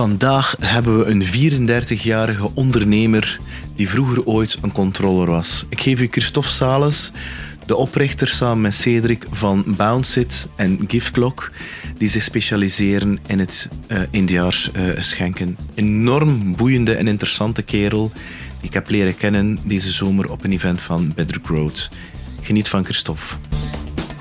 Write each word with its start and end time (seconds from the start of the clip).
Vandaag 0.00 0.56
hebben 0.60 0.98
we 0.98 1.04
een 1.04 1.68
34-jarige 1.88 2.50
ondernemer 2.54 3.38
die 3.76 3.88
vroeger 3.88 4.24
ooit 4.24 4.58
een 4.62 4.72
controller 4.72 5.26
was. 5.26 5.64
Ik 5.68 5.80
geef 5.80 6.00
u 6.00 6.08
Christophe 6.10 6.48
Sales, 6.48 7.12
de 7.66 7.76
oprichter 7.76 8.28
samen 8.28 8.60
met 8.60 8.74
Cedric 8.74 9.26
van 9.30 9.64
Bounceit 9.66 10.48
en 10.56 10.78
Giftclock, 10.86 11.50
die 11.96 12.08
zich 12.08 12.22
specialiseren 12.22 13.18
in 13.26 13.38
het 13.38 13.68
uh, 13.88 13.98
Indiaars 14.10 14.70
uh, 14.76 15.00
schenken. 15.00 15.56
Enorm 15.74 16.56
boeiende 16.56 16.94
en 16.94 17.08
interessante 17.08 17.62
kerel 17.62 18.10
die 18.60 18.68
ik 18.68 18.74
heb 18.74 18.88
leren 18.90 19.16
kennen 19.16 19.58
deze 19.64 19.92
zomer 19.92 20.30
op 20.30 20.44
een 20.44 20.52
event 20.52 20.80
van 20.80 21.12
Bedrock 21.14 21.46
Road. 21.46 21.88
Geniet 22.40 22.68
van 22.68 22.84
Christophe. 22.84 23.24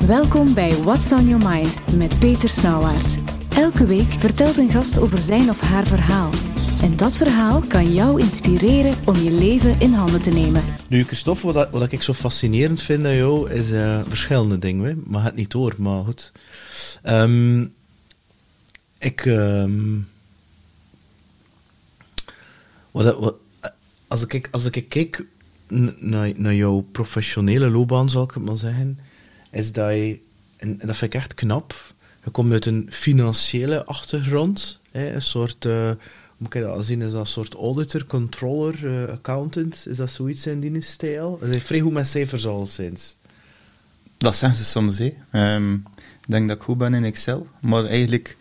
Welkom 0.08 0.54
bij 0.54 0.74
What's 0.84 1.12
on 1.12 1.28
Your 1.28 1.50
Mind 1.50 1.96
met 1.98 2.20
Peter 2.20 2.50
Snauwaard. 2.50 3.39
Elke 3.60 3.86
week 3.86 4.12
vertelt 4.12 4.58
een 4.58 4.70
gast 4.70 5.00
over 5.00 5.18
zijn 5.18 5.50
of 5.50 5.62
haar 5.62 5.88
verhaal. 5.88 6.32
En 6.82 6.98
dat 6.98 7.18
verhaal 7.18 7.62
kan 7.62 7.94
jou 7.94 8.22
inspireren 8.22 8.94
om 9.06 9.16
je 9.16 9.32
leven 9.32 9.80
in 9.80 9.94
handen 9.94 10.22
te 10.22 10.30
nemen. 10.30 10.64
Nu, 10.88 11.04
Christophe, 11.04 11.52
wat, 11.52 11.70
wat 11.70 11.92
ik 11.92 12.02
zo 12.02 12.14
fascinerend 12.14 12.82
vind 12.82 13.06
aan 13.06 13.16
jou, 13.16 13.52
is 13.52 13.72
uh, 13.72 14.02
verschillende 14.08 14.60
dingen. 14.60 15.04
Maar 15.06 15.24
het 15.24 15.36
niet 15.36 15.52
door, 15.52 15.76
maar 15.78 16.04
goed. 16.04 16.32
Um, 17.04 17.74
ik... 18.98 19.26
Um, 19.26 20.08
wat, 22.92 23.36
als, 24.08 24.26
ik, 24.26 24.48
als 24.52 24.66
ik 24.66 24.90
kijk 24.90 25.26
naar, 26.00 26.54
jouw 26.54 26.88
professionele 26.92 27.70
loopbaan, 27.70 28.10
zal 28.10 28.24
ik 28.24 28.32
het 28.32 28.44
maar 28.44 28.58
zeggen, 28.58 29.00
is 29.52 29.72
dat 29.72 29.92
je... 29.92 30.20
En 30.58 30.78
dat 30.78 30.98
vind 30.98 31.14
ik 31.14 31.20
echt 31.20 31.34
knap 31.34 31.76
je 32.24 32.30
komt 32.30 32.52
uit 32.52 32.66
een 32.66 32.88
financiële 32.90 33.86
achtergrond, 33.86 34.80
hè, 34.92 35.14
een 35.14 35.22
soort, 35.22 35.66
uh, 35.66 35.74
hoe 35.74 35.98
moet 36.38 36.56
ik 36.56 36.62
dat 36.62 36.86
zien, 36.86 37.02
is 37.02 37.12
dat 37.12 37.20
een 37.20 37.28
soort 37.28 37.54
auditor, 37.54 38.06
controller, 38.06 38.84
uh, 38.84 39.10
accountant, 39.10 39.86
is 39.88 39.98
dat 39.98 40.12
zoiets 40.12 40.48
in 40.48 40.60
die 40.60 40.82
stijl? 40.82 41.38
Dat 41.40 41.50
is 41.50 41.64
vrij 41.64 41.80
goed 41.80 41.94
met 41.94 42.08
cijfers 42.08 42.46
al 42.46 42.68
sinds. 42.68 43.16
Dat 44.18 44.36
zeggen 44.36 44.58
ze 44.60 44.66
soms, 44.66 44.98
hè. 44.98 45.14
Um, 45.56 45.86
ik 45.96 46.36
denk 46.36 46.48
dat 46.48 46.58
ik 46.58 46.64
goed 46.64 46.78
ben 46.78 46.94
in 46.94 47.04
Excel, 47.04 47.48
maar 47.60 47.86
eigenlijk, 47.86 48.38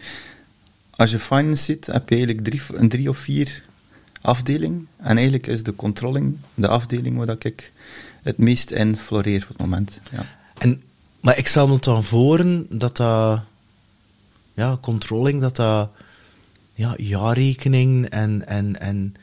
als 0.90 1.10
je 1.10 1.18
finance 1.18 1.64
ziet, 1.64 1.86
heb 1.86 2.08
je 2.08 2.16
eigenlijk 2.16 2.44
drie, 2.44 2.60
een 2.72 2.88
drie 2.88 3.08
of 3.08 3.18
vier 3.18 3.62
afdelingen, 4.20 4.88
en 4.96 5.16
eigenlijk 5.16 5.46
is 5.46 5.62
de 5.62 5.76
controlling 5.76 6.36
de 6.54 6.68
afdeling 6.68 7.16
waar 7.16 7.36
ik 7.38 7.72
het 8.22 8.38
meest 8.38 8.70
in 8.70 8.96
floreer 8.96 9.42
op 9.42 9.48
het 9.48 9.58
moment. 9.58 10.00
Ja. 10.12 10.26
En, 10.58 10.82
maar 11.20 11.38
ik 11.38 11.46
stel 11.46 11.68
me 11.68 11.78
dan 11.78 12.04
voor 12.04 12.44
dat 12.68 12.96
dat 12.96 13.42
ja, 14.58 14.78
controlling, 14.80 15.40
dat 15.40 15.56
dat 15.56 15.90
ja, 16.74 16.94
jaarrekening 16.96 18.06
en, 18.06 18.46
en, 18.46 18.80
en, 18.80 19.14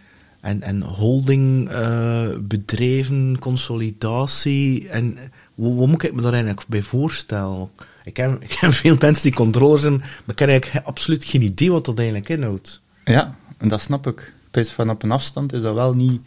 en, 0.41 0.61
en 0.61 0.81
holding 0.81 1.72
uh, 1.72 2.28
bedrijven, 2.39 3.39
consolidatie. 3.39 4.89
En 4.89 5.17
hoe, 5.56 5.88
moet 5.88 6.03
ik 6.03 6.13
me 6.13 6.22
daar 6.22 6.33
eigenlijk 6.33 6.67
bij 6.67 6.81
voorstellen? 6.81 7.69
Ik 8.03 8.13
ken, 8.13 8.41
ik 8.47 8.58
veel 8.59 8.95
mensen 9.00 9.23
die 9.23 9.33
controllers 9.33 9.81
zijn, 9.81 9.97
maar 9.97 10.36
ik 10.36 10.39
heb 10.39 10.50
eigenlijk 10.50 10.86
absoluut 10.86 11.25
geen 11.25 11.41
idee 11.41 11.72
wat 11.72 11.86
dat 11.86 11.97
eigenlijk 11.97 12.30
inhoudt. 12.30 12.81
Ja, 13.06 13.36
en 13.58 13.67
dat 13.67 13.81
snap 13.81 14.08
ik. 14.08 14.33
Van 14.52 14.89
op 14.89 15.03
een 15.03 15.11
afstand 15.11 15.53
is 15.53 15.61
dat 15.61 15.73
wel 15.73 15.94
niet 15.94 16.22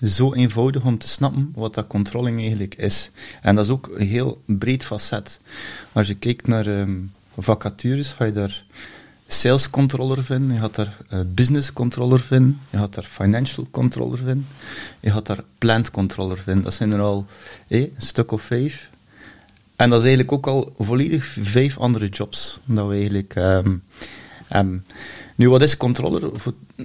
zo 0.00 0.32
eenvoudig 0.32 0.84
om 0.84 0.98
te 0.98 1.08
snappen 1.08 1.52
wat 1.54 1.74
dat 1.74 1.86
controlling 1.86 2.40
eigenlijk 2.40 2.74
is. 2.74 3.10
En 3.42 3.54
dat 3.54 3.64
is 3.64 3.70
ook 3.70 3.90
een 3.94 4.06
heel 4.06 4.42
breed 4.46 4.84
facet. 4.84 5.40
Als 5.92 6.06
je 6.06 6.14
kijkt 6.14 6.46
naar 6.46 6.66
um, 6.66 7.12
vacatures 7.36 8.08
ga 8.08 8.24
je 8.24 8.32
daar 8.32 8.64
sales 9.26 9.70
controller 9.70 10.24
vinden, 10.24 10.54
je 10.54 10.60
gaat 10.60 10.74
daar 10.74 10.96
uh, 11.12 11.20
business 11.26 11.72
controller 11.72 12.20
vinden, 12.20 12.60
je 12.70 12.78
gaat 12.78 12.94
daar 12.94 13.04
financial 13.04 13.66
controller 13.70 14.18
vinden, 14.18 14.46
je 15.00 15.10
gaat 15.10 15.26
daar 15.26 15.44
plant 15.58 15.90
controller 15.90 16.38
vinden. 16.38 16.64
Dat 16.64 16.74
zijn 16.74 16.92
er 16.92 17.00
al 17.00 17.26
eh, 17.68 17.80
een 17.80 17.92
stuk 17.98 18.32
of 18.32 18.42
vijf. 18.42 18.90
En 19.76 19.90
dat 19.90 19.98
is 19.98 20.06
eigenlijk 20.06 20.32
ook 20.32 20.46
al 20.46 20.74
volledig 20.78 21.36
vijf 21.40 21.78
andere 21.78 22.08
jobs 22.08 22.58
dat 22.64 22.86
we 22.86 22.94
eigenlijk 22.94 23.34
um, 23.36 23.82
um, 24.54 24.84
Nu, 25.34 25.48
wat 25.48 25.62
is 25.62 25.76
controller? 25.76 26.30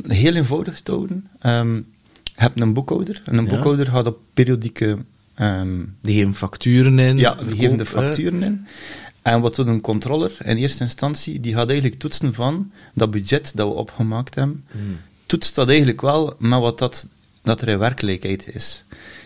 Heel 0.07 0.35
eenvoudig 0.35 0.81
te 0.81 0.91
houden. 0.91 1.27
Um, 1.45 1.75
je 2.23 2.41
hebt 2.41 2.61
een 2.61 2.73
boekhouder 2.73 3.21
en 3.25 3.37
een 3.37 3.45
ja. 3.45 3.49
boekhouder 3.49 3.85
gaat 3.85 4.05
op 4.05 4.19
periodieke... 4.33 4.97
Um, 5.39 5.95
die 6.01 6.15
geven 6.15 6.35
facturen 6.35 6.99
in. 6.99 7.17
Ja, 7.17 7.33
die 7.33 7.55
geven 7.55 7.77
de 7.77 7.85
facturen 7.85 8.43
in. 8.43 8.67
En 9.21 9.41
wat 9.41 9.55
doet 9.55 9.67
een 9.67 9.81
controller 9.81 10.37
in 10.43 10.57
eerste 10.57 10.83
instantie? 10.83 11.39
Die 11.39 11.53
gaat 11.53 11.69
eigenlijk 11.69 11.99
toetsen 11.99 12.33
van 12.33 12.71
dat 12.93 13.11
budget 13.11 13.51
dat 13.55 13.67
we 13.67 13.73
opgemaakt 13.73 14.35
hebben. 14.35 14.65
Hmm. 14.71 14.97
Toetst 15.25 15.55
dat 15.55 15.67
eigenlijk 15.67 16.01
wel 16.01 16.35
met 16.37 16.59
wat 16.59 16.77
dat, 16.79 17.07
dat 17.41 17.61
er 17.61 17.67
in 17.67 17.77
werkelijkheid 17.77 18.55
is. 18.55 18.83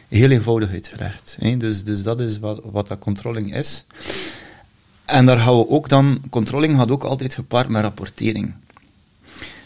Heel 0.07 0.29
eenvoudig 0.29 0.69
uitgelegd. 0.69 1.37
Hè? 1.39 1.57
Dus, 1.57 1.83
dus 1.83 2.03
dat 2.03 2.19
is 2.19 2.39
wat, 2.39 2.61
wat 2.63 2.87
dat 2.87 2.99
controlling 2.99 3.55
is. 3.55 3.83
En 5.05 5.25
daar 5.25 5.39
gaan 5.39 5.57
we 5.57 5.69
ook 5.69 5.89
dan, 5.89 6.21
controlling 6.29 6.77
gaat 6.77 6.91
ook 6.91 7.03
altijd 7.03 7.33
gepaard 7.33 7.69
met 7.69 7.81
rapportering. 7.81 8.53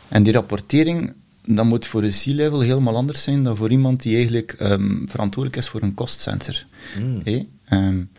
En 0.08 0.24
die 0.24 0.34
rapportering, 0.34 1.14
dat 1.46 1.66
moet 1.66 1.86
voor 1.86 2.04
een 2.04 2.12
C-level 2.12 2.60
helemaal 2.60 2.96
anders 2.96 3.24
zijn 3.24 3.44
dan 3.44 3.58
voor 3.58 3.72
iemand 3.72 4.02
die 4.02 4.16
eigenlijk 4.16 4.56
um, 4.60 5.06
verantwoordelijk 5.10 5.64
is 5.64 5.70
voor 5.70 5.82
een 5.82 5.94
kostcenter. 5.94 6.66
Mm. 7.00 7.22
Hey? 7.24 7.48
Um, 7.70 8.10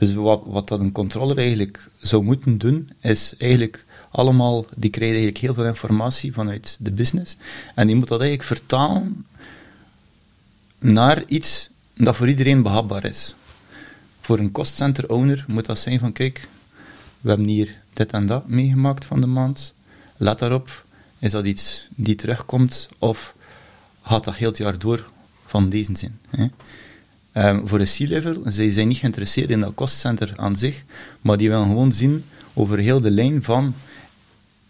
dus 0.00 0.14
wat, 0.14 0.42
wat 0.46 0.68
dat 0.68 0.80
een 0.80 0.92
controller 0.92 1.38
eigenlijk 1.38 1.90
zou 1.98 2.22
moeten 2.22 2.58
doen, 2.58 2.90
is 3.00 3.34
eigenlijk 3.38 3.84
allemaal, 4.10 4.66
die 4.76 4.90
krijgen 4.90 5.16
eigenlijk 5.16 5.44
heel 5.44 5.54
veel 5.54 5.64
informatie 5.64 6.32
vanuit 6.32 6.76
de 6.80 6.90
business. 6.90 7.36
En 7.74 7.86
die 7.86 7.96
moet 7.96 8.08
dat 8.08 8.20
eigenlijk 8.20 8.48
vertalen 8.58 9.26
naar 10.78 11.22
iets 11.26 11.68
dat 11.94 12.16
voor 12.16 12.28
iedereen 12.28 12.62
behapbaar 12.62 13.04
is. 13.04 13.34
Voor 14.20 14.38
een 14.38 14.52
costcenter 14.52 15.08
owner 15.08 15.44
moet 15.48 15.66
dat 15.66 15.78
zijn 15.78 15.98
van, 15.98 16.12
kijk, 16.12 16.48
we 17.20 17.28
hebben 17.28 17.46
hier 17.46 17.80
dit 17.92 18.12
en 18.12 18.26
dat 18.26 18.48
meegemaakt 18.48 19.04
van 19.04 19.20
de 19.20 19.26
maand. 19.26 19.74
Let 20.16 20.38
daarop, 20.38 20.84
is 21.18 21.30
dat 21.30 21.44
iets 21.44 21.86
die 21.94 22.14
terugkomt 22.14 22.88
of 22.98 23.34
gaat 24.02 24.24
dat 24.24 24.36
heel 24.36 24.48
het 24.48 24.58
jaar 24.58 24.78
door 24.78 25.10
van 25.46 25.68
deze 25.68 25.90
zin? 25.94 26.18
Hè? 26.28 26.46
Um, 27.34 27.68
voor 27.68 27.80
een 27.80 27.86
C-level, 27.86 28.42
zij 28.44 28.70
zijn 28.70 28.88
niet 28.88 28.96
geïnteresseerd 28.96 29.50
in 29.50 29.60
dat 29.60 29.74
kostcenter 29.74 30.32
aan 30.36 30.56
zich, 30.56 30.84
maar 31.20 31.36
die 31.36 31.48
willen 31.48 31.66
gewoon 31.66 31.92
zien 31.92 32.24
over 32.52 32.78
heel 32.78 33.00
de 33.00 33.10
lijn 33.10 33.42
van, 33.42 33.74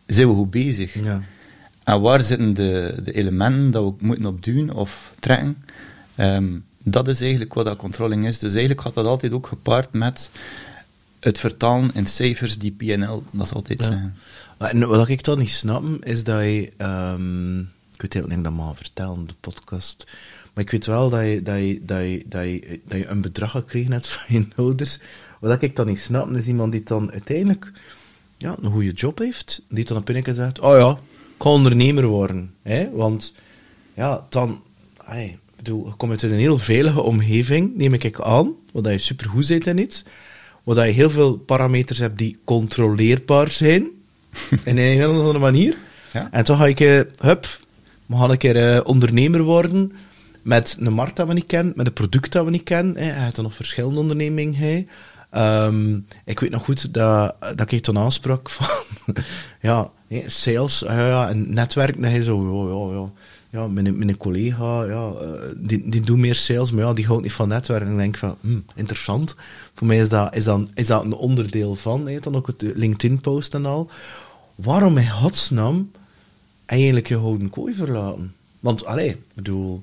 zijn 0.07 0.29
we 0.29 0.35
goed 0.35 0.51
bezig? 0.51 0.95
Ja. 0.95 1.23
En 1.85 2.01
waar 2.01 2.23
zitten 2.23 2.55
de, 2.55 3.01
de 3.05 3.13
elementen 3.13 3.71
dat 3.71 3.85
we 3.85 4.07
moeten 4.07 4.27
opduwen 4.27 4.71
of 4.71 5.13
trekken? 5.21 5.57
Um, 6.17 6.65
dat 6.83 7.09
is 7.09 7.21
eigenlijk 7.21 7.55
wat 7.55 7.65
dat 7.65 7.77
controlling 7.77 8.27
is. 8.27 8.39
Dus 8.39 8.51
eigenlijk 8.51 8.81
gaat 8.81 8.95
dat 8.95 9.07
altijd 9.07 9.33
ook 9.33 9.47
gepaard 9.47 9.93
met 9.93 10.31
het 11.21 11.39
vertalen 11.39 11.91
in 11.95 12.07
cijfers 12.07 12.59
die 12.59 12.73
PNL, 12.73 13.23
dat 13.31 13.47
is 13.47 13.53
altijd 13.53 13.85
ja. 13.85 14.13
En 14.59 14.89
wat 14.89 15.09
ik 15.09 15.21
toch 15.21 15.39
niet 15.39 15.51
snap, 15.51 15.85
is 16.05 16.25
dat 16.25 16.41
je, 16.41 16.73
um, 16.79 17.61
ik 17.93 18.03
weet 18.03 18.15
niet 18.15 18.25
of 18.25 18.31
ik 18.31 18.45
dat 18.45 18.53
maar 18.53 18.75
vertellen, 18.75 19.27
de 19.27 19.35
podcast, 19.41 20.07
maar 20.55 20.65
ik 20.65 20.71
weet 20.71 20.87
wel 20.87 21.11
dat 21.11 21.21
je, 21.21 21.43
dat 21.43 21.59
je, 21.59 21.81
dat 21.83 22.01
je, 22.01 22.25
dat 22.27 22.45
je, 22.45 22.81
dat 22.85 22.99
je 22.99 23.07
een 23.07 23.21
bedrag 23.21 23.51
gekregen 23.51 23.93
hebt 23.93 24.09
van 24.13 24.37
je 24.37 24.47
ouders. 24.57 24.99
Wat 25.41 25.63
ik 25.63 25.77
dan 25.77 25.87
niet 25.87 25.99
snap, 25.99 26.31
is 26.31 26.47
iemand 26.47 26.73
die 26.73 26.83
dan 26.83 27.11
uiteindelijk 27.13 27.73
ja, 28.37 28.57
een 28.63 28.71
goede 28.71 28.93
job 28.93 29.19
heeft, 29.19 29.63
die 29.69 29.85
dan 29.85 29.97
op 29.97 30.09
een 30.09 30.35
zegt, 30.35 30.61
oh 30.61 30.79
ja, 30.79 30.91
ik 30.91 31.43
ga 31.43 31.51
ondernemer 31.51 32.07
worden. 32.07 32.55
Hè? 32.63 32.91
Want 32.91 33.35
ja, 33.95 34.27
dan, 34.29 34.63
ay, 34.97 35.39
bedoel, 35.57 35.87
je 35.87 35.93
komt 35.93 36.11
uit 36.11 36.23
een 36.23 36.39
heel 36.39 36.59
veilige 36.59 37.03
omgeving, 37.03 37.77
neem 37.77 37.95
ik 37.95 38.21
aan, 38.21 38.53
wat 38.73 38.87
je 38.87 38.99
supergoed 38.99 39.49
bent 39.49 39.67
in 39.67 39.79
iets, 39.79 40.05
waar 40.65 40.87
je 40.87 40.93
heel 40.93 41.11
veel 41.11 41.37
parameters 41.37 41.99
hebt 41.99 42.19
die 42.19 42.39
controleerbaar 42.45 43.51
zijn, 43.51 43.89
in 44.65 44.79
een 44.79 44.97
heel 44.97 45.19
andere 45.19 45.39
manier. 45.39 45.77
Ja. 46.13 46.29
En 46.31 46.45
toch 46.45 46.59
ga 46.59 46.67
ik, 46.67 46.81
uh, 46.81 47.01
hup, 47.19 47.47
we 48.07 48.17
gaan 48.17 48.31
een 48.31 48.39
keer 48.39 48.75
uh, 48.75 48.81
ondernemer 48.85 49.43
worden, 49.43 49.93
met 50.43 50.77
een 50.81 50.93
markt 50.93 51.17
dat 51.17 51.27
we 51.27 51.33
niet 51.33 51.47
kennen, 51.47 51.73
met 51.77 51.87
een 51.87 51.93
product 51.93 52.33
dat 52.33 52.45
we 52.45 52.51
niet 52.51 52.63
kennen. 52.63 52.97
Hij 52.97 53.25
had 53.25 53.35
dan 53.35 53.45
nog 53.45 53.55
verschillende 53.55 53.99
ondernemingen. 53.99 54.89
Um, 55.37 56.07
ik 56.25 56.41
weet 56.41 56.51
nog 56.51 56.65
goed 56.65 56.95
dat, 56.95 57.35
dat 57.57 57.71
ik 57.71 57.83
toen 57.83 57.99
aansprak 57.99 58.51
van, 58.51 58.67
ja, 59.61 59.91
sales 60.27 60.79
ja, 60.79 61.29
en 61.29 61.55
netwerk. 61.55 61.97
En 61.97 62.05
hij 62.05 62.23
zo, 62.23 62.91
ja, 62.91 63.01
ja, 63.01 63.11
ja, 63.51 63.69
mijn, 63.69 63.99
mijn 63.99 64.17
collega, 64.17 64.85
ja, 64.85 65.13
uh, 65.23 65.33
die, 65.57 65.89
die 65.91 66.01
doet 66.01 66.19
meer 66.19 66.35
sales, 66.35 66.71
maar 66.71 66.85
ja, 66.85 66.93
die 66.93 67.07
houdt 67.07 67.23
niet 67.23 67.33
van 67.33 67.49
netwerk. 67.49 67.85
En 67.85 67.91
ik 67.91 67.97
denk 67.97 68.17
van, 68.17 68.37
hm, 68.41 68.59
interessant. 68.75 69.37
Voor 69.75 69.87
mij 69.87 69.97
is 69.97 70.09
dat, 70.09 70.37
is, 70.37 70.45
dan, 70.45 70.71
is 70.75 70.87
dat 70.87 71.05
een 71.05 71.15
onderdeel 71.15 71.75
van, 71.75 72.09
hè, 72.09 72.21
dan 72.21 72.37
ook 72.37 72.47
het 72.47 72.63
LinkedIn-post 72.75 73.55
en 73.55 73.67
al. 73.67 73.91
Waarom 74.55 74.99
in 74.99 75.11
godsnaam 75.11 75.91
eigenlijk 76.67 77.09
je 77.09 77.17
houden 77.17 77.51
kooi 77.51 77.75
verlaten? 77.75 78.35
Want, 78.61 78.85
allee, 78.85 79.09
ik 79.09 79.35
bedoel, 79.35 79.83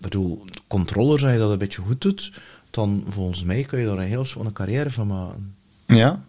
bedoel, 0.00 0.44
controller, 0.66 1.22
als 1.24 1.32
je 1.32 1.38
dat 1.38 1.50
een 1.50 1.58
beetje 1.58 1.82
goed 1.82 2.00
doet, 2.00 2.32
dan 2.70 3.04
volgens 3.08 3.44
mij 3.44 3.62
kun 3.64 3.78
je 3.78 3.86
daar 3.86 3.98
een 3.98 4.04
heel 4.06 4.24
schone 4.24 4.52
carrière 4.52 4.90
van 4.90 5.06
maken. 5.06 5.54
Ja. 5.86 6.22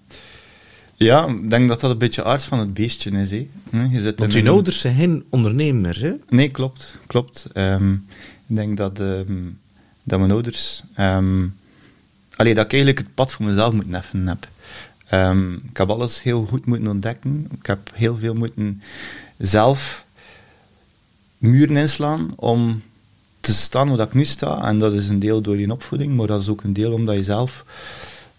Ja, 0.96 1.28
ik 1.28 1.50
denk 1.50 1.68
dat 1.68 1.80
dat 1.80 1.92
een 1.92 1.98
beetje 1.98 2.24
aard 2.24 2.44
van 2.44 2.60
het 2.60 2.74
beestje 2.74 3.12
is. 3.12 3.30
Hm, 3.70 3.86
Je 3.92 4.00
zit 4.00 4.20
Want 4.20 4.34
je 4.34 4.40
een- 4.40 4.48
ouders 4.48 4.80
zijn 4.80 4.96
geen 4.96 5.24
ondernemer, 5.30 6.00
hè? 6.02 6.14
Nee, 6.30 6.50
klopt. 6.50 6.98
klopt. 7.08 7.46
Ehm, 7.54 7.94
ik 7.94 8.00
denk 8.56 8.78
dat, 8.78 9.00
ehm, 9.00 9.38
dat 10.04 10.20
mijn 10.20 10.32
ouders... 10.32 10.84
allee, 12.36 12.54
dat 12.54 12.66
ik 12.66 12.72
eigenlijk 12.72 12.98
het 12.98 13.14
pad 13.14 13.32
voor 13.32 13.46
mezelf 13.46 13.74
moet 13.74 13.88
neffen 13.90 14.28
heb. 14.28 14.48
Ik 15.70 15.78
heb 15.78 15.90
alles 15.90 16.24
heel 16.24 16.46
goed 16.46 16.66
moeten 16.66 16.88
ontdekken. 16.88 17.48
Ik 17.60 17.66
heb 17.66 17.92
heel 17.94 18.18
veel 18.18 18.34
moeten 18.34 18.82
zelf 19.38 20.06
muren 21.38 21.78
inslaan 21.78 22.34
om 22.36 22.82
te 23.40 23.54
staan 23.54 23.90
waar 23.90 24.08
ik 24.08 24.14
nu 24.14 24.26
sta. 24.26 24.64
En 24.68 24.80
dat 24.80 24.94
is 24.94 25.10
een 25.10 25.20
deel 25.20 25.42
door 25.42 25.60
je 25.60 25.72
opvoeding, 25.72 26.16
maar 26.16 26.28
dat 26.28 26.42
is 26.42 26.50
ook 26.50 26.64
een 26.64 26.74
deel 26.74 26.94
omdat 26.94 27.16
je 27.16 27.24
zelf, 27.24 27.66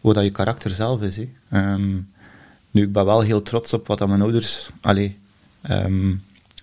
wat 0.01 0.15
dat 0.15 0.25
je 0.25 0.31
karakter 0.31 0.71
zelf 0.71 1.01
is. 1.01 1.19
Ehm, 1.49 1.93
nu, 2.71 2.83
ik 2.83 2.93
ben 2.93 3.05
wel 3.05 3.21
heel 3.21 3.43
trots 3.43 3.73
op 3.73 3.87
wat 3.87 4.07
mijn 4.07 4.23
ouders, 4.23 4.71
allee, 4.81 5.19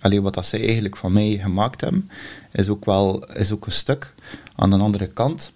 allee, 0.00 0.22
wat 0.22 0.34
dat 0.34 0.46
zij 0.46 0.64
eigenlijk 0.64 0.96
van 0.96 1.12
mij 1.12 1.38
gemaakt 1.42 1.80
hebben, 1.80 2.10
is 2.52 2.68
ook 2.68 2.84
wel 2.84 3.26
is 3.32 3.52
ook 3.52 3.66
een 3.66 3.72
stuk. 3.72 4.14
Aan 4.54 4.70
de 4.70 4.76
andere 4.76 5.06
kant, 5.06 5.52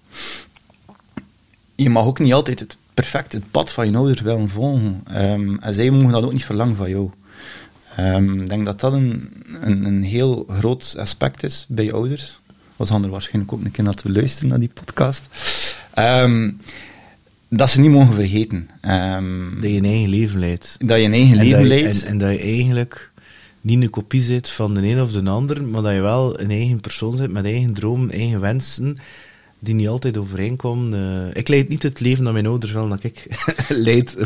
je 1.74 1.90
mag 1.90 2.04
ook 2.04 2.18
niet 2.18 2.32
altijd 2.32 2.60
het 2.60 2.76
perfect 2.94 3.32
het 3.32 3.50
pad 3.50 3.70
van 3.70 3.90
je 3.90 3.96
ouders 3.96 4.20
willen 4.20 4.48
volgen. 4.48 5.00
Ehm, 5.06 5.56
en 5.56 5.74
zij 5.74 5.90
mogen 5.90 6.12
dat 6.12 6.24
ook 6.24 6.32
niet 6.32 6.44
verlangen 6.44 6.76
van 6.76 6.90
jou. 6.90 7.10
Ik 8.42 8.48
denk 8.48 8.64
dat 8.64 8.80
dat 8.80 8.92
een, 8.92 9.30
een, 9.60 9.84
een 9.84 10.02
heel 10.02 10.46
groot 10.48 10.94
aspect 10.98 11.42
is 11.42 11.64
bij 11.68 11.84
je 11.84 11.92
ouders. 11.92 12.40
Was 12.76 12.90
ander 12.90 13.10
waarschijnlijk 13.10 13.52
ook 13.52 13.64
een 13.64 13.70
keer 13.70 13.84
naar 13.84 13.94
te 13.94 14.12
luisteren 14.12 14.48
naar 14.48 14.58
die 14.60 14.70
podcast. 14.74 15.28
Ehm, 15.94 16.50
dat 17.48 17.70
ze 17.70 17.80
niet 17.80 17.90
mogen 17.90 18.14
vergeten. 18.14 18.68
Ehm, 18.80 19.60
Dat 19.60 19.70
je 19.70 19.76
een 19.76 19.84
eigen 19.84 20.08
leven 20.08 20.38
leidt. 20.40 20.76
dat 20.78 20.98
je 20.98 21.04
een 21.04 21.12
eigen 21.12 21.38
En 21.38 21.44
leven 21.44 21.60
je- 21.62 21.66
leidt. 21.68 22.02
En, 22.04 22.08
en 22.10 22.18
dat 22.18 22.30
je 22.30 22.38
eigenlijk 22.38 23.10
niet 23.60 23.82
een 23.82 23.90
kopie 23.90 24.22
zit 24.22 24.48
van 24.48 24.74
de 24.74 24.82
een 24.86 25.00
of 25.02 25.12
de 25.12 25.30
ander, 25.30 25.64
maar 25.64 25.82
dat 25.82 25.92
je 25.92 26.00
wel 26.00 26.40
een 26.40 26.50
eigen 26.50 26.80
persoon 26.80 27.16
zit 27.16 27.30
met 27.30 27.44
eigen 27.44 27.72
dromen, 27.74 28.10
eigen 28.10 28.40
wensen, 28.40 28.98
die 29.58 29.74
niet 29.74 29.88
altijd 29.88 30.16
overeenkomen. 30.16 30.94
Eh, 31.30 31.36
ik 31.40 31.48
leid 31.48 31.68
niet 31.68 31.82
het 31.82 32.00
leven 32.00 32.24
dat 32.24 32.32
mijn 32.32 32.46
ouders 32.46 32.72
willen 32.72 32.88
dat 32.88 33.04
ik 33.04 33.26
leid. 33.68 34.16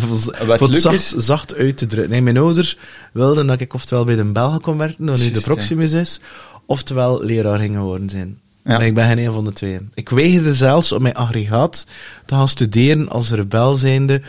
Wat 0.46 0.74
zacht, 0.74 1.14
zacht 1.16 1.54
uit 1.54 1.76
te 1.76 1.86
drukken. 1.86 2.10
Nee, 2.10 2.22
mijn 2.22 2.36
ouders 2.38 2.78
wilden 3.12 3.46
dat 3.46 3.60
ik 3.60 3.74
oftewel 3.74 4.04
bij 4.04 4.16
de 4.16 4.24
Belgen 4.24 4.60
kon 4.60 4.76
werken, 4.78 5.06
dat 5.06 5.18
nu 5.18 5.30
de 5.30 5.40
Proximus 5.40 5.92
is, 5.92 6.20
oftewel 6.66 7.24
leraar 7.24 7.58
ging 7.58 7.74
geworden 7.74 8.10
zijn. 8.10 8.38
Ja. 8.64 8.72
Maar 8.72 8.86
ik 8.86 8.94
ben 8.94 9.06
geen 9.06 9.18
een 9.18 9.32
van 9.32 9.44
de 9.44 9.52
twee. 9.52 9.78
Ik 9.94 10.08
weigerde 10.08 10.54
zelfs 10.54 10.92
om 10.92 11.02
mijn 11.02 11.14
aggregaat 11.14 11.86
te 12.26 12.34
gaan 12.34 12.48
studeren 12.48 13.08
als 13.08 13.30
rebel 13.30 13.74
zijnde. 13.74 14.22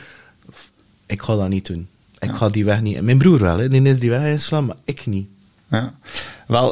Ik 1.05 1.21
ga 1.21 1.35
dat 1.35 1.49
niet 1.49 1.65
doen. 1.67 1.87
Ik 2.19 2.29
Ja. 2.29 2.35
ga 2.35 2.49
die 2.49 2.65
weg 2.65 2.81
niet. 2.81 3.01
Mijn 3.01 3.17
broer 3.17 3.39
wel, 3.39 3.57
hè. 3.57 3.69
die 3.69 3.81
is 3.81 3.99
die 3.99 4.09
weg 4.09 4.25
ingeslaan, 4.25 4.65
maar 4.65 4.75
ik 4.85 5.05
niet. 5.05 5.27
Ja. 5.69 5.93
Wel, 6.47 6.69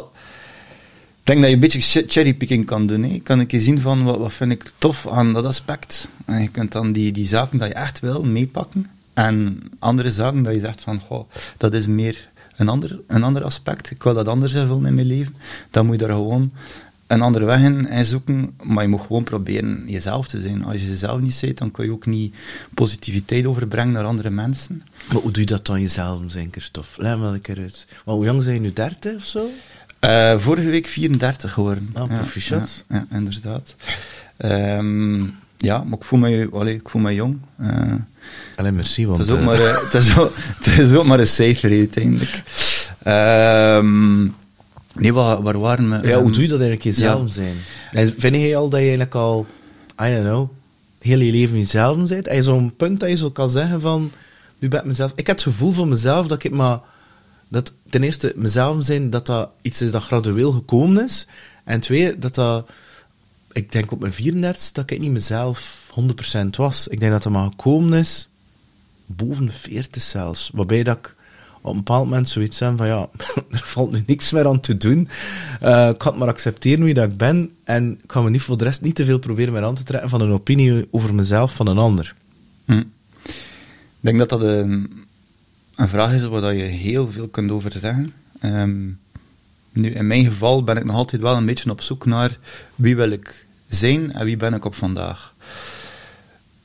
ik 1.20 1.22
denk 1.22 1.38
dat 1.40 1.48
je 1.48 1.54
een 1.54 1.60
beetje 1.60 1.80
ch- 1.80 2.12
cherrypicking 2.12 2.66
kan 2.66 2.86
doen. 2.86 3.02
Hè. 3.02 3.18
Kan 3.22 3.40
ik 3.40 3.50
je 3.50 3.60
zien 3.60 3.80
van 3.80 4.04
wat, 4.04 4.18
wat 4.18 4.32
vind 4.32 4.52
ik 4.52 4.72
tof 4.78 5.08
aan 5.08 5.32
dat 5.32 5.44
aspect. 5.44 6.08
En 6.24 6.42
je 6.42 6.48
kunt 6.48 6.72
dan 6.72 6.92
die, 6.92 7.12
die 7.12 7.26
zaken 7.26 7.58
dat 7.58 7.68
je 7.68 7.74
echt 7.74 8.00
wil 8.00 8.24
meepakken. 8.24 8.86
En 9.14 9.62
andere 9.78 10.10
zaken 10.10 10.42
dat 10.42 10.54
je 10.54 10.60
zegt 10.60 10.80
van, 10.80 11.00
goh, 11.00 11.30
dat 11.56 11.74
is 11.74 11.86
meer 11.86 12.28
een 12.56 12.68
ander, 12.68 13.00
een 13.06 13.22
ander 13.22 13.44
aspect. 13.44 13.90
Ik 13.90 14.02
wil 14.02 14.14
dat 14.14 14.28
anders 14.28 14.54
invullen 14.54 14.86
in 14.86 14.94
mijn 14.94 15.06
leven. 15.06 15.34
Dan 15.70 15.86
moet 15.86 16.00
je 16.00 16.06
daar 16.06 16.16
gewoon 16.16 16.52
een 17.06 17.22
andere 17.22 17.44
weg 17.44 17.60
in, 17.60 18.04
zoeken. 18.04 18.54
Maar 18.62 18.82
je 18.82 18.88
moet 18.88 19.00
gewoon 19.00 19.24
proberen 19.24 19.84
jezelf 19.86 20.28
te 20.28 20.40
zijn. 20.40 20.64
Als 20.64 20.80
je 20.80 20.86
jezelf 20.86 21.20
niet 21.20 21.38
bent, 21.40 21.58
dan 21.58 21.70
kun 21.70 21.84
je 21.84 21.92
ook 21.92 22.06
niet 22.06 22.34
positiviteit 22.74 23.46
overbrengen 23.46 23.92
naar 23.92 24.04
andere 24.04 24.30
mensen. 24.30 24.82
Maar 25.08 25.22
hoe 25.22 25.30
doe 25.30 25.40
je 25.40 25.46
dat 25.46 25.66
dan 25.66 25.80
jezelf 25.80 26.20
zijn, 26.26 26.48
Christophe? 26.50 27.02
Leg 27.02 27.18
me 27.18 27.38
dat 27.40 27.58
uit. 27.58 27.86
Hoe 28.04 28.24
jong 28.24 28.42
zijn 28.42 28.54
je 28.54 28.60
nu? 28.60 28.72
30 28.72 29.14
of 29.14 29.24
zo? 29.24 29.50
Eh, 29.98 30.38
vorige 30.38 30.68
week 30.68 30.86
34 30.86 31.52
geworden. 31.52 31.90
Ah, 31.92 32.08
proficiat. 32.08 32.84
Ja, 32.88 33.06
ja, 33.10 33.16
inderdaad. 33.16 33.74
Ehm, 34.36 35.22
ja, 35.56 35.84
maar 35.84 35.98
ik 35.98 36.04
voel 36.04 36.18
me, 36.18 36.48
allee, 36.52 36.74
ik 36.74 36.88
voel 36.88 37.02
me 37.02 37.14
jong. 37.14 37.38
Eh, 37.56 37.94
Alleen 38.56 38.74
merci, 38.74 39.06
want... 39.06 39.18
het, 39.18 39.26
is 39.26 39.32
ook 39.32 39.38
eh, 39.38 39.46
maar, 39.46 39.60
eh, 39.60 39.82
het, 39.82 39.94
is 39.94 40.18
ook, 40.18 40.32
het 40.58 40.78
is 40.78 40.94
ook 40.94 41.04
maar 41.04 41.18
een 41.18 41.26
cijfer 41.26 41.70
uiteindelijk. 41.70 42.42
Ehm, 43.02 44.22
nee, 44.94 45.12
waar, 45.12 45.42
waar 45.42 45.58
waren 45.58 45.90
we? 45.90 46.08
ja, 46.08 46.14
hoe 46.14 46.24
Ehm, 46.24 46.32
doe 46.32 46.42
je 46.42 46.48
dat 46.48 46.60
eigenlijk 46.60 46.96
jezelf 46.96 47.20
ja. 47.20 47.32
zijn? 47.32 47.56
En 47.92 48.14
vind 48.18 48.36
je 48.36 48.56
al 48.56 48.68
dat 48.68 48.80
je 48.80 48.86
eigenlijk 48.86 49.14
al, 49.14 49.46
I 50.02 50.10
don't 50.10 50.24
know, 50.24 50.48
heel 50.98 51.18
je 51.18 51.32
leven 51.32 51.58
jezelf 51.58 51.96
bent? 51.96 52.08
Heb 52.08 52.32
je 52.32 52.42
zo'n 52.42 52.76
punt 52.76 53.00
dat 53.00 53.08
je 53.08 53.16
zo 53.16 53.30
kan 53.30 53.50
zeggen 53.50 53.80
van, 53.80 54.10
nu 54.58 54.68
ben 54.68 54.80
ik 54.80 54.86
mezelf... 54.86 55.12
Ik 55.14 55.26
heb 55.26 55.36
het 55.36 55.44
gevoel 55.44 55.72
van 55.72 55.88
mezelf 55.88 56.26
dat 56.26 56.44
ik 56.44 56.52
maar... 56.52 56.80
Dat 57.48 57.72
ten 57.90 58.02
eerste, 58.02 58.32
mezelf 58.36 58.84
zijn, 58.84 59.10
dat 59.10 59.26
dat 59.26 59.50
iets 59.62 59.82
is 59.82 59.90
dat 59.90 60.02
gradueel 60.02 60.52
gekomen 60.52 61.04
is. 61.04 61.26
En 61.64 61.80
twee, 61.80 62.18
dat 62.18 62.34
dat... 62.34 62.70
Ik 63.56 63.72
denk 63.72 63.92
op 63.92 64.00
mijn 64.00 64.12
34 64.12 64.72
dat 64.72 64.90
ik 64.90 65.00
niet 65.00 65.10
mezelf 65.10 65.90
100% 66.00 66.46
was. 66.56 66.88
Ik 66.88 67.00
denk 67.00 67.12
dat 67.12 67.22
dat 67.22 67.32
maar 67.32 67.50
gekomen 67.50 67.98
is, 67.98 68.28
boven 69.06 69.46
de 69.46 69.52
40 69.52 70.02
zelfs. 70.02 70.50
Waarbij 70.54 70.82
dat 70.82 70.96
ik 70.96 71.14
op 71.60 71.70
een 71.70 71.76
bepaald 71.76 72.04
moment 72.04 72.28
zoiets 72.28 72.58
heb 72.58 72.76
van, 72.76 72.86
ja, 72.86 73.08
er 73.50 73.62
valt 73.64 73.90
nu 73.90 74.02
niks 74.06 74.32
meer 74.32 74.46
aan 74.46 74.60
te 74.60 74.76
doen. 74.76 75.08
Eh, 75.60 75.88
ik 75.88 75.98
kan 75.98 76.10
het 76.10 76.20
maar 76.20 76.28
accepteren 76.28 76.84
wie 76.84 76.94
dat 76.94 77.12
ik 77.12 77.16
ben. 77.16 77.50
En 77.64 77.92
ik 78.02 78.12
ga 78.12 78.20
me 78.20 78.30
niet 78.30 78.42
voor 78.42 78.58
de 78.58 78.64
rest 78.64 78.82
niet 78.82 78.94
te 78.94 79.04
veel 79.04 79.18
proberen 79.18 79.52
meer 79.52 79.64
aan 79.64 79.74
te 79.74 79.82
trekken 79.82 80.10
van 80.10 80.20
een 80.20 80.32
opinie 80.32 80.88
over 80.90 81.14
mezelf 81.14 81.54
van 81.54 81.66
een 81.66 81.78
ander. 81.78 82.14
Hm. 82.64 82.82
Ik 83.22 84.00
denk 84.00 84.18
dat 84.18 84.28
dat 84.28 84.42
een, 84.42 85.04
een 85.74 85.88
vraag 85.88 86.12
is 86.12 86.24
waar 86.24 86.54
je 86.54 86.62
heel 86.62 87.10
veel 87.10 87.28
kunt 87.28 87.50
over 87.50 87.72
zeggen. 87.78 88.12
Ehm, 88.40 88.88
nu, 89.72 89.90
in 89.90 90.06
mijn 90.06 90.24
geval 90.24 90.64
ben 90.64 90.76
ik 90.76 90.84
nog 90.84 90.96
altijd 90.96 91.22
wel 91.22 91.36
een 91.36 91.46
beetje 91.46 91.70
op 91.70 91.80
zoek 91.80 92.06
naar 92.06 92.38
wie 92.74 92.96
wil 92.96 93.10
ik 93.10 93.45
zijn 93.68 94.12
en 94.12 94.24
wie 94.24 94.36
ben 94.36 94.54
ik 94.54 94.64
op 94.64 94.74
vandaag. 94.74 95.34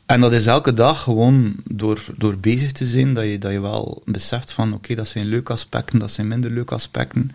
En 0.05 0.21
dat 0.21 0.31
is 0.33 0.45
elke 0.45 0.73
dag 0.73 1.03
gewoon 1.03 1.55
door, 1.63 2.03
door 2.17 2.37
bezig 2.37 2.71
te 2.71 2.85
zijn, 2.85 3.13
dat 3.13 3.25
je, 3.25 3.37
dat 3.37 3.51
je 3.51 3.59
wel 3.59 4.01
beseft 4.05 4.51
van, 4.51 4.73
oké, 4.73 4.95
dat 4.95 5.07
zijn 5.07 5.25
leuke 5.25 5.53
aspecten, 5.53 5.99
dat 5.99 6.11
zijn 6.11 6.27
minder 6.27 6.51
leuke 6.51 6.73
aspecten. 6.73 7.31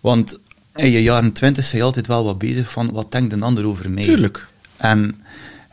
Want 0.00 0.38
in 0.74 0.90
je 0.90 1.02
jaren 1.02 1.32
twintig 1.32 1.64
zijn 1.64 1.76
je 1.76 1.86
altijd 1.86 2.06
wel 2.06 2.24
wat 2.24 2.38
bezig 2.38 2.70
van, 2.70 2.90
wat 2.90 3.12
denkt 3.12 3.32
een 3.32 3.42
ander 3.42 3.66
over 3.66 3.90
mij? 3.90 4.04
Tuurlijk. 4.04 4.48
En 4.76 5.22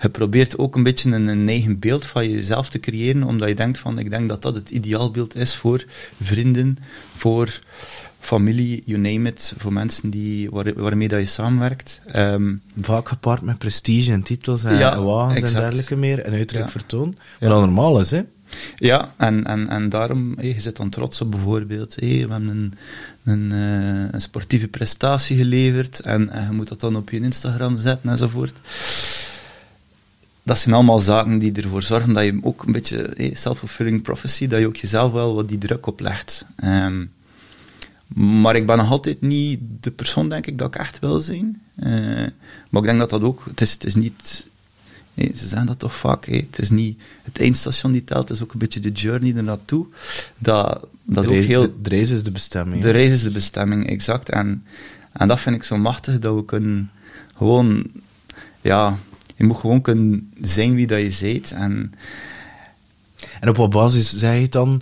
je 0.01 0.09
probeert 0.09 0.57
ook 0.57 0.75
een 0.75 0.83
beetje 0.83 1.11
een, 1.11 1.27
een 1.27 1.49
eigen 1.49 1.79
beeld 1.79 2.05
van 2.05 2.29
jezelf 2.29 2.69
te 2.69 2.79
creëren, 2.79 3.23
omdat 3.23 3.47
je 3.47 3.55
denkt 3.55 3.79
van, 3.79 3.99
ik 3.99 4.09
denk 4.09 4.29
dat 4.29 4.41
dat 4.41 4.55
het 4.55 4.69
ideaalbeeld 4.69 5.35
is 5.35 5.55
voor 5.55 5.85
vrienden, 6.21 6.77
voor 7.15 7.59
familie, 8.27 8.81
you 8.85 8.99
name 8.99 9.29
it, 9.29 9.53
voor 9.57 9.73
mensen 9.73 10.09
die, 10.09 10.49
waar, 10.49 10.73
waarmee 10.75 11.07
dat 11.07 11.19
je 11.19 11.25
samenwerkt. 11.25 12.01
Ehm, 12.05 12.55
Vaak 12.81 13.07
gepaard 13.07 13.41
met 13.41 13.57
prestige 13.57 14.11
en 14.11 14.21
titels 14.23 14.63
en 14.63 14.77
Ja, 14.77 15.01
wagens 15.01 15.33
exact. 15.39 15.53
en 15.55 15.59
dergelijke 15.61 15.95
meer. 15.95 16.19
En 16.19 16.33
uiterlijk 16.33 16.65
Ja. 16.65 16.71
vertoon. 16.71 17.05
Wat 17.07 17.17
Ja. 17.39 17.47
dat 17.49 17.59
normaal 17.59 17.99
is, 17.99 18.11
hè. 18.11 18.21
ja, 18.77 19.13
en, 19.17 19.45
en, 19.45 19.69
en 19.69 19.89
daarom, 19.89 20.41
je 20.41 20.61
zit 20.61 20.75
dan 20.75 20.89
trots 20.89 21.21
op 21.21 21.31
bijvoorbeeld, 21.31 21.95
hé, 21.95 22.07
we 22.07 22.17
hebben 22.31 22.47
een, 22.47 22.73
een, 23.23 23.51
eh, 23.51 24.11
een 24.13 24.21
sportieve 24.21 24.67
prestatie 24.67 25.37
geleverd 25.37 25.99
en, 25.99 26.29
en 26.29 26.45
je 26.45 26.51
moet 26.51 26.67
dat 26.67 26.79
dan 26.79 26.95
op 26.95 27.09
je 27.09 27.19
Instagram 27.19 27.77
zetten 27.77 28.09
enzovoort. 28.09 28.59
Dat 30.43 30.57
zijn 30.57 30.75
allemaal 30.75 30.99
zaken 30.99 31.39
die 31.39 31.51
ervoor 31.61 31.83
zorgen 31.83 32.13
dat 32.13 32.23
je 32.23 32.39
ook 32.41 32.63
een 32.63 32.71
beetje, 32.71 33.09
hé, 33.17 33.29
self-fulfilling 33.33 34.01
prophecy, 34.01 34.47
dat 34.47 34.59
je 34.59 34.67
ook 34.67 34.75
jezelf 34.75 35.11
wel 35.11 35.35
wat 35.35 35.47
die 35.49 35.57
druk 35.57 35.85
oplegt. 35.87 36.45
Ehm 36.55 37.05
maar 38.07 38.55
ik 38.55 38.65
ben 38.65 38.77
nog 38.77 38.89
altijd 38.89 39.21
niet 39.21 39.59
de 39.79 39.91
persoon, 39.91 40.29
denk 40.29 40.47
ik, 40.47 40.57
dat 40.57 40.67
ik 40.67 40.75
echt 40.75 40.99
wil 40.99 41.19
zijn. 41.19 41.61
Eh, 41.75 41.91
maar 42.69 42.81
ik 42.81 42.83
denk 42.83 42.99
dat 42.99 43.09
dat 43.09 43.21
ook, 43.21 43.45
het 43.45 43.61
is, 43.61 43.71
het 43.71 43.85
is 43.85 43.95
niet, 43.95 44.45
nee, 45.13 45.31
ze 45.35 45.47
zeggen 45.47 45.67
dat 45.67 45.79
toch 45.79 45.95
vaak, 45.95 46.25
hé, 46.25 46.35
het 46.35 46.59
is 46.59 46.69
niet 46.69 46.99
het 47.23 47.39
eindstation 47.39 47.91
die 47.91 48.03
telt, 48.03 48.27
het 48.27 48.37
is 48.37 48.43
ook 48.43 48.53
een 48.53 48.59
beetje 48.59 48.79
de 48.79 48.91
journey 48.91 49.35
ernaartoe. 49.35 49.85
Dat, 50.37 50.87
dat 51.03 51.23
de, 51.23 51.29
ook 51.29 51.43
heel, 51.43 51.61
de, 51.61 51.81
de 51.81 51.89
reis 51.89 52.09
is 52.09 52.23
de 52.23 52.31
bestemming. 52.31 52.81
de 52.81 52.91
reis 52.91 53.11
is 53.11 53.23
de 53.23 53.31
bestemming, 53.31 53.89
exact. 53.89 54.29
En, 54.29 54.63
en 55.11 55.27
dat 55.27 55.39
vind 55.39 55.55
ik 55.55 55.63
zo 55.63 55.77
machtig, 55.77 56.19
dat 56.19 56.35
we 56.35 56.45
kunnen 56.45 56.89
gewoon, 57.37 57.83
ja, 58.61 58.97
je 59.35 59.43
moet 59.43 59.57
gewoon 59.57 59.81
kunnen 59.81 60.31
zijn 60.41 60.75
wie 60.75 60.87
dat 60.87 60.99
je 60.99 61.31
bent. 61.33 61.51
En 61.51 61.93
En 63.39 63.49
op 63.49 63.55
wat 63.55 63.69
basis 63.69 64.17
zeg 64.17 64.33
je 64.33 64.41
het 64.41 64.51
dan 64.51 64.81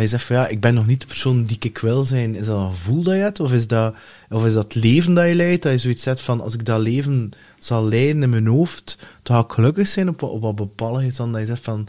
dat 0.00 0.10
je 0.10 0.16
zegt 0.16 0.24
van 0.24 0.36
ja, 0.36 0.48
ik 0.48 0.60
ben 0.60 0.74
nog 0.74 0.86
niet 0.86 1.00
de 1.00 1.06
persoon 1.06 1.44
die 1.44 1.56
ik 1.60 1.78
wil 1.78 2.04
zijn. 2.04 2.34
Is 2.36 2.46
dat 2.46 2.58
een 2.58 2.70
gevoel 2.70 3.02
dat 3.02 3.14
je 3.14 3.20
hebt? 3.20 3.40
Of 3.40 3.52
is 3.52 3.66
dat, 3.66 3.94
of 4.30 4.46
is 4.46 4.52
dat 4.52 4.74
leven 4.74 5.14
dat 5.14 5.26
je 5.28 5.34
leidt? 5.34 5.62
Dat 5.62 5.72
je 5.72 5.78
zoiets 5.78 6.02
zegt 6.02 6.20
van 6.20 6.40
als 6.40 6.54
ik 6.54 6.64
dat 6.64 6.80
leven 6.80 7.30
zal 7.58 7.88
leiden 7.88 8.22
in 8.22 8.30
mijn 8.30 8.46
hoofd, 8.46 8.98
dan 9.22 9.36
ga 9.36 9.42
ik 9.42 9.52
gelukkig 9.52 9.88
zijn 9.88 10.08
op, 10.08 10.20
wat- 10.20 10.30
op 10.30 10.40
wat 10.40 10.54
bepaaldheid 10.56 11.16
dan 11.16 11.32
dat 11.32 11.40
je 11.40 11.46
zegt 11.46 11.62
van 11.64 11.80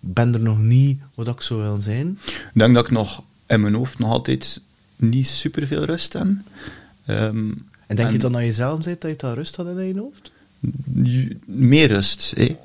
ik 0.00 0.14
ben 0.14 0.34
er 0.34 0.40
nog 0.40 0.58
niet 0.58 1.00
wat 1.14 1.28
ik 1.28 1.40
zou 1.40 1.60
willen 1.60 1.82
zijn. 1.82 2.18
ik 2.26 2.50
denk 2.52 2.74
dat 2.74 2.84
ik 2.84 2.90
nog 2.90 3.22
in 3.46 3.60
mijn 3.60 3.74
hoofd 3.74 3.98
nog 3.98 4.10
altijd 4.10 4.60
niet 4.96 5.26
superveel 5.26 5.84
rust 5.84 6.12
heb. 6.12 6.26
Ehm, 7.06 7.50
En 7.86 7.96
denk 7.96 8.10
je 8.10 8.18
dan 8.18 8.36
aan 8.36 8.44
jezelf 8.46 8.82
zit 8.82 9.00
dat 9.00 9.10
je 9.10 9.16
daar 9.16 9.34
rust 9.34 9.56
had 9.56 9.66
in 9.66 9.86
je 9.86 9.98
hoofd? 9.98 10.30
meer 11.44 11.88
rust. 11.88 12.32
Ik 12.36 12.56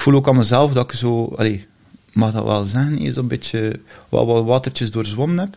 voel 0.00 0.14
ook 0.14 0.28
aan 0.28 0.36
mezelf 0.36 0.72
dat 0.72 0.90
ik 0.92 0.96
zo... 0.98 1.24
Allee, 1.36 1.66
mag 2.14 2.32
dat 2.32 2.44
wel 2.44 2.64
zeggen, 2.64 2.98
is 2.98 3.16
een 3.16 3.28
beetje 3.28 3.80
wat, 4.08 4.26
wat 4.26 4.44
watertjes 4.44 4.90
doorzwommen 4.90 5.38
heb. 5.38 5.56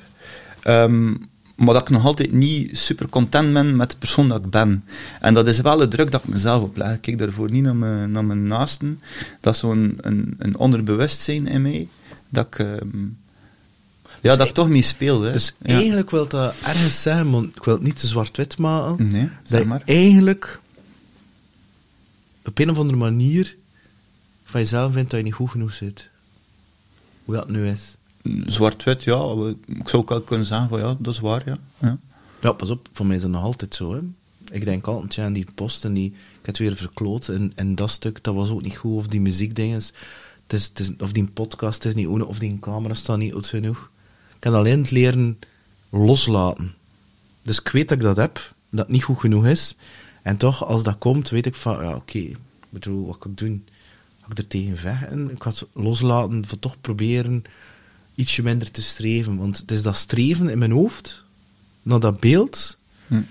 Ehm, 0.61 1.09
maar 1.55 1.73
dat 1.73 1.81
ik 1.81 1.89
nog 1.89 2.05
altijd 2.05 2.31
niet 2.31 2.77
super 2.77 3.09
content 3.09 3.53
ben 3.53 3.75
met 3.75 3.91
de 3.91 3.97
persoon 3.97 4.27
dat 4.27 4.43
ik 4.43 4.49
ben. 4.49 4.83
En 5.21 5.33
dat 5.33 5.47
is 5.47 5.59
wel 5.59 5.77
de 5.77 5.87
druk 5.87 6.11
dat 6.11 6.23
ik 6.23 6.29
mezelf 6.29 6.63
opleg. 6.63 6.93
Ik 6.93 7.01
kijk 7.01 7.17
daarvoor 7.17 7.51
niet 7.51 7.63
naar 7.63 7.75
mijn, 7.75 8.11
naar 8.11 8.25
mijn 8.25 8.47
naasten. 8.47 9.01
Dat 9.41 9.53
is 9.53 9.59
zo'n 9.59 9.97
een, 10.01 10.35
een 10.37 10.57
onderbewustzijn 10.57 11.47
in 11.47 11.61
mij, 11.61 11.87
dat 12.29 12.45
ik... 12.45 12.59
ehm, 12.59 13.05
ja, 14.21 14.35
dat 14.35 14.47
ik 14.47 14.53
toch 14.53 14.69
mee 14.69 14.81
speel. 14.81 15.21
Hè. 15.21 15.31
Dus 15.31 15.55
ja. 15.61 15.75
eigenlijk 15.75 16.11
wil 16.11 16.27
dat 16.27 16.53
ergens 16.63 17.01
zeggen, 17.01 17.29
maar 17.29 17.43
ik 17.43 17.63
wil 17.63 17.73
het 17.73 17.83
niet 17.83 17.99
te 17.99 18.07
zwart-wit 18.07 18.57
maken, 18.57 19.07
Nee, 19.07 19.21
dat 19.21 19.31
zeg 19.43 19.65
maar. 19.65 19.81
eigenlijk 19.85 20.59
op 22.45 22.59
een 22.59 22.69
of 22.69 22.77
andere 22.77 22.97
manier 22.97 23.55
van 24.43 24.61
jezelf 24.61 24.93
vindt 24.93 25.09
dat 25.09 25.19
je 25.19 25.25
niet 25.25 25.33
goed 25.35 25.49
genoeg 25.49 25.73
zit. 25.73 26.09
Hoe 27.27 27.35
dat 27.35 27.49
nu 27.49 27.67
is. 27.67 27.95
Zwart-wit, 28.45 29.03
ja. 29.03 29.35
Ik 29.65 29.89
zou 29.89 30.05
ook 30.07 30.25
kunnen 30.25 30.45
zeggen 30.45 30.69
van 30.69 30.79
ja, 30.79 30.95
dat 30.99 31.13
is 31.13 31.19
waar, 31.19 31.41
ja. 31.45 31.57
ja. 31.77 31.97
Ja, 32.41 32.51
pas 32.51 32.69
op, 32.69 32.89
voor 32.93 33.05
mij 33.05 33.15
is 33.15 33.21
dat 33.21 33.31
nog 33.31 33.43
altijd 33.43 33.75
zo. 33.75 33.93
Hè. 33.93 33.99
Ik 34.51 34.65
denk 34.65 34.87
altijd, 34.87 35.15
ja, 35.15 35.29
die 35.29 35.47
post 35.55 35.85
en 35.85 35.93
die, 35.93 36.05
ik 36.09 36.15
heb 36.35 36.45
het 36.45 36.57
weer 36.57 36.75
verkloot 36.75 37.27
en, 37.27 37.51
en 37.55 37.75
dat 37.75 37.89
stuk, 37.89 38.23
dat 38.23 38.35
was 38.35 38.49
ook 38.49 38.61
niet 38.61 38.75
goed, 38.75 38.97
of 38.97 39.07
die 39.07 39.21
muziekdinges, 39.21 39.93
het 40.43 40.53
is, 40.53 40.65
het 40.65 40.79
is, 40.79 40.91
of 40.99 41.11
die 41.11 41.25
podcast 41.25 41.85
is 41.85 41.95
niet 41.95 42.07
goed, 42.07 42.23
of 42.23 42.39
die 42.39 42.59
camera 42.59 42.93
staat 42.93 43.17
niet 43.17 43.33
goed 43.33 43.47
genoeg. 43.47 43.89
Ik 44.33 44.39
kan 44.39 44.53
alleen 44.53 44.79
het 44.79 44.91
leren 44.91 45.39
loslaten. 45.89 46.73
Dus 47.41 47.59
ik 47.59 47.67
weet 47.67 47.89
dat 47.89 47.97
ik 47.97 48.03
dat 48.03 48.17
heb, 48.17 48.53
dat 48.69 48.85
het 48.85 48.93
niet 48.93 49.03
goed 49.03 49.19
genoeg 49.19 49.45
is, 49.45 49.75
en 50.21 50.37
toch, 50.37 50.65
als 50.65 50.83
dat 50.83 50.97
komt, 50.97 51.29
weet 51.29 51.45
ik 51.45 51.55
van, 51.55 51.83
ja, 51.83 51.95
oké, 51.95 52.17
ik 52.17 52.37
bedoel, 52.69 53.05
wat 53.05 53.17
kan 53.17 53.31
ik 53.31 53.37
doen? 53.37 53.65
Ga 54.27 54.33
ik 54.33 54.37
er 54.37 54.47
tegen 54.47 54.77
vechten? 54.77 55.31
Ik 55.31 55.43
ga 55.43 55.49
het 55.49 55.65
loslaten, 55.73 56.45
van 56.47 56.59
toch 56.59 56.81
proberen 56.81 57.43
ietsje 58.15 58.43
minder 58.43 58.71
te 58.71 58.81
streven, 58.81 59.37
want 59.37 59.57
het 59.57 59.71
is 59.71 59.81
dat 59.81 59.95
streven 59.95 60.49
in 60.49 60.57
mijn 60.57 60.71
hoofd, 60.71 61.23
naar 61.81 61.99
dat 61.99 62.19
beeld, 62.19 62.77
Hm. 63.07 63.21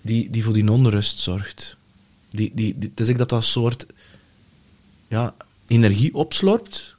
die, 0.00 0.30
die 0.30 0.44
voor 0.44 0.52
die 0.52 0.70
onrust 0.70 1.18
zorgt. 1.18 1.76
Die, 2.30 2.52
die, 2.54 2.78
die, 2.78 2.88
het 2.90 3.00
is 3.00 3.08
ik 3.08 3.18
dat 3.18 3.28
dat 3.28 3.44
soort 3.44 3.86
ja, 5.08 5.34
energie 5.66 6.14
opslorpt 6.14 6.96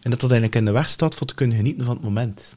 en 0.00 0.10
dat 0.10 0.20
dat 0.20 0.30
eigenlijk 0.30 0.54
in 0.54 0.64
de 0.64 0.70
weg 0.70 0.88
staat 0.88 1.14
voor 1.14 1.26
te 1.26 1.34
kunnen 1.34 1.56
genieten 1.56 1.84
van 1.84 1.94
het 1.94 2.04
moment. 2.04 2.54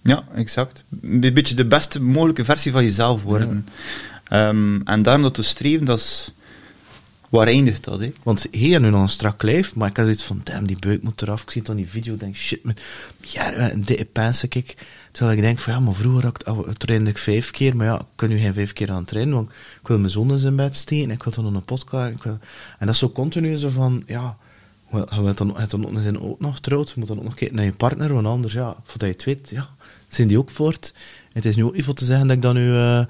Ja, 0.00 0.28
exact. 0.34 0.84
Een 1.02 1.20
beetje 1.20 1.54
de 1.54 1.66
beste 1.66 2.00
mogelijke 2.00 2.44
versie 2.44 2.72
van 2.72 2.82
jezelf 2.82 3.22
worden. 3.22 3.68
Ehm, 4.24 4.80
en 4.84 5.02
daarom 5.02 5.22
dat 5.22 5.34
te 5.34 5.42
streven, 5.42 5.84
dat 5.84 5.98
is... 5.98 6.32
Waar 7.28 7.46
eindigt 7.46 7.84
dat, 7.84 8.00
hè? 8.00 8.12
Want 8.22 8.46
heeft 8.50 8.80
nu 8.80 8.90
nog 8.90 9.02
een 9.02 9.08
strak 9.08 9.42
lijf, 9.42 9.74
maar 9.74 9.88
ik 9.88 9.96
had 9.96 10.04
zoiets 10.04 10.24
van, 10.24 10.40
damn, 10.42 10.66
die 10.66 10.78
buik 10.78 11.02
moet 11.02 11.22
eraf. 11.22 11.42
Ik 11.42 11.50
zie 11.50 11.62
het 11.64 11.76
die 11.76 11.88
video, 11.88 12.14
denk 12.14 12.36
shit, 12.36 12.64
man, 12.64 12.76
ja, 13.20 13.70
een 13.70 13.84
dikke 13.84 14.04
pijnse 14.04 14.46
ik. 14.48 14.76
Terwijl 15.10 15.36
ik 15.36 15.42
denk 15.42 15.58
van, 15.58 15.72
ja, 15.72 15.80
maar 15.80 15.94
vroeger 15.94 16.24
had 16.24 16.40
ik, 16.40 16.48
oh, 16.48 16.68
trainde 16.68 17.10
ik 17.10 17.18
vijf 17.18 17.50
keer, 17.50 17.76
maar 17.76 17.86
ja, 17.86 17.98
ik 17.98 18.06
kan 18.14 18.28
nu 18.28 18.38
geen 18.38 18.54
vijf 18.54 18.72
keer 18.72 18.90
aan 18.90 19.04
trainen, 19.04 19.34
want 19.34 19.50
ik 19.80 19.88
wil 19.88 19.98
mijn 19.98 20.10
zon 20.10 20.38
in 20.38 20.56
bed 20.56 20.76
steken, 20.76 21.10
ik 21.10 21.22
wil 21.22 21.42
dan 21.44 21.54
een 21.54 21.64
podcast. 21.64 22.24
En 22.24 22.40
dat 22.78 22.88
is 22.88 22.98
zo 22.98 23.10
continu 23.10 23.56
zo 23.56 23.68
van, 23.68 24.02
ja, 24.06 24.36
je 24.90 25.22
wilt 25.22 25.38
dan, 25.38 25.56
je 25.58 25.66
dan 25.66 26.20
ook, 26.20 26.40
nog 26.40 26.60
trouwd, 26.60 26.88
je 26.88 26.94
moet 26.96 27.08
dan 27.08 27.18
ook 27.18 27.24
nog 27.24 27.34
kijken 27.34 27.56
naar 27.56 27.64
je 27.64 27.72
partner, 27.72 28.12
want 28.12 28.26
anders, 28.26 28.52
ja, 28.52 28.76
voordat 28.84 29.08
je 29.08 29.14
het 29.14 29.24
weet, 29.24 29.50
ja, 29.50 29.68
zijn 30.08 30.28
die 30.28 30.38
ook 30.38 30.50
voort. 30.50 30.94
Het 31.32 31.44
is 31.44 31.56
nu 31.56 31.64
ook 31.64 31.76
niet 31.76 31.96
te 31.96 32.04
zeggen 32.04 32.26
dat 32.26 32.36
ik 32.36 32.42
dan 32.42 32.54
nu... 32.54 32.76
eh, 32.76 33.04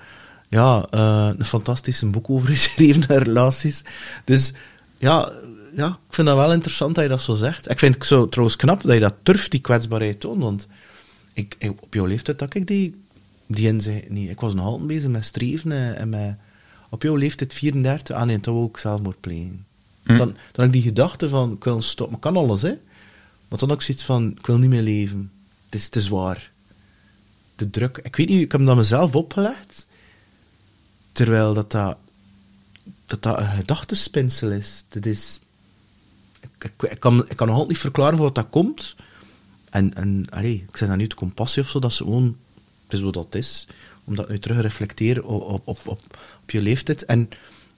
ja, 0.49 0.87
eh, 0.91 1.31
een 1.39 1.45
fantastische 1.45 2.07
boek 2.07 2.31
over 2.31 2.49
geschreven 2.57 3.05
naar 3.09 3.23
relaties. 3.23 3.83
Dus 4.25 4.53
ja, 4.99 5.33
ja, 5.77 5.87
ik 5.89 6.15
vind 6.15 6.27
dat 6.27 6.37
wel 6.37 6.53
interessant 6.53 6.95
dat 6.95 7.05
je 7.05 7.11
dat 7.11 7.21
zo 7.23 7.35
zegt. 7.35 7.71
Ik 7.71 7.79
vind 7.79 7.95
het 7.95 8.07
zo 8.07 8.29
trouwens 8.29 8.57
knap 8.57 8.83
dat 8.83 8.95
je 8.95 9.01
dat 9.01 9.15
durft, 9.23 9.51
die 9.51 9.61
kwetsbaarheid 9.61 10.21
toont. 10.21 10.43
Want 10.43 10.69
ik, 11.33 11.55
ik- 11.59 11.83
op 11.83 11.95
jouw 11.95 12.05
leeftijd 12.07 12.41
had 12.41 12.55
ik 12.55 12.67
die, 12.67 12.95
die 13.47 13.67
inzicht 13.67 14.09
niet. 14.11 14.31
Ik 14.31 14.41
was 14.41 14.55
nog 14.55 14.65
altijd 14.67 14.87
bezig 14.87 15.11
met 15.11 15.25
streven 15.25 15.73
en, 15.73 15.97
en 15.97 16.09
met... 16.09 16.35
Op 16.91 17.03
jouw 17.03 17.15
leeftijd 17.15 17.53
34, 17.55 18.17
ah 18.17 18.23
nee, 18.27 18.41
toen 18.41 18.55
wou 18.55 18.67
ik 18.69 18.77
zelfmoord 18.77 19.21
plegen. 19.21 19.65
Hm. 20.03 20.17
Dan, 20.17 20.27
dan 20.29 20.37
had 20.55 20.65
ik 20.65 20.73
die 20.73 20.83
gedachte 20.83 21.29
van, 21.29 21.53
ik 21.53 21.65
wil 21.65 21.83
stoppen. 21.83 22.15
Ik 22.17 22.23
kan 22.23 22.37
alles, 22.37 22.63
hè. 22.63 22.75
Maar 23.49 23.59
dan 23.59 23.71
ook 23.71 23.83
zoiets 23.83 24.05
van, 24.05 24.35
ik 24.39 24.47
wil 24.47 24.59
niet 24.59 24.71
meer 24.71 24.83
leven. 24.83 25.31
Het 25.65 25.75
is 25.81 25.89
te 25.89 26.01
zwaar. 26.03 26.51
De 27.57 27.71
druk. 27.71 28.01
Ik 28.03 28.17
weet 28.17 28.29
niet, 28.29 28.41
ik 28.41 28.53
heb 28.53 28.67
dat 28.67 28.77
mezelf 28.77 29.15
opgelegd. 29.15 29.87
Terwijl 31.17 31.55
dat 31.55 31.71
dat, 31.71 31.97
dat, 33.07 33.23
dat 33.23 33.39
een 33.39 33.49
gedachtespinsel 33.49 34.51
is. 34.51 34.85
Dat 34.89 35.07
is... 35.07 35.41
Ik, 36.41 36.97
kan, 36.99 37.29
ik 37.29 37.37
kan 37.37 37.47
nog 37.47 37.57
altijd 37.57 37.69
niet 37.69 37.79
verklaren 37.79 38.17
van 38.17 38.27
wat 38.27 38.35
dat 38.35 38.51
komt. 38.51 38.97
En, 39.71 39.95
en 39.95 40.27
allee, 40.31 40.65
ik 40.69 40.77
zeg 40.77 40.89
dat 40.89 40.97
niet 40.97 41.15
compassie 41.15 41.63
of 41.63 41.69
zo, 41.69 41.79
dat 41.79 41.93
ze 41.93 42.03
gewoon... 42.03 42.37
Het 42.85 42.93
is 42.93 43.01
wat 43.01 43.15
dat 43.15 43.35
is. 43.35 43.67
Omdat 44.05 44.29
nu 44.29 44.39
terug 44.39 44.61
reflecteren 44.61 45.25
op, 45.25 45.43
op, 45.51 45.67
op, 45.67 45.89
op, 46.43 46.51
je 46.51 46.63
leeftijd. 46.63 47.05
En 47.05 47.29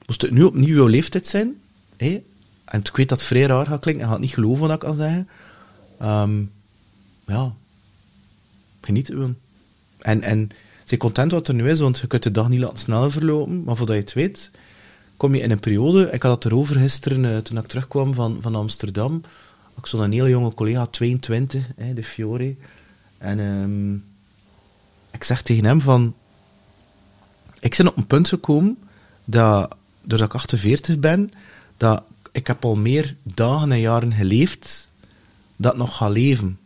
moest 0.06 0.22
het 0.22 0.30
nu 0.30 0.42
opnieuw 0.42 0.74
jouw 0.76 0.86
leeftijd 0.86 1.26
zijn, 1.26 1.60
hé, 1.96 2.22
en 2.64 2.80
ik 2.80 2.96
weet 2.96 3.08
dat 3.08 3.18
het 3.18 3.26
vrij 3.26 3.46
raar 3.46 3.66
gaat 3.66 3.80
klinken, 3.80 4.04
en 4.04 4.10
gaat 4.10 4.20
niet 4.20 4.34
geloven 4.34 4.60
wat 4.60 4.70
ik 4.70 4.78
kan 4.78 4.96
zeggen, 4.96 5.28
Ehm, 5.98 6.42
ja, 7.26 7.54
genieten 8.80 9.14
gewoon. 9.14 9.36
En, 9.98 10.22
en 10.22 10.50
zijn 10.88 11.00
content 11.00 11.32
wat 11.32 11.48
er 11.48 11.54
nu 11.54 11.70
is, 11.70 11.80
want 11.80 11.98
je 11.98 12.06
kunt 12.06 12.22
de 12.22 12.30
dag 12.30 12.48
niet 12.48 12.60
laten 12.60 12.78
sneller 12.78 13.12
verlopen, 13.12 13.64
maar 13.64 13.76
voordat 13.76 13.96
je 13.96 14.02
het 14.02 14.12
weet, 14.12 14.50
kom 15.16 15.34
je 15.34 15.40
in 15.40 15.50
een 15.50 15.60
periode, 15.60 16.10
ik 16.10 16.22
had 16.22 16.34
het 16.34 16.52
erover 16.52 16.76
gisteren, 16.76 17.24
eh, 17.24 17.36
toen 17.36 17.58
ik 17.58 17.66
terugkwam 17.66 18.14
van, 18.14 18.38
van 18.40 18.54
Amsterdam, 18.54 19.22
ik 19.76 19.86
stond 19.86 20.02
een 20.02 20.12
hele 20.12 20.28
jonge 20.28 20.54
collega, 20.54 20.86
22, 20.86 21.66
hè, 21.76 21.94
de 21.94 22.04
Fiore, 22.04 22.54
en 23.18 23.38
ehm, 23.38 23.94
ik 25.10 25.24
zeg 25.24 25.42
tegen 25.42 25.64
hem 25.64 25.80
van, 25.80 26.14
ik 27.60 27.76
ben 27.76 27.88
op 27.88 27.96
een 27.96 28.06
punt 28.06 28.28
gekomen, 28.28 28.78
dat, 29.24 29.76
doordat 30.02 30.28
ik 30.28 30.34
48 30.34 30.98
ben, 30.98 31.30
dat 31.76 32.02
ik 32.32 32.46
heb 32.46 32.64
al 32.64 32.76
meer 32.76 33.16
dagen 33.22 33.72
en 33.72 33.80
jaren 33.80 34.12
geleefd, 34.12 34.90
dat 35.56 35.76
nog 35.76 35.96
ga 35.96 36.08
leven. 36.08 36.58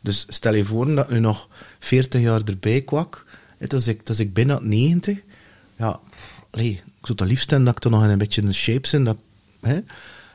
Dus 0.00 0.26
stel 0.28 0.54
je 0.54 0.64
voor 0.64 0.94
dat 0.94 1.10
nu 1.10 1.20
nog 1.20 1.48
40 1.78 2.20
jaar 2.20 2.42
erbij 2.44 2.80
kwak, 2.80 3.24
dus 3.58 3.86
ik, 3.86 4.06
dus 4.06 4.20
ik 4.20 4.32
ben 4.32 4.68
90, 4.68 5.18
ja, 5.76 6.00
allee, 6.50 6.70
ik 6.70 7.06
zou 7.06 7.18
het 7.18 7.28
liefst 7.28 7.48
zijn 7.48 7.64
dat 7.64 7.74
ik 7.74 7.80
toch 7.80 7.92
nog 7.92 8.02
een 8.02 8.18
beetje 8.18 8.42
in 8.42 8.54
shape 8.54 8.88
ben, 8.90 9.04
dat, 9.04 9.16
hè. 9.60 9.80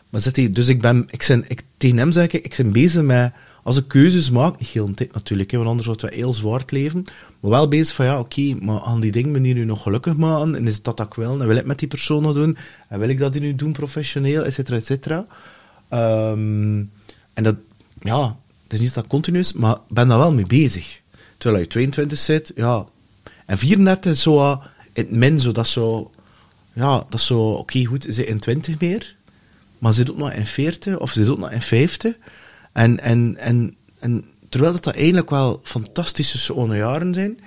Maar 0.09 0.21
zit 0.21 0.35
hij, 0.35 0.51
dus 0.51 0.67
ik 0.67 0.81
ben, 0.81 1.07
ik 1.09 1.23
zijn, 1.23 1.45
ik, 1.47 1.61
tegen 1.77 1.97
hem 1.97 2.11
zeg 2.11 2.23
ik, 2.23 2.33
ik 2.33 2.53
ben 2.57 2.71
bezig 2.71 3.01
met, 3.01 3.33
als 3.63 3.77
ik 3.77 3.87
keuzes 3.87 4.29
maak, 4.29 4.59
niet 4.59 4.69
heel 4.69 4.91
natuurlijk, 5.11 5.51
hè, 5.51 5.57
want 5.57 5.69
anders 5.69 5.87
wordt 5.87 6.01
het 6.01 6.13
heel 6.13 6.33
zwaar 6.33 6.63
leven, 6.67 7.03
maar 7.39 7.51
wel 7.51 7.67
bezig 7.67 7.95
van, 7.95 8.05
ja, 8.05 8.19
oké, 8.19 8.55
maar 8.61 8.81
aan 8.81 8.99
die 8.99 9.11
dingen 9.11 9.31
me 9.31 9.41
die 9.41 9.53
nu 9.53 9.65
nog 9.65 9.81
gelukkig 9.81 10.15
maken, 10.15 10.55
en 10.55 10.67
is 10.67 10.81
dat 10.81 10.97
dat 10.97 11.05
ik 11.05 11.13
wil, 11.13 11.41
en 11.41 11.47
wil 11.47 11.55
ik 11.55 11.65
met 11.65 11.79
die 11.79 11.87
persoon 11.87 12.33
doen, 12.33 12.57
en 12.87 12.99
wil 12.99 13.09
ik 13.09 13.19
dat 13.19 13.33
die 13.33 13.41
nu 13.41 13.55
doen 13.55 13.71
professioneel, 13.71 14.43
et 14.43 14.53
cetera, 14.53 14.77
et 14.77 14.85
cetera. 14.85 15.25
Ehm, 15.89 16.83
en 17.33 17.43
dat, 17.43 17.55
ja, 18.01 18.37
is 18.73 18.79
niet 18.79 18.93
dat 18.93 19.07
continu 19.07 19.39
is, 19.39 19.53
maar 19.53 19.77
ben 19.89 20.07
daar 20.07 20.17
wel 20.17 20.33
mee 20.33 20.47
bezig. 20.47 21.01
Terwijl 21.37 21.63
je 21.63 21.69
22 21.69 22.17
zit, 22.17 22.51
ja. 22.55 22.85
En 23.45 23.57
34 23.57 24.11
is 24.11 24.21
zo 24.21 24.39
ah, 24.39 24.65
in 24.93 25.03
het 25.03 25.11
min, 25.11 25.39
zo, 25.39 25.51
dat 25.51 25.67
zo, 25.67 26.11
ja, 26.73 27.05
dat 27.09 27.21
zo, 27.21 27.51
oké, 27.51 27.85
goed, 27.85 28.07
ze 28.09 28.25
in 28.25 28.39
20 28.39 28.79
meer, 28.79 29.15
maar 29.77 29.93
ze 29.93 29.99
zit 29.99 30.11
ook 30.11 30.17
nog 30.17 30.31
in 30.31 30.45
40, 30.45 30.99
of 30.99 31.11
ze 31.11 31.19
zit 31.19 31.29
ook 31.29 31.37
nog 31.37 31.51
in 31.51 31.61
50. 31.61 32.15
En, 32.71 32.99
en, 32.99 33.37
en, 33.37 33.75
en 33.99 34.25
terwijl 34.49 34.73
dat, 34.73 34.83
dat 34.83 34.95
eigenlijk 34.95 35.29
wel 35.29 35.59
fantastische 35.63 36.37
schone 36.37 36.77
jaren 36.77 37.13
zijn, 37.13 37.39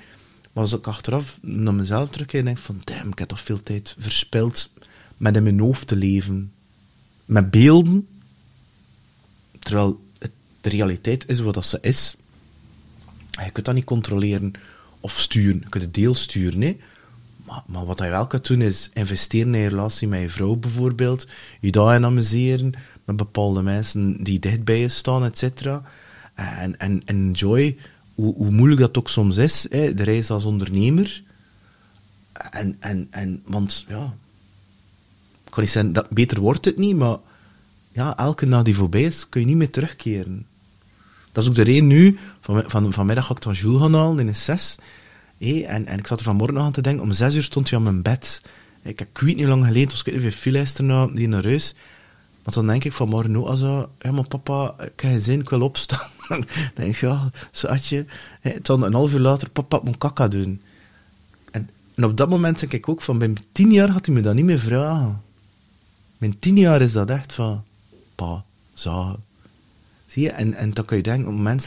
maar 0.52 0.62
als 0.62 0.72
ik 0.72 0.86
achteraf 0.86 1.38
naar 1.42 1.74
mezelf 1.74 2.10
terugkijk, 2.10 2.44
denk 2.44 2.58
van, 2.58 2.80
damn, 2.84 3.10
ik 3.10 3.18
heb 3.18 3.28
toch 3.28 3.40
veel 3.40 3.60
tijd 3.60 3.94
verspild 3.98 4.70
met 5.16 5.36
in 5.36 5.42
mijn 5.42 5.60
hoofd 5.60 5.86
te 5.86 5.96
leven. 5.96 6.52
Met 7.24 7.50
beelden, 7.50 8.08
terwijl 9.58 10.05
de 10.70 10.76
realiteit 10.76 11.28
is 11.28 11.40
wat 11.40 11.54
dat 11.54 11.66
ze 11.66 11.78
is. 11.80 12.16
Je 13.44 13.50
kunt 13.50 13.66
dat 13.66 13.74
niet 13.74 13.84
controleren 13.84 14.52
of 15.00 15.18
sturen. 15.18 15.60
Je 15.60 15.68
kunt 15.68 15.84
het 15.84 15.94
deel 15.94 16.14
sturen, 16.14 16.60
hè. 16.60 16.76
Maar, 17.44 17.62
maar 17.66 17.84
wat 17.86 17.98
je 17.98 18.08
wel 18.08 18.26
kunt 18.26 18.46
doen, 18.46 18.60
is 18.60 18.90
investeren 18.94 19.54
in 19.54 19.60
je 19.60 19.68
relatie 19.68 20.08
met 20.08 20.20
je 20.20 20.30
vrouw 20.30 20.56
bijvoorbeeld. 20.56 21.26
Je 21.60 21.70
daarin 21.70 22.04
amuseren 22.04 22.72
met 23.04 23.16
bepaalde 23.16 23.62
mensen 23.62 24.24
die 24.24 24.38
dicht 24.38 24.64
bij 24.64 24.80
je 24.80 24.88
staan, 24.88 25.24
et 25.24 25.38
cetera. 25.38 25.82
En, 26.34 26.78
en, 26.78 27.02
en 27.04 27.22
enjoy, 27.26 27.76
hoe, 28.14 28.50
moeilijk 28.50 28.80
dat 28.80 28.98
ook 28.98 29.08
soms 29.08 29.36
is, 29.36 29.66
hè, 29.70 29.94
de 29.94 30.02
reis 30.02 30.30
als 30.30 30.44
ondernemer. 30.44 31.22
En, 32.50 32.76
en, 32.80 33.06
en, 33.10 33.42
want 33.44 33.84
ja, 33.88 34.14
kan 35.50 35.66
zeggen, 35.66 35.92
dat, 35.92 36.10
beter 36.10 36.40
wordt 36.40 36.64
het 36.64 36.76
niet, 36.76 36.96
maar 36.96 37.18
ja, 37.92 38.16
elke 38.16 38.48
dag 38.48 38.62
die 38.62 38.74
voorbij 38.74 39.02
is, 39.02 39.28
kun 39.28 39.40
je 39.40 39.46
niet 39.46 39.56
meer 39.56 39.70
terugkeren. 39.70 40.46
Dat 41.36 41.44
is 41.44 41.50
ook 41.50 41.56
de 41.56 41.62
reden 41.62 41.86
nu, 41.86 42.18
van, 42.40 42.64
van, 42.66 42.92
vanmiddag 42.92 43.26
had 43.26 43.44
ik 43.44 43.52
Jules 43.52 43.80
gaan 43.80 43.94
halen 43.94 44.18
in 44.18 44.28
een 44.28 44.36
6. 44.36 44.76
Hé, 45.38 45.60
en, 45.60 45.86
en 45.86 45.98
ik 45.98 46.06
zat 46.06 46.18
er 46.18 46.24
vanmorgen 46.24 46.54
nog 46.54 46.64
aan 46.64 46.72
te 46.72 46.80
denken, 46.80 47.02
om 47.02 47.12
zes 47.12 47.34
uur 47.34 47.42
stond 47.42 47.70
hij 47.70 47.78
aan 47.78 47.84
mijn 47.84 48.02
bed. 48.02 48.42
Ik, 48.82 49.00
ik 49.00 49.18
weet 49.18 49.36
niet 49.36 49.46
lang 49.46 49.66
geleden, 49.66 49.90
was 49.90 50.02
ik 50.02 50.20
weet 50.20 50.44
niet 50.44 50.78
erna, 50.78 51.06
die 51.06 51.28
naar 51.28 51.44
huis. 51.44 51.74
Want 52.42 52.56
dan 52.56 52.66
denk 52.66 52.84
ik 52.84 52.92
van 52.92 53.08
morgen 53.08 53.36
ook 53.36 53.46
als 53.46 53.60
zo, 53.60 53.90
ja 53.98 54.12
maar 54.12 54.28
papa, 54.28 54.74
ik 54.78 54.78
heb 54.78 54.92
geen 54.96 55.20
zin, 55.20 55.40
ik 55.40 55.50
wil 55.50 55.60
opstaan. 55.60 56.10
dan 56.28 56.44
denk 56.74 56.94
ik, 56.94 57.00
ja, 57.00 57.30
schatje. 57.50 58.04
Hè, 58.40 58.52
Dan 58.62 58.82
een 58.82 58.94
half 58.94 59.12
uur 59.12 59.20
later, 59.20 59.50
papa, 59.50 59.76
ik 59.76 59.82
moet 59.82 59.98
kaka 59.98 60.28
doen. 60.28 60.62
En, 61.50 61.70
en 61.94 62.04
op 62.04 62.16
dat 62.16 62.28
moment 62.28 62.60
denk 62.60 62.72
ik 62.72 62.88
ook 62.88 63.02
van, 63.02 63.18
bij 63.18 63.32
tien 63.52 63.72
jaar 63.72 63.90
had 63.90 64.06
hij 64.06 64.14
me 64.14 64.20
dat 64.20 64.34
niet 64.34 64.44
meer 64.44 64.58
vragen. 64.58 65.22
Mijn 66.18 66.38
tien 66.38 66.56
jaar 66.56 66.80
is 66.80 66.92
dat 66.92 67.10
echt 67.10 67.32
van, 67.32 67.64
pa, 68.14 68.44
zagen. 68.74 69.25
Zie 70.16 70.24
je? 70.24 70.30
En, 70.30 70.54
en 70.54 70.70
dan 70.70 70.84
kan 70.84 70.96
je 70.96 71.02
denken, 71.02 71.28
op 71.28 71.38
maar 71.38 71.60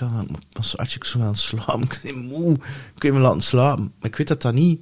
schatje, 0.60 0.96
ik 0.96 1.04
zou 1.04 1.24
wel 1.24 1.36
slapen. 1.36 1.82
Ik 1.92 2.00
ben 2.04 2.18
moe, 2.18 2.58
kun 2.98 3.10
je 3.12 3.18
me 3.18 3.20
laten 3.22 3.42
slapen? 3.42 3.92
Maar 4.00 4.10
ik 4.10 4.16
weet 4.16 4.28
dat 4.28 4.42
dat 4.42 4.54
niet, 4.54 4.82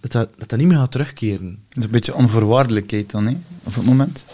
dat 0.00 0.12
dat, 0.12 0.28
dat, 0.38 0.48
dat 0.48 0.58
niet 0.58 0.68
meer 0.68 0.76
gaat 0.76 0.90
terugkeren. 0.90 1.62
Het 1.68 1.76
is 1.78 1.84
een 1.84 1.90
beetje 1.90 2.14
onvoorwaardelijkheid 2.14 3.10
dan, 3.10 3.26
hè, 3.26 3.36
op 3.62 3.74
het 3.74 3.84
moment. 3.84 4.24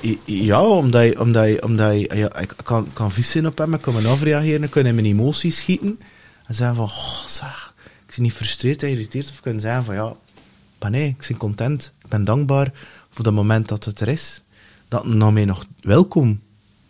I- 0.00 0.18
Ja, 0.24 0.62
omdat 0.62 1.04
je, 1.04 1.20
omdat 1.20 1.48
je, 1.48 1.62
omdat 1.62 2.00
je 2.00 2.16
ja, 2.16 2.36
ik 2.38 2.54
kan, 2.64 2.88
kan 2.92 3.12
vies 3.12 3.30
zijn 3.30 3.46
op 3.46 3.58
hem, 3.58 3.74
ik 3.74 3.80
kan 3.80 3.94
me 3.94 4.08
afreageren, 4.08 4.62
ik 4.62 4.70
kan 4.70 4.86
in 4.86 4.94
mijn 4.94 5.06
emoties 5.06 5.56
schieten. 5.56 5.98
En 6.46 6.54
zeggen 6.54 6.76
van, 6.76 6.84
oh, 6.84 7.26
zeg, 7.26 7.74
ik 8.06 8.14
ben 8.14 8.22
niet 8.24 8.32
frustreerd 8.32 8.82
en 8.82 8.88
geïrriteerd. 8.88 9.28
Of 9.30 9.40
kunnen 9.40 9.60
zeggen 9.60 9.84
van, 9.84 9.94
ja, 9.94 10.12
maar 10.78 10.90
nee, 10.90 11.08
ik 11.08 11.24
ben 11.28 11.36
content. 11.36 11.92
Ik 12.04 12.08
ben 12.08 12.24
dankbaar 12.24 12.72
voor 13.10 13.24
dat 13.24 13.32
moment 13.32 13.68
dat 13.68 13.84
het 13.84 14.00
er 14.00 14.08
is. 14.08 14.42
Dat 14.88 15.06
naar 15.06 15.32
mij 15.32 15.44
nog 15.44 15.66
welkom. 15.80 16.40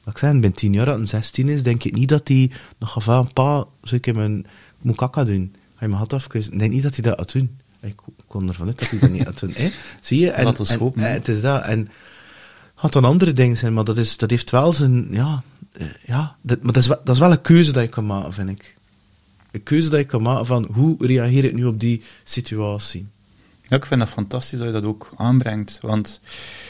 Ik 0.06 0.21
ik 0.21 0.40
ben 0.40 0.52
tien 0.52 0.73
jaar, 0.73 0.85
dat 0.85 0.97
hij 0.97 1.06
16 1.06 1.49
is, 1.49 1.62
denk 1.62 1.85
ik 1.85 1.94
niet 1.94 2.09
dat 2.09 2.28
hij 2.28 2.50
nog 2.78 2.92
gaat 2.92 3.02
van, 3.02 3.32
pa, 3.32 3.64
zou 3.82 3.97
ik 3.97 4.06
in 4.06 4.14
mijn, 4.14 4.47
moet 4.80 4.97
kaka 4.97 5.25
doen. 5.25 5.54
Je 5.80 5.88
mijn 5.88 5.92
hat 5.92 6.12
afkussen? 6.12 6.52
Ik 6.52 6.59
denk 6.59 6.73
niet 6.73 6.82
dat 6.82 6.94
hij 6.94 7.02
dat 7.02 7.18
gaat 7.18 7.32
doen. 7.32 7.59
Ik 7.80 7.94
kon 8.26 8.49
ervan 8.49 8.66
uit 8.66 8.78
dat 8.78 8.90
hij 8.90 8.99
dat 8.99 9.11
niet 9.11 9.23
gaat 9.23 9.40
doen. 9.40 9.52
Hè? 9.56 9.71
Zie 10.00 10.21
je? 10.21 10.30
En, 10.30 10.78
hopen, 10.78 11.02
hè. 11.02 11.09
eh, 11.09 11.12
het 11.12 11.28
is 11.28 11.40
dat. 11.40 11.62
En 11.62 11.88
had 12.75 12.92
dan 12.92 13.04
andere 13.04 13.32
dingen 13.32 13.56
zijn, 13.56 13.75
maar 13.75 13.85
dat, 13.85 13.97
is, 13.97 14.16
dat 14.16 14.30
heeft 14.30 14.50
wel 14.50 14.73
zijn, 14.73 15.06
ja, 15.11 15.42
eh, 15.73 15.87
ja 16.04 16.37
dat, 16.40 16.62
maar 16.62 16.73
dat 16.73 16.82
is, 16.82 16.88
wel, 16.88 17.00
dat 17.04 17.14
is 17.14 17.21
wel 17.21 17.30
een 17.30 17.42
keuze 17.42 17.73
dat 17.73 17.82
je 17.82 17.88
kan 17.88 18.06
maken, 18.06 18.32
vind 18.32 18.49
ik. 18.50 18.75
Een 19.50 19.62
keuze 19.62 19.88
dat 19.90 19.99
je 19.99 20.06
kan 20.06 20.23
maken 20.23 20.47
van, 20.47 20.68
hoe 20.73 21.06
reageer 21.06 21.44
ik 21.44 21.54
nu 21.54 21.64
op 21.64 21.80
die 21.80 22.02
situatie? 22.25 23.06
Ja, 23.66 23.76
ik 23.76 23.87
vind 23.87 24.00
dat 24.00 24.09
fantastisch 24.09 24.59
dat 24.59 24.66
je 24.66 24.73
dat 24.73 24.87
ook 24.87 25.09
aanbrengt, 25.16 25.78
want 25.80 26.21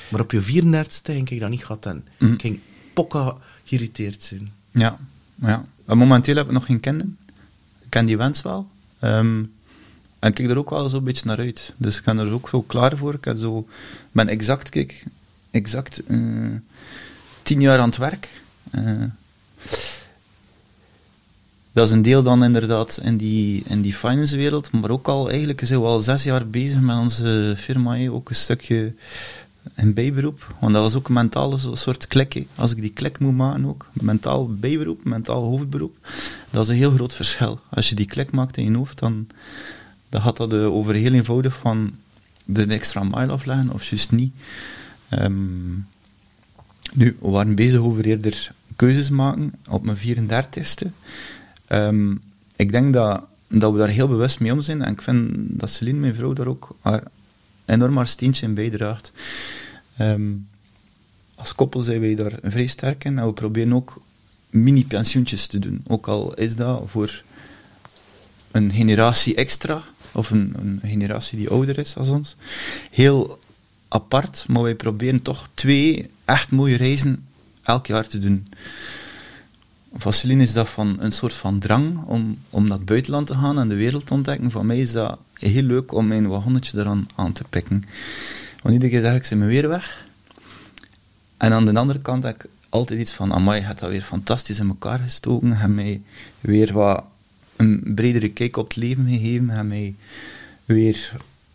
Maar 0.09 0.21
op 0.21 0.33
je 0.33 0.43
34ste 0.43 1.03
denk 1.03 1.31
ik 1.31 1.41
dat 1.41 1.51
niet 1.51 1.65
gehad 1.65 1.95
Mhm. 2.19 2.33
ik 2.33 2.41
ging 2.41 2.61
pokka 2.93 3.37
geïrriteerd 3.65 4.23
zijn. 4.23 4.53
Ja, 4.71 4.99
ja. 5.35 5.65
En 5.87 5.99
momenteel 5.99 6.37
heb 6.37 6.47
ik 6.47 6.53
nog 6.53 6.65
geen 6.65 6.81
kinderen. 6.81 7.19
Ik 7.81 7.91
ken 7.91 8.07
die 8.07 8.17
wens 8.17 8.43
wel. 8.43 8.69
Ehm, 8.99 9.45
en 10.19 10.29
ik 10.29 10.35
kijk 10.35 10.51
er 10.51 10.59
ook 10.59 10.71
wel 10.71 10.89
zo'n 10.89 11.05
beetje 11.05 11.27
naar 11.27 11.39
uit. 11.39 11.73
Dus 11.77 11.99
ik 11.99 12.05
ben 12.05 12.19
er 12.19 12.33
ook 12.33 12.49
zo 12.49 12.63
klaar 12.63 12.97
voor. 12.97 13.15
Ik 13.15 13.35
zo, 13.37 13.67
ben 14.13 14.29
exact, 14.29 14.69
kijk, 14.69 15.05
exact 15.51 16.03
eh, 16.07 16.19
tien 17.43 17.61
jaar 17.61 17.79
aan 17.79 17.89
het 17.89 17.97
werk. 17.97 18.41
Eh, 18.71 19.05
dat 21.73 21.87
is 21.87 21.93
een 21.93 22.03
deel 22.03 22.23
dan 22.23 22.45
inderdaad 22.45 22.99
in 23.03 23.17
die, 23.17 23.63
in 23.67 23.81
die 23.81 23.95
finance-wereld, 23.95 24.71
maar 24.71 24.91
ook 24.91 25.09
al, 25.09 25.31
eigenlijk 25.31 25.61
zijn 25.65 25.81
we 25.81 25.87
al 25.87 26.01
zes 26.01 26.23
jaar 26.23 26.47
bezig 26.47 26.81
met 26.81 26.97
onze 26.97 27.55
firma, 27.57 28.09
ook 28.09 28.29
een 28.29 28.35
stukje 28.35 28.95
in 29.77 29.95
bijberoep, 29.95 30.55
want 30.61 30.73
dat 30.73 30.83
was 30.83 30.95
ook 30.95 31.09
een 31.09 31.15
mentaal 31.15 31.59
zo- 31.59 31.75
soort 31.75 32.07
klik, 32.07 32.47
als 32.55 32.71
ik 32.71 32.81
die 32.81 32.93
klik 32.93 33.19
moet 33.19 33.37
maken 33.37 33.65
ook, 33.65 33.89
mentaal 33.93 34.55
bijberoep, 34.55 35.05
mentaal 35.05 35.43
hoofdberoep, 35.43 35.97
dat 36.51 36.63
is 36.63 36.69
een 36.69 36.75
heel 36.77 36.91
groot 36.91 37.15
verschil. 37.15 37.61
Als 37.69 37.89
je 37.89 37.95
die 37.95 38.07
klik 38.07 38.31
maakt 38.31 38.57
in 38.57 38.71
je 38.71 38.77
hoofd, 38.77 38.99
dan, 38.99 39.27
dan 40.09 40.21
gaat 40.21 40.37
dat 40.37 40.53
eh, 40.53 40.75
over 40.75 40.95
heel 40.95 41.13
eenvoudig 41.13 41.57
van 41.57 41.93
de 42.45 42.67
extra 42.67 43.03
mile 43.05 43.33
afleggen, 43.33 43.71
of 43.73 43.85
juist 43.85 44.11
niet. 44.11 44.33
Ehm, 45.09 45.73
nu, 46.93 47.17
we 47.21 47.29
waren 47.29 47.55
bezig 47.55 47.81
over 47.81 48.05
eerder 48.05 48.53
keuzes 48.77 49.11
maken 49.11 49.53
op 49.69 49.85
mijn 49.85 49.97
34ste. 49.97 50.87
Ehm, 51.67 52.15
ik 52.57 52.73
denk 52.73 52.93
dat, 52.93 53.23
dat 53.49 53.73
we 53.73 53.79
daar 53.79 53.89
heel 53.89 54.09
bewust 54.09 54.41
mee 54.41 54.53
om 54.53 54.61
zijn. 54.61 54.83
En 54.83 54.93
ik 54.93 55.03
vind 55.03 55.31
dat 55.35 55.71
Celine, 55.71 55.99
mijn 55.99 56.15
vrouw, 56.15 56.33
daar 56.33 56.47
ook 56.47 56.77
enorm 57.65 57.97
haar 57.97 58.09
steentje 58.09 58.47
in 58.47 58.55
bijdraagt. 58.55 59.13
Ehm, 59.97 60.31
als 61.35 61.55
koppel 61.55 61.81
zijn 61.81 62.01
wij 62.01 62.15
daar 62.15 62.39
vrij 62.43 62.67
sterk 62.67 63.05
in. 63.05 63.19
En 63.19 63.27
we 63.27 63.33
proberen 63.33 63.73
ook 63.73 64.03
mini-pensioentjes 64.51 65.47
te 65.47 65.59
doen. 65.59 65.85
Ook 65.87 66.09
al 66.09 66.35
is 66.35 66.57
dat 66.57 66.83
voor 66.87 67.23
een 68.51 68.73
generatie 68.73 69.35
extra, 69.35 69.83
of 70.13 70.31
een, 70.31 70.81
generatie 70.85 71.39
die 71.39 71.49
ouder 71.49 71.79
is 71.79 71.97
als 71.97 72.09
ons, 72.09 72.37
heel 72.91 73.39
apart, 73.89 74.45
maar 74.49 74.63
wij 74.63 74.75
proberen 74.75 75.23
toch 75.23 75.49
twee 75.55 76.11
echt 76.25 76.51
mooie 76.51 76.77
reizen 76.77 77.25
elk 77.63 77.87
jaar 77.87 78.07
te 78.07 78.19
doen. 78.19 78.49
Voor 79.95 80.15
Celine 80.15 80.43
is 80.43 80.53
dat 80.53 80.69
van 80.69 80.97
een 81.01 81.13
soort 81.13 81.35
van 81.35 81.59
drang 81.59 82.05
om, 82.05 82.39
om 82.51 82.69
naar 82.69 82.77
het 82.77 82.87
buitenland 82.87 83.27
te 83.27 83.35
gaan 83.35 83.59
en 83.59 83.69
de 83.69 83.75
wereld 83.75 84.07
te 84.07 84.15
ontdekken. 84.15 84.51
Voor 84.51 84.67
mij 84.67 84.81
is 84.81 84.93
dat 84.93 85.19
heel 85.49 85.63
leuk 85.63 85.93
om 85.93 86.07
mijn 86.07 86.29
wagonnetje 86.29 86.79
eraan 86.79 87.07
aan 87.15 87.33
te 87.33 87.45
pikken. 87.51 87.85
Want 88.63 88.75
iedere 88.75 88.91
keer 88.91 89.01
zeg 89.01 89.15
ik, 89.15 89.31
ik 89.31 89.39
ben 89.39 89.47
weer 89.49 89.69
weg. 89.69 90.07
En 91.37 91.53
aan 91.53 91.65
de 91.65 91.75
andere 91.75 92.01
kant 92.01 92.23
heb 92.23 92.35
ik 92.35 92.51
altijd 92.69 93.01
iets 93.01 93.13
van, 93.13 93.33
amai, 93.33 93.61
je 93.61 93.67
hebt 93.67 93.81
dat 93.81 93.91
weer 93.91 94.03
fantastisch 94.03 94.59
in 94.59 94.69
elkaar 94.69 94.99
gestoken. 94.99 95.59
Je 95.61 95.69
mij 95.69 96.01
weer 96.41 96.73
wat 96.73 97.05
een 97.57 97.93
bredere 97.95 98.29
kijk 98.29 98.57
op 98.57 98.69
het 98.69 98.77
leven 98.77 99.09
gegeven. 99.09 99.57
Je 99.57 99.63
mij 99.63 99.95
weer 100.65 101.13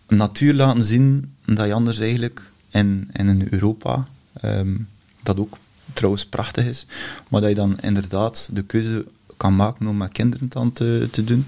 natuur 0.08 0.54
laten 0.54 0.86
zien 0.86 1.34
dat 1.45 1.65
je 1.67 1.73
anders 1.73 2.00
eigenlijk 2.00 2.52
in, 2.69 3.10
in 3.13 3.47
Europa, 3.50 4.08
ehm, 4.41 4.76
dat 5.23 5.38
ook 5.38 5.58
trouwens 5.93 6.26
prachtig 6.26 6.65
is, 6.65 6.86
maar 7.28 7.41
dat 7.41 7.50
je 7.50 7.56
dan 7.56 7.80
inderdaad 7.80 8.50
de 8.52 8.63
keuze 8.63 9.06
kan 9.38 9.56
maken 9.56 9.88
om 9.88 9.97
met 9.97 10.12
kinderen 10.12 10.50
dan 10.50 10.71
te, 10.71 11.08
te 11.12 11.23
doen, 11.23 11.45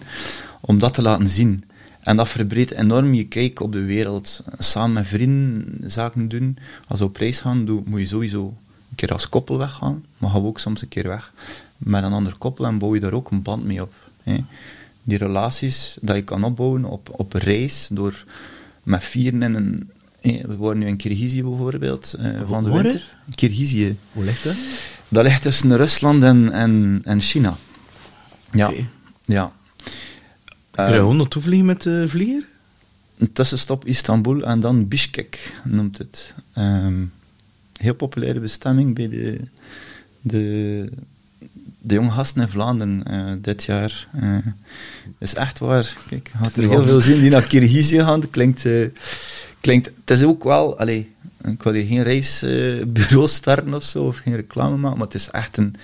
om 0.62 0.80
dat 0.80 0.94
te 0.94 1.02
laten 1.02 1.30
zien. 1.30 1.64
En 2.00 2.18
dat 2.18 2.30
verbreedt 2.30 2.72
enorm 2.72 3.14
je 3.14 3.28
kijk 3.28 3.60
op 3.60 3.72
de 3.72 3.84
wereld. 3.84 4.44
Samen 4.58 4.94
met 4.94 5.08
vrienden 5.08 5.92
zaken 5.92 6.28
doen. 6.28 6.58
Als 6.88 7.00
we 7.00 7.06
op 7.06 7.16
reis 7.16 7.40
gaan, 7.40 7.66
doe, 7.66 7.82
moet 7.86 8.00
je 8.00 8.06
sowieso 8.06 8.46
een 8.90 8.96
keer 8.96 9.12
als 9.14 9.30
koppel 9.30 9.58
weggaan, 9.58 10.04
maar 10.18 10.30
gaan 10.30 10.42
we 10.42 10.48
ook 10.48 10.60
soms 10.60 10.82
een 10.82 10.88
keer 10.88 11.08
weg 11.08 11.34
met 11.78 12.04
een 12.04 12.12
ander 12.12 12.36
koppel 12.38 12.66
en 12.66 12.78
bouw 12.78 12.94
je 12.94 13.00
daar 13.00 13.14
ook 13.14 13.32
een 13.32 13.42
band 13.42 13.64
mee 13.66 13.82
op. 13.82 13.94
Hè. 14.24 14.44
Die 15.04 15.18
relaties 15.18 15.98
dat 16.02 16.16
je 16.16 16.24
kan 16.24 16.44
opbouwen 16.44 16.86
op, 16.86 17.10
op 17.12 17.34
reis, 17.34 17.88
door 17.92 18.24
met 18.84 19.04
vieren 19.04 19.42
in 19.42 19.54
een... 19.54 19.90
hè, 20.22 20.42
We 20.48 20.58
waren 20.58 20.78
nu 20.78 20.88
in 20.88 20.98
Kirgizië 20.98 21.44
bijvoorbeeld, 21.44 22.14
eh, 22.14 22.42
van 22.46 22.64
de 22.64 22.72
winter. 22.72 23.18
Kirgizië. 23.36 23.98
Hoe 24.14 24.24
ligt 24.24 24.44
dat? 24.44 24.56
Dat 25.08 25.24
ligt 25.24 25.42
tussen 25.42 25.78
Rusland 25.78 26.24
en, 26.24 26.52
en, 26.52 27.02
en 27.04 27.22
China. 27.22 27.56
Ja. 28.52 28.72
Ja. 29.26 29.52
Kun 30.84 30.94
je 30.94 30.94
Eh, 30.94 31.00
gewoon 31.00 31.18
naartoe 31.18 31.42
vliegen 31.42 31.66
met 31.66 31.82
de 31.82 32.06
vlieger? 32.08 32.44
een 33.20 33.32
tussenstop 33.34 33.86
Istanbul 33.86 34.44
en 34.44 34.60
dan 34.60 34.88
Bishkek 34.88 35.56
noemt 35.64 35.98
het. 35.98 36.34
Ehm, 36.54 37.04
heel 37.80 37.94
populaire 37.94 38.40
bestemming 38.40 38.96
bij 38.96 39.10
de, 39.10 39.40
de, 40.22 40.90
de 41.80 41.94
jonge 41.94 42.12
gasten 42.12 42.42
in 42.42 42.48
Vlaanderen 42.48 43.04
eh, 43.06 43.34
dit 43.42 43.64
jaar. 43.64 44.08
Eh, 44.14 44.38
is 45.18 45.34
echt 45.34 45.60
waar. 45.60 45.98
Kijk, 46.08 46.30
je 46.32 46.38
gaat 46.38 46.56
er 46.56 46.70
heel 46.70 46.88
veel 46.88 47.02
zien 47.02 47.20
die 47.22 47.30
naar 47.30 47.48
Kirgizië 47.48 48.00
gaan. 48.00 48.30
Klinkt, 48.30 48.66
eh, 48.66 48.88
klinkt, 49.62 49.92
het 50.06 50.10
is 50.10 50.24
ook 50.24 50.44
wel, 50.44 50.80
allee, 50.80 51.12
ik 51.44 51.64
wil 51.64 51.74
hier 51.74 51.86
geen 51.86 52.04
reisbureau 52.04 53.28
starten 53.28 53.74
of 53.74 53.84
zo, 53.84 54.04
of 54.04 54.18
geen 54.18 54.36
reclame 54.36 54.78
maken, 54.78 54.98
maar 54.98 55.08
het 55.08 55.16
is 55.16 55.30
echt 55.30 55.58
een 55.58 55.76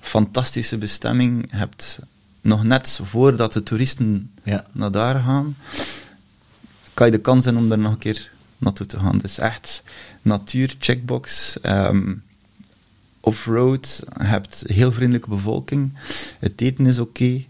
fantastische 0.00 0.78
bestemming. 0.78 1.46
Je 1.50 1.56
hebt 1.56 1.98
nog 2.44 2.64
net 2.64 3.00
voordat 3.02 3.52
de 3.52 3.62
toeristen 3.62 4.30
Ja. 4.42 4.66
naar 4.72 4.90
daar 4.90 5.20
gaan, 5.20 5.56
kan 6.94 7.06
je 7.06 7.12
de 7.12 7.20
kans 7.20 7.44
hebben 7.44 7.62
om 7.62 7.68
daar 7.68 7.78
nog 7.78 7.92
een 7.92 7.98
keer 7.98 8.30
naartoe 8.58 8.86
te 8.86 8.98
gaan. 8.98 9.16
Het 9.16 9.24
is 9.24 9.38
echt 9.38 9.82
natuur, 10.22 10.74
checkbox, 10.78 11.60
ehm, 11.60 12.14
off-road, 13.20 14.02
je 14.18 14.24
hebt 14.24 14.62
heel 14.66 14.92
vriendelijke 14.92 15.28
bevolking, 15.28 15.92
het 16.38 16.60
eten 16.60 16.86
is 16.86 16.98
oké, 16.98 17.44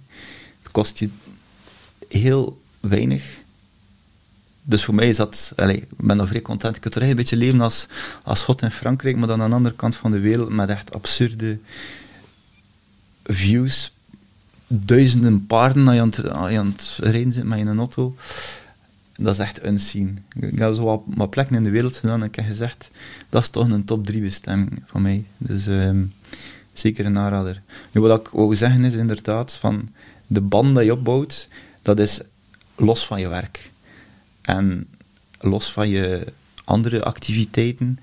het 0.63 0.71
kost 0.73 0.99
je 0.99 1.09
heel 2.09 2.61
weinig. 2.81 3.43
Dus 4.63 4.85
voor 4.85 4.95
mij 4.95 5.09
is 5.09 5.17
dat, 5.17 5.53
allee, 5.57 5.77
ik 5.77 5.89
ben 5.97 6.17
daar 6.17 6.27
vrij 6.27 6.43
content. 6.43 6.77
Ik 6.77 6.83
kan 6.83 6.93
er 6.93 7.01
echt 7.01 7.11
een 7.11 7.17
beetje 7.17 7.37
leven 7.37 7.61
als, 7.61 7.87
als 8.23 8.41
God 8.41 8.63
in 8.63 8.71
Frankrijk, 8.71 9.17
maar 9.17 9.29
dan 9.29 9.43
aan 9.43 9.51
de 9.51 9.57
andere 9.57 9.75
kant 9.75 9.97
van 9.97 10.11
de 10.11 10.19
wereld 10.19 10.49
met 10.49 10.69
echt 10.69 10.93
absurde 10.93 11.59
views. 13.25 13.93
Duizenden 14.67 15.47
paarden 15.47 15.87
als 15.87 15.95
je 15.95 16.01
aan 16.01 16.09
het, 16.09 16.31
aan 16.31 17.11
rijden 17.11 17.33
zit 17.33 17.45
met 17.45 17.59
je 17.59 17.67
auto. 17.67 18.15
Dat 19.17 19.33
is 19.33 19.39
echt 19.39 19.65
unseen. 19.65 20.25
Ik 20.41 20.59
heb 20.59 20.75
zo 20.75 21.03
wat, 21.05 21.31
plekken 21.31 21.57
in 21.57 21.63
de 21.63 21.71
wereld 21.71 21.97
gedaan 21.97 22.21
en 22.21 22.27
ik 22.27 22.35
heb 22.35 22.45
gezegd, 22.45 22.91
dat 23.29 23.43
is 23.43 23.49
toch 23.49 23.69
een 23.69 23.85
top 23.85 24.07
3 24.07 24.21
bestemming 24.21 24.83
van 24.87 25.03
mij. 25.03 25.25
Dus 25.39 25.67
ehm, 25.67 26.03
zeker 26.73 27.07
een 27.07 27.19
aanrader. 27.19 27.63
Nu, 27.93 28.01
wat 28.01 28.21
ik 28.21 28.29
wou 28.29 28.57
zeggen 28.57 28.85
is 28.85 28.95
inderdaad, 28.95 29.53
van 29.53 29.89
de 30.27 30.41
band 30.41 30.75
dat 30.75 30.85
je 30.85 30.93
opbouwt, 30.93 31.49
dat 31.83 31.99
is 31.99 32.21
los 32.77 33.07
van 33.07 33.21
je 33.21 33.29
werk. 33.29 33.71
En 34.41 34.87
los 35.41 35.73
van 35.73 35.89
je 35.89 36.33
andere 36.65 37.05
activiteiten. 37.05 37.99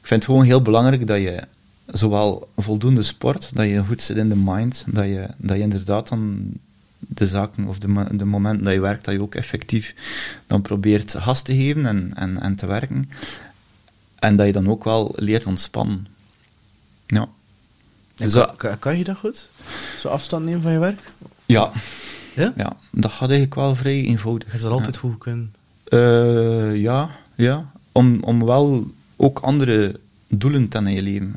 ik 0.00 0.06
vind 0.06 0.20
het 0.20 0.24
gewoon 0.24 0.44
heel 0.44 0.62
belangrijk 0.62 1.06
dat 1.06 1.20
je 1.20 1.42
zowel 1.86 2.48
voldoende 2.56 3.02
sport, 3.02 3.50
dat 3.54 3.66
je 3.66 3.84
goed 3.86 4.02
zit 4.02 4.16
in 4.16 4.28
de 4.28 4.36
mind, 4.36 4.84
dat 4.86 5.04
je, 5.04 5.28
dat 5.36 5.56
je 5.56 5.62
inderdaad 5.62 6.08
dan 6.08 6.50
de 6.98 7.26
zaken 7.26 7.66
of 7.66 7.78
de, 7.78 8.06
de 8.16 8.24
momenten 8.24 8.64
dat 8.64 8.72
je 8.74 8.80
werkt, 8.80 9.04
dat 9.04 9.14
je 9.14 9.20
ook 9.22 9.34
effectief 9.34 9.94
dan 10.46 10.62
probeert 10.62 11.14
gas 11.18 11.42
te 11.42 11.54
geven 11.56 11.86
en, 11.86 12.10
en, 12.14 12.40
en 12.40 12.54
te 12.56 12.66
werken. 12.66 13.10
En 14.18 14.36
dat 14.36 14.46
je 14.46 14.52
dan 14.52 14.68
ook 14.68 14.84
wel 14.84 15.12
leert 15.16 15.46
ontspannen. 15.46 16.06
Ja. 17.06 17.28
Dus 18.14 18.32
kan, 18.32 18.40
dat- 18.46 18.56
kan, 18.56 18.78
kan 18.78 18.98
je 18.98 19.04
dat 19.04 19.16
goed? 19.16 19.50
Zo 20.00 20.08
afstand 20.08 20.44
nemen 20.44 20.62
van 20.62 20.72
je 20.72 20.78
werk? 20.78 21.00
ja, 21.46 21.70
Ja? 22.34 22.52
ja, 22.56 22.76
dat 22.92 23.10
gaat 23.10 23.20
eigenlijk 23.28 23.54
wel 23.54 23.74
vrij 23.76 24.04
eenvoudig. 24.04 24.52
Je 24.52 24.58
zal 24.58 24.70
altijd 24.72 24.96
goed 24.96 25.18
kunnen. 25.18 25.54
Eh, 25.84 26.76
ja, 26.76 27.10
ja. 27.34 27.70
Om, 27.92 28.22
om 28.22 28.44
wel 28.44 28.90
ook 29.16 29.38
andere 29.38 30.00
doelen 30.38 30.68
te 30.68 30.78
in 30.78 30.94
je 30.94 31.02
leven. 31.02 31.34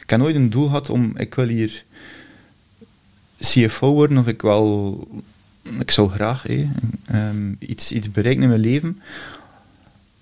Ik 0.00 0.10
heb 0.10 0.18
nooit 0.18 0.34
een 0.34 0.50
doel 0.50 0.66
gehad 0.66 0.90
om, 0.90 1.12
ik 1.16 1.34
wil 1.34 1.46
hier 1.46 1.84
CFO 3.40 3.92
worden, 3.92 4.18
of 4.18 4.26
ik 4.26 4.42
wil, 4.42 5.08
ik 5.78 5.90
zou 5.90 6.10
graag 6.10 6.46
ehm, 6.46 7.52
iets, 7.58 7.92
iets 7.92 8.10
bereiken 8.10 8.42
in 8.42 8.48
mijn 8.48 8.60
leven. 8.60 9.00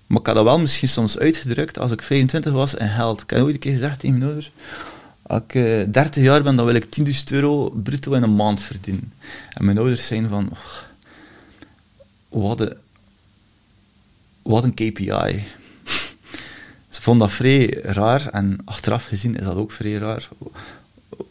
Maar 0.07 0.19
ik 0.19 0.25
had 0.25 0.35
dat 0.35 0.43
wel 0.43 0.59
misschien 0.59 0.87
soms 0.87 1.17
uitgedrukt 1.17 1.79
als 1.79 1.91
ik 1.91 2.01
25 2.01 2.51
was 2.51 2.75
en 2.75 2.89
geld. 2.89 3.21
Ik 3.21 3.29
heb 3.29 3.41
ooit 3.41 3.53
een 3.53 3.59
keer 3.59 3.71
gezegd 3.71 3.99
tegen 3.99 4.17
mijn 4.17 4.31
ouders, 4.31 4.51
als 5.21 5.41
ik 5.41 5.55
eh, 5.55 5.91
30 5.91 6.23
jaar 6.23 6.43
ben, 6.43 6.55
dan 6.55 6.65
wil 6.65 6.75
ik 6.75 6.85
10.000 6.99 7.13
euro 7.31 7.69
bruto 7.69 8.13
in 8.13 8.23
een 8.23 8.35
maand 8.35 8.61
verdienen. 8.61 9.13
En 9.53 9.65
mijn 9.65 9.77
ouders 9.77 10.07
zijn 10.07 10.29
van, 10.29 10.49
"Och, 10.49 10.87
wat 12.29 12.59
een, 12.59 12.73
wat 14.41 14.63
een 14.63 14.73
KPI. 14.73 15.43
Ze 16.99 17.05
vonden 17.05 17.27
dat 17.27 17.35
vrij 17.35 17.79
raar 17.81 18.27
en 18.27 18.57
achteraf 18.65 19.05
gezien 19.05 19.35
is 19.35 19.43
dat 19.43 19.55
ook 19.55 19.71
vrij 19.71 19.93
raar. 19.93 20.29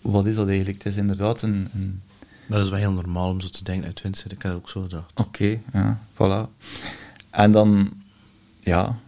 Wat 0.00 0.26
is 0.26 0.35
dat 0.35 0.48
eigenlijk? 0.48 0.83
Het 0.83 0.92
is 0.92 0.98
inderdaad 0.98 1.42
een... 1.42 1.68
een 1.74 2.02
Dat 2.46 2.64
is 2.64 2.68
wel 2.68 2.78
heel 2.78 2.92
normaal 2.92 3.31
om 3.31 3.40
zo 3.40 3.48
te 3.48 3.64
denken 3.64 3.87
uit 3.87 3.96
20 3.96 4.24
Ik 4.24 4.31
heb 4.31 4.42
het 4.42 4.52
ook 4.52 4.68
zo 4.68 4.83
gedacht. 4.83 5.12
Oké, 5.14 5.59
ja, 5.72 5.98
voilà. 6.14 6.48
En 7.31 7.50
dan, 7.50 7.90
ja, 8.61 8.98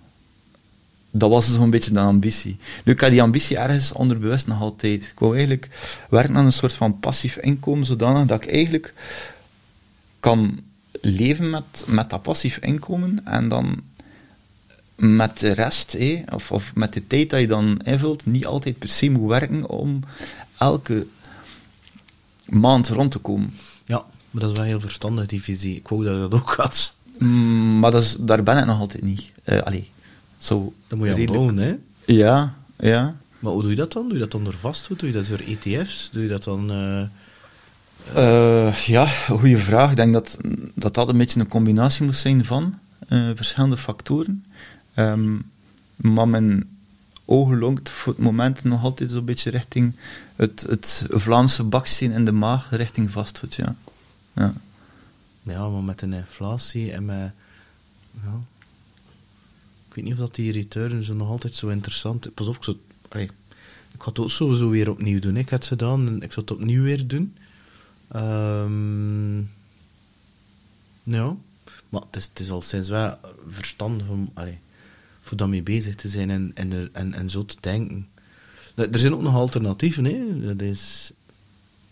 dat 1.10 1.30
was 1.30 1.52
zo'n 1.52 1.70
beetje 1.70 1.92
de 1.92 1.98
ambitie. 1.98 2.58
Nu, 2.84 2.92
ik 2.92 3.00
had 3.00 3.10
die 3.10 3.22
ambitie 3.22 3.56
ergens 3.56 3.92
onderbewust 3.92 4.46
nog 4.46 4.60
altijd. 4.60 5.02
Ik 5.02 5.18
wou 5.18 5.32
eigenlijk 5.32 5.68
werken 6.10 6.36
aan 6.36 6.44
een 6.44 6.52
soort 6.52 6.74
van 6.74 6.98
passief 6.98 7.36
inkomen, 7.36 7.86
zodanig 7.86 8.26
dat 8.26 8.42
ik 8.42 8.50
eigenlijk 8.50 8.94
kan 10.20 10.60
leven 11.00 11.50
met, 11.50 11.84
met 11.86 12.10
dat 12.10 12.22
passief 12.22 12.56
inkomen 12.58 13.26
en 13.26 13.48
dan 13.48 13.82
met 15.02 15.38
de 15.38 15.52
rest, 15.52 15.92
hé, 15.92 16.22
of, 16.34 16.52
of 16.52 16.72
met 16.74 16.92
de 16.92 17.06
tijd 17.06 17.30
dat 17.30 17.40
je 17.40 17.46
dan 17.46 17.80
invult, 17.84 18.26
niet 18.26 18.46
altijd 18.46 18.78
per 18.78 18.88
se 18.88 19.10
moet 19.10 19.28
werken 19.28 19.68
om 19.68 20.00
elke 20.58 21.06
maand 22.48 22.88
rond 22.88 23.10
te 23.12 23.18
komen. 23.18 23.54
Ja, 23.84 24.04
maar 24.30 24.42
dat 24.42 24.50
is 24.50 24.56
wel 24.56 24.66
heel 24.66 24.80
verstandig, 24.80 25.26
die 25.26 25.42
visie. 25.42 25.76
Ik 25.76 25.88
wou 25.88 26.04
dat 26.04 26.14
je 26.14 26.20
dat 26.20 26.34
ook 26.40 26.54
had. 26.54 26.94
Mm, 27.18 27.78
maar 27.78 27.90
dat 27.90 28.02
is, 28.02 28.16
daar 28.18 28.42
ben 28.42 28.58
ik 28.58 28.64
nog 28.64 28.78
altijd 28.78 29.02
niet. 29.02 29.32
Eh 29.44 29.60
allee, 29.62 29.90
zo 30.38 30.72
Dan 30.88 30.98
moet 30.98 31.06
je 31.08 31.14
redelijk- 31.14 31.32
bouwen, 31.44 31.56
hè. 31.56 31.76
Ja, 32.04 32.54
ja. 32.78 33.16
Maar 33.38 33.52
hoe 33.52 33.60
doe 33.62 33.70
je 33.70 33.76
dat 33.76 33.92
dan? 33.92 34.02
Doe 34.04 34.12
je 34.12 34.18
dat 34.18 34.30
dan 34.30 34.44
door 34.44 34.56
vastgoed? 34.60 34.98
Doe 34.98 35.08
je 35.08 35.14
dat 35.14 35.26
door 35.26 35.38
ETF's? 35.46 36.10
Doe 36.12 36.22
je 36.22 36.28
dat 36.28 36.44
dan... 36.44 36.70
eh, 36.70 37.02
Eh, 38.14 38.74
ja, 38.74 39.06
goede 39.06 39.58
vraag. 39.58 39.90
Ik 39.90 39.96
denk 39.96 40.12
dat, 40.12 40.38
dat 40.74 40.94
dat 40.94 41.08
een 41.08 41.16
beetje 41.18 41.40
een 41.40 41.48
combinatie 41.48 42.04
moet 42.04 42.16
zijn 42.16 42.44
van 42.44 42.78
verschillende 43.34 43.76
factoren. 43.76 44.44
Ehm, 44.94 45.38
maar 45.96 46.28
mijn 46.28 46.78
ogen 47.24 47.58
longt 47.58 47.90
voor 47.90 48.12
het 48.12 48.22
moment 48.22 48.64
nog 48.64 48.82
altijd 48.82 49.10
zo'n 49.10 49.24
beetje 49.24 49.50
richting 49.50 49.96
het, 50.36 50.64
het 50.68 51.04
Vlaamse 51.08 51.64
baksteen 51.64 52.12
in 52.12 52.24
de 52.24 52.32
maag, 52.32 52.70
richting 52.70 53.10
vastgoed, 53.10 53.54
ja. 53.54 53.76
ja. 54.32 54.52
Ja, 55.42 55.68
maar 55.68 55.82
met 55.82 56.02
een 56.02 56.12
inflatie 56.12 56.92
en 56.92 57.04
met... 57.04 57.32
Ja. 58.24 58.40
Ik 59.88 59.94
weet 59.96 60.04
niet 60.04 60.12
of 60.12 60.20
dat 60.20 60.34
die 60.34 60.52
return 60.52 61.02
zo 61.02 61.14
nog 61.14 61.28
altijd 61.28 61.54
zo 61.54 61.68
interessant 61.68 62.34
Pas 62.34 62.46
op, 62.46 62.56
ik 62.56 62.64
zou... 62.64 62.76
allee, 63.08 63.30
ik 63.94 64.02
ga 64.02 64.08
het 64.08 64.18
ook 64.18 64.30
sowieso 64.30 64.68
weer 64.68 64.90
opnieuw 64.90 65.20
doen. 65.20 65.36
Ik 65.36 65.48
heb 65.48 65.58
het 65.58 65.68
gedaan 65.68 66.06
en 66.06 66.22
ik 66.22 66.32
zou 66.32 66.40
het 66.40 66.50
opnieuw 66.50 66.82
weer 66.82 67.06
doen. 67.06 67.36
Ehm 68.08 69.38
ja. 71.02 71.36
Maar 71.88 72.00
het 72.00 72.16
is, 72.16 72.24
het 72.24 72.40
is 72.40 72.50
al 72.50 72.62
sinds 72.62 72.88
wel 72.88 73.16
verstandig 73.48 74.08
om 74.08 74.30
allee, 74.34 74.58
voor 75.20 75.36
daarmee 75.36 75.62
bezig 75.62 75.94
te 75.94 76.08
zijn 76.08 76.30
en, 76.30 76.50
en, 76.54 76.72
er, 76.72 76.88
en, 76.92 77.14
en 77.14 77.30
zo 77.30 77.44
te 77.44 77.56
denken. 77.60 78.08
Er 78.74 78.98
zijn 78.98 79.14
ook 79.14 79.22
nog 79.22 79.34
alternatieven. 79.34 80.04
Hè. 80.04 80.40
Dat 80.46 80.60
is... 80.60 81.12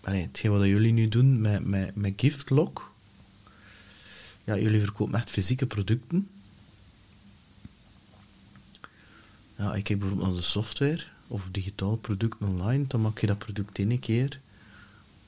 Hetgeen 0.01 0.51
wat 0.51 0.67
jullie 0.67 0.93
nu 0.93 1.09
doen 1.09 1.41
met, 1.41 1.65
met, 1.65 1.95
met 1.95 2.13
Giftlock 2.17 2.89
ja, 4.49 4.59
jullie 4.59 4.81
verkopen 4.81 5.15
echt 5.15 5.31
fysieke 5.31 5.67
producten. 5.67 6.29
Ja, 9.57 9.75
ik 9.75 9.85
kijk 9.85 9.99
bijvoorbeeld 9.99 10.29
naar 10.29 10.37
de 10.37 10.43
software 10.43 11.05
of 11.27 11.49
digitaal 11.51 11.97
product 11.97 12.37
online, 12.41 12.85
dan 12.87 13.01
maak 13.01 13.19
je 13.19 13.27
dat 13.27 13.39
product 13.39 13.79
één 13.79 13.99
keer. 13.99 14.41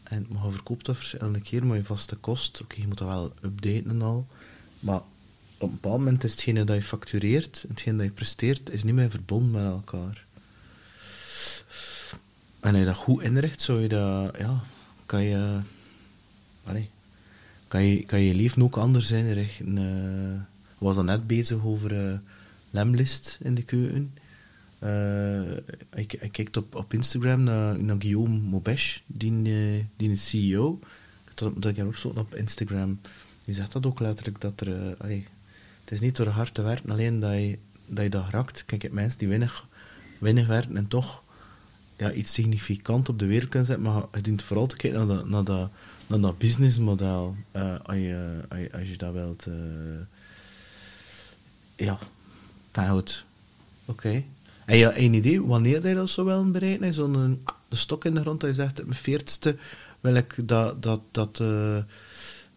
En, 0.03 0.27
maar 0.29 0.45
je 0.45 0.51
verkoopt 0.51 0.87
dat 0.87 0.97
verschillende 0.97 1.41
keer, 1.41 1.67
maar 1.67 1.77
je 1.77 1.85
vaste 1.85 2.17
kost, 2.17 2.61
oké, 2.61 2.81
je 2.81 2.87
moet 2.87 2.99
dat 2.99 3.09
wel 3.09 3.33
updaten 3.43 3.91
en 3.91 4.03
al. 4.03 4.27
Maar 4.79 5.01
op 5.61 5.69
een 5.69 5.79
bepaald 5.81 5.99
moment 5.99 6.25
is 6.25 6.31
hetgene 6.31 6.65
dat 6.65 6.77
je 6.77 6.83
factureert, 6.83 7.65
hetgene 7.69 7.97
dat 7.97 8.07
je 8.07 8.13
presteert, 8.13 8.71
is 8.71 8.83
niet 8.83 8.95
meer 8.95 9.11
verbonden 9.11 9.63
met 9.63 9.73
elkaar. 9.73 10.25
En 12.61 12.71
als 12.71 12.79
je 12.79 12.85
dat 12.85 12.97
goed 12.97 13.23
inricht, 13.23 13.61
zou 13.61 13.81
je 13.81 13.89
dat, 13.89 14.37
ja, 14.39 14.63
kan 15.07 15.23
je, 15.23 15.59
allee, 16.65 16.91
kan 17.69 17.83
je, 17.83 18.05
kan 18.05 18.21
je 18.21 18.35
leven 18.35 18.63
ook 18.63 18.77
anders 18.77 19.07
zijn. 19.07 19.33
Richten, 19.33 19.79
eh, 19.79 20.35
ik 20.73 20.79
was 20.79 20.95
dan 20.97 21.05
net 21.05 21.27
bezig 21.27 21.65
over 21.65 22.07
eh, 22.07 22.19
lemlist 22.71 23.39
in 23.43 23.55
de 23.55 23.63
keuken. 23.63 24.15
Eh, 24.79 25.57
ik, 25.95 26.13
ik 26.13 26.57
op, 26.57 26.75
op 26.75 26.95
Instagram 26.95 27.43
naar, 27.43 27.83
naar 27.83 27.97
Guillaume 27.99 28.39
Mobesh, 28.39 28.99
die, 29.07 29.33
eh, 29.33 29.85
die 29.97 30.11
is 30.11 30.29
CEO. 30.29 30.79
Dat, 31.35 31.63
dat 31.63 31.71
ik 31.71 31.77
heb 31.77 32.05
op 32.05 32.35
Instagram. 32.35 33.01
Die 33.45 33.55
zegt 33.55 33.73
dat 33.73 33.87
ook 33.87 34.01
letterlijk, 34.01 34.41
dat 34.41 34.61
er... 34.61 34.97
allee, 34.99 35.27
het 35.91 35.99
is 35.99 36.05
niet 36.05 36.17
door 36.17 36.27
hard 36.27 36.55
te 36.55 36.63
werken 36.63 36.91
alleen 36.91 37.21
dat 37.21 37.33
je 37.33 37.59
dat, 37.87 38.05
je 38.05 38.11
dat 38.11 38.29
raakt. 38.31 38.65
Kijk, 38.65 38.83
hebt 38.83 38.95
mensen 38.95 39.19
die 39.19 39.29
weinig, 39.29 39.67
weinig 40.19 40.47
werken 40.47 40.77
en 40.77 40.89
toch 40.89 41.23
ja, 41.97 42.13
iets 42.13 42.33
significant 42.33 43.09
op 43.09 43.19
de 43.19 43.27
wereld 43.27 43.49
kunnen 43.49 43.69
zetten, 43.69 43.85
maar 43.85 44.03
je 44.13 44.21
dient 44.21 44.43
vooral 44.43 44.67
te 44.67 44.77
kijken 44.77 45.07
naar 45.07 45.45
dat, 45.45 45.71
naar 46.07 46.21
naar 46.21 46.35
businessmodel, 46.35 47.37
eh, 47.53 47.75
als, 47.83 47.97
je, 47.97 48.41
als, 48.49 48.73
als 48.73 48.89
je 48.89 48.97
dat 48.97 49.13
wilt... 49.13 49.47
eh, 49.47 49.55
ja, 51.87 51.99
goed. 52.89 53.25
Oké. 53.85 54.23
En 54.65 54.77
je 54.77 54.99
een 54.99 55.15
idee 55.15 55.43
wanneer 55.43 55.89
je 55.89 55.95
dat 55.95 56.11
zou 56.11 56.27
willen 56.27 56.53
bereiken? 56.53 56.93
Zo'n 56.93 57.45
stok 57.71 58.05
in 58.05 58.15
de 58.15 58.21
grond 58.21 58.41
dat 58.41 58.51
je 58.51 58.63
zegt, 58.63 58.85
mijn 58.85 58.95
veertigste 58.95 59.57
wil 60.01 60.15
ik 60.15 60.35
dat... 60.49 60.83
dat, 60.83 61.01
dat, 61.11 61.41
eh, 61.41 61.79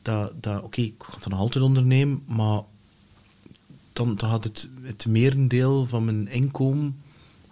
dat, 0.02 0.44
dat 0.44 0.62
Oké, 0.62 0.82
ik 0.82 0.94
ga 0.98 1.14
het 1.14 1.24
dan 1.24 1.40
altijd 1.40 1.64
ondernemen, 1.64 2.24
maar 2.26 2.62
dan, 3.94 4.16
dan 4.16 4.30
gaat 4.30 4.44
het, 4.44 4.70
het 4.82 5.06
merendeel 5.06 5.86
van 5.88 6.06
mijn 6.06 6.28
inkomen 6.28 6.96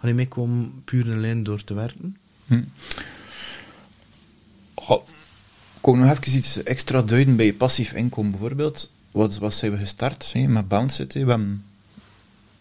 ga 0.02 0.08
ik 0.08 0.14
meekomen 0.14 0.82
puur 0.84 1.10
en 1.10 1.16
alleen 1.16 1.42
door 1.42 1.64
te 1.64 1.74
werken. 1.74 2.16
Hm. 2.46 2.62
Ik 5.76 5.88
wil 5.88 5.96
nog 5.96 6.10
even 6.10 6.36
iets 6.36 6.62
extra 6.62 7.02
duiden 7.02 7.36
bij 7.36 7.46
je 7.46 7.54
passief 7.54 7.92
inkomen. 7.92 8.30
Bijvoorbeeld, 8.30 8.92
wat, 9.10 9.38
wat 9.38 9.54
zijn 9.54 9.72
we 9.72 9.78
gestart 9.78 10.34
met 10.46 10.68
Bounce 10.68 10.94
City? 10.96 11.24
We 11.24 11.30
hebben 11.30 11.64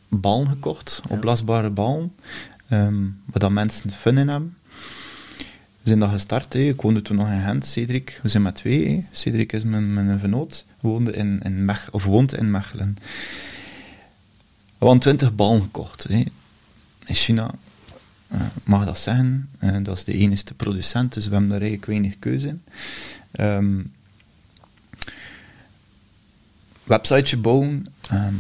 ballen 0.07 0.47
gekocht, 0.47 1.01
Ja. 1.03 1.15
opblaasbare 1.15 1.69
ballen, 1.69 2.13
ehm, 2.67 3.01
waar 3.25 3.39
dat 3.39 3.51
mensen 3.51 3.91
fun 3.91 4.17
in 4.17 4.27
hebben. 4.27 4.55
We 5.81 5.87
zijn 5.87 5.99
dat 5.99 6.09
gestart, 6.09 6.53
hè. 6.53 6.59
ik 6.59 6.81
woonde 6.81 7.01
toen 7.01 7.17
nog 7.17 7.27
in 7.27 7.43
Gent, 7.43 7.65
Cedric. 7.65 8.19
We 8.23 8.29
zijn 8.29 8.43
met 8.43 8.55
twee, 8.55 8.87
hè. 8.87 9.05
Cedric 9.11 9.53
is 9.53 9.63
mijn, 9.63 9.93
mijn 9.93 10.19
vernoot, 10.19 10.65
woonde 10.79 11.11
in, 11.11 11.39
in 11.43 11.65
Mech, 11.65 11.91
of 11.91 12.03
woont 12.03 12.33
in 12.33 12.51
Mechelen. 12.51 12.97
We 14.81 14.87
hadden 14.87 15.03
twintig 15.03 15.35
ballen 15.35 15.61
gekocht, 15.61 16.03
hè. 16.03 16.23
in 17.05 17.15
China. 17.15 17.51
Eh, 18.27 18.41
mag 18.63 18.85
dat 18.85 18.99
zeggen. 18.99 19.49
Eh, 19.59 19.77
dat 19.83 19.97
is 19.97 20.03
de 20.03 20.13
enige 20.13 20.53
producent, 20.53 21.13
dus 21.13 21.25
we 21.25 21.31
hebben 21.31 21.49
daar 21.49 21.61
eigenlijk 21.61 21.91
weinig 21.91 22.19
keuze 22.19 22.47
in. 22.47 22.61
Ehm 23.31 23.79
websiteje 26.83 27.37
bouwen, 27.37 27.85
ehm, 28.09 28.33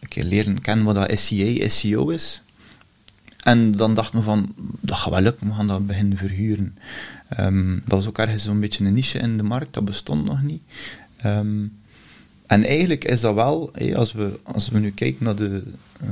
een 0.00 0.08
keer 0.08 0.24
leren 0.24 0.60
kennen 0.60 0.84
wat 0.84 0.94
dat 0.94 1.18
SEA, 1.18 1.68
SEO 1.68 2.08
is. 2.08 2.42
En 3.42 3.72
dan 3.72 3.94
dachten 3.94 4.18
we 4.18 4.24
van, 4.24 4.54
dat 4.80 4.96
gaat 4.96 5.12
wel 5.12 5.20
lukken, 5.20 5.46
we 5.46 5.54
gaan 5.54 5.66
dat 5.66 5.86
beginnen 5.86 6.18
verhuren. 6.18 6.78
Ehm, 7.28 7.74
dat 7.74 7.98
was 7.98 8.06
ook 8.06 8.18
ergens 8.18 8.42
zo'n 8.42 8.60
beetje 8.60 8.84
een 8.84 8.94
niche 8.94 9.18
in 9.18 9.36
de 9.36 9.42
markt, 9.42 9.74
dat 9.74 9.84
bestond 9.84 10.24
nog 10.24 10.42
niet. 10.42 10.62
Ehm, 11.16 11.66
en 12.48 12.64
eigenlijk 12.64 13.04
is 13.04 13.20
dat 13.20 13.34
wel, 13.34 13.72
als, 13.94 14.12
we, 14.12 14.38
als 14.42 14.68
we 14.68 14.78
nu 14.78 14.90
kijken 14.90 15.24
naar 15.24 15.36
de, 15.36 15.62
eh, 16.00 16.08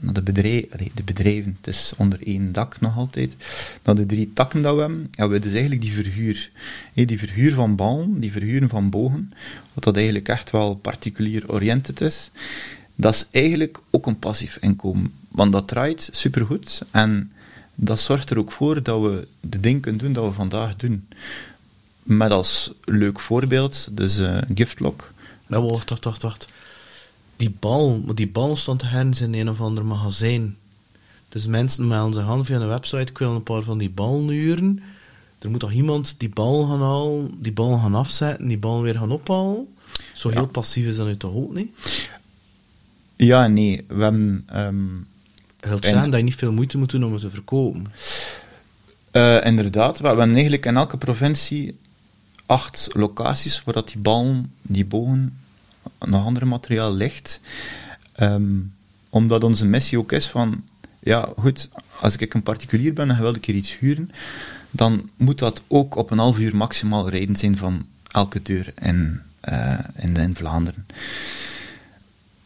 naar 0.00 0.14
de, 0.14 0.22
bedrijven, 0.22 0.78
de 0.94 1.02
bedrijven, 1.02 1.56
het 1.60 1.74
is 1.74 1.92
onder 1.96 2.18
één 2.26 2.52
dak 2.52 2.80
nog 2.80 2.96
altijd, 2.96 3.34
naar 3.82 3.94
de 3.94 4.06
drie 4.06 4.32
takken 4.32 4.62
dat 4.62 4.74
we 4.74 4.80
hebben, 4.80 5.08
hebben 5.14 5.38
we 5.38 5.44
dus 5.44 5.52
eigenlijk 5.52 5.82
die 5.82 5.92
verhuur. 5.92 6.50
die 6.94 7.18
verhuur 7.18 7.54
van 7.54 7.76
ballen, 7.76 8.20
die 8.20 8.32
verhuren 8.32 8.68
van 8.68 8.90
bogen, 8.90 9.32
wat 9.72 9.84
dat 9.84 9.96
eigenlijk 9.96 10.28
echt 10.28 10.50
wel 10.50 10.74
particulier 10.74 11.52
oriented 11.52 12.00
is, 12.00 12.30
dat 12.94 13.14
is 13.14 13.26
eigenlijk 13.30 13.80
ook 13.90 14.06
een 14.06 14.18
passief 14.18 14.58
inkomen. 14.60 15.12
Want 15.28 15.52
dat 15.52 15.68
draait 15.68 16.08
supergoed 16.12 16.82
en 16.90 17.32
dat 17.74 18.00
zorgt 18.00 18.30
er 18.30 18.38
ook 18.38 18.52
voor 18.52 18.82
dat 18.82 19.00
we 19.00 19.26
de 19.40 19.60
dingen 19.60 19.80
kunnen 19.80 20.00
doen 20.00 20.12
dat 20.12 20.24
we 20.24 20.32
vandaag 20.32 20.76
doen. 20.76 21.08
Met 22.02 22.30
als 22.30 22.72
leuk 22.84 23.20
voorbeeld, 23.20 23.88
dus 23.90 24.18
uh, 24.18 24.38
Giftlock. 24.54 25.12
Ja, 25.48 25.62
wacht, 25.62 25.90
wacht, 25.90 26.04
wacht, 26.04 26.22
wacht. 26.22 26.46
Die 27.36 27.54
bal, 27.58 28.02
die 28.14 28.28
bal 28.28 28.56
stond 28.56 28.82
ergens 28.82 29.20
in 29.20 29.34
een 29.34 29.48
of 29.48 29.60
ander 29.60 29.84
magazijn. 29.84 30.56
Dus 31.28 31.46
mensen 31.46 31.86
melden 31.86 32.14
zich 32.14 32.30
aan 32.30 32.44
via 32.44 32.60
een 32.60 32.68
website, 32.68 33.10
ik 33.10 33.18
wil 33.18 33.34
een 33.34 33.42
paar 33.42 33.62
van 33.62 33.78
die 33.78 33.90
ballen 33.90 34.28
huren. 34.28 34.82
Er 35.38 35.50
moet 35.50 35.60
toch 35.60 35.72
iemand 35.72 36.14
die 36.18 36.28
bal 36.28 36.66
gaan 36.66 36.80
halen, 36.80 37.30
die 37.38 37.52
bal 37.52 37.78
gaan 37.78 37.94
afzetten, 37.94 38.48
die 38.48 38.58
bal 38.58 38.82
weer 38.82 38.94
gaan 38.94 39.10
ophalen? 39.10 39.66
Zo 40.14 40.28
heel 40.28 40.46
passief 40.46 40.86
is 40.86 40.96
dat 40.96 41.06
nu 41.06 41.16
toch 41.16 41.34
ook 41.34 41.54
niet? 41.54 41.70
Ja, 43.16 43.46
nee. 43.46 43.84
We 43.88 44.02
hebben... 44.02 44.46
Um, 44.54 45.06
dat 45.60 45.84
je 45.84 46.22
niet 46.22 46.34
veel 46.34 46.52
moeite 46.52 46.78
moet 46.78 46.90
doen 46.90 47.04
om 47.04 47.12
het 47.12 47.20
te 47.20 47.30
verkopen. 47.30 47.86
Uh, 49.12 49.44
inderdaad. 49.44 49.98
We 49.98 50.06
hebben 50.06 50.32
eigenlijk 50.32 50.66
in 50.66 50.76
elke 50.76 50.96
provincie 50.96 51.78
acht 52.48 52.88
locaties 52.92 53.64
waar 53.64 53.74
dat 53.74 53.88
die 53.88 53.98
ballen, 53.98 54.52
die 54.62 54.84
bogen, 54.84 55.38
nog 56.00 56.24
ander 56.24 56.46
materiaal 56.46 56.94
ligt. 56.94 57.40
Um, 58.20 58.72
omdat 59.08 59.44
onze 59.44 59.64
missie 59.64 59.98
ook 59.98 60.12
is 60.12 60.26
van, 60.26 60.64
ja 60.98 61.28
goed, 61.38 61.68
als 62.00 62.16
ik 62.16 62.34
een 62.34 62.42
particulier 62.42 62.92
ben 62.92 63.10
en 63.10 63.20
wil 63.20 63.34
ik 63.34 63.44
hier 63.44 63.54
iets 63.54 63.78
huren, 63.78 64.10
dan 64.70 65.10
moet 65.16 65.38
dat 65.38 65.62
ook 65.66 65.94
op 65.94 66.10
een 66.10 66.18
half 66.18 66.38
uur 66.38 66.56
maximaal 66.56 67.08
rijden 67.08 67.36
zijn 67.36 67.56
van 67.56 67.86
elke 68.10 68.42
deur 68.42 68.72
in, 68.82 69.20
uh, 69.48 69.78
in, 69.96 70.36
Vlaanderen 70.36 70.86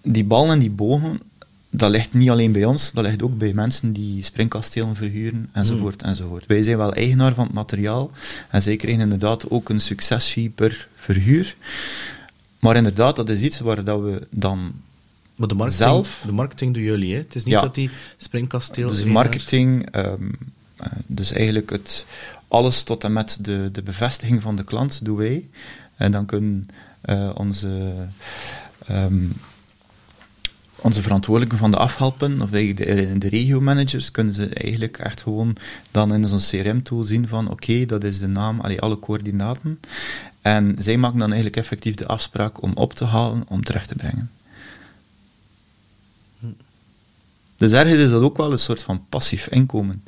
die 0.02 0.24
ballen 0.24 0.50
en 0.50 0.58
die 0.58 0.70
bogen, 0.70 1.20
dat 1.74 1.90
ligt 1.90 2.12
niet 2.12 2.30
alleen 2.30 2.52
bij 2.52 2.64
ons, 2.64 2.90
dat 2.92 3.04
ligt 3.04 3.22
ook 3.22 3.38
bij 3.38 3.52
mensen 3.52 3.92
die 3.92 4.22
springkastelen 4.24 4.96
verhuren, 4.96 5.48
enzovoort, 5.52 6.02
mm. 6.02 6.08
enzovoort. 6.08 6.46
Wij 6.46 6.62
zijn 6.62 6.76
wel 6.76 6.94
eigenaar 6.94 7.34
van 7.34 7.44
het 7.44 7.54
materiaal, 7.54 8.10
en 8.50 8.62
zij 8.62 8.76
krijgen 8.76 9.02
inderdaad 9.02 9.50
ook 9.50 9.68
een 9.68 9.80
succesfee 9.80 10.48
per 10.48 10.88
verhuur. 10.96 11.56
Maar 12.58 12.76
inderdaad, 12.76 13.16
dat 13.16 13.28
is 13.28 13.40
iets 13.40 13.60
waar 13.60 13.84
dat 13.84 14.00
we 14.00 14.26
dan 14.30 14.72
maar 15.34 15.48
de 15.48 15.54
marketing, 15.54 15.88
zelf... 15.88 16.22
De 16.26 16.32
marketing 16.32 16.74
doen 16.74 16.82
jullie, 16.82 17.12
hè? 17.12 17.18
Het 17.18 17.34
is 17.34 17.44
niet 17.44 17.60
dat 17.60 17.74
die 17.74 17.90
springkasteel... 18.16 18.88
Dus 18.88 19.04
marketing, 19.04 19.94
um, 19.96 20.38
dus 21.06 21.32
eigenlijk 21.32 21.70
het, 21.70 22.06
alles 22.48 22.82
tot 22.82 23.04
en 23.04 23.12
met 23.12 23.38
de, 23.40 23.68
de 23.72 23.82
bevestiging 23.82 24.42
van 24.42 24.56
de 24.56 24.64
klant 24.64 25.04
doen 25.04 25.16
wij. 25.16 25.48
En 25.96 26.12
dan 26.12 26.26
kunnen 26.26 26.66
uh, 27.04 27.30
onze... 27.34 27.92
Um, 28.90 29.32
onze 30.82 31.02
verantwoordelijken 31.02 31.58
van 31.58 31.70
de 31.70 31.76
afhelpen, 31.76 32.42
of 32.42 32.50
de, 32.50 32.74
de 33.18 33.28
regio-managers, 33.28 34.10
kunnen 34.10 34.34
ze 34.34 34.46
eigenlijk 34.48 34.98
echt 34.98 35.22
gewoon 35.22 35.56
dan 35.90 36.14
in 36.14 36.28
zo'n 36.28 36.60
CRM-tool 36.60 37.02
zien 37.04 37.28
van 37.28 37.50
oké, 37.50 37.86
dat 37.86 38.04
is 38.04 38.18
de 38.18 38.26
naam, 38.26 38.60
alle 38.60 38.98
coördinaten. 38.98 39.80
En 40.40 40.76
zij 40.78 40.96
maken 40.96 41.18
dan 41.18 41.32
eigenlijk 41.32 41.56
effectief 41.56 41.94
de 41.94 42.06
afspraak 42.06 42.62
om 42.62 42.72
op 42.74 42.92
te 42.92 43.04
halen, 43.04 43.42
om 43.48 43.64
terecht 43.64 43.88
te 43.88 43.94
brengen. 43.94 44.30
Dus 47.56 47.72
ergens 47.72 47.98
is 47.98 48.10
dat 48.10 48.22
ook 48.22 48.36
wel 48.36 48.52
een 48.52 48.58
soort 48.58 48.82
van 48.82 49.04
passief 49.08 49.46
inkomen. 49.46 50.04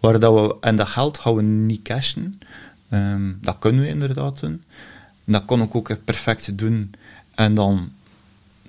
Waar 0.00 0.20
dat 0.20 0.34
we, 0.34 0.56
en 0.60 0.76
dat 0.76 0.88
geld 0.88 1.18
gaan 1.18 1.34
we 1.34 1.42
niet 1.42 1.82
cashen. 1.82 2.40
Um, 2.92 3.38
dat 3.42 3.56
kunnen 3.58 3.80
we 3.80 3.88
inderdaad 3.88 4.40
doen. 4.40 4.62
Dat 5.24 5.44
kon 5.44 5.62
ik 5.62 5.74
ook 5.74 6.04
perfect 6.04 6.58
doen. 6.58 6.94
En 7.34 7.54
dan 7.54 7.92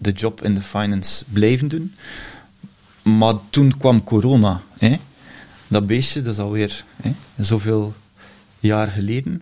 de 0.01 0.11
job 0.11 0.43
in 0.43 0.55
de 0.55 0.61
finance 0.61 1.25
blijven 1.29 1.67
doen. 1.67 1.95
Maar 3.01 3.33
toen 3.49 3.77
kwam 3.77 4.03
corona. 4.03 4.61
Hè? 4.77 4.95
Dat 5.67 5.87
beestje, 5.87 6.21
dat 6.21 6.33
is 6.33 6.39
alweer 6.39 6.85
hè, 7.01 7.13
zoveel 7.37 7.93
jaar 8.59 8.87
geleden. 8.87 9.41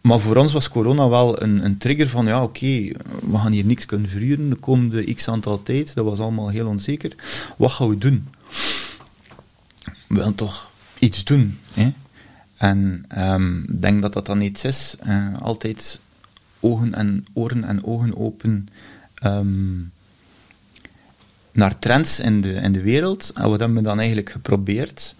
Maar 0.00 0.20
voor 0.20 0.36
ons 0.36 0.52
was 0.52 0.68
corona 0.68 1.08
wel 1.08 1.42
een, 1.42 1.64
een 1.64 1.78
trigger 1.78 2.08
van, 2.08 2.26
ja 2.26 2.42
oké, 2.42 2.90
we 3.30 3.38
gaan 3.38 3.52
hier 3.52 3.64
niks 3.64 3.86
kunnen 3.86 4.10
verhuren 4.10 4.48
de 4.48 4.56
komende 4.56 5.14
x 5.14 5.28
aantal 5.28 5.62
tijd. 5.62 5.94
Dat 5.94 6.04
was 6.04 6.18
allemaal 6.18 6.48
heel 6.48 6.66
onzeker. 6.66 7.14
Wat 7.56 7.70
gaan 7.70 7.88
we 7.88 7.98
doen? 7.98 8.28
We 10.06 10.14
willen 10.14 10.34
toch 10.34 10.70
iets 10.98 11.24
doen. 11.24 11.58
Hè? 11.72 11.92
En 12.56 13.04
ehm, 13.08 13.58
ik 13.58 13.80
denk 13.80 14.02
dat 14.02 14.12
dat 14.12 14.26
dan 14.26 14.40
iets 14.40 14.64
is. 14.64 14.96
Uh, 15.06 15.40
altijd 15.40 16.00
ogen 16.60 16.94
en 16.94 17.26
oren 17.32 17.64
en 17.64 17.84
ogen 17.84 18.16
open 18.16 18.68
um, 19.24 19.92
naar 21.52 21.78
trends 21.78 22.20
in 22.20 22.40
de, 22.40 22.52
in 22.52 22.72
de 22.72 22.82
wereld. 22.82 23.30
En 23.34 23.48
wat 23.48 23.58
hebben 23.58 23.76
we 23.76 23.82
dan 23.82 23.98
eigenlijk 23.98 24.30
geprobeerd? 24.30 25.14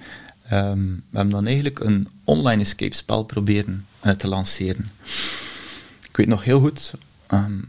Um, 0.52 1.02
we 1.10 1.16
hebben 1.16 1.34
dan 1.34 1.46
eigenlijk 1.46 1.80
een 1.80 2.08
online 2.24 2.62
escape 2.62 2.96
spel 2.96 3.22
proberen 3.22 3.86
uh, 4.04 4.12
te 4.12 4.28
lanceren. 4.28 4.90
Ik 6.08 6.16
weet 6.16 6.26
nog 6.26 6.44
heel 6.44 6.60
goed, 6.60 6.94
um, 7.30 7.64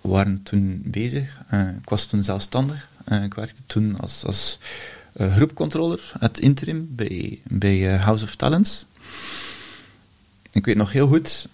we 0.00 0.08
waren 0.08 0.42
toen 0.42 0.82
bezig. 0.84 1.38
Uh, 1.52 1.68
ik 1.68 1.88
was 1.88 2.06
toen 2.06 2.24
zelfstandig. 2.24 2.88
Uh, 3.08 3.22
ik 3.22 3.34
werkte 3.34 3.62
toen 3.66 4.00
als, 4.00 4.24
als 4.24 4.58
groepcontroller, 5.18 6.12
het 6.18 6.40
interim, 6.40 6.88
bij, 6.90 7.40
bij 7.44 7.96
House 7.96 8.24
of 8.24 8.36
Talents. 8.36 8.86
Ik 10.52 10.64
weet 10.64 10.76
nog 10.76 10.92
heel 10.92 11.08
goed, 11.08 11.48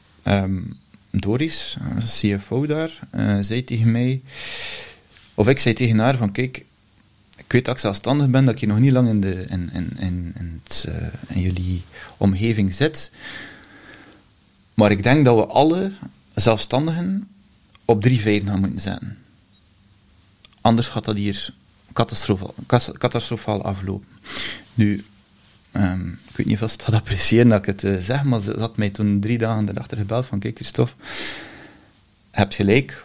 Doris, 1.13 1.77
CFO 2.05 2.67
daar, 2.67 2.99
uh, 3.15 3.39
zei 3.41 3.65
tegen 3.65 3.91
mij, 3.91 4.21
of 5.35 5.49
ik 5.49 5.59
zei 5.59 5.75
tegen 5.75 5.99
haar 5.99 6.17
van, 6.17 6.33
kijk, 6.33 6.65
ik 7.37 7.53
weet 7.53 7.65
dat 7.65 7.75
ik 7.75 7.81
zelfstandig 7.81 8.29
ben, 8.29 8.45
dat 8.45 8.63
ik 8.63 8.69
nog 8.69 8.79
niet 8.79 8.93
lang 8.93 9.09
in, 9.09 9.21
de, 9.21 9.47
in, 9.49 9.71
in, 9.73 9.91
in, 9.99 10.35
in, 10.39 10.63
uh, 10.89 10.95
in 11.29 11.41
jullie 11.41 11.83
omgeving 12.17 12.75
zit, 12.75 13.11
maar 14.75 14.91
ik 14.91 15.03
denk 15.03 15.25
dat 15.25 15.37
we 15.37 15.47
alle 15.47 15.93
zelfstandigen 16.35 17.29
op 17.85 18.03
drie 18.03 18.19
feiten 18.19 18.49
gaan 18.49 18.61
moeten 18.61 18.81
zetten. 18.81 19.19
Anders 20.61 20.87
gaat 20.89 21.05
dat 21.05 21.17
hier 21.17 21.55
catastrofaal 22.99 23.63
aflopen. 23.63 24.09
Nu, 24.75 25.05
Um, 25.77 26.19
ik 26.29 26.37
weet 26.37 26.47
niet 26.47 26.63
of 26.63 26.71
ze 26.71 26.77
dat 26.77 26.95
appreciëren 26.95 27.49
dat 27.49 27.59
ik 27.59 27.67
het 27.67 27.83
uh, 27.83 27.97
zeg, 28.01 28.25
maar 28.25 28.41
ze 28.41 28.55
had 28.59 28.77
mij 28.77 28.91
toen 28.91 29.21
drie 29.21 29.39
dagen 29.39 29.69
erachter 29.69 29.97
gebeld 29.97 30.27
van 30.27 30.39
kijk 30.39 30.57
Christophe, 30.57 30.95
je 32.31 32.39
hebt 32.39 32.55
gelijk, 32.55 33.05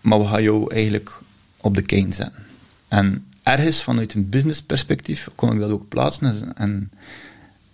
maar 0.00 0.18
we 0.18 0.26
gaan 0.26 0.42
jou 0.42 0.74
eigenlijk 0.74 1.20
op 1.56 1.74
de 1.74 1.82
kane 1.82 2.12
zetten. 2.12 2.44
En 2.88 3.26
ergens 3.42 3.82
vanuit 3.82 4.14
een 4.14 4.28
business 4.28 4.62
perspectief 4.62 5.28
kon 5.34 5.52
ik 5.52 5.58
dat 5.58 5.70
ook 5.70 5.88
plaatsen. 5.88 6.56
En, 6.56 6.90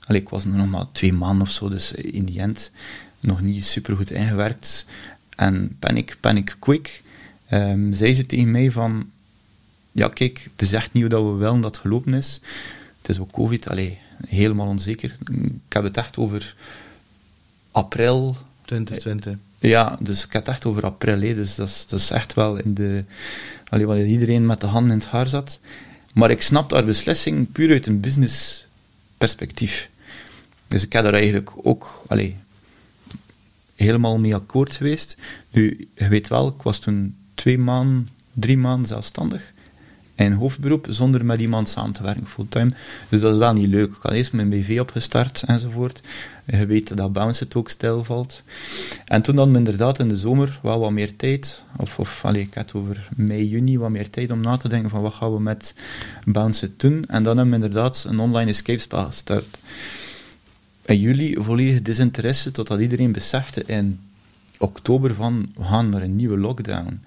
allee, 0.01 0.21
ik 0.21 0.29
was 0.29 0.45
nog 0.45 0.69
maar 0.69 0.87
twee 0.93 1.13
maanden 1.13 1.47
of 1.47 1.51
zo, 1.51 1.69
dus 1.69 1.93
in 1.93 2.25
die 2.25 2.41
end 2.41 2.71
nog 3.21 3.41
niet 3.41 3.65
super 3.65 3.97
goed 3.97 4.11
ingewerkt. 4.11 4.87
En 5.37 5.77
panic, 5.79 6.17
panic 6.21 6.57
quick, 6.59 7.03
um, 7.51 7.93
zei 7.93 8.15
ze 8.15 8.27
tegen 8.27 8.51
mij 8.51 8.71
van, 8.71 9.11
ja 9.93 10.09
kijk, 10.09 10.49
het 10.53 10.63
is 10.63 10.73
echt 10.73 10.93
niet 10.93 11.03
hoe 11.03 11.13
dat 11.13 11.25
we 11.25 11.33
willen 11.33 11.61
dat 11.61 11.75
het 11.75 11.81
gelopen 11.81 12.15
is. 12.15 12.41
Het 13.05 13.17
is 13.17 13.23
ook 13.23 13.33
COVID, 13.33 13.69
allee, 13.69 13.99
helemaal 14.27 14.67
onzeker. 14.67 15.17
Ik 15.67 15.73
heb 15.73 15.83
het 15.83 15.97
echt 15.97 16.17
over 16.17 16.55
april. 17.71 18.37
2020. 18.65 19.37
Ja, 19.59 19.99
dus 20.01 20.25
ik 20.25 20.33
heb 20.33 20.47
het 20.47 20.55
echt 20.55 20.65
over 20.65 20.85
april. 20.85 21.19
Dus 21.19 21.55
dat 21.55 21.69
is, 21.69 21.87
dat 21.89 22.01
is 22.01 22.11
echt 22.11 22.35
wel 22.35 22.57
in 22.57 22.75
de. 22.75 23.05
Allee, 23.69 23.87
waar 23.87 24.05
iedereen 24.05 24.47
met 24.47 24.61
de 24.61 24.67
handen 24.67 24.93
in 24.93 24.99
het 24.99 25.07
haar 25.07 25.29
zat. 25.29 25.59
Maar 26.15 26.31
ik 26.31 26.43
snap 26.43 26.71
haar 26.71 26.85
beslissing 26.85 27.53
puur 27.53 27.71
uit 27.71 27.87
een 27.87 28.01
business 28.01 28.65
perspectief. 29.19 29.91
Dus 30.69 30.83
ik 30.83 30.93
heb 30.93 31.05
daar 31.05 31.15
eigenlijk 31.15 31.51
ook 31.63 32.05
allee, 32.07 32.37
helemaal 33.75 34.19
mee 34.19 34.35
akkoord 34.35 34.75
geweest. 34.75 35.17
Nu, 35.51 35.89
je 35.95 36.09
weet 36.09 36.29
wel, 36.29 36.49
ik 36.49 36.63
was 36.63 36.79
toen 36.79 37.17
twee 37.35 37.59
maanden, 37.59 38.09
drie 38.33 38.59
maanden 38.59 38.87
zelfstandig 38.87 39.53
in 40.15 40.33
hoofdberoep 40.33 40.87
zonder 40.89 41.25
met 41.25 41.41
iemand 41.41 41.69
samen 41.69 41.93
te 41.93 42.03
werken 42.03 42.27
fulltime. 42.27 42.73
Dus 43.09 43.21
dat 43.21 43.33
is 43.33 43.39
wel 43.39 43.53
niet 43.53 43.69
leuk. 43.69 43.91
Ik 43.91 44.03
had 44.03 44.13
eerst 44.13 44.33
mijn 44.33 44.49
BV 44.49 44.79
opgestart 44.81 45.43
enzovoort. 45.47 46.01
Je 46.47 46.67
weet 46.67 46.97
dat 46.97 47.13
Bounce 47.13 47.45
het 47.45 47.55
ook 47.55 47.69
stilvalt. 47.69 48.43
En 49.05 49.23
toen 49.23 49.37
dan 49.37 49.57
inderdaad 49.57 49.99
in 49.99 50.09
de 50.09 50.17
zomer 50.17 50.59
wel 50.63 50.79
wat 50.79 50.91
meer 50.91 51.17
tijd, 51.17 51.63
of, 51.77 51.99
of 51.99 52.25
allez, 52.25 52.43
ik 52.43 52.55
had 52.55 52.75
over 52.75 53.09
mei, 53.17 53.49
juni 53.49 53.79
wat 53.79 53.91
meer 53.91 54.11
tijd 54.11 54.31
om 54.31 54.41
na 54.41 54.57
te 54.57 54.69
denken 54.69 54.91
van 54.91 55.03
wat 55.03 55.15
gaan 55.15 55.35
we 55.35 55.41
met 55.41 55.75
Bounce 56.25 56.71
doen. 56.77 57.05
En 57.09 57.23
dan 57.23 57.37
hebben 57.37 57.61
we 57.61 57.67
inderdaad 57.67 58.05
een 58.09 58.19
online 58.19 58.51
escape 58.51 58.79
spel 58.79 59.05
gestart. 59.05 59.59
In 60.85 61.01
juli 61.01 61.37
volledige 61.39 61.83
desinteresse, 61.83 62.51
totdat 62.51 62.81
iedereen 62.81 63.13
besefte 63.13 63.63
in 63.67 64.01
oktober 64.59 65.15
van 65.15 65.53
we 65.57 65.65
gaan 65.65 65.89
naar 65.89 66.03
een 66.03 66.17
nieuwe 66.17 66.39
lockdown. 66.39 67.01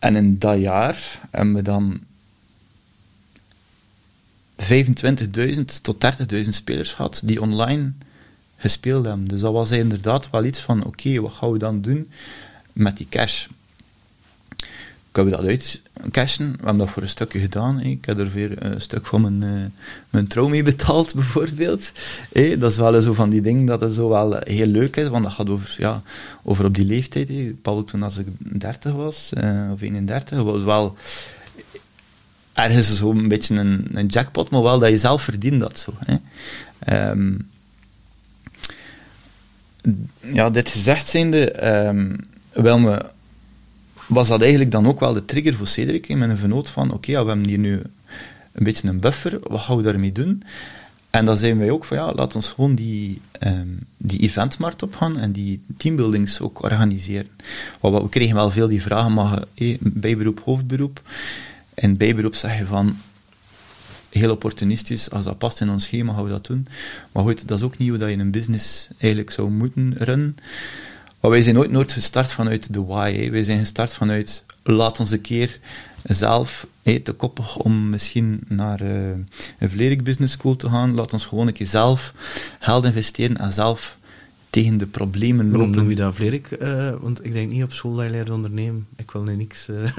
En 0.00 0.16
in 0.16 0.38
dat 0.38 0.60
jaar 0.60 1.20
hebben 1.30 1.54
we 1.54 1.62
dan 1.62 2.00
25.000 4.56 5.60
tot 5.82 6.04
30.000 6.32 6.40
spelers 6.40 6.92
gehad 6.92 7.20
die 7.24 7.40
online 7.40 7.92
gespeeld 8.56 9.04
hebben. 9.04 9.28
Dus 9.28 9.40
dat 9.40 9.52
was 9.52 9.70
inderdaad 9.70 10.30
wel 10.30 10.44
iets 10.44 10.60
van, 10.60 10.84
oké, 10.84 11.20
wat 11.20 11.32
gaan 11.32 11.52
we 11.52 11.58
dan 11.58 11.80
doen 11.80 12.10
met 12.72 12.96
die 12.96 13.06
cash? 13.08 13.46
Kunnen 15.10 15.32
we 15.32 15.38
dat 15.38 15.80
uitcashen? 16.02 16.50
We 16.50 16.56
hebben 16.56 16.78
dat 16.78 16.90
voor 16.90 17.02
een 17.02 17.08
stukje 17.08 17.38
gedaan. 17.38 17.80
Ik 17.80 18.04
heb 18.04 18.18
er 18.18 18.30
weer 18.30 18.64
een 18.64 18.80
stuk 18.80 19.06
van 19.06 19.20
mijn, 19.20 19.42
uh, 19.42 19.64
mijn 20.10 20.26
trouw 20.26 20.48
mee 20.48 20.62
betaald, 20.62 21.14
bijvoorbeeld. 21.20 21.92
Dat 22.58 22.70
is 22.70 22.76
wel 22.76 23.00
zo 23.00 23.12
van 23.12 23.30
die 23.30 23.40
dingen 23.40 23.64
dat 23.64 23.80
het 23.80 23.94
zo 23.94 24.08
wel 24.08 24.36
heel 24.40 24.66
leuk 24.66 24.96
is, 24.96 25.08
want 25.08 25.24
dat 25.24 25.32
gaat 25.32 25.48
over, 25.48 25.74
ja, 25.78 26.02
over 26.42 26.64
op 26.64 26.74
die 26.74 26.86
leeftijd. 26.86 27.28
Hey. 27.28 27.54
Paul, 27.62 27.84
toen 27.84 28.02
als 28.02 28.16
ik 28.16 28.26
30 28.38 28.92
was, 28.92 29.30
uh, 29.34 29.70
of 29.72 29.80
31, 29.80 30.42
was 30.42 30.62
wel 30.62 30.96
ergens 32.52 32.96
zo 32.96 33.10
een 33.10 33.28
beetje 33.28 33.56
een, 33.56 33.88
een, 33.92 34.06
jackpot, 34.06 34.50
maar 34.50 34.62
wel 34.62 34.78
dat 34.78 34.90
je 34.90 34.98
zelf 34.98 35.22
verdient 35.22 35.60
dat 35.60 35.78
zo. 35.78 35.92
Um, 36.88 37.48
ja, 40.20 40.50
dit 40.50 40.70
gezegd 40.70 41.08
zijnde, 41.08 41.68
um, 41.86 42.16
wel 42.52 42.78
me, 42.78 43.04
dat 44.28 44.40
eigenlijk 44.40 44.70
dan 44.70 44.86
ook 44.86 45.00
wel 45.00 45.12
de 45.12 45.24
trigger 45.24 45.54
voor 45.54 45.66
Cedric 45.66 46.08
in 46.08 46.18
mijn 46.18 46.36
vernoot 46.36 46.68
van, 46.68 46.92
oké, 46.92 47.10
we 47.10 47.16
hebben 47.16 47.48
hier 47.48 47.58
nu 47.58 47.82
een 48.52 48.64
beetje 48.64 48.88
een 48.88 49.00
buffer, 49.00 49.38
wat 49.42 49.60
gaan 49.60 49.76
we 49.76 49.82
daarmee 49.82 50.12
doen? 50.12 50.42
En 51.10 51.24
dan 51.24 51.36
zijn 51.36 51.58
wij 51.58 51.70
ook 51.70 51.84
van, 51.84 51.96
ja, 51.96 52.12
laat 52.14 52.34
ons 52.34 52.48
gewoon 52.48 52.74
die, 52.74 53.20
um, 53.46 53.78
die 53.96 54.20
eventmarkt 54.20 54.82
opgaan 54.82 55.18
en 55.18 55.32
die 55.32 55.62
teambuildings 55.76 56.40
ook 56.40 56.62
organiseren. 56.62 57.28
Want 57.80 58.02
we 58.02 58.08
kregen 58.08 58.34
wel 58.34 58.50
veel 58.50 58.68
die 58.68 58.82
vragen, 58.82 59.12
mag 59.12 59.44
je 59.54 59.76
bijberoep, 59.80 60.40
hoofdberoep? 60.44 61.02
En 61.74 61.96
bijberoep 61.96 62.34
zeg 62.34 62.58
je 62.58 62.66
van, 62.66 62.96
heel 64.10 64.30
opportunistisch, 64.30 65.10
als 65.10 65.24
dat 65.24 65.38
past 65.38 65.60
in 65.60 65.70
ons 65.70 65.84
schema, 65.84 66.12
gaan 66.12 66.24
we 66.24 66.30
dat 66.30 66.46
doen. 66.46 66.66
Maar 67.12 67.22
goed, 67.22 67.48
dat 67.48 67.58
is 67.58 67.64
ook 67.64 67.78
niet 67.78 67.88
hoe 67.88 67.98
dat 67.98 68.08
je 68.08 68.16
een 68.16 68.30
business 68.30 68.88
eigenlijk 68.98 69.30
zou 69.30 69.50
moeten 69.50 69.94
runnen. 69.98 70.36
Maar 71.20 71.30
wij 71.30 71.42
zijn 71.42 71.58
ooit 71.58 71.70
nooit 71.70 71.92
gestart 71.92 72.32
vanuit 72.32 72.72
de 72.72 72.84
why. 72.84 73.14
Hè. 73.14 73.30
Wij 73.30 73.42
zijn 73.42 73.58
gestart 73.58 73.94
vanuit, 73.94 74.44
laat 74.62 75.00
ons 75.00 75.10
een 75.10 75.20
keer 75.20 75.58
zelf 76.02 76.66
hey, 76.82 76.98
te 76.98 77.12
koppig 77.12 77.56
om 77.56 77.90
misschien 77.90 78.40
naar 78.48 78.82
uh, 78.82 79.08
een 79.58 79.70
volledig 79.70 80.02
business 80.02 80.32
school 80.32 80.56
te 80.56 80.68
gaan. 80.68 80.94
Laat 80.94 81.12
ons 81.12 81.24
gewoon 81.24 81.46
een 81.46 81.52
keer 81.52 81.66
zelf 81.66 82.14
geld 82.58 82.84
investeren 82.84 83.36
en 83.36 83.52
zelf 83.52 83.98
tegen 84.50 84.78
de 84.78 84.86
problemen 84.86 85.44
lopen. 85.44 85.58
Waarom 85.58 85.76
noem 85.76 85.90
je 85.90 85.96
dat 85.96 86.14
Vlerik? 86.14 86.56
Uh, 86.62 86.90
want 87.00 87.24
ik 87.24 87.32
denk 87.32 87.50
niet 87.52 87.62
op 87.62 87.72
school 87.72 87.94
dat 87.94 88.04
je 88.04 88.10
leert 88.10 88.30
ondernemen. 88.30 88.86
Ik 88.96 89.10
wil 89.10 89.22
nu 89.22 89.36
niks... 89.36 89.68
Uh, 89.68 89.96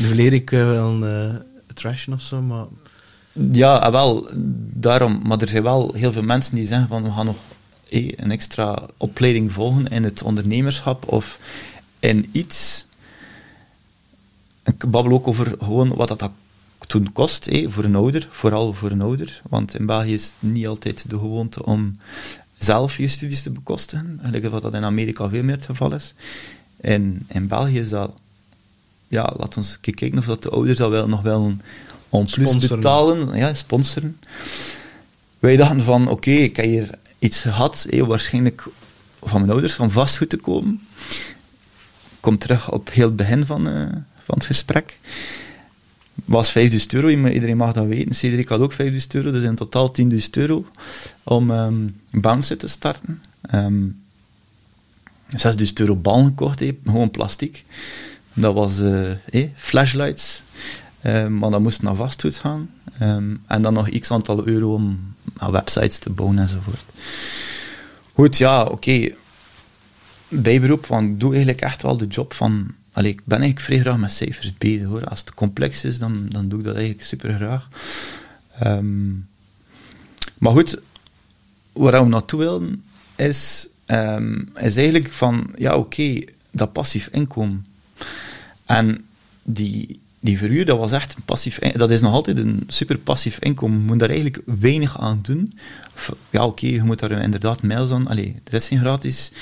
de 0.00 0.06
Vlerik 0.06 0.50
wel 0.50 1.02
een 1.02 1.42
trashen 1.74 2.12
of 2.12 2.20
zo, 2.20 2.40
maar... 2.40 2.64
Ja, 3.52 3.76
ah, 3.76 3.92
wel, 3.92 4.28
daarom. 4.72 5.20
Maar 5.24 5.40
er 5.40 5.48
zijn 5.48 5.62
wel 5.62 5.92
heel 5.94 6.12
veel 6.12 6.22
mensen 6.22 6.54
die 6.54 6.66
zeggen 6.66 6.88
van 6.88 7.02
we 7.02 7.10
gaan 7.10 7.26
nog 7.26 7.36
een 7.94 8.30
extra 8.30 8.86
opleiding 8.96 9.52
volgen 9.52 9.86
in 9.86 10.04
het 10.04 10.22
ondernemerschap 10.22 11.12
of 11.12 11.38
in 11.98 12.28
iets. 12.32 12.84
Ik 14.64 14.90
babbel 14.90 15.12
ook 15.12 15.28
over 15.28 15.54
gewoon 15.58 15.94
wat 15.94 16.08
dat 16.08 16.30
toen 16.86 17.12
kost 17.12 17.44
hé, 17.44 17.70
voor 17.70 17.84
een 17.84 17.94
ouder, 17.94 18.28
vooral 18.30 18.72
voor 18.72 18.90
een 18.90 19.02
ouder. 19.02 19.42
Want 19.48 19.74
in 19.74 19.86
België 19.86 20.14
is 20.14 20.24
het 20.24 20.34
niet 20.38 20.66
altijd 20.66 21.10
de 21.10 21.18
gewoonte 21.18 21.64
om 21.64 21.96
zelf 22.58 22.96
je 22.96 23.08
studies 23.08 23.42
te 23.42 23.50
bekostigen. 23.50 24.18
Eigenlijk 24.22 24.52
wat 24.52 24.62
dat 24.62 24.74
in 24.74 24.84
Amerika 24.84 25.28
veel 25.28 25.42
meer 25.42 25.54
het 25.54 25.64
geval 25.64 25.94
is. 25.94 26.14
En 26.80 27.26
in 27.28 27.46
België 27.46 27.78
is 27.78 27.88
dat, 27.88 28.10
ja, 29.08 29.22
laten 29.36 29.62
we 29.62 29.68
eens 29.68 29.80
kijken 29.80 30.18
of 30.18 30.24
dat 30.24 30.42
de 30.42 30.50
ouders 30.50 30.78
dat 30.78 30.90
wel 30.90 31.08
nog 31.08 31.22
wel 31.22 31.44
een 32.10 32.26
plus 32.30 32.56
betalen, 32.56 33.36
ja, 33.36 33.54
sponsoren. 33.54 34.18
Wij 35.38 35.56
dachten 35.56 35.80
van, 35.80 36.02
oké, 36.02 36.12
okay, 36.12 36.42
ik 36.42 36.56
heb 36.56 36.64
hier 36.64 36.98
iets 37.24 37.40
gehad, 37.40 37.86
eh, 37.90 38.02
waarschijnlijk 38.02 38.66
van 39.22 39.40
mijn 39.40 39.52
ouders, 39.52 39.74
van 39.74 39.90
vastgoed 39.90 40.28
te 40.28 40.36
komen. 40.36 40.86
Kom 42.20 42.38
terug 42.38 42.72
op 42.72 42.90
heel 42.90 43.06
het 43.06 43.16
begin 43.16 43.46
van, 43.46 43.68
uh, 43.68 43.86
van 44.24 44.34
het 44.34 44.44
gesprek. 44.44 44.98
Was 46.24 46.50
5000 46.50 46.92
euro, 46.92 47.08
iedereen 47.08 47.56
mag 47.56 47.72
dat 47.72 47.86
weten. 47.86 48.14
Cedric 48.14 48.48
had 48.48 48.60
ook 48.60 48.72
5000 48.72 49.14
euro, 49.14 49.30
dus 49.30 49.42
in 49.42 49.54
totaal 49.54 49.90
10.000 49.90 50.36
euro 50.36 50.66
om 51.22 51.50
um, 51.50 52.00
Bounce 52.10 52.56
te 52.56 52.68
starten. 52.68 53.22
Um, 53.54 54.02
6000 55.28 55.80
euro 55.80 55.96
bal 55.96 56.24
gekocht, 56.24 56.62
gewoon 56.84 57.10
plastic. 57.10 57.64
Dat 58.32 58.54
was 58.54 58.80
eh, 58.80 59.44
flashlights, 59.54 60.42
um, 61.06 61.38
maar 61.38 61.50
dat 61.50 61.60
moest 61.60 61.82
naar 61.82 61.94
vastgoed 61.94 62.34
gaan. 62.34 62.70
En 63.46 63.62
dan 63.62 63.72
nog 63.72 63.98
x 63.98 64.10
aantal 64.10 64.46
euro 64.46 64.74
om 64.74 65.14
websites 65.38 65.98
te 65.98 66.10
bouwen 66.10 66.38
enzovoort. 66.38 66.84
Goed, 68.12 68.38
ja, 68.38 68.62
oké. 68.62 68.72
Okay. 68.72 69.16
Bijberoep, 70.28 70.86
want 70.86 71.08
ik 71.08 71.20
doe 71.20 71.30
eigenlijk 71.30 71.60
echt 71.60 71.82
wel 71.82 71.96
de 71.96 72.06
job 72.06 72.34
van... 72.34 72.74
Allee, 72.92 73.10
ik 73.10 73.20
ben 73.24 73.38
eigenlijk 73.40 73.66
vrij 73.66 73.80
graag 73.80 73.98
met 73.98 74.12
cijfers 74.12 74.52
bezig, 74.58 74.86
hoor. 74.86 75.04
Als 75.04 75.20
het 75.20 75.34
complex 75.34 75.84
is, 75.84 75.98
dan, 75.98 76.26
dan 76.28 76.48
doe 76.48 76.58
ik 76.58 76.64
dat 76.64 76.74
eigenlijk 76.74 77.06
super 77.06 77.34
graag. 77.34 77.68
Um, 78.64 79.28
maar 80.38 80.52
goed, 80.52 80.80
waar 81.72 82.02
we 82.02 82.08
naartoe 82.08 82.38
willen, 82.38 82.84
is, 83.16 83.66
um, 83.86 84.52
is 84.56 84.76
eigenlijk 84.76 85.12
van... 85.12 85.52
Ja, 85.56 85.76
oké, 85.76 86.20
dat 86.50 86.72
passief 86.72 87.08
inkomen. 87.12 87.66
En 88.64 89.06
die, 89.42 90.00
die 90.24 90.38
verhuur, 90.38 90.64
dat 90.64 90.78
was 90.78 90.92
echt 90.92 91.14
een 91.14 91.22
passief, 91.22 91.58
dat 91.58 91.90
is 91.90 92.00
nog 92.00 92.12
altijd 92.12 92.38
een 92.38 92.64
super 92.66 92.98
passief 92.98 93.38
inkomen. 93.38 93.78
Je 93.80 93.84
moet 93.86 93.98
daar 93.98 94.08
eigenlijk 94.08 94.42
weinig 94.44 95.00
aan 95.00 95.18
doen. 95.22 95.58
Ja, 96.30 96.46
oké, 96.46 96.66
je 96.66 96.82
moet 96.82 96.98
daar 96.98 97.10
inderdaad 97.10 97.62
mails 97.62 97.90
aan, 97.90 98.06
allee, 98.06 98.40
er 98.44 98.54
is 98.54 98.68
geen 98.68 98.78
gratis 98.78 99.32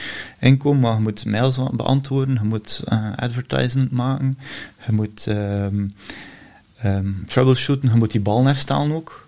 inkomen, 0.40 0.80
maar 0.80 0.94
je 0.94 1.00
moet 1.00 1.24
mails 1.24 1.58
beantwoorden, 1.72 2.34
je 2.34 2.48
moet 2.48 2.82
uh, 2.92 3.12
advertisement 3.16 3.90
maken, 3.90 4.38
je 4.86 4.92
moet 4.92 5.26
um, 5.26 5.94
um, 6.84 7.24
troubleshooten, 7.28 7.90
je 7.90 7.96
moet 7.96 8.10
die 8.10 8.20
bal 8.20 8.44
herstellen 8.44 8.92
ook. 8.92 9.26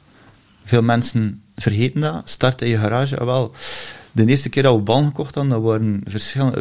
Veel 0.64 0.82
mensen 0.82 1.42
vergeten 1.56 2.00
dat, 2.00 2.22
start 2.24 2.62
in 2.62 2.68
je 2.68 2.78
garage, 2.78 3.18
ah, 3.18 3.26
wel, 3.26 3.54
de 4.14 4.26
eerste 4.26 4.48
keer 4.48 4.62
dat 4.62 4.76
we 4.76 4.82
bal 4.82 5.04
gekocht 5.04 5.34
hadden, 5.34 5.52
dat 5.52 5.62
waren 5.62 6.02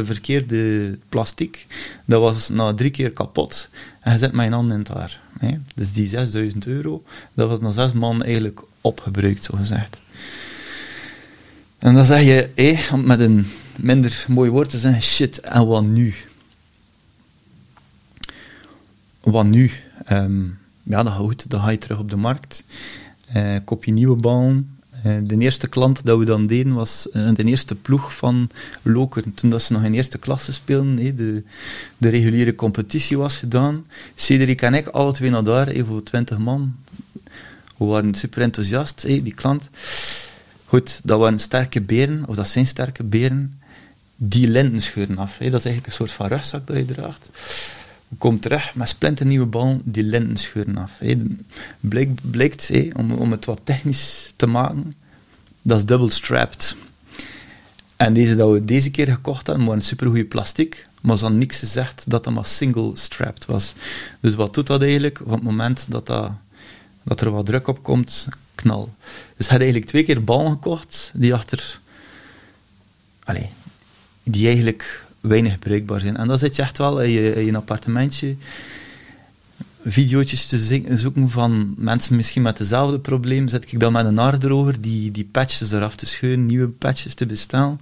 verkeerde 0.05 0.97
plastic. 1.09 1.67
Dat 2.05 2.21
was 2.21 2.49
na 2.49 2.73
drie 2.73 2.91
keer 2.91 3.11
kapot. 3.11 3.69
En 3.99 4.11
je 4.11 4.17
zet 4.17 4.31
mijn 4.31 4.51
hand 4.51 4.71
in 4.71 4.77
het 4.77 4.87
haar. 4.87 5.21
Dus 5.75 5.93
die 5.93 6.07
6000 6.07 6.67
euro, 6.67 7.03
dat 7.33 7.49
was 7.49 7.59
na 7.59 7.69
zes 7.69 7.93
maanden 7.93 8.25
eigenlijk 8.25 8.61
opgebruikt, 8.81 9.43
zo 9.43 9.57
gezegd. 9.57 10.01
En 11.77 11.93
dan 11.93 12.05
zeg 12.05 12.21
je, 12.21 12.49
hé, 12.55 12.93
om 12.93 13.05
met 13.05 13.19
een 13.19 13.47
minder 13.75 14.25
mooi 14.27 14.49
woord 14.49 14.69
te 14.69 14.79
zeggen, 14.79 15.01
shit, 15.01 15.39
en 15.39 15.67
wat 15.67 15.85
nu? 15.85 16.13
Wat 19.21 19.45
nu? 19.45 19.71
Um, 20.11 20.57
ja, 20.83 21.03
dan, 21.03 21.13
goed, 21.13 21.49
dan 21.49 21.61
ga 21.61 21.69
je 21.69 21.77
terug 21.77 21.99
op 21.99 22.09
de 22.09 22.15
markt. 22.15 22.63
Uh, 23.35 23.57
koop 23.65 23.85
je 23.85 23.91
nieuwe 23.91 24.15
eh, 24.15 24.57
de 25.03 25.37
eerste 25.37 25.67
klant 25.67 26.05
dat 26.05 26.17
we 26.17 26.25
dan 26.25 26.47
deden 26.47 26.73
was 26.73 27.07
uh, 27.13 27.29
de 27.33 27.43
eerste 27.43 27.75
ploeg 27.75 28.15
van 28.15 28.49
Lokeren. 28.81 29.33
Toen 29.33 29.49
dat 29.49 29.61
ze 29.61 29.73
nog 29.73 29.83
in 29.83 29.93
eerste 29.93 30.17
klasse 30.17 30.53
speelden, 30.53 31.15
de, 31.15 31.43
de 31.97 32.09
reguliere 32.09 32.55
competitie 32.55 33.17
was 33.17 33.35
gedaan. 33.35 33.85
Cedric 34.15 34.61
en 34.61 34.73
ik, 34.73 34.87
alle 34.87 35.13
twee 35.13 35.29
naar 35.29 35.43
daar, 35.43 35.67
even 35.67 35.85
voor 35.85 36.03
20 36.03 36.37
man. 36.37 36.75
We 37.77 37.85
waren 37.85 38.15
super 38.15 38.41
enthousiast, 38.41 39.01
die 39.01 39.33
klant. 39.33 39.69
Goed, 40.65 40.99
dat 41.03 41.19
waren 41.19 41.39
sterke 41.39 41.81
beren, 41.81 42.23
of 42.27 42.35
dat 42.35 42.47
zijn 42.47 42.67
sterke 42.67 43.03
beren, 43.03 43.59
die 44.15 44.47
linten 44.47 44.81
scheuren 44.81 45.17
af. 45.17 45.37
Dat 45.37 45.39
is 45.39 45.51
eigenlijk 45.51 45.85
een 45.85 45.91
soort 45.91 46.11
van 46.11 46.27
rugzak 46.27 46.67
dat 46.67 46.77
je 46.77 46.85
draagt 46.85 47.29
komt 48.17 48.41
terug 48.41 48.75
met 48.75 48.89
splinternieuwe 48.89 49.45
bal 49.45 49.81
die 49.83 50.03
linten 50.03 50.37
scheuren 50.37 50.77
af. 50.77 50.91
Blijkt, 51.79 52.31
blijkt 52.31 52.71
om, 52.95 53.11
om 53.11 53.31
het 53.31 53.45
wat 53.45 53.61
technisch 53.63 54.33
te 54.35 54.45
maken, 54.45 54.93
dat 55.61 55.77
is 55.77 55.85
double 55.85 56.11
strapped. 56.11 56.75
En 57.95 58.13
deze 58.13 58.35
dat 58.35 58.51
we 58.51 58.65
deze 58.65 58.91
keer 58.91 59.07
gekocht 59.07 59.47
hebben, 59.47 59.65
waren 59.65 59.81
supergoeie 59.81 60.25
plastic, 60.25 60.87
maar 61.01 61.17
ze 61.17 61.21
hadden 61.23 61.39
niks 61.39 61.59
gezegd 61.59 62.03
dat 62.07 62.23
dat 62.23 62.33
maar 62.33 62.45
single 62.45 62.91
strapped 62.93 63.45
was. 63.45 63.73
Dus 64.19 64.35
wat 64.35 64.53
doet 64.53 64.67
dat 64.67 64.81
eigenlijk? 64.81 65.21
Op 65.21 65.31
het 65.31 65.43
moment 65.43 65.85
dat, 65.89 66.05
dat, 67.03 67.21
er 67.21 67.31
wat 67.31 67.45
druk 67.45 67.67
op 67.67 67.83
komt, 67.83 68.27
knal. 68.55 68.93
Dus 69.37 69.47
hij 69.47 69.55
had 69.55 69.61
eigenlijk 69.61 69.85
twee 69.85 70.03
keer 70.03 70.23
ballen 70.23 70.51
gekocht, 70.51 71.11
die 71.13 71.33
achter... 71.33 71.79
Die 74.23 74.47
eigenlijk 74.47 75.03
weinig 75.23 75.59
bruikbaar 75.59 75.99
zijn. 75.99 76.17
En 76.17 76.27
dan 76.27 76.37
zit 76.37 76.55
je 76.55 76.61
echt 76.61 76.77
wel 76.77 77.01
in 77.01 77.09
je, 77.09 77.35
in 77.35 77.45
je 77.45 77.55
appartementje 77.55 78.35
video's 79.85 80.47
te 80.47 80.87
zoeken 80.97 81.29
van 81.29 81.73
mensen 81.77 82.15
misschien 82.15 82.41
met 82.41 82.57
hetzelfde 82.57 82.99
probleem. 82.99 83.47
Zet 83.47 83.71
ik 83.71 83.79
dan 83.79 83.91
met 83.91 84.05
een 84.05 84.19
aardroger 84.19 84.81
die, 84.81 85.11
die 85.11 85.29
patches 85.31 85.71
eraf 85.71 85.95
te 85.95 86.05
scheuren, 86.05 86.45
nieuwe 86.45 86.67
patches 86.67 87.13
te 87.13 87.25
bestellen. 87.25 87.79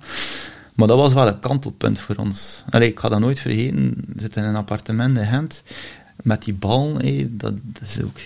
Maar 0.74 0.88
dat 0.88 0.98
was 0.98 1.14
wel 1.14 1.28
een 1.28 1.40
kantelpunt 1.40 2.00
voor 2.00 2.16
ons. 2.16 2.64
Allee, 2.70 2.90
ik 2.90 3.00
ga 3.00 3.10
dat 3.10 3.20
nooit 3.20 3.40
vergeten. 3.40 3.94
We 4.08 4.22
zitten 4.22 4.44
in 4.44 4.50
een 4.50 4.56
appartement 4.56 5.18
in 5.18 5.26
Gent. 5.26 5.64
met 6.24 6.44
die 6.44 6.54
bal, 6.54 7.02
dat 7.30 7.54
is 7.82 8.02
ook 8.04 8.18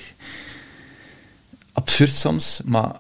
absurd 1.72 2.12
soms, 2.12 2.62
maar 2.66 2.96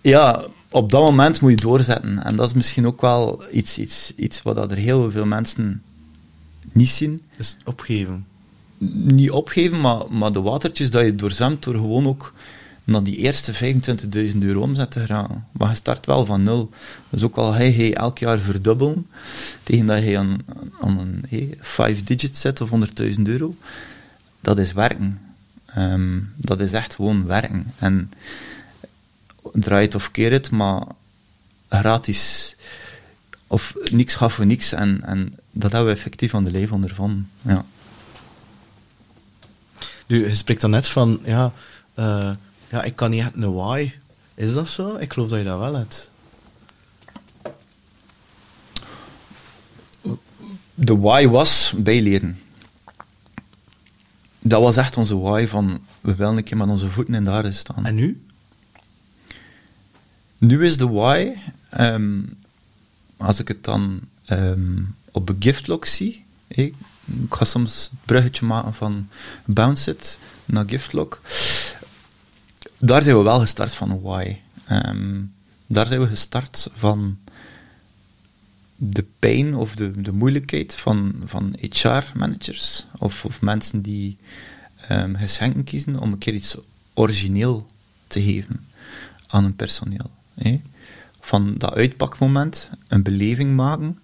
ja, 0.00 0.44
op 0.74 0.90
dat 0.90 1.02
moment 1.02 1.40
moet 1.40 1.50
je 1.50 1.56
doorzetten. 1.56 2.24
En 2.24 2.36
dat 2.36 2.48
is 2.48 2.54
misschien 2.54 2.86
ook 2.86 3.00
wel 3.00 3.44
iets, 3.52 3.78
iets, 3.78 4.12
iets 4.16 4.42
wat 4.42 4.70
er 4.70 4.76
heel 4.76 5.10
veel 5.10 5.26
mensen 5.26 5.82
niet 6.72 6.88
zien. 6.88 7.20
Dus 7.36 7.56
opgeven. 7.64 8.26
Niet 8.88 9.30
opgeven, 9.30 9.80
maar, 9.80 10.02
maar 10.10 10.32
de 10.32 10.40
watertjes 10.40 10.90
dat 10.90 11.04
je 11.04 11.14
doorzwemt 11.14 11.62
door 11.62 11.74
gewoon 11.74 12.06
ook 12.06 12.32
naar 12.84 13.02
die 13.02 13.16
eerste 13.16 13.74
25.000 14.32 14.38
euro 14.38 14.60
omzet 14.60 14.90
te 14.90 15.06
gaan. 15.06 15.46
Maar 15.52 15.68
je 15.68 15.74
start 15.74 16.06
wel 16.06 16.26
van 16.26 16.42
nul. 16.42 16.70
Dus 17.10 17.22
ook 17.22 17.36
al 17.36 17.52
hij 17.52 17.76
je 17.76 17.94
elk 17.94 18.18
jaar 18.18 18.38
verdubbelen, 18.38 19.06
tegen 19.62 19.86
dat 19.86 20.04
je 20.04 20.18
aan, 20.18 20.38
aan 20.80 20.98
een 20.98 21.24
hey, 21.28 21.58
five 21.60 22.04
digit 22.04 22.36
zet 22.36 22.60
of 22.60 22.70
100.000 22.70 23.22
euro, 23.22 23.54
dat 24.40 24.58
is 24.58 24.72
werken. 24.72 25.20
Ehm, 25.66 26.18
dat 26.36 26.60
is 26.60 26.72
echt 26.72 26.94
gewoon 26.94 27.26
werken. 27.26 27.72
En 27.78 28.10
draai 29.52 29.84
het 29.84 29.94
of 29.94 30.10
keer 30.10 30.32
het, 30.32 30.50
maar 30.50 30.82
gratis 31.68 32.54
of 33.46 33.74
niks 33.90 34.14
gaf 34.14 34.34
voor 34.34 34.46
niks. 34.46 34.72
En, 34.72 35.02
en 35.02 35.38
dat 35.50 35.72
hebben 35.72 35.90
we 35.90 35.96
effectief 35.96 36.34
aan 36.34 36.44
de 36.44 36.50
leven 36.50 36.74
ondervonden. 36.74 37.30
Ja. 37.42 37.64
Nu, 40.06 40.28
je 40.28 40.34
spreekt 40.34 40.60
dan 40.60 40.70
net 40.70 40.88
van, 40.88 41.20
ja, 41.24 41.52
uh, 41.94 42.30
ja, 42.68 42.82
ik 42.82 42.96
kan 42.96 43.10
niet 43.10 43.20
echt 43.20 43.34
een 43.34 43.54
why. 43.54 43.92
Is 44.34 44.54
dat 44.54 44.68
zo? 44.68 44.96
Ik 44.96 45.12
geloof 45.12 45.28
dat 45.28 45.38
je 45.38 45.44
dat 45.44 45.58
wel 45.58 45.74
hebt. 45.74 46.10
De 50.74 50.98
why 50.98 51.26
was 51.26 51.72
bijleren. 51.76 52.38
Dat 54.38 54.62
was 54.62 54.76
echt 54.76 54.96
onze 54.96 55.18
why 55.18 55.46
van, 55.46 55.80
we 56.00 56.14
willen 56.14 56.36
een 56.36 56.44
keer 56.44 56.56
met 56.56 56.68
onze 56.68 56.90
voeten 56.90 57.14
in 57.14 57.24
de 57.24 57.30
aarde 57.30 57.52
staan. 57.52 57.86
En 57.86 57.94
nu? 57.94 58.23
Nu 60.38 60.66
is 60.66 60.76
de 60.76 60.88
why, 60.88 61.32
um, 61.80 62.36
als 63.16 63.38
ik 63.38 63.48
het 63.48 63.64
dan 63.64 64.00
um, 64.30 64.94
op 65.10 65.28
een 65.28 65.36
giftlock 65.38 65.84
zie, 65.84 66.24
ik, 66.48 66.74
ga 67.30 67.44
soms 67.44 67.88
het 67.90 68.04
bruggetje 68.04 68.46
maken 68.46 68.74
van 68.74 69.08
Bounce 69.44 69.90
It 69.90 70.18
naar 70.44 70.64
giftlock 70.68 71.20
daar 72.86 73.02
zijn 73.02 73.16
we 73.16 73.22
wel 73.22 73.40
gestart 73.40 73.74
van 73.74 74.00
why. 74.00 74.36
Um, 74.70 75.32
daar 75.66 75.86
zijn 75.86 76.00
we 76.00 76.06
gestart 76.06 76.70
van 76.74 77.18
de 78.76 79.04
pijn 79.18 79.54
of 79.54 79.74
de, 79.74 80.00
de 80.00 80.12
moeilijkheid 80.12 80.74
van, 80.74 81.22
van 81.24 81.56
HR-managers 81.60 82.86
of, 82.98 83.24
of 83.24 83.40
mensen 83.40 83.82
die 83.82 84.16
geschenken 85.12 85.64
kiezen 85.64 85.98
om 85.98 86.12
een 86.12 86.18
keer 86.18 86.34
iets 86.34 86.56
origineel 86.94 87.66
te 88.06 88.22
geven 88.22 88.66
aan 89.26 89.42
hun 89.42 89.56
personeel. 89.56 90.10
Van 91.20 91.54
dat 91.58 91.74
uitpakmoment 91.74 92.70
een 92.88 93.02
beleving 93.02 93.56
maken, 93.56 93.98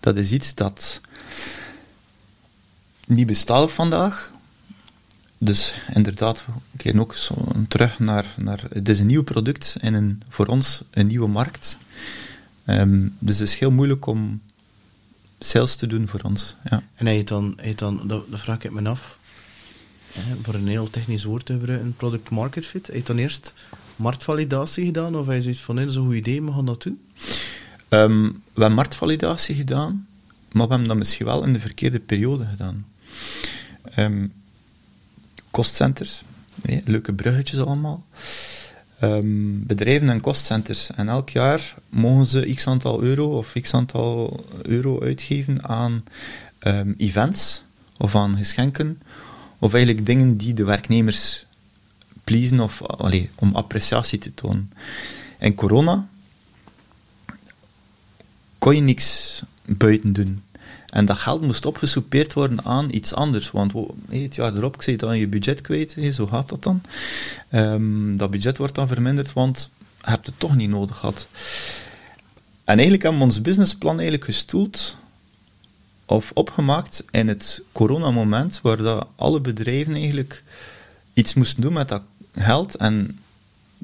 dat 0.00 0.16
is 0.16 0.32
iets 0.32 0.54
dat 0.54 1.00
niet 3.06 3.26
bestaat 3.26 3.72
vandaag, 3.72 4.32
dus 5.38 5.74
inderdaad, 5.94 6.44
we 6.70 7.00
ook 7.00 7.14
zo 7.14 7.34
terug 7.68 7.98
naar, 7.98 8.34
naar... 8.36 8.64
Het 8.72 8.88
is 8.88 8.98
een 8.98 9.06
nieuw 9.06 9.22
product 9.22 9.76
in 9.80 9.94
een, 9.94 10.22
voor 10.28 10.46
ons 10.46 10.82
een 10.90 11.06
nieuwe 11.06 11.28
markt. 11.28 11.78
Um, 12.66 13.16
dus 13.18 13.38
het 13.38 13.48
is 13.48 13.58
heel 13.58 13.70
moeilijk 13.70 14.06
om 14.06 14.40
sales 15.38 15.74
te 15.74 15.86
doen 15.86 16.08
voor 16.08 16.20
ons. 16.20 16.56
Ja. 16.70 16.82
En 16.94 17.24
dan, 17.24 17.52
hij 17.56 17.74
dan 17.74 18.08
dat, 18.08 18.24
vraag 18.30 18.62
ik 18.62 18.70
me 18.70 18.88
af, 18.88 19.18
hè, 20.12 20.36
voor 20.42 20.54
een 20.54 20.68
heel 20.68 20.90
technisch 20.90 21.24
woord 21.24 21.46
te 21.46 21.52
gebruiken, 21.52 21.94
product 21.96 22.30
market 22.30 22.66
fit, 22.66 22.86
hij 22.86 23.02
dan 23.02 23.18
eerst 23.18 23.54
marktvalidatie 24.02 24.84
gedaan, 24.84 25.16
of 25.16 25.26
hij 25.26 25.40
zoiets 25.40 25.60
van, 25.60 25.74
nee, 25.74 25.84
dat 25.84 25.94
is 25.94 26.00
een 26.00 26.06
goed 26.06 26.16
idee, 26.16 26.42
we 26.42 26.52
gaan 26.52 26.66
dat 26.66 26.82
doen? 26.82 27.00
Um, 27.88 28.22
we 28.32 28.60
hebben 28.60 28.72
marktvalidatie 28.72 29.54
gedaan, 29.54 30.06
maar 30.52 30.66
we 30.66 30.70
hebben 30.70 30.88
dat 30.88 30.96
misschien 30.96 31.26
wel 31.26 31.44
in 31.44 31.52
de 31.52 31.60
verkeerde 31.60 32.00
periode 32.00 32.44
gedaan. 32.44 32.86
Um, 33.98 34.32
kostcenters. 35.50 36.22
Leuke 36.84 37.12
bruggetjes 37.12 37.58
allemaal. 37.58 38.06
Um, 39.02 39.66
bedrijven 39.66 40.08
en 40.08 40.20
kostcenters. 40.20 40.90
En 40.90 41.08
elk 41.08 41.28
jaar 41.28 41.74
mogen 41.88 42.26
ze 42.26 42.52
x 42.54 42.66
aantal 42.66 43.02
euro 43.02 43.38
of 43.38 43.52
x 43.60 43.74
aantal 43.74 44.44
euro 44.62 45.00
uitgeven 45.00 45.68
aan 45.68 46.04
events 46.96 47.62
of 47.96 48.14
aan 48.14 48.36
geschenken. 48.36 49.00
Of 49.58 49.74
eigenlijk 49.74 50.06
dingen 50.06 50.36
die 50.36 50.54
de 50.54 50.64
werknemers 50.64 51.46
of 52.60 52.82
om 53.34 53.54
appreciatie 53.54 54.18
te 54.18 54.34
tonen. 54.34 54.72
In 55.38 55.54
corona 55.54 56.08
kon 58.58 58.74
je 58.74 58.80
niks 58.80 59.42
buiten 59.64 60.12
doen. 60.12 60.42
En 60.92 61.04
dat 61.04 61.16
geld 61.16 61.42
moest 61.42 61.66
opgesoupeerd 61.66 62.32
worden 62.32 62.64
aan 62.64 62.88
iets 62.90 63.14
anders. 63.14 63.50
Want 63.50 63.72
het 64.08 64.34
jaar 64.34 64.56
erop, 64.56 64.74
ik 64.74 64.82
zei 64.82 64.96
dan 64.96 65.18
je 65.18 65.28
budget 65.28 65.60
kwijt, 65.60 65.96
zo 66.12 66.26
gaat 66.26 66.48
dat 66.48 66.62
dan. 66.62 66.82
Um, 67.52 68.16
dat 68.16 68.30
budget 68.30 68.56
wordt 68.56 68.74
dan 68.74 68.88
verminderd, 68.88 69.32
want 69.32 69.70
je 69.78 70.10
hebt 70.10 70.26
het 70.26 70.38
toch 70.38 70.56
niet 70.56 70.68
nodig 70.68 70.96
gehad. 70.96 71.28
En 72.64 72.74
eigenlijk 72.74 73.02
hebben 73.02 73.20
we 73.20 73.26
ons 73.26 73.40
businessplan 73.40 73.94
eigenlijk 73.94 74.24
gestoeld 74.24 74.96
of 76.06 76.30
opgemaakt 76.34 77.04
in 77.10 77.28
het 77.28 77.62
coronamoment, 77.72 78.60
waar 78.62 78.76
dat 78.76 79.06
alle 79.16 79.40
bedrijven 79.40 79.94
eigenlijk 79.94 80.42
iets 81.14 81.34
moesten 81.34 81.62
doen 81.62 81.72
met 81.72 81.88
dat 81.88 82.02
geld. 82.34 82.74
En 82.74 83.18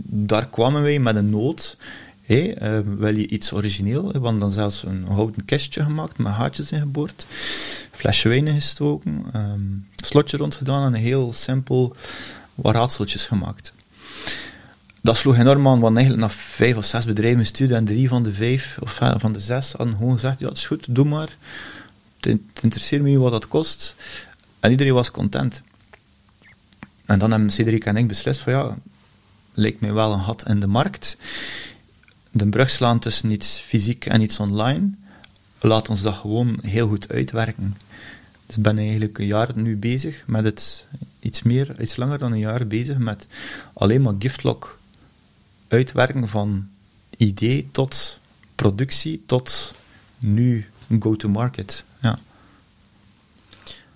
daar 0.04 0.46
kwamen 0.46 0.82
wij 0.82 0.98
met 0.98 1.16
een 1.16 1.30
nood 1.30 1.76
uh, 2.28 2.78
wil 2.96 3.16
je 3.16 3.28
iets 3.28 3.52
origineel? 3.52 4.12
We 4.12 4.18
hadden 4.18 4.38
dan 4.38 4.52
zelfs 4.52 4.82
een 4.82 5.04
houten 5.04 5.44
kistje 5.44 5.82
gemaakt 5.82 6.18
met 6.18 6.32
haartjes 6.32 6.72
ingeboord, 6.72 7.26
flesje 7.92 8.28
wijn 8.28 8.48
gestoken, 8.48 9.24
um, 9.34 9.86
slotje 9.96 10.36
rond 10.36 10.54
gedaan 10.54 10.86
en 10.86 10.94
een 10.94 11.00
heel 11.00 11.32
simpel 11.32 11.96
wat 12.54 12.74
raadseltjes 12.74 13.24
gemaakt. 13.24 13.72
Dat 15.00 15.16
sloeg 15.16 15.36
enorm 15.36 15.68
aan, 15.68 15.80
want 15.80 15.96
eigenlijk 15.96 16.26
na 16.26 16.34
vijf 16.34 16.76
of 16.76 16.84
zes 16.84 17.04
bedrijven 17.04 17.46
stuurden 17.46 17.76
en 17.76 17.84
drie 17.84 18.08
van 18.08 18.22
de 18.22 18.32
vijf 18.32 18.76
of 18.80 19.00
van 19.16 19.32
de 19.32 19.40
zes 19.40 19.72
hadden 19.72 19.96
gewoon 19.96 20.12
gezegd, 20.12 20.38
ja, 20.38 20.48
het 20.48 20.56
is 20.56 20.66
goed, 20.66 20.86
doe 20.88 21.04
maar. 21.04 21.36
Het 22.20 22.40
interesseert 22.62 23.02
me 23.02 23.08
niet 23.08 23.18
wat 23.18 23.32
dat 23.32 23.48
kost. 23.48 23.94
En 24.60 24.70
iedereen 24.70 24.92
was 24.92 25.10
content. 25.10 25.62
En 27.08 27.18
dan 27.18 27.30
hebben 27.30 27.50
Cedric 27.50 27.84
en 27.84 27.96
ik 27.96 28.08
beslist 28.08 28.40
van 28.40 28.52
ja, 28.52 28.76
lijkt 29.54 29.80
mij 29.80 29.92
wel 29.92 30.12
een 30.12 30.22
gat 30.22 30.48
in 30.48 30.60
de 30.60 30.66
markt 30.66 31.16
de 32.30 32.48
brug 32.48 32.70
slaan 32.70 32.98
tussen 32.98 33.30
iets 33.30 33.58
fysiek 33.58 34.06
en 34.06 34.20
iets 34.20 34.38
online, 34.40 34.90
laat 35.60 35.88
ons 35.88 36.02
dat 36.02 36.14
gewoon 36.14 36.58
heel 36.62 36.88
goed 36.88 37.08
uitwerken. 37.08 37.76
Dus 38.46 38.56
ik 38.56 38.62
ben 38.62 38.78
eigenlijk 38.78 39.18
een 39.18 39.26
jaar 39.26 39.50
nu 39.54 39.76
bezig 39.76 40.22
met 40.26 40.44
het, 40.44 40.86
iets 41.20 41.42
meer, 41.42 41.80
iets 41.80 41.96
langer 41.96 42.18
dan 42.18 42.32
een 42.32 42.38
jaar 42.38 42.66
bezig 42.66 42.98
met 42.98 43.26
alleen 43.72 44.02
maar 44.02 44.14
giftlock 44.18 44.78
uitwerken 45.68 46.28
van 46.28 46.68
idee 47.16 47.68
tot 47.70 48.18
productie 48.54 49.22
tot 49.26 49.74
nu 50.18 50.70
go-to-market. 51.00 51.84
Ja. 52.00 52.18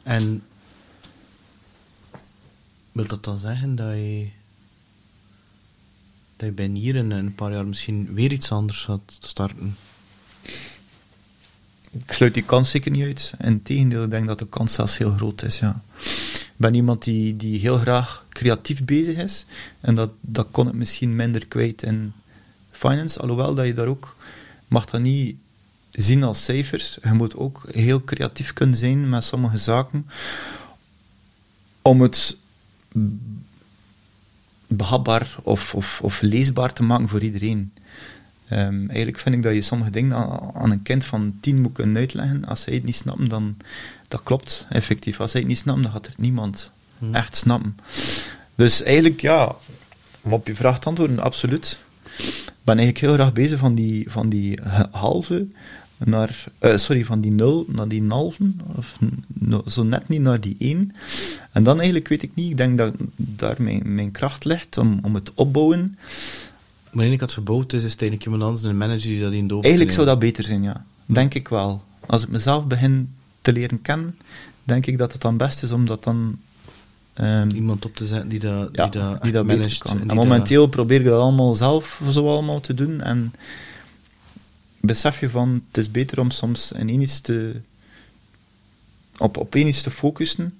En 0.02 0.42
wil 2.92 3.06
dat 3.06 3.24
dan 3.24 3.38
zeggen 3.38 3.74
dat 3.74 3.94
je 3.94 4.28
dat 6.36 6.48
je 6.48 6.52
bij 6.52 6.66
hier 6.66 6.96
in 6.96 7.10
een 7.10 7.34
paar 7.34 7.52
jaar 7.52 7.66
misschien 7.66 8.14
weer 8.14 8.32
iets 8.32 8.52
anders 8.52 8.84
gaat 8.84 9.18
starten? 9.20 9.76
Ik 11.92 12.12
sluit 12.12 12.34
die 12.34 12.42
kans 12.42 12.70
zeker 12.70 12.90
niet 12.90 13.04
uit. 13.04 13.34
Integendeel, 13.38 14.02
ik 14.02 14.10
denk 14.10 14.26
dat 14.26 14.38
de 14.38 14.46
kans 14.46 14.72
zelfs 14.72 14.98
heel 14.98 15.12
groot 15.12 15.42
is, 15.42 15.58
ja. 15.58 15.82
Ik 16.34 16.68
ben 16.68 16.74
iemand 16.74 17.04
die, 17.04 17.36
die 17.36 17.58
heel 17.58 17.78
graag 17.78 18.24
creatief 18.28 18.84
bezig 18.84 19.16
is. 19.16 19.44
En 19.80 19.94
dat, 19.94 20.10
dat 20.20 20.46
kon 20.50 20.68
ik 20.68 20.74
misschien 20.74 21.16
minder 21.16 21.46
kwijt 21.46 21.82
in 21.82 22.12
finance. 22.70 23.20
Alhoewel 23.20 23.54
dat 23.54 23.66
je 23.66 23.74
daar 23.74 23.86
ook... 23.86 24.16
mag 24.68 24.84
dat 24.84 25.00
niet 25.00 25.36
zien 25.90 26.22
als 26.22 26.44
cijfers. 26.44 26.98
Je 27.02 27.12
moet 27.12 27.36
ook 27.36 27.62
heel 27.72 28.04
creatief 28.04 28.52
kunnen 28.52 28.76
zijn 28.76 29.08
met 29.08 29.24
sommige 29.24 29.56
zaken. 29.56 30.06
Om 31.82 32.00
het 32.00 32.36
behapbaar 34.66 35.36
of, 35.42 35.74
of, 35.74 36.00
of 36.02 36.20
leesbaar 36.20 36.72
te 36.72 36.82
maken 36.82 37.08
voor 37.08 37.22
iedereen. 37.22 37.72
Um, 38.50 38.88
eigenlijk 38.88 39.18
vind 39.18 39.34
ik 39.34 39.42
dat 39.42 39.54
je 39.54 39.62
sommige 39.62 39.90
dingen 39.90 40.16
aan, 40.54 40.70
een 40.70 40.82
kind 40.82 41.04
van 41.04 41.34
tien 41.40 41.60
moet 41.60 41.72
kunnen 41.72 41.96
uitleggen. 41.96 42.44
Als 42.44 42.64
hij 42.64 42.74
het 42.74 42.84
niet 42.84 42.96
snapt, 42.96 43.30
dan 43.30 43.56
dat 44.08 44.22
klopt 44.22 44.66
effectief. 44.68 45.20
Als 45.20 45.32
hij 45.32 45.40
het 45.40 45.50
niet 45.50 45.58
snapt, 45.58 45.82
dan 45.82 45.92
gaat 45.92 46.06
er 46.06 46.14
niemand 46.16 46.70
hmm. 46.98 47.14
echt 47.14 47.36
snappen. 47.36 47.76
Dus 48.54 48.82
eigenlijk, 48.82 49.20
ja, 49.20 49.54
om 50.20 50.32
op 50.32 50.46
je 50.46 50.54
vraag 50.54 50.80
te 50.80 50.88
antwoorden, 50.88 51.18
absoluut. 51.18 51.78
Ik 52.16 52.52
ben 52.64 52.78
eigenlijk 52.78 53.06
heel 53.06 53.14
graag 53.14 53.32
bezig 53.32 53.58
van 53.58 53.74
die, 53.74 54.10
van 54.10 54.28
die 54.28 54.60
halve 54.90 55.46
naar, 56.04 56.44
eh, 56.58 56.76
sorry, 56.76 57.04
van 57.04 57.20
die 57.20 57.32
0 57.32 57.64
naar 57.68 57.88
die 57.88 58.04
halven, 58.08 58.60
of 58.76 58.98
no, 59.26 59.62
zo 59.66 59.82
net 59.82 60.08
niet 60.08 60.20
naar 60.20 60.40
die 60.40 60.56
1. 60.58 60.92
En 61.52 61.62
dan 61.62 61.76
eigenlijk 61.76 62.08
weet 62.08 62.22
ik 62.22 62.34
niet, 62.34 62.50
ik 62.50 62.56
denk 62.56 62.78
dat 62.78 62.94
daar 63.16 63.56
mijn, 63.58 63.94
mijn 63.94 64.10
kracht 64.10 64.44
ligt 64.44 64.78
om, 64.78 64.98
om 65.02 65.14
het 65.14 65.32
opbouwen. 65.34 65.98
Wanneer 66.90 67.12
ik 67.12 67.20
had 67.20 67.32
verbouwd 67.32 67.72
is, 67.72 67.84
is 67.84 67.92
het 67.92 68.00
eigenlijk 68.00 68.30
iemand 68.30 68.42
anders, 68.42 68.62
een 68.62 68.76
manager 68.76 69.08
die 69.08 69.20
dat 69.20 69.32
in 69.32 69.46
doof 69.46 69.62
Eigenlijk 69.62 69.94
zou 69.94 70.06
dat 70.06 70.18
beter 70.18 70.44
zijn, 70.44 70.62
ja. 70.62 70.84
Denk 71.06 71.34
ik 71.34 71.48
wel. 71.48 71.84
Als 72.06 72.22
ik 72.22 72.28
mezelf 72.28 72.66
begin 72.66 73.14
te 73.40 73.52
leren 73.52 73.82
kennen, 73.82 74.16
denk 74.64 74.86
ik 74.86 74.98
dat 74.98 75.12
het 75.12 75.20
dan 75.20 75.36
best 75.36 75.62
is 75.62 75.72
om 75.72 75.86
dat 75.86 76.04
dan... 76.04 76.38
ehm, 77.14 77.50
Iemand 77.50 77.84
op 77.84 77.96
te 77.96 78.06
zetten 78.06 78.28
die 78.28 78.38
dat, 78.38 78.68
ja, 78.72 78.88
die 78.88 79.00
dat, 79.00 79.22
die 79.22 79.32
dat 79.32 79.46
managt 79.46 79.78
kan. 79.78 80.08
En, 80.08 80.16
momenteel 80.16 80.66
probeer 80.66 81.00
ik 81.00 81.06
dat 81.06 81.20
allemaal 81.20 81.54
zelf 81.54 82.00
zo 82.10 82.28
allemaal 82.28 82.60
te 82.60 82.74
doen. 82.74 83.00
En 83.00 83.32
besef 84.82 85.20
je 85.20 85.30
van, 85.30 85.62
het 85.66 85.76
is 85.76 85.90
beter 85.90 86.20
om 86.20 86.30
soms 86.30 86.72
in 86.72 86.88
één 86.88 87.00
iets 87.00 87.20
te, 87.20 87.60
op, 89.18 89.36
op 89.36 89.54
één 89.54 89.66
iets 89.66 89.82
te 89.82 89.90
focussen. 89.90 90.58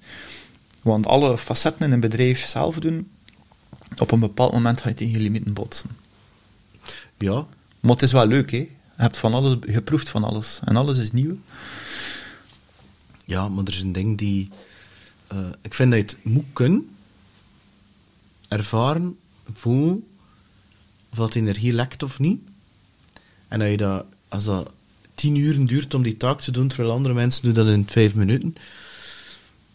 Want 0.81 1.05
alle 1.05 1.37
facetten 1.37 1.85
in 1.85 1.91
een 1.91 1.99
bedrijf 1.99 2.47
zelf 2.47 2.79
doen, 2.79 3.09
op 3.97 4.11
een 4.11 4.19
bepaald 4.19 4.51
moment 4.51 4.81
ga 4.81 4.89
je 4.89 4.95
tegen 4.95 5.13
je 5.13 5.19
limieten 5.19 5.53
botsen. 5.53 5.89
Ja, 7.17 7.45
Maar 7.79 7.91
het 7.91 8.01
is 8.01 8.11
wel 8.11 8.27
leuk, 8.27 8.51
hè. 8.51 8.57
Je 8.57 9.01
hebt 9.01 9.17
van 9.17 9.33
alles, 9.33 9.57
je 9.67 9.81
proeft 9.81 10.09
van 10.09 10.23
alles. 10.23 10.59
En 10.65 10.75
alles 10.75 10.97
is 10.97 11.11
nieuw. 11.11 11.37
ja, 13.25 13.47
maar 13.49 13.63
er 13.65 13.73
is 13.73 13.81
een 13.81 13.91
ding 13.91 14.17
die... 14.17 14.49
eh, 15.27 15.49
ik 15.61 15.73
vind 15.73 15.91
dat 15.91 15.99
je 15.99 16.05
het 16.05 16.25
moet 16.25 16.45
kunnen 16.53 16.95
ervaren, 18.47 19.17
voelen, 19.53 20.07
of 21.09 21.17
dat 21.17 21.35
energie 21.35 21.73
lekt 21.73 22.03
of 22.03 22.19
niet. 22.19 22.41
En 23.47 23.59
dat 23.59 23.69
je 23.69 23.77
dat, 23.77 24.05
als 24.33 24.43
dat 24.43 24.71
tien 25.13 25.35
uur 25.35 25.65
duurt 25.65 25.93
om 25.93 26.03
die 26.03 26.17
taak 26.17 26.41
te 26.41 26.51
doen, 26.51 26.67
terwijl 26.67 26.91
andere 26.91 27.13
mensen 27.13 27.43
doen 27.43 27.53
dat 27.53 27.67
in 27.67 27.87
vijf 27.87 28.15
minuten, 28.15 28.55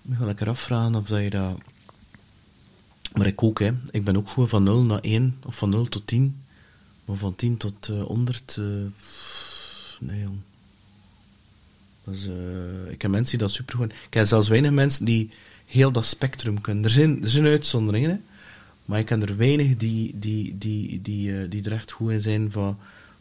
moet 0.03 0.19
je 0.19 0.25
lekker 0.25 0.49
afvragen 0.49 0.95
of 0.95 1.07
dat 1.07 1.23
je 1.23 1.31
dat... 1.31 1.59
Maar 3.15 3.27
ik 3.27 3.43
ook, 3.43 3.59
hè. 3.59 3.73
Ik 3.91 4.05
ben 4.05 4.17
ook 4.17 4.29
gewoon 4.29 4.49
van 4.49 4.63
0 4.63 4.83
naar 4.83 5.01
1, 5.01 5.37
of 5.45 5.57
van 5.57 5.71
0 5.71 5.89
tot 5.89 6.07
10. 6.07 6.43
Maar 7.05 7.17
van 7.17 7.35
10 7.35 7.57
tot 7.57 7.89
eh 7.89 8.03
100... 8.03 8.57
eh, 8.59 8.65
nee, 10.01 10.21
jong. 10.21 10.39
Dus, 12.05 12.27
eh, 12.27 12.91
ik 12.91 13.03
heb 13.03 13.11
mensen 13.11 13.39
die 13.39 13.47
dat 13.47 13.57
super 13.57 13.77
goed... 13.77 13.93
Ik 13.93 14.15
heb 14.15 14.27
zelfs 14.27 14.49
weinig 14.49 14.71
mensen 14.71 15.05
die 15.05 15.31
heel 15.67 15.93
dat 15.93 16.05
spectrum 16.05 16.61
kunnen. 16.61 16.85
Er 16.85 16.91
zijn, 16.91 17.23
er 17.23 17.29
zijn 17.29 17.47
uitzonderingen, 17.47 18.11
hè. 18.11 18.17
maar 18.85 18.99
ik 18.99 19.07
ken 19.07 19.23
er 19.23 19.37
weinig 19.37 19.77
die, 19.77 20.19
die, 20.19 20.59
die, 20.59 21.03
die, 21.03 21.39
eh, 21.39 21.51
die 21.51 21.65
er 21.65 21.73
echt 21.73 21.93
goed 21.93 22.11
in 22.11 22.21
zijn 22.21 22.51
voor, 22.51 22.77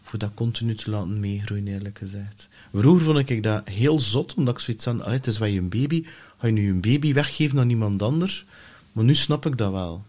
voor 0.08 0.20
dat 0.20 0.34
continu 0.34 0.76
te 0.76 0.89
laten 0.89 1.20
meegroeien, 1.20 1.68
eerlijk 1.68 1.97
gezegd. 1.97 2.49
Vroeger 2.74 3.05
vond 3.05 3.30
ik 3.30 3.43
dat 3.43 3.68
heel 3.68 3.99
zot, 3.99 4.34
omdat 4.34 4.53
ik 4.53 4.60
zoiets 4.60 4.88
aan... 4.88 5.03
Het 5.03 5.28
is 5.28 5.38
wel 5.38 5.47
je 5.47 5.62
baby. 5.62 6.05
Ga 6.38 6.47
je 6.47 6.53
nu 6.53 6.70
een 6.70 6.82
baby 6.82 7.14
weggeven 7.14 7.60
aan 7.60 7.70
iemand 7.70 8.01
anders? 8.01 8.45
Maar 8.91 9.03
nu 9.03 9.16
snap 9.16 9.45
ik 9.45 9.58
dat 9.58 9.72
wel. 9.72 10.03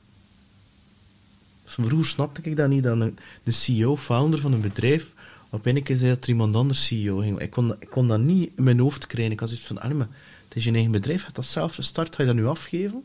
Vroeger 1.65 2.07
snapte 2.07 2.41
ik 2.43 2.57
dat 2.57 2.69
niet, 2.69 2.83
dat 2.83 3.01
een, 3.01 3.19
de 3.43 3.51
CEO, 3.51 3.97
founder 3.97 4.41
van 4.41 4.53
een 4.53 4.61
bedrijf, 4.61 5.13
op 5.51 5.67
een 5.67 5.83
keer 5.83 5.97
zei 5.97 6.11
dat 6.11 6.23
er 6.23 6.29
iemand 6.29 6.57
anders 6.57 6.87
CEO 6.87 7.19
ging. 7.19 7.41
Ik 7.41 7.51
kon, 7.51 7.75
kon 7.91 8.09
dat 8.09 8.21
niet 8.21 8.51
in 8.57 8.63
mijn 8.63 8.79
hoofd 8.79 9.07
krijgen. 9.07 9.33
Ik 9.33 9.41
had 9.41 9.49
zoiets 9.49 9.67
van, 9.67 9.97
maar 9.97 10.09
het 10.49 10.57
is 10.57 10.65
je 10.65 10.73
eigen 10.73 10.91
bedrijf, 10.91 11.19
je 11.19 11.25
hebt 11.25 11.37
dat 11.37 11.47
zelf 11.47 11.75
gestart, 11.75 12.15
ga 12.15 12.23
je 12.23 12.29
dat 12.29 12.37
nu 12.37 12.47
afgeven? 12.47 13.05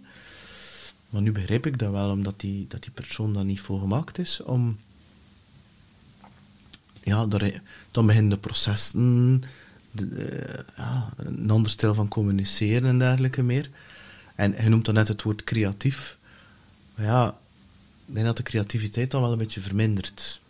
Maar 1.10 1.22
nu 1.22 1.32
begrijp 1.32 1.66
ik 1.66 1.80
dat 1.80 1.92
wel, 1.92 2.10
omdat 2.10 2.40
die, 2.40 2.66
dat 2.68 2.82
die 2.82 2.92
persoon 2.92 3.34
daar 3.34 3.46
niet 3.46 3.62
voor 3.62 3.80
gemaakt 3.80 4.18
is 4.18 4.42
om... 4.44 4.78
Ja, 7.04 7.26
daar, 7.26 7.62
dan 7.92 8.06
beginnen 8.06 8.30
de 8.30 8.38
processen, 8.38 9.44
eh, 9.96 11.02
een 11.18 11.50
ander 11.52 11.72
stijl 11.72 11.94
van 11.94 12.08
communiceren 12.08 12.90
en 12.90 13.00
dergelijke 13.00 13.42
meer. 13.42 13.70
En 14.36 14.56
je 14.64 14.70
noemt 14.70 14.86
dan 14.86 14.94
net 14.94 15.08
het 15.08 15.22
woord 15.22 15.44
creatief. 15.44 16.18
Maar 16.96 17.06
ja, 17.06 17.38
ik 18.06 18.14
denk 18.14 18.26
dat 18.26 18.38
de 18.38 18.44
creativiteit 18.44 19.12
dan 19.12 19.22
wel 19.22 19.32
een 19.32 19.38
beetje 19.38 19.62
vermindert. 19.62 20.42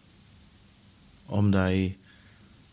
Omdat 1.26 1.70
je, 1.70 1.94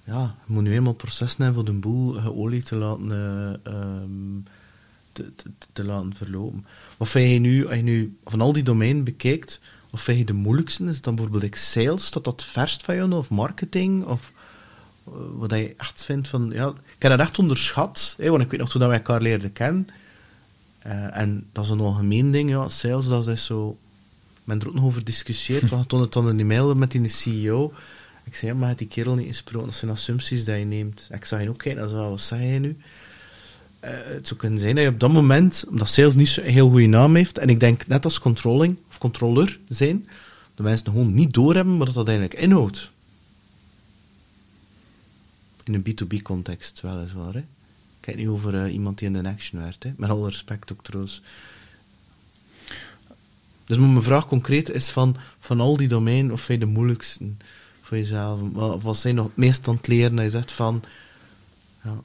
ja, 0.04 0.36
moet 0.46 0.62
nu 0.62 0.72
eenmaal 0.72 0.92
processen 0.92 1.44
hebben 1.44 1.64
voor 1.64 1.74
de 1.74 1.80
boel 1.80 2.12
geolie 2.12 2.62
te 2.62 2.76
laten, 2.76 3.10
eh, 3.10 3.72
ehm, 3.72 4.40
te, 5.12 5.34
te, 5.34 5.50
te 5.72 5.84
laten 5.84 6.14
verlopen. 6.14 6.66
Wat 6.96 7.08
vind 7.08 7.32
je 7.32 7.38
nu, 7.38 7.66
als 7.66 7.76
je 7.76 7.82
nu 7.82 8.16
van 8.24 8.40
al 8.40 8.52
die 8.52 8.62
domeinen 8.62 9.04
bekijkt, 9.04 9.60
wat 9.90 10.00
vind 10.00 10.18
je 10.18 10.24
de 10.24 10.32
moeilijkste? 10.32 10.84
Is 10.84 10.94
het 10.94 11.04
dan 11.04 11.14
bijvoorbeeld 11.14 11.42
like 11.42 11.58
sales, 11.58 12.10
dat 12.10 12.24
dat 12.24 12.44
verst 12.44 12.82
van 12.82 12.94
jou, 12.94 13.12
of 13.12 13.30
marketing, 13.30 14.04
of 14.04 14.32
eh, 15.06 15.12
wat 15.32 15.50
je 15.50 15.74
echt 15.76 16.04
vindt 16.04 16.28
van, 16.28 16.50
ja, 16.54 16.68
ik 16.68 17.02
heb 17.02 17.10
dat 17.10 17.20
echt 17.20 17.38
onderschat, 17.38 18.14
hè, 18.18 18.30
want 18.30 18.42
ik 18.42 18.50
weet 18.50 18.60
nog 18.60 18.70
toen 18.70 18.80
dat 18.80 18.88
wij 18.88 18.98
elkaar 18.98 19.20
leerden 19.20 19.52
kennen, 19.52 19.88
eh, 20.78 21.16
en 21.16 21.46
dat 21.52 21.64
is 21.64 21.70
een 21.70 21.80
algemeen 21.80 22.30
ding, 22.30 22.50
ja, 22.50 22.68
sales, 22.68 23.08
dat 23.08 23.28
is 23.28 23.44
zo... 23.44 23.78
Men 24.44 24.60
er 24.60 24.68
ook 24.68 24.74
nog 24.74 24.84
over 24.84 25.04
discussieerd, 25.04 25.70
want 25.70 25.88
toen 25.88 26.00
het 26.00 26.12
dan 26.12 26.26
een 26.26 26.40
e-mail 26.40 26.74
met 26.74 26.90
die 26.90 27.08
CEO. 27.08 27.72
Ik 28.24 28.36
zei, 28.36 28.52
ja, 28.52 28.58
maar 28.58 28.68
had 28.68 28.78
die 28.78 28.86
kerel 28.86 29.14
niet 29.14 29.26
gesproken? 29.26 29.68
Dat 29.68 29.76
zijn 29.76 29.90
assumpties 29.90 30.44
die 30.44 30.54
je 30.54 30.64
neemt. 30.64 31.08
Ik 31.12 31.24
zag 31.24 31.42
je 31.42 31.48
ook 31.48 31.58
kijken, 31.58 31.80
dat 31.80 31.90
is 31.90 31.96
wel, 31.96 32.10
wat 32.10 32.20
zeg 32.20 32.40
je 32.40 32.46
nu? 32.46 32.76
Eh, 33.80 33.90
het 33.92 34.26
zou 34.26 34.40
kunnen 34.40 34.58
zijn 34.58 34.74
dat 34.74 34.84
je 34.84 34.90
op 34.90 35.00
dat 35.00 35.12
moment, 35.12 35.64
omdat 35.68 35.88
sales 35.88 36.14
niet 36.14 36.28
zo'n 36.28 36.44
heel 36.44 36.70
goede 36.70 36.86
naam 36.86 37.14
heeft, 37.14 37.38
en 37.38 37.48
ik 37.48 37.60
denk 37.60 37.86
net 37.86 38.04
als 38.04 38.18
controlling, 38.18 38.78
of 38.88 38.98
controller 38.98 39.58
zijn, 39.68 40.08
de 40.54 40.62
mensen 40.62 40.86
gewoon 40.86 41.14
niet 41.14 41.34
doorhebben 41.34 41.78
wat 41.78 41.94
dat 41.94 42.08
eigenlijk 42.08 42.40
inhoudt. 42.40 42.90
In 45.64 45.74
een 45.74 45.82
B2B-context, 45.82 46.80
weliswaar, 46.80 47.34
hè. 47.34 47.44
Kijk 48.00 48.16
niet 48.16 48.28
over 48.28 48.64
eh, 48.64 48.72
iemand 48.72 48.98
die 48.98 49.08
in 49.08 49.22
de 49.22 49.28
action 49.28 49.60
werkt, 49.60 49.82
hè. 49.82 49.92
met 49.96 50.10
alle 50.10 50.28
respect 50.28 50.72
ook 50.72 50.82
trouwens. 50.82 51.22
Dus 53.64 53.78
mijn 53.78 54.02
vraag 54.02 54.26
concreet 54.26 54.70
is 54.70 54.88
van, 54.88 55.16
van 55.38 55.60
al 55.60 55.76
die 55.76 55.88
domeinen, 55.88 56.32
of 56.32 56.40
vind 56.40 56.60
de 56.60 56.66
moeilijkste 56.66 57.24
voor 57.80 57.96
jezelf? 57.96 58.40
Wat, 58.52 58.82
wat 58.82 58.96
zijn 58.96 59.14
nog 59.14 59.26
het 59.26 59.36
meest 59.36 59.68
aan 59.68 59.74
het 59.74 59.86
leren 59.86 60.16
dat 60.16 60.24
je 60.24 60.30
zegt 60.30 60.52
van... 60.52 60.82
Ja, 61.84 62.02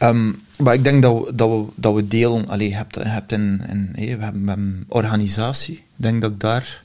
Ehm, 0.00 0.32
maar 0.58 0.74
ik 0.74 0.84
denk 0.84 1.02
dat 1.02 1.24
we, 1.24 1.34
dat 1.34 1.48
we, 1.48 1.72
dat 1.74 1.94
we 1.94 2.08
delen, 2.08 2.48
allee, 2.48 2.74
hebt, 2.74 2.94
hebt 2.94 3.32
een, 3.32 3.60
hé, 3.92 4.16
we 4.16 4.22
hebben 4.22 4.48
een 4.48 4.84
organisatie, 4.88 5.74
ik 5.74 5.82
denk 5.96 6.20
dat 6.20 6.30
ik 6.30 6.40
daar 6.40 6.82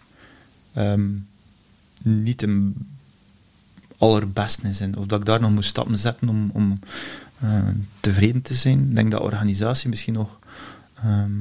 ehm, 0.74 1.08
niet 2.02 2.42
een 2.42 2.88
allerbeste 3.98 4.62
in 4.80 4.98
of 4.98 5.06
dat 5.06 5.20
ik 5.20 5.26
daar 5.26 5.42
nog 5.42 5.52
moet 5.52 5.66
stappen 5.66 5.98
zetten 5.98 6.30
om, 6.30 6.50
om 6.54 6.80
eh, 7.40 7.68
tevreden 8.00 8.42
te 8.42 8.54
zijn. 8.54 8.80
Ik 8.90 8.96
denk 8.96 9.12
dat 9.12 9.22
organisatie 9.22 9.90
misschien 9.90 10.14
nog 10.14 10.40
ehm, 10.96 11.32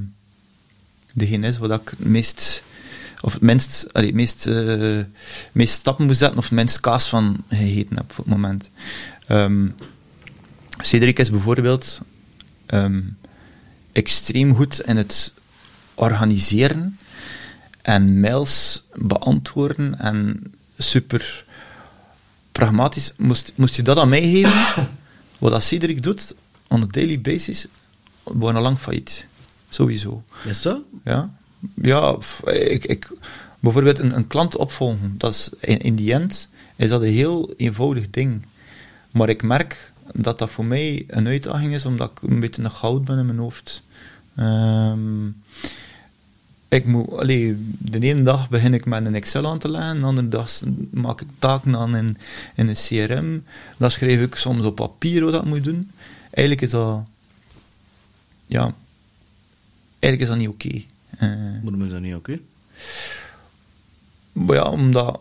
degene 1.12 1.46
is 1.46 1.58
waar 1.58 1.70
ik 1.70 1.88
het 1.88 2.08
meest, 2.08 2.62
of 3.20 3.32
het 3.32 3.42
minst, 3.42 3.86
allee, 3.92 4.14
meest, 4.14 4.46
eh, 4.46 5.00
meest 5.52 5.74
stappen 5.74 6.06
moet 6.06 6.16
zetten, 6.16 6.38
of 6.38 6.44
het 6.44 6.52
minst 6.52 6.80
kaas 6.80 7.08
van 7.08 7.44
gegeten 7.48 7.96
heb 7.96 8.10
op 8.10 8.16
het 8.16 8.26
moment. 8.26 8.70
Cedric 10.80 11.18
is 11.18 11.30
bijvoorbeeld 11.30 12.00
ehm, 12.66 13.00
extreem 13.92 14.54
goed 14.54 14.80
in 14.80 14.96
het 14.96 15.32
organiseren 15.94 16.98
en 17.82 18.20
mails 18.20 18.84
beantwoorden 18.94 19.98
en 19.98 20.42
super 20.78 21.44
pragmatisch. 22.52 23.12
Moest, 23.16 23.52
moest 23.54 23.76
je 23.76 23.82
dat 23.82 23.96
aan 23.96 24.08
mij 24.08 24.30
geven, 24.30 24.88
wat 25.38 25.50
dat 25.50 25.62
Cedric 25.62 26.02
doet, 26.02 26.34
on 26.68 26.82
a 26.82 26.86
daily 26.86 27.20
basis, 27.20 27.66
we 28.22 28.38
waren 28.38 28.56
al 28.56 28.62
lang 28.62 28.78
failliet. 28.78 29.26
Sowieso. 29.68 30.24
is 30.44 30.62
dat? 30.62 30.80
Ja, 31.04 31.30
ja 31.74 32.16
ik, 32.44 32.84
ik, 32.84 33.12
bijvoorbeeld 33.60 33.98
een, 33.98 34.16
een 34.16 34.26
klant 34.26 34.56
opvolgen, 34.56 35.14
dat 35.18 35.32
is, 35.32 35.50
in, 35.60 35.78
in 35.78 35.94
die 35.94 36.12
end 36.12 36.48
is 36.76 36.88
dat 36.88 37.02
een 37.02 37.12
heel 37.12 37.54
eenvoudig 37.56 38.10
ding. 38.10 38.46
Maar 39.10 39.28
ik 39.28 39.42
merk 39.42 39.92
dat 40.12 40.38
dat 40.38 40.50
voor 40.50 40.64
mij 40.64 41.04
een 41.08 41.26
uitdaging 41.26 41.74
is, 41.74 41.86
omdat 41.86 42.10
ik 42.10 42.30
een 42.30 42.40
beetje 42.40 42.62
een 42.62 42.70
goud 42.70 43.04
ben 43.04 43.18
in 43.18 43.26
mijn 43.26 43.38
hoofd. 43.38 43.82
Ehm, 44.36 45.26
ik 46.68 46.84
moet, 46.86 47.12
allee, 47.12 47.56
de 47.78 47.98
ene 48.00 48.22
dag 48.22 48.48
begin 48.48 48.74
ik 48.74 48.84
met 48.84 49.06
een 49.06 49.14
Excel 49.14 49.46
aan 49.46 49.58
te 49.58 49.68
leggen, 49.68 50.00
de 50.00 50.06
andere 50.06 50.28
dag 50.28 50.50
maak 50.90 51.20
ik 51.20 51.28
taken 51.38 51.76
aan 51.76 51.96
in, 51.96 52.16
in 52.54 52.68
een 52.68 52.74
CRM, 52.74 53.44
dan 53.76 53.90
schrijf 53.90 54.20
ik 54.20 54.34
soms 54.34 54.62
op 54.62 54.74
papier 54.74 55.22
hoe 55.22 55.30
dat 55.30 55.44
moet 55.44 55.64
doen. 55.64 55.90
Eigenlijk 56.30 56.60
is 56.60 56.70
dat, 56.70 57.02
ja, 58.46 58.74
eigenlijk 59.98 60.22
is 60.22 60.28
dat 60.28 60.36
niet 60.36 60.48
oké. 60.48 60.82
Eh, 61.18 61.62
Waarom 61.62 61.84
is 61.84 61.90
dat 61.90 62.00
niet 62.00 62.14
oké? 62.14 62.38
ja, 64.46 64.62
omdat, 64.64 65.20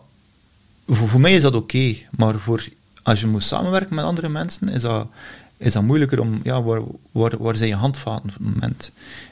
voor, 0.86 1.08
voor 1.08 1.20
mij 1.20 1.34
is 1.34 1.42
dat 1.42 1.54
oké, 1.54 1.96
maar 2.10 2.38
voor, 2.38 2.68
als 3.04 3.20
je 3.20 3.26
moet 3.26 3.42
samenwerken 3.42 3.94
met 3.94 4.04
andere 4.04 4.28
mensen, 4.28 4.68
is 4.68 4.82
dat, 4.82 5.06
is 5.56 5.72
dat 5.72 5.82
moeilijker 5.82 6.20
om, 6.20 6.40
ja, 6.42 6.62
waar, 6.62 6.82
waar, 7.12 7.38
waar 7.38 7.56
zijn 7.56 7.68
je 7.68 7.74
handvaten 7.74 8.28
op 8.28 8.34
het 8.34 8.54
moment? 8.54 8.90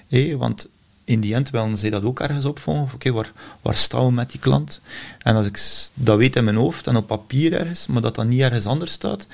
Hé, 0.08 0.36
want 0.36 0.68
in 1.04 1.20
die 1.20 1.34
end 1.34 1.50
willen 1.50 1.78
zij 1.78 1.90
dat 1.90 2.02
ook 2.02 2.20
ergens 2.20 2.44
opvolgen. 2.44 2.94
Oké, 2.94 3.12
waar, 3.12 3.32
waar 3.62 3.74
staan 3.74 4.06
we 4.06 4.12
met 4.12 4.30
die 4.30 4.40
klant? 4.40 4.80
En 5.18 5.36
als 5.36 5.46
ik 5.46 5.90
dat 5.94 6.18
weet 6.18 6.36
in 6.36 6.44
mijn 6.44 6.56
hoofd 6.56 6.86
en 6.86 6.96
op 6.96 7.06
papier 7.06 7.52
ergens, 7.52 7.86
maar 7.86 8.02
dat 8.02 8.14
dat 8.14 8.26
niet 8.26 8.40
ergens 8.40 8.66
anders 8.66 8.92
staat, 8.92 9.26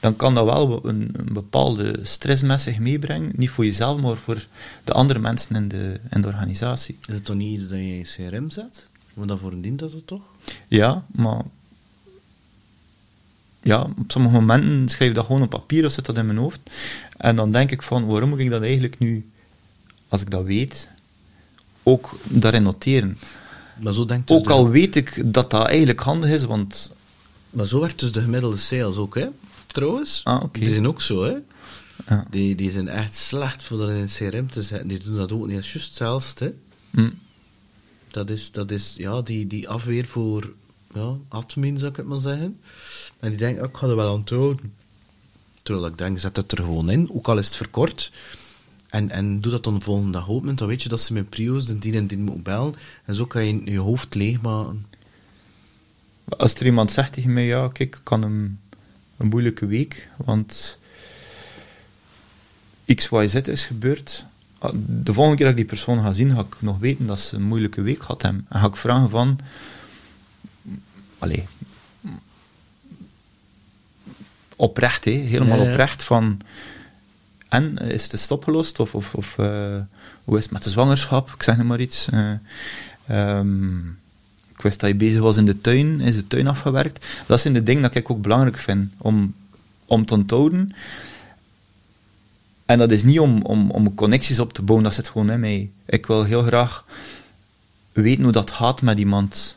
dan 0.00 0.16
kan 0.16 0.34
dat 0.34 0.44
wel 0.44 0.88
een, 0.88 1.10
een 1.12 1.32
bepaalde 1.32 1.98
stress 2.02 2.42
met 2.42 2.60
zich 2.60 2.78
meebrengen. 2.78 3.32
Niet 3.34 3.50
voor 3.50 3.64
jezelf, 3.64 4.00
maar 4.00 4.16
voor 4.16 4.46
de 4.84 4.92
andere 4.92 5.18
mensen 5.18 5.56
in 5.56 5.68
de, 5.68 6.00
in 6.10 6.20
de 6.20 6.28
organisatie. 6.28 6.98
Is 7.06 7.14
het 7.14 7.24
toch 7.24 7.36
niet 7.36 7.60
iets 7.60 7.68
dat 7.68 7.78
je 7.78 7.84
in 7.84 7.96
je 7.96 8.28
CRM 8.28 8.50
zet? 8.50 8.88
Want 9.14 9.28
daarvoor 9.28 9.60
dient 9.60 9.78
dat 9.78 9.92
het 9.92 10.06
toch? 10.06 10.22
Ja, 10.68 11.04
maar 11.12 11.42
ja, 13.66 13.82
op 13.98 14.10
sommige 14.12 14.34
momenten 14.34 14.88
schrijf 14.88 15.10
ik 15.10 15.16
dat 15.16 15.26
gewoon 15.26 15.42
op 15.42 15.50
papier 15.50 15.84
of 15.86 15.92
zit 15.92 16.06
dat 16.06 16.16
in 16.16 16.26
mijn 16.26 16.38
hoofd. 16.38 16.60
En 17.16 17.36
dan 17.36 17.52
denk 17.52 17.70
ik 17.70 17.82
van, 17.82 18.06
waarom 18.06 18.28
moet 18.28 18.38
ik 18.38 18.50
dat 18.50 18.62
eigenlijk 18.62 18.98
nu, 18.98 19.30
als 20.08 20.20
ik 20.20 20.30
dat 20.30 20.44
weet, 20.44 20.88
ook 21.82 22.18
daarin 22.24 22.62
noteren? 22.62 23.18
Maar 23.82 23.92
zo 23.92 24.04
denkt 24.04 24.28
dus 24.28 24.36
Ook 24.36 24.44
de- 24.46 24.52
al 24.52 24.68
weet 24.68 24.96
ik 24.96 25.22
dat 25.24 25.50
dat 25.50 25.66
eigenlijk 25.66 26.00
handig 26.00 26.30
is, 26.30 26.44
want 26.44 26.92
Maar 27.50 27.66
zo 27.66 27.80
werkt 27.80 27.98
dus 27.98 28.12
de 28.12 28.20
gemiddelde 28.20 28.56
sales 28.56 28.96
ook, 28.96 29.14
hè? 29.14 29.26
Trouwens. 29.66 30.20
Ah. 30.24 30.44
Die 30.52 30.72
zijn 30.72 30.88
ook 30.88 31.02
zo, 31.02 31.24
hè? 31.24 31.34
ja, 32.08 32.26
Die, 32.30 32.54
die 32.54 32.70
zijn 32.70 32.88
echt 32.88 33.14
slecht 33.14 33.62
voor 33.64 33.78
dat 33.78 33.88
in 33.88 33.94
het 33.96 34.14
CRM 34.14 34.50
te 34.50 34.62
zetten. 34.62 34.88
Die 34.88 34.98
doen 34.98 35.16
dat 35.16 35.32
ook 35.32 35.46
niet. 35.46 35.54
Dat 35.56 35.64
is 35.64 35.72
juist 35.72 35.88
hetzelfde. 35.88 36.54
hm, 36.90 37.10
Dat 38.10 38.30
is, 38.30 38.52
dat 38.52 38.70
is 38.70 38.94
ja, 38.96 39.20
die, 39.22 39.46
die 39.46 39.68
afweer 39.68 40.06
voor 40.06 40.52
ja, 40.94 41.14
admin, 41.28 41.78
zou 41.78 41.90
ik 41.90 41.96
het 41.96 42.06
maar 42.06 42.20
zeggen. 42.20 42.58
En 43.20 43.28
die 43.28 43.38
denken, 43.38 43.62
oh, 43.62 43.68
ik 43.68 43.76
ga 43.76 43.86
er 43.86 43.96
wel 43.96 44.14
aan 44.14 44.24
houden. 44.28 44.72
Terwijl 45.62 45.86
ik 45.86 45.98
denk, 45.98 46.18
zet 46.18 46.36
het 46.36 46.52
er 46.52 46.58
gewoon 46.58 46.90
in, 46.90 47.10
ook 47.12 47.28
al 47.28 47.38
is 47.38 47.46
het 47.46 47.56
verkort. 47.56 48.12
En, 48.90 49.10
en 49.10 49.40
doe 49.40 49.52
dat 49.52 49.64
dan 49.64 49.74
de 49.74 49.80
volgende 49.80 50.12
dag 50.12 50.28
open, 50.28 50.56
dan 50.56 50.68
weet 50.68 50.82
je 50.82 50.88
dat 50.88 51.00
ze 51.00 51.12
met 51.12 51.28
prio's 51.28 51.66
de 51.66 51.78
dien 51.78 51.94
en 51.94 52.06
dien 52.06 52.22
moeten 52.22 52.42
bellen. 52.42 52.74
En 53.04 53.14
zo 53.14 53.26
kan 53.26 53.46
je 53.46 53.70
je 53.70 53.78
hoofd 53.78 54.14
leegmaken. 54.14 54.86
als 56.24 56.54
er 56.54 56.66
iemand 56.66 56.90
zegt 56.90 57.12
tegen 57.12 57.32
mij, 57.32 57.44
ja, 57.44 57.68
kijk, 57.68 57.96
ik 57.96 58.00
kan 58.02 58.22
een, 58.22 58.58
een 59.16 59.26
moeilijke 59.26 59.66
week, 59.66 60.08
want 60.16 60.78
X, 62.94 63.08
is 63.10 63.64
gebeurd. 63.64 64.24
Ah, 64.58 64.72
De 64.74 65.12
volgende 65.12 65.36
keer 65.36 65.46
dat 65.46 65.54
ik 65.54 65.68
die 65.68 65.76
persoon 65.76 66.02
ga 66.02 66.12
zien, 66.12 66.34
ga 66.34 66.40
ik 66.40 66.56
nog 66.58 66.78
weten 66.78 67.06
dat 67.06 67.20
ze 67.20 67.36
een 67.36 67.42
moeilijke 67.42 67.80
week 67.80 68.00
gehad 68.00 68.22
hebben. 68.22 68.46
En 68.48 68.60
ga 68.60 68.66
ik 68.66 68.76
vragen 68.76 69.10
van, 69.10 69.38
allee, 71.18 71.44
oprecht, 74.56 75.04
hè, 75.04 75.10
helemaal 75.10 75.62
Ja, 75.62 75.70
oprecht, 75.70 76.02
van, 76.02 76.40
en, 77.48 77.78
is 77.78 78.02
het 78.02 78.12
is 78.12 78.30
opgelost? 78.30 78.80
Of, 78.80 78.94
of, 78.94 79.14
of 79.14 79.38
eh, 79.38 79.78
hoe 80.24 80.36
is 80.38 80.42
het 80.44 80.52
met 80.52 80.62
de 80.62 80.70
zwangerschap? 80.70 81.30
Ik 81.30 81.42
zeg 81.42 81.56
nu 81.56 81.64
maar 81.64 81.80
iets. 81.80 82.08
Eh, 82.08 82.32
ehm, 83.06 83.88
ik 84.56 84.62
wist 84.62 84.80
dat 84.80 84.90
je 84.90 84.96
bezig 84.96 85.20
was 85.20 85.36
in 85.36 85.44
de 85.46 85.60
tuin, 85.60 86.00
is 86.00 86.16
de 86.16 86.26
tuin 86.26 86.46
afgewerkt. 86.48 87.06
Dat 87.26 87.40
zijn 87.40 87.54
de 87.54 87.62
dingen 87.62 87.82
dat 87.82 87.94
ik 87.94 88.10
ook 88.10 88.22
belangrijk 88.22 88.56
vind 88.58 88.92
om, 88.98 89.34
om 89.86 90.06
te 90.06 90.14
onthouden. 90.14 90.74
En 92.66 92.78
dat 92.78 92.90
is 92.90 93.02
niet 93.02 93.20
om, 93.20 93.42
om, 93.42 93.70
om 93.70 93.94
connecties 93.94 94.38
op 94.38 94.52
te 94.52 94.62
bouwen, 94.62 94.84
dat 94.84 94.94
zit 94.94 95.08
gewoon 95.08 95.30
in 95.30 95.40
mij. 95.40 95.70
Ik 95.86 96.06
wil 96.06 96.24
heel 96.24 96.42
graag 96.42 96.84
weten 97.92 98.22
hoe 98.22 98.32
dat 98.32 98.50
gaat 98.50 98.82
met 98.82 98.98
iemand. 98.98 99.56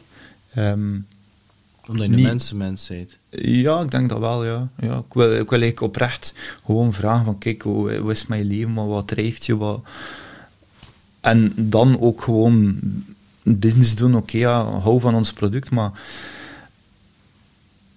Ehm, 0.54 0.98
Omdat 1.88 2.04
je 2.06 2.10
een 2.10 2.12
Niet- 2.12 2.26
mensenmens 2.26 2.88
bent. 2.88 3.18
Ja, 3.30 3.82
ik 3.82 3.92
denk 3.92 4.10
dat 4.10 4.20
wel, 4.20 4.46
ja. 4.46 4.70
ja 4.80 4.98
ik, 4.98 5.14
wil, 5.14 5.32
ik 5.32 5.50
wil 5.50 5.60
eigenlijk 5.60 5.82
oprecht 5.82 6.34
gewoon 6.66 6.94
vragen 6.94 7.26
van, 7.26 7.38
kijk, 7.38 7.62
hoe, 7.62 7.96
hoe 7.96 8.12
is 8.12 8.28
mijn 8.28 8.46
leven, 8.46 8.88
wat 8.88 9.08
drijft 9.08 9.46
je, 9.46 9.58
wat... 9.58 9.82
En 11.22 11.54
dan 11.56 12.00
ook 12.00 12.22
gewoon 12.22 12.80
business 13.44 13.96
doen, 13.96 14.16
oké, 14.16 14.38
ja, 14.38 14.64
hou 14.64 15.00
van 15.00 15.16
ons 15.16 15.34
product, 15.34 15.70
maar 15.72 15.92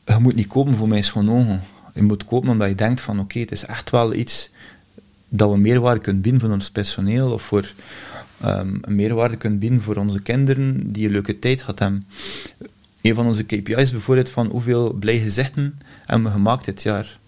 je 0.05 0.17
moet 0.19 0.35
niet 0.35 0.47
kopen 0.47 0.77
voor 0.77 0.89
mijn 0.89 1.05
schone 1.05 1.31
ogen. 1.31 1.63
Je 1.95 2.03
moet 2.03 2.25
kopen 2.25 2.49
omdat 2.49 2.69
je 2.69 2.75
denkt 2.75 3.01
van, 3.01 3.21
oké, 3.21 3.39
het 3.39 3.53
is 3.53 3.65
echt 3.65 3.91
wel 3.91 4.15
iets 4.15 4.51
dat 5.29 5.51
we 5.51 5.59
meerwaarde 5.59 6.01
kunnen 6.01 6.23
bieden 6.23 6.41
voor 6.41 6.51
ons 6.51 6.71
personeel, 6.71 7.33
of 7.33 7.43
voor 7.43 7.73
ehm, 8.41 8.77
meerwaarde 8.87 9.37
kunnen 9.37 9.59
bieden 9.59 9.83
voor 9.83 9.97
onze 9.97 10.21
kinderen, 10.21 10.93
die 10.93 11.07
een 11.07 11.13
leuke 11.13 11.39
tijd 11.39 11.63
gaat 11.63 11.79
hebben. 11.79 12.05
Een 13.03 13.15
van 13.15 13.27
onze 13.27 13.43
KPI's 13.43 13.77
is 13.77 13.91
bijvoorbeeld 13.91 14.31
van 14.31 14.47
hoeveel 14.47 14.93
blij 14.93 15.19
gezichten 15.19 15.81
hebben 16.07 16.27
we 16.27 16.33
gemaakt 16.33 16.65
dit 16.65 16.83
jaar. 16.83 17.19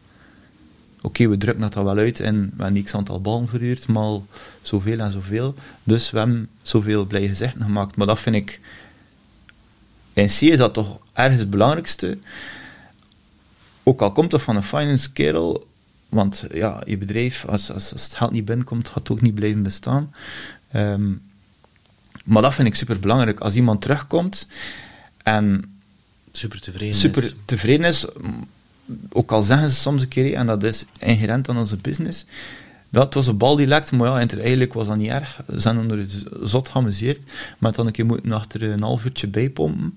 Oké, 1.00 1.28
we 1.28 1.36
drukken 1.36 1.62
dat 1.62 1.74
wel 1.74 1.96
uit 1.96 2.20
en 2.20 2.52
we 2.56 2.62
hebben 2.62 2.82
x 2.82 2.94
aantal 2.94 3.20
ballen 3.20 3.48
verhuurd, 3.48 3.86
maar 3.86 4.18
zoveel 4.62 4.98
en 4.98 5.12
zoveel. 5.12 5.54
Dus 5.82 6.10
we 6.10 6.18
hebben 6.18 6.48
zoveel 6.62 7.04
blij 7.04 7.28
gezichten 7.28 7.62
gemaakt. 7.62 7.96
Maar 7.96 8.06
dat 8.06 8.20
vind 8.20 8.36
ik... 8.36 8.60
In 10.12 10.26
C 10.26 10.40
is 10.40 10.58
dat 10.58 10.74
toch 10.74 10.98
ergens 11.12 11.40
het 11.40 11.50
belangrijkste. 11.50 12.18
Ook 13.82 14.00
al 14.00 14.12
komt 14.12 14.30
dat 14.30 14.42
van 14.42 14.56
een 14.56 14.62
finance 14.62 15.12
kerel, 15.12 15.66
want 16.08 16.44
ja, 16.52 16.82
je 16.86 16.98
bedrijf, 16.98 17.44
als, 17.46 17.70
als, 17.70 17.92
als 17.92 18.02
het 18.02 18.14
geld 18.14 18.30
niet 18.30 18.44
binnenkomt, 18.44 18.88
gaat 18.88 18.96
het 19.08 19.10
ook 19.10 19.20
niet 19.20 19.34
blijven 19.34 19.62
bestaan. 19.62 20.14
Ehm, 20.70 21.12
maar 22.24 22.42
dat 22.42 22.54
vind 22.54 22.68
ik 22.68 22.74
super 22.74 23.00
belangrijk. 23.00 23.40
Als 23.40 23.54
iemand 23.54 23.80
terugkomt 23.80 24.46
en 25.24 25.74
Super 26.32 26.60
tevreden 26.60 26.94
super 26.94 27.22
is. 27.22 27.34
tevreden 27.44 27.86
is, 27.86 28.06
ook 29.08 29.32
al 29.32 29.42
zeggen 29.42 29.70
ze 29.70 29.76
soms 29.76 30.02
een 30.02 30.08
keer, 30.08 30.34
en 30.34 30.46
dat 30.46 30.62
is 30.62 30.84
inherent 30.98 31.48
aan 31.48 31.58
onze 31.58 31.76
business, 31.76 32.24
dat 32.94 33.14
was 33.14 33.26
een 33.26 33.36
bal 33.36 33.56
die 33.56 33.66
lekte, 33.66 33.94
maar 33.94 34.08
ja, 34.08 34.20
en 34.20 34.40
eigenlijk 34.40 34.72
was 34.72 34.86
dat 34.86 34.96
niet 34.96 35.10
erg. 35.10 35.40
Ze 35.52 35.60
zijn 35.60 35.90
er 35.90 36.06
zot 36.42 36.68
geamuseerd, 36.68 37.22
maar 37.58 37.72
dan 37.72 37.86
een 37.86 37.92
keer 37.92 38.06
moeten 38.06 38.32
achter 38.32 38.62
een 38.62 38.82
half 38.82 39.04
uurtje 39.04 39.26
bijpompen. 39.26 39.94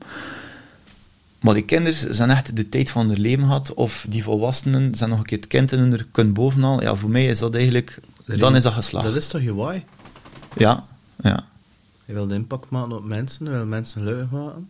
Maar 1.39 1.53
die 1.53 1.63
kinderen 1.63 2.15
zijn 2.15 2.30
echt 2.30 2.55
de 2.55 2.69
tijd 2.69 2.91
van 2.91 3.09
hun 3.09 3.19
leven 3.19 3.45
gehad, 3.45 3.73
of 3.73 4.05
die 4.09 4.23
volwassenen 4.23 4.95
zijn 4.95 5.09
nog 5.09 5.19
een 5.19 5.25
keer 5.25 5.38
het 5.38 5.47
kind 5.47 5.71
in 5.71 5.80
hun 5.80 6.11
kunnen 6.11 6.34
bovenal. 6.34 6.82
Ja, 6.82 6.95
voor 6.95 7.09
mij 7.09 7.25
is 7.25 7.39
dat 7.39 7.55
eigenlijk, 7.55 7.99
dan 8.25 8.55
is 8.55 8.63
dat 8.63 8.73
geslaagd. 8.73 9.05
Dat 9.05 9.15
is 9.15 9.28
toch 9.28 9.41
je 9.41 9.53
why? 9.53 9.84
Ja, 10.55 10.86
ja. 11.23 11.45
Je 12.05 12.13
wil 12.13 12.28
de 12.28 12.36
impact 12.36 12.69
maken 12.69 12.91
op 12.91 13.05
mensen, 13.05 13.45
je 13.45 13.51
wil 13.51 13.65
mensen 13.65 14.01
gelukkig 14.01 14.30
maken. 14.30 14.69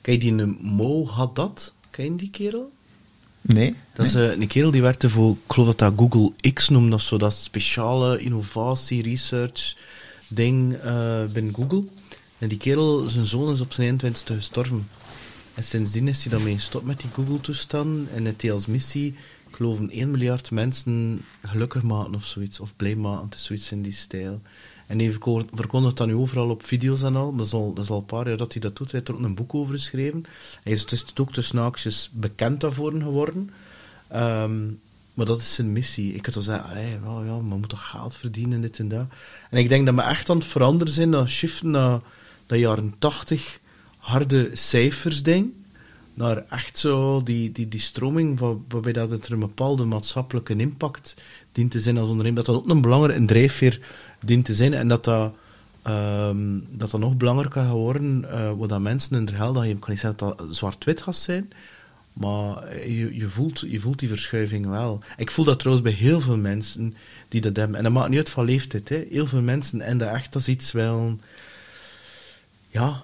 Kijk, 0.00 0.20
die 0.20 0.32
een 0.32 0.58
Mo 0.60 1.06
had 1.06 1.36
dat. 1.36 1.72
Ken 1.90 2.04
je 2.04 2.16
die 2.16 2.30
kerel? 2.30 2.72
Nee? 3.40 3.74
Dat 3.94 4.06
is 4.06 4.14
eh, 4.14 4.30
een 4.30 4.46
kerel 4.46 4.70
die 4.70 4.82
werkte 4.82 5.10
voor, 5.10 5.30
ik 5.30 5.52
geloof 5.52 5.74
dat 5.74 5.78
dat 5.78 5.92
Google 5.96 6.52
X 6.52 6.68
noemde, 6.68 6.94
of 6.94 7.02
zo, 7.02 7.18
dat 7.18 7.34
speciale 7.34 8.18
innovatie, 8.18 9.02
research 9.02 9.76
ding 10.28 10.74
eh, 10.74 11.24
binnen 11.32 11.54
Google. 11.54 11.84
En 12.38 12.48
die 12.48 12.58
kerel, 12.58 13.08
zijn 13.08 13.26
zoon 13.26 13.52
is 13.52 13.60
op 13.60 13.72
zijn 13.72 14.00
21ste 14.00 14.34
gestorven. 14.34 14.88
En 15.54 15.64
sindsdien 15.64 16.08
is 16.08 16.24
hij 16.24 16.32
daarmee 16.32 16.54
gestopt 16.54 16.86
met 16.86 17.00
die 17.00 17.10
Google-toestanden 17.12 18.08
en 18.14 18.24
het 18.24 18.42
hij 18.42 18.52
als 18.52 18.66
missie, 18.66 19.14
ik 19.48 19.56
geloof, 19.56 19.78
een 19.78 19.90
1 19.90 20.10
miljard 20.10 20.50
mensen 20.50 21.24
gelukkig 21.42 21.82
maken 21.82 22.14
of 22.14 22.24
zoiets, 22.24 22.60
of 22.60 22.76
blij 22.76 22.94
maken, 22.94 23.24
het 23.24 23.34
is 23.34 23.44
zoiets 23.44 23.72
in 23.72 23.82
die 23.82 23.92
stijl. 23.92 24.40
En 24.86 25.00
verko- 25.00 25.46
verkondigt 25.52 25.96
dat 25.96 26.06
nu 26.06 26.14
overal 26.14 26.50
op 26.50 26.64
video's 26.64 27.02
en 27.02 27.16
al, 27.16 27.36
dat 27.36 27.46
is 27.46 27.52
al, 27.52 27.72
dat 27.72 27.84
is 27.84 27.90
al 27.90 27.98
een 27.98 28.04
paar 28.04 28.28
jaar 28.28 28.36
dat 28.36 28.52
hij 28.52 28.62
dat 28.62 28.76
doet, 28.76 28.90
hij 28.90 29.00
heeft 29.00 29.12
er 29.12 29.14
ook 29.22 29.28
een 29.28 29.34
boek 29.34 29.54
over 29.54 29.74
geschreven. 29.74 30.24
Hij 30.62 30.72
is 30.72 30.86
dus 30.86 31.04
ook 31.20 31.32
tussen 31.32 31.58
haakjes 31.58 32.10
bekend 32.12 32.60
daarvoor 32.60 32.92
geworden. 32.92 33.50
Ehm, 34.08 34.66
maar 35.14 35.26
dat 35.26 35.40
is 35.40 35.54
zijn 35.54 35.72
missie. 35.72 36.14
Ik 36.14 36.26
had 36.26 36.36
al 36.36 36.42
zeggen, 36.42 36.70
allee, 36.70 36.98
wel, 36.98 37.24
ja, 37.24 37.38
moet 37.38 37.68
toch 37.68 37.88
geld 37.90 38.16
verdienen, 38.16 38.60
dit 38.60 38.78
en 38.78 38.88
dat. 38.88 39.06
En 39.50 39.58
ik 39.58 39.68
denk 39.68 39.86
dat 39.86 39.94
we 39.94 40.00
echt 40.00 40.30
aan 40.30 40.36
het 40.38 40.46
veranderen 40.46 40.92
zijn, 40.92 41.10
dat 41.10 41.28
shiften 41.28 41.70
naar 41.70 42.00
dat 42.46 42.58
jaren 42.58 42.94
tachtig 42.98 43.60
harde 43.98 44.50
cijfers 44.52 45.22
ding, 45.22 45.52
naar 46.14 46.44
echt 46.50 46.78
zo 46.78 47.22
die, 47.22 47.52
die, 47.52 47.68
die 47.68 47.80
stroming 47.80 48.38
waar- 48.38 48.56
waarbij 48.68 48.92
dat 48.92 49.10
het 49.10 49.26
er 49.26 49.32
een 49.32 49.38
bepaalde 49.38 49.84
maatschappelijke 49.84 50.56
impact 50.56 51.14
dient 51.52 51.70
te 51.70 51.80
zijn 51.80 51.98
als 51.98 52.08
ondernemer. 52.08 52.44
Dat 52.44 52.54
dat 52.54 52.64
ook 52.64 52.70
een 52.70 52.80
belangrijke 52.80 53.24
drijfveer 53.24 53.80
dient 54.20 54.44
te 54.44 54.54
zijn 54.54 54.74
en 54.74 54.88
dat 54.88 55.04
dat, 55.04 55.32
ehm, 55.82 56.58
dat, 56.70 56.90
dat 56.90 57.00
nog 57.00 57.16
belangrijker 57.16 57.62
gaat 57.62 57.72
worden, 57.72 58.30
eh 58.30 58.52
wat 58.56 58.68
dat 58.68 58.80
mensen 58.80 59.16
hun 59.16 59.28
geld 59.28 59.56
aan. 59.56 59.64
Ik 59.64 59.80
kan 59.80 59.90
niet 59.90 60.00
zeggen 60.00 60.18
dat 60.18 60.38
dat 60.38 60.56
zwart-wit 60.56 61.02
gaat 61.02 61.16
zijn, 61.16 61.52
maar 62.12 62.76
je, 62.88 63.16
je, 63.16 63.28
voelt, 63.28 63.60
je 63.60 63.80
voelt 63.80 63.98
die 63.98 64.08
verschuiving 64.08 64.66
wel. 64.68 65.00
Ik 65.16 65.30
voel 65.30 65.44
dat 65.44 65.58
trouwens 65.58 65.88
bij 65.88 65.96
heel 65.98 66.20
veel 66.20 66.36
mensen 66.36 66.94
die 67.28 67.40
dat 67.40 67.56
hebben. 67.56 67.76
En 67.76 67.82
dat 67.82 67.92
maakt 67.92 68.08
niet 68.08 68.18
uit 68.18 68.30
van 68.30 68.44
leeftijd. 68.44 68.88
Hè. 68.88 69.04
Heel 69.10 69.26
veel 69.26 69.42
mensen 69.42 69.80
en 69.80 69.98
dat 69.98 70.08
echt 70.12 70.34
als 70.34 70.48
iets 70.48 70.72
wel... 70.72 71.16
Ja, 72.70 73.02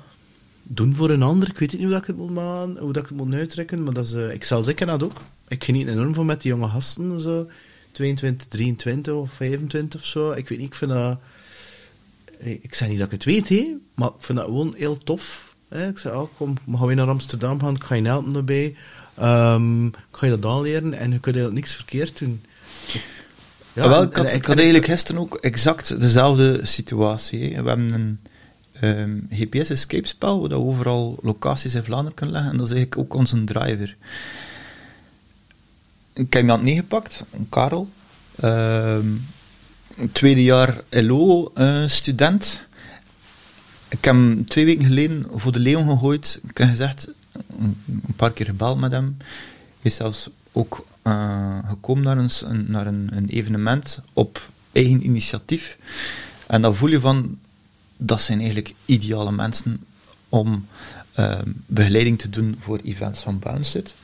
doen 0.74 0.94
voor 0.94 1.10
een 1.10 1.22
ander. 1.22 1.48
Ik 1.48 1.58
weet 1.58 1.72
niet 1.72 1.80
hoe 1.80 1.90
dat 1.90 2.00
ik 2.00 2.06
het 2.06 2.16
moet 2.16 2.30
maken, 2.34 2.76
hoe 2.78 2.92
dat 2.92 3.02
ik 3.02 3.08
het 3.08 3.18
moet 3.18 3.34
uittrekken, 3.34 3.82
maar 3.84 3.92
dat 3.94 4.04
is... 4.04 4.12
eh, 4.12 4.32
ik 4.32 4.44
zelfs, 4.44 4.68
ik 4.68 4.76
ken 4.76 4.86
dat 4.86 5.02
ook. 5.02 5.20
Ik 5.48 5.64
geniet 5.64 5.88
enorm 5.88 6.14
van 6.14 6.26
met 6.26 6.42
die 6.42 6.50
jonge 6.52 6.68
gasten, 6.68 7.20
zo 7.20 7.48
22, 7.92 8.46
23 8.46 9.14
of 9.14 9.32
25 9.32 10.00
of 10.00 10.06
zo. 10.06 10.30
Ik 10.32 10.48
weet 10.48 10.58
niet, 10.58 10.66
ik 10.66 10.74
vind 10.74 10.90
dat... 10.90 11.18
Ik 12.38 12.74
zeg 12.74 12.88
niet 12.88 12.98
dat 12.98 13.06
ik 13.06 13.12
het 13.12 13.24
weet, 13.24 13.48
hè, 13.48 13.76
maar 13.94 14.08
ik 14.08 14.14
vind 14.24 14.38
dat 14.38 14.46
gewoon 14.46 14.74
heel 14.76 14.98
tof. 14.98 15.54
Hè. 15.68 15.88
Ik 15.88 15.98
zeg, 15.98 16.12
oh, 16.12 16.28
kom, 16.36 16.54
we 16.64 16.76
gaan 16.76 16.86
weer 16.86 16.96
naar 16.96 17.08
Amsterdam 17.08 17.60
gaan, 17.60 17.74
ik 17.74 17.84
ga 17.84 17.94
je 17.94 18.02
helpen 18.06 18.34
erbij. 18.34 18.76
Ehm, 19.14 19.86
ik 19.86 19.94
ga 20.10 20.26
je 20.26 20.32
dat 20.38 20.44
aanleren 20.50 20.94
en 20.94 21.12
je 21.12 21.18
kunt 21.20 21.36
eigenlijk 21.36 21.54
niks 21.54 21.74
verkeerd 21.74 22.18
doen. 22.18 22.42
Ja, 22.92 23.00
Ja, 23.82 23.88
wel, 23.88 24.02
ik 24.02 24.14
had, 24.16 24.32
ik 24.34 24.48
eigenlijk 24.48 24.84
gisteren 24.84 25.20
ook 25.20 25.34
exact 25.34 26.00
dezelfde 26.00 26.60
situatie. 26.66 27.40
hè. 27.54 27.62
We 27.62 27.68
hebben 27.68 27.94
een 27.94 28.18
ehm, 28.80 29.10
GPS-escape-spel, 29.30 30.40
waar 30.40 30.48
je 30.50 30.54
overal 30.56 31.18
locaties 31.22 31.74
in 31.74 31.84
Vlaanderen 31.84 32.14
kunt 32.14 32.30
leggen, 32.30 32.50
en 32.50 32.56
dat 32.56 32.66
is 32.66 32.72
eigenlijk 32.72 33.00
ook 33.02 33.18
onze 33.18 33.44
driver. 33.44 33.96
Ik 36.12 36.32
heb 36.32 36.42
iemand 36.42 36.62
meegepakt, 36.62 37.24
een 37.32 37.46
Karel, 37.48 37.88
ehm, 38.40 39.06
tweede 40.12 40.42
jaar 40.42 40.80
LO-student. 40.90 42.60
ik 43.88 44.04
heb 44.04 44.14
hem 44.14 44.44
twee 44.44 44.64
weken 44.64 44.84
geleden 44.86 45.26
voor 45.34 45.52
de 45.52 45.58
leeuw 45.58 45.82
gegooid. 45.84 46.40
Ik 46.48 46.58
heb 46.58 46.68
gezegd, 46.68 47.08
een 47.58 47.76
paar 48.16 48.32
keer 48.32 48.46
gebeld 48.46 48.78
met 48.80 48.92
hem. 48.92 49.16
Hij 49.18 49.90
is 49.90 49.94
zelfs 49.94 50.28
ook 50.52 50.86
eh, 51.02 51.58
gekomen 51.68 52.04
naar, 52.04 52.18
een- 52.18 52.64
naar 52.70 52.86
een, 52.86 53.08
een 53.12 53.28
evenement 53.28 54.00
op 54.12 54.48
eigen 54.72 55.04
initiatief. 55.04 55.78
En 56.46 56.62
dan 56.62 56.76
voel 56.76 56.88
je 56.88 57.00
van, 57.00 57.38
dat 58.00 58.20
zijn 58.20 58.38
eigenlijk 58.38 58.74
ideale 58.84 59.32
mensen 59.32 59.84
om 60.28 60.66
ehm, 61.12 61.48
begeleiding 61.66 62.18
te 62.18 62.30
doen 62.30 62.56
voor 62.60 62.78
events 62.84 63.20
van 63.20 63.38
Bounceit. 63.38 63.94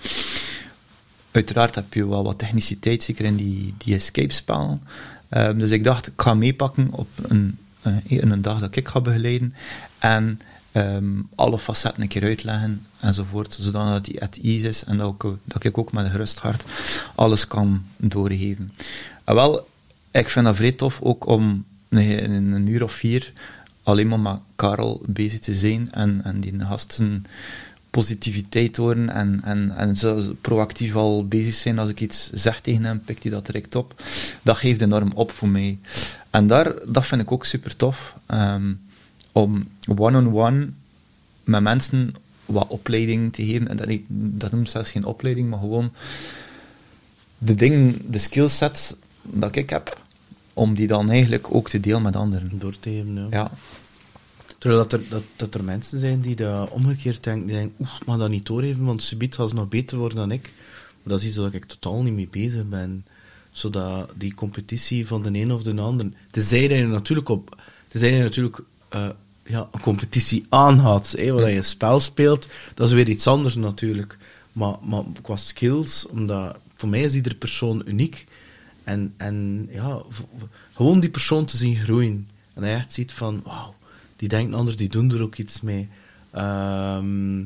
Uiteraard 1.31 1.75
heb 1.75 1.95
je 1.95 2.09
wel 2.09 2.25
wat 2.25 2.39
techniciteit, 2.39 3.03
zeker 3.03 3.25
in 3.25 3.37
die, 3.37 3.75
die 3.79 3.95
escape-spel. 3.95 4.81
Ehm, 5.29 5.59
dus 5.59 5.71
ik 5.71 5.85
dacht, 5.85 6.07
ik 6.07 6.13
ga 6.17 6.35
meepakken 6.35 6.89
op 6.93 7.09
een, 7.23 7.59
eh, 7.83 7.93
een 8.09 8.43
dag 8.43 8.61
dat 8.61 8.77
ik 8.77 8.89
ga 8.89 9.01
begeleiden. 9.01 9.55
En 9.99 10.41
ehm, 10.73 11.21
alle 11.35 11.59
facetten 11.59 12.03
een 12.03 12.09
keer 12.09 12.23
uitleggen 12.23 12.87
enzovoort. 13.01 13.57
Zodat 13.61 14.05
die 14.05 14.23
at 14.23 14.39
ease 14.43 14.69
is 14.69 14.85
en 14.85 14.97
dat, 14.97 15.25
dat 15.45 15.65
ik 15.65 15.79
ook 15.79 15.93
met 15.93 16.05
een 16.05 16.11
gerust 16.11 16.39
hart 16.39 16.65
alles 17.15 17.47
kan 17.47 17.85
doorgeven. 17.97 18.73
En 19.25 19.35
wel, 19.35 19.69
ik 20.11 20.29
vind 20.29 20.45
dat 20.45 20.57
vrij 20.57 20.73
tof 20.73 20.99
ook 21.03 21.27
om 21.27 21.65
in 21.89 22.53
een 22.53 22.67
uur 22.67 22.83
of 22.83 22.93
vier 22.93 23.33
alleen 23.87 24.09
maar 24.09 24.21
met 24.21 24.37
Karel 24.57 25.03
bezig 25.07 25.41
te 25.41 25.55
zijn 25.55 25.93
en, 25.93 26.21
en 26.25 26.41
die 26.41 26.55
gasten 26.59 27.25
positiviteit 27.91 28.77
horen 28.77 29.11
en, 29.11 29.41
en, 29.45 29.71
en 29.77 29.97
zo 29.97 30.35
proactief 30.41 30.95
al 30.95 31.27
bezig 31.29 31.55
zijn 31.55 31.79
als 31.79 31.89
ik 31.89 32.01
iets 32.01 32.31
zeg 32.33 32.61
tegen 32.61 32.85
hem, 32.85 33.01
pikt 33.01 33.23
hij 33.23 33.33
dat 33.33 33.47
direct 33.47 33.75
op. 33.75 34.03
Dat 34.43 34.57
geeft 34.57 34.81
enorm 34.81 35.13
op 35.15 35.31
voor 35.31 35.49
mij. 35.49 35.79
En 36.31 36.47
daar, 36.47 36.75
dat 36.93 37.07
vind 37.07 37.21
ik 37.21 37.33
ook 37.33 37.45
super 37.45 37.77
tof, 37.77 38.15
ehm, 38.27 38.73
om 39.33 39.69
one-on-one 39.97 40.69
met 41.45 41.63
mensen 41.63 42.15
wat 42.47 42.67
opleiding 42.69 43.33
te 43.33 43.45
geven. 43.45 43.69
En 43.69 43.77
dat, 43.77 43.89
ik- 43.89 44.05
dat 44.09 44.53
noemt 44.53 44.71
zelfs 44.71 44.91
geen 44.91 45.05
opleiding, 45.05 45.51
maar 45.51 45.59
gewoon 45.59 45.93
de 47.39 47.55
dingen, 47.55 47.99
de 48.11 48.19
skillset 48.19 48.97
dat 49.23 49.57
ik 49.57 49.71
heb, 49.71 50.01
om 50.57 50.75
die 50.75 50.87
dan 50.87 51.11
eigenlijk 51.11 51.55
ook 51.55 51.69
te 51.69 51.81
delen 51.81 52.03
met 52.03 52.17
anderen. 52.17 52.59
Door 52.59 52.79
te 52.79 52.91
geven, 52.91 53.15
ja. 53.15 53.27
Ja, 53.31 53.51
Terwijl 54.59 54.83
dat 54.83 54.93
er, 54.93 55.09
dat, 55.09 55.23
dat 55.37 55.55
er 55.55 55.65
mensen 55.65 55.99
zijn 55.99 56.21
die 56.21 56.37
dat 56.37 56.71
omgekeerd 56.71 57.25
denken, 57.25 57.47
die 57.47 57.57
denken, 57.57 57.75
oeh, 57.81 57.95
ik 58.01 58.07
mag 58.07 58.19
dat 58.19 58.29
niet 58.29 58.47
doorgeven, 58.47 58.85
want 58.85 59.03
subiet 59.03 59.35
gaat 59.35 59.49
ze 59.49 59.55
nog 59.55 59.69
beter 59.69 59.99
worden 59.99 60.19
dan 60.19 60.31
ik. 60.31 60.53
Maar 61.03 61.13
dat 61.13 61.21
is 61.21 61.27
iets 61.27 61.37
waar 61.37 61.55
ik 61.55 61.65
totaal 61.65 62.03
niet 62.03 62.15
mee 62.15 62.29
bezig 62.31 62.69
ben. 62.69 63.07
Zodat 63.53 64.13
die 64.17 64.35
competitie 64.35 65.07
van 65.07 65.23
de 65.23 65.39
een 65.39 65.53
of 65.53 65.63
de 65.63 65.81
ander... 65.81 66.07
Tenzij 66.31 66.69
dat 66.69 66.79
je 66.79 66.87
natuurlijk 66.87 67.29
op... 67.29 67.63
Tenzij 67.89 68.13
je 68.13 68.23
natuurlijk 68.23 68.63
eh, 68.89 69.09
ja, 69.47 69.69
een 69.73 69.81
competitie 69.81 70.47
aanhad, 70.49 71.15
hè, 71.17 71.33
waar 71.33 71.51
je 71.51 71.57
een 71.57 71.65
spel 71.65 72.01
speelt, 72.01 72.49
dat 72.75 72.89
is 72.89 72.95
weer 72.95 73.09
iets 73.09 73.27
anders 73.27 73.55
natuurlijk. 73.55 74.19
Maar, 74.53 74.75
maar 74.83 75.03
qua 75.23 75.37
skills, 75.37 76.07
omdat 76.07 76.59
voor 76.77 76.89
mij 76.89 77.03
is 77.03 77.15
iedere 77.15 77.35
persoon 77.35 77.83
uniek. 77.87 78.27
En, 78.87 79.15
en 79.17 79.69
ja, 79.71 80.03
gewoon 80.75 81.01
die 81.01 81.11
persoon 81.11 81.45
te 81.45 81.57
zien 81.57 81.77
groeien. 81.77 82.29
En 82.55 82.65
je 82.65 82.75
echt 82.75 82.93
ziet 82.93 83.13
van, 83.13 83.41
wauw, 83.45 83.75
die 84.17 84.29
denken 84.29 84.55
anders, 84.55 84.77
die 84.77 84.89
doen 84.89 85.13
er 85.13 85.23
ook 85.23 85.37
iets 85.37 85.61
mee. 85.61 85.89
Ehm, 86.31 87.39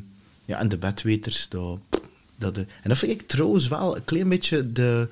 ja, 0.45 0.59
en 0.59 0.69
de 0.69 0.77
bedweters, 0.77 1.49
dat, 1.49 2.57
en 2.57 2.67
dat 2.83 2.99
vind 2.99 3.13
ik 3.13 3.29
trouwens 3.29 3.69
wel 3.69 3.97
een 3.97 4.05
klein 4.05 4.29
beetje 4.29 4.73
de... 4.73 5.09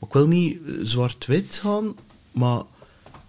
Ik 0.00 0.12
wil 0.12 0.26
niet 0.26 0.58
zwart-wit 0.82 1.58
gaan, 1.62 1.94
maar 2.32 2.62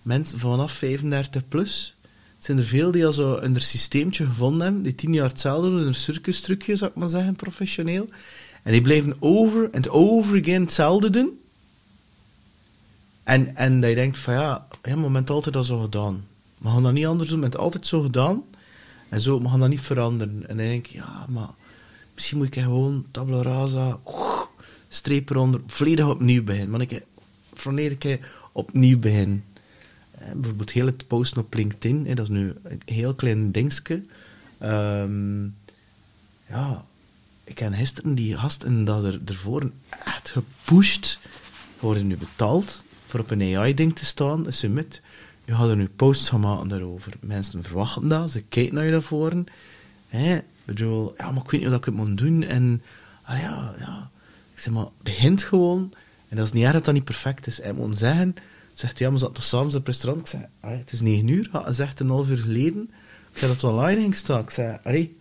mensen 0.01 0.39
vanaf 0.39 0.71
35 0.71 1.47
plus 1.47 1.95
zijn 2.37 2.57
er 2.57 2.63
veel 2.63 2.91
die 2.91 3.05
al 3.05 3.13
zo 3.13 3.35
een 3.35 3.61
systeemtje 3.61 4.25
gevonden 4.25 4.61
hebben, 4.61 4.83
die 4.83 4.95
tien 4.95 5.13
jaar 5.13 5.27
hetzelfde 5.27 5.69
doen, 5.69 5.87
een 5.87 5.95
circus 5.95 6.41
trucje, 6.41 6.75
zou 6.75 6.91
ik 6.91 6.97
maar 6.97 7.09
zeggen, 7.09 7.35
professioneel. 7.35 8.07
En 8.63 8.71
die 8.71 8.81
blijven 8.81 9.15
over 9.19 9.69
en 9.71 9.89
over 9.89 10.39
again 10.39 10.61
hetzelfde 10.61 11.09
doen. 11.09 11.38
En, 13.29 13.55
en 13.55 13.81
dat 13.81 13.89
je 13.89 13.95
denkt 13.95 14.17
van 14.17 14.33
ja, 14.33 14.67
ja, 14.83 14.95
maar 14.95 15.23
altijd 15.25 15.55
al 15.55 15.63
zo 15.63 15.79
gedaan. 15.79 16.25
We 16.57 16.69
gaan 16.69 16.83
dat 16.83 16.93
niet 16.93 17.05
anders 17.05 17.29
doen, 17.29 17.41
het 17.41 17.57
altijd 17.57 17.87
zo 17.87 18.01
gedaan. 18.01 18.43
En 19.09 19.21
zo, 19.21 19.41
we 19.41 19.49
gaan 19.49 19.59
dat 19.59 19.69
niet 19.69 19.81
veranderen. 19.81 20.41
En 20.47 20.57
dan 20.57 20.65
denk 20.65 20.87
ik, 20.87 20.93
ja, 20.93 21.25
maar 21.29 21.49
misschien 22.13 22.37
moet 22.37 22.47
ik 22.47 22.63
gewoon 22.63 23.05
tabla 23.11 23.41
rasa, 23.41 23.99
streep 24.87 25.29
eronder, 25.29 25.61
volledig 25.67 26.05
opnieuw 26.05 26.43
beginnen. 26.43 26.69
Maar 26.69 26.81
ik 26.81 27.01
volledig 27.53 28.19
opnieuw 28.51 28.99
beginnen. 28.99 29.43
Eh, 30.11 30.31
bijvoorbeeld 30.31 30.71
heel 30.71 30.85
het 30.85 31.07
posten 31.07 31.41
op 31.41 31.53
LinkedIn, 31.53 32.05
hè, 32.05 32.13
dat 32.13 32.25
is 32.25 32.31
nu 32.31 32.53
een 32.63 32.81
heel 32.85 33.13
klein 33.13 33.51
dingetje. 33.51 34.03
Ehm, 34.57 35.43
ja, 36.47 36.85
ik 37.43 37.59
heb 37.59 37.73
gisteren 37.73 38.15
die 38.15 38.37
gasten 38.37 38.85
dat 38.85 39.03
er, 39.03 39.19
ervoor 39.25 39.71
echt 40.05 40.29
gepusht 40.29 41.19
worden 41.79 42.07
nu 42.07 42.17
betaald 42.17 42.83
voor 43.09 43.19
op 43.19 43.31
een 43.31 43.55
AI-ding 43.57 43.95
te 43.95 44.05
staan, 44.05 44.45
een 44.45 44.53
summit. 44.53 45.01
Je 45.45 45.55
gaat 45.55 45.69
er 45.69 45.75
nu 45.75 45.87
posts 45.95 46.29
gaan 46.29 46.39
maken 46.39 46.67
daarover. 46.67 47.13
Mensen 47.19 47.63
verwachten 47.63 48.07
dat, 48.07 48.31
ze 48.31 48.41
kijken 48.41 48.75
naar 48.75 48.85
je 48.85 48.91
daarvoor. 48.91 49.33
Ik 50.09 50.43
bedoel, 50.65 51.13
ja, 51.17 51.31
maar 51.31 51.43
ik 51.43 51.51
weet 51.51 51.61
niet 51.61 51.69
wat 51.69 51.79
ik 51.79 51.85
het 51.85 51.93
moet 51.93 52.17
doen. 52.17 52.43
En, 52.43 52.81
ah 53.23 53.39
ja, 53.39 53.73
ja. 53.79 54.09
Ik 54.53 54.59
zeg 54.59 54.73
maar, 54.73 54.87
begint 55.01 55.43
gewoon. 55.43 55.93
En 56.27 56.37
dat 56.37 56.45
is 56.45 56.51
niet 56.51 56.63
erg 56.63 56.73
dat 56.73 56.85
dat 56.85 56.93
niet 56.93 57.03
perfect 57.03 57.47
is. 57.47 57.61
Hij 57.61 57.73
moet 57.73 57.97
zeggen, 57.97 58.35
zegt 58.73 58.97
ja, 58.97 59.11
we 59.11 59.17
zaten 59.17 59.33
toch 59.33 59.43
samen 59.43 59.67
op 59.67 59.73
het 59.73 59.87
restaurant? 59.87 60.21
Ik 60.21 60.27
zeg, 60.27 60.71
het 60.71 60.91
is 60.91 61.01
negen 61.01 61.27
uur. 61.27 61.49
Hij 61.51 61.73
zegt 61.73 61.99
een 61.99 62.09
half 62.09 62.29
uur 62.29 62.37
geleden. 62.37 62.89
Ik 63.31 63.37
zei 63.37 63.51
dat 63.51 63.61
het 63.61 63.71
online 63.71 64.01
ging 64.01 64.15
staan. 64.15 64.41
Ik 64.41 64.49
zei, 64.49 64.77
allee, 64.83 65.17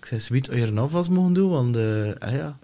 ik 0.00 0.06
zei, 0.06 0.20
ze 0.20 0.32
weet 0.32 0.46
wat 0.46 0.56
je 0.56 0.62
er 0.62 0.72
nou 0.72 0.90
vast 0.90 1.10
mogen 1.10 1.32
doen, 1.32 1.50
want, 1.50 1.76
ah 2.20 2.32
ja, 2.32 2.58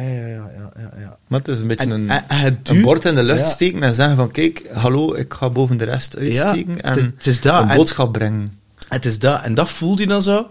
ja, 0.00 0.08
ja, 0.26 0.26
ja, 0.56 0.70
ja, 0.76 0.90
ja, 0.98 1.16
maar 1.26 1.38
het 1.38 1.48
is 1.48 1.60
een 1.60 1.66
beetje 1.66 1.84
En- 1.84 1.90
een, 1.90 2.10
en- 2.10 2.28
en 2.28 2.38
het 2.38 2.68
een 2.68 2.82
bord 2.82 3.04
in 3.04 3.14
de 3.14 3.22
lucht 3.22 3.40
ja. 3.40 3.46
steken 3.46 3.82
en 3.82 3.94
zeggen 3.94 4.16
van 4.16 4.30
kijk, 4.30 4.62
hallo, 4.72 5.14
ik 5.14 5.34
ga 5.34 5.50
boven 5.50 5.76
de 5.76 5.84
rest 5.84 6.16
uitsteken 6.16 6.74
Ja, 6.74 6.80
en 6.82 6.88
het 6.88 6.96
is- 6.96 7.04
het 7.04 7.26
is 7.26 7.40
dat. 7.40 7.62
een 7.62 7.68
En- 7.70 7.76
boodschap 7.76 8.12
brengen. 8.12 8.58
Het 8.88 9.04
is 9.04 9.18
dat, 9.18 9.42
en 9.42 9.54
dat 9.54 9.70
voel 9.70 9.98
je 9.98 10.06
dan 10.06 10.22
zo. 10.22 10.50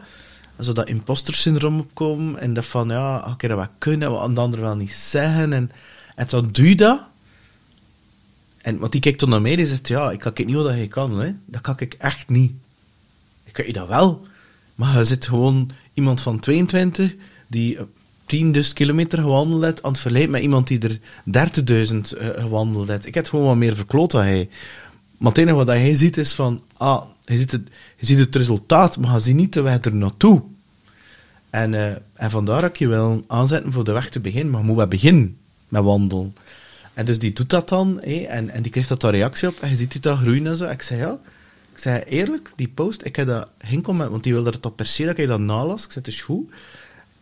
Zo 0.59 0.73
dat 0.73 0.87
imposter 0.87 1.33
syndroom 1.33 1.79
opkomen. 1.79 2.39
En 2.39 2.53
dat 2.53 2.65
van, 2.65 2.89
ja, 2.89 3.19
ga 3.19 3.31
ik 3.37 3.39
dat 3.49 3.57
wel 3.57 3.67
kunnen, 3.77 4.07
en 4.07 4.13
wat 4.13 4.21
aan 4.23 4.33
de 4.35 4.41
ander 4.41 4.61
wel 4.61 4.75
niet 4.75 4.93
zeggen. 4.93 5.53
En, 5.53 5.71
en 6.15 6.25
dan 6.29 6.49
doe 6.51 6.69
je 6.69 6.75
dat. 6.75 6.99
En 8.61 8.77
want 8.77 8.91
die 8.91 9.01
kijkt 9.01 9.19
dan 9.19 9.29
naar 9.29 9.41
mij, 9.41 9.55
die 9.55 9.65
zegt, 9.65 9.87
ja, 9.87 10.11
ik 10.11 10.19
kan 10.19 10.31
niet 10.35 10.55
wat 10.55 10.75
je 10.77 10.87
kan, 10.87 11.19
hè. 11.19 11.33
Dat 11.45 11.61
kan 11.61 11.75
ik 11.77 11.93
echt 11.93 12.29
niet. 12.29 12.51
Ik 13.43 13.53
kan 13.53 13.65
je 13.65 13.73
dat 13.73 13.87
wel. 13.87 14.27
Maar 14.75 14.97
je 14.97 15.05
zit 15.05 15.27
gewoon 15.27 15.71
iemand 15.93 16.21
van 16.21 16.39
22, 16.39 17.13
die 17.47 17.77
10.000 18.35 18.73
kilometer 18.73 19.19
gewandeld 19.19 19.63
heeft, 19.63 19.83
aan 19.83 19.91
het 19.91 19.99
vergelijken 19.99 20.31
met 20.31 20.41
iemand 20.41 20.67
die 20.67 20.79
er 20.79 20.99
30.000 21.89 22.17
eh, 22.17 22.27
gewandeld 22.41 22.87
heeft. 22.87 23.05
Ik 23.05 23.13
heb 23.13 23.27
gewoon 23.27 23.45
wat 23.45 23.55
meer 23.55 23.75
verkloot 23.75 24.11
dan 24.11 24.21
hij. 24.21 24.49
Maar 25.17 25.29
het 25.29 25.37
enige 25.37 25.55
wat 25.55 25.67
hij 25.67 25.95
ziet 25.95 26.17
is 26.17 26.33
van, 26.33 26.61
ah, 26.77 27.03
je 27.25 27.37
ziet 27.37 27.51
het, 27.51 27.67
je 27.97 28.05
ziet 28.05 28.19
het 28.19 28.35
resultaat, 28.35 28.97
maar 28.97 29.13
je 29.13 29.19
ziet 29.19 29.35
niet 29.35 29.53
de 29.53 29.61
weg 29.61 29.83
er 29.83 29.95
naartoe. 29.95 30.41
En, 31.49 31.73
eh, 31.73 31.95
en 32.13 32.31
vandaar 32.31 32.61
dat 32.61 32.69
ik 32.69 32.77
je 32.77 32.87
wil 32.87 33.23
aanzetten 33.27 33.71
voor 33.71 33.83
de 33.83 33.91
weg 33.91 34.09
te 34.09 34.19
beginnen, 34.19 34.51
maar 34.51 34.61
je 34.61 34.67
moet 34.67 34.75
wel 34.75 34.87
beginnen 34.87 35.37
met 35.67 35.83
wandelen. 35.83 36.35
En 36.93 37.05
dus 37.05 37.19
die 37.19 37.33
doet 37.33 37.49
dat 37.49 37.69
dan, 37.69 38.01
en, 38.01 38.49
en 38.49 38.61
die 38.61 38.71
krijgt 38.71 38.89
dat 38.89 39.01
daar 39.01 39.11
reactie 39.11 39.47
op, 39.47 39.59
en 39.59 39.69
je 39.69 39.75
ziet 39.75 39.91
die 39.91 40.01
dat 40.01 40.17
groeien 40.17 40.47
en 40.47 40.55
zo. 40.55 40.65
Ik 40.65 40.81
zei, 40.81 40.99
ja, 40.99 41.19
ik 41.73 41.77
zei, 41.77 42.03
eerlijk, 42.03 42.51
die 42.55 42.67
post, 42.67 43.05
ik 43.05 43.15
heb 43.15 43.27
dat 43.27 43.47
geen 43.59 43.81
comment, 43.81 44.09
want 44.09 44.23
die 44.23 44.33
wilde 44.33 44.49
het 44.49 44.65
op 44.65 44.75
per 44.75 44.85
se 44.85 45.05
dat 45.05 45.17
ik 45.17 45.27
dat 45.27 45.39
nalas. 45.39 45.85
Ik 45.85 45.91
zei, 45.91 46.05
het 46.05 46.13
is 46.13 46.21
goed. 46.21 46.49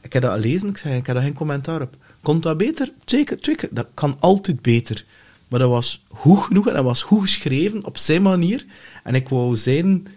Ik 0.02 0.14
heb 0.14 0.22
dat 0.22 0.32
gelezen, 0.32 0.70
ik 0.70 0.78
zei, 0.78 0.98
ik 0.98 1.06
heb 1.06 1.16
daar 1.16 1.26
geen 1.26 1.34
commentaar 1.34 1.82
op. 1.82 1.96
Komt 2.22 2.44
dat 2.44 2.58
beter? 2.58 2.92
Zeker, 3.06 3.38
zeker. 3.42 3.70
Dat 3.72 3.88
kan 3.94 4.18
altijd 4.20 4.62
beter. 4.62 5.06
Maar 5.48 5.60
dat 5.60 5.70
was 5.70 6.06
goed 6.08 6.40
genoeg 6.40 6.68
en 6.68 6.74
dat 6.74 6.84
was 6.84 7.04
goed 7.04 7.22
geschreven 7.22 7.86
op 7.86 7.98
zijn 7.98 8.22
manier. 8.22 8.66
En 9.04 9.16
ik 9.16 9.30
wou 9.30 9.58
zijn 9.58 10.08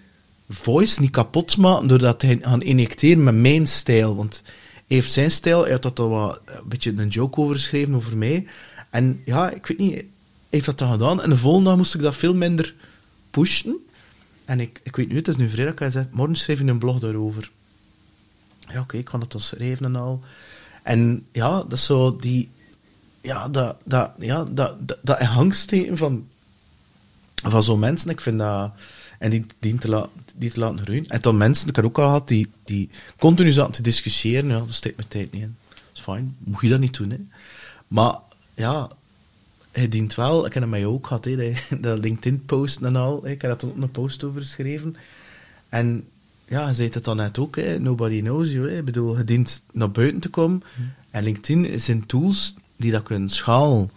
voice 0.49 1.01
niet 1.01 1.11
kapot 1.11 1.57
maken 1.57 1.87
doordat 1.89 2.23
hij 2.23 2.39
gaan 2.41 2.63
injecteren 2.63 3.23
met 3.23 3.35
mijn 3.35 3.67
stijl. 3.67 4.17
Want 4.17 4.43
hij 4.45 4.97
heeft 4.97 5.13
zijn 5.13 5.31
stijl, 5.31 5.63
hij 5.63 5.73
had 5.73 5.83
dat 5.83 5.99
wat, 5.99 6.41
een 6.47 6.69
beetje 6.69 6.93
een 6.97 7.09
joke 7.09 7.41
over 7.41 7.55
geschreven 7.55 7.95
over 7.95 8.17
mij. 8.17 8.47
En 8.91 9.23
ja, 9.25 9.51
ik 9.51 9.67
weet 9.67 9.79
niet, 9.79 9.93
hij 9.93 10.07
heeft 10.51 10.67
dat 10.67 10.79
dan 10.79 10.91
gedaan. 10.91 11.23
En 11.23 11.31
de 11.31 11.37
volgende 11.37 11.69
dag 11.69 11.79
moest 11.79 11.95
ik 11.95 12.03
dat 12.03 12.17
veel 12.17 12.35
minder 12.35 12.75
pushen. 13.31 13.77
En 14.45 14.61
ik, 14.61 14.81
ik 14.83 14.97
weet 14.97 15.09
nu, 15.09 15.17
het 15.17 15.29
is 15.29 15.37
nu 15.37 15.49
vrijdag, 15.49 15.79
hij 15.79 15.91
zegt, 15.91 16.13
morgen 16.13 16.37
schreef 16.37 16.59
je 16.59 16.65
een 16.65 16.79
blog 16.79 16.99
daarover. 16.99 17.51
Ja, 18.73 18.81
oké, 18.81 18.97
ik 18.97 19.05
kan 19.05 19.21
dat 19.21 19.33
dan 19.33 19.41
schrijven 19.41 19.87
en 19.87 19.97
al. 19.97 20.21
En 20.83 21.27
ja, 21.33 21.51
dat 21.63 21.73
is 21.73 21.85
zo 21.85 22.17
die... 22.17 22.51
ja, 23.21 23.49
dat, 23.49 23.77
dat, 23.85 24.11
ja, 24.19 24.45
dat, 24.45 24.89
dat, 24.89 24.99
dat 25.03 25.19
angststeken 25.19 25.97
van, 25.97 26.27
van 27.35 27.63
zo'n 27.63 27.79
mensen, 27.79 28.11
ik 28.11 28.21
vind 28.21 28.39
dat... 28.39 28.73
En 29.19 29.31
die, 29.31 29.47
die, 29.59 29.79
te, 29.79 30.09
die 30.35 30.51
te 30.51 30.61
laten 30.61 30.79
groeien. 30.79 31.09
En 31.09 31.21
dan 31.21 31.37
mensen, 31.37 31.69
ik 31.69 31.77
heb 31.77 31.85
ook 31.85 31.99
al 31.99 32.07
gehad, 32.07 32.29
die, 32.29 32.49
die 32.65 32.91
continu 33.19 33.53
zaten 33.53 33.73
te 33.73 33.83
discussiëren. 33.83 34.49
Ja, 34.49 34.59
dat 34.59 34.73
steekt 34.73 34.97
mijn 34.97 35.09
tijd 35.09 35.33
niet 35.33 35.43
in. 35.43 35.57
Dat 35.69 35.79
is 35.93 36.01
fijn. 36.01 36.37
Moet 36.39 36.61
je 36.61 36.69
dat 36.69 36.81
niet 36.81 36.97
doen, 36.97 37.11
hè. 37.11 37.19
Maar, 37.89 38.15
ja... 38.55 38.91
Hij 39.73 39.89
dient 39.89 40.15
wel... 40.15 40.47
Ik 40.47 40.53
heb 40.53 40.63
het 40.63 40.71
met 40.71 40.81
jou 40.81 40.93
ook 40.93 41.07
gehad, 41.07 41.25
hè. 41.25 41.37
Dat, 41.37 41.83
dat 41.83 41.99
LinkedIn-post 41.99 42.81
en 42.81 42.97
al. 42.97 43.27
Ik 43.27 43.43
heb 43.43 43.61
daar 43.61 43.71
ook 43.71 43.77
een 43.77 43.91
post 43.91 44.25
over 44.25 44.41
geschreven. 44.41 44.97
En... 45.69 46.05
Ja, 46.49 46.69
je 46.69 46.75
zei 46.75 46.89
het 46.93 47.05
dan 47.05 47.17
net 47.17 47.39
ook, 47.39 47.57
hè. 47.57 47.79
Nobody 47.79 48.21
knows 48.21 48.49
you, 48.53 48.71
hè. 48.71 48.79
Ik 48.79 48.85
bedoel, 48.85 49.17
je 49.17 49.25
dient 49.25 49.63
naar 49.73 49.91
buiten 49.91 50.21
te 50.21 50.29
komen. 50.29 50.63
En 51.11 51.23
LinkedIn 51.23 51.81
zijn 51.81 52.07
tools 52.07 52.55
die 52.77 52.93
dat 52.93 53.03
kunnen 53.03 53.29
schalen. 53.29 53.91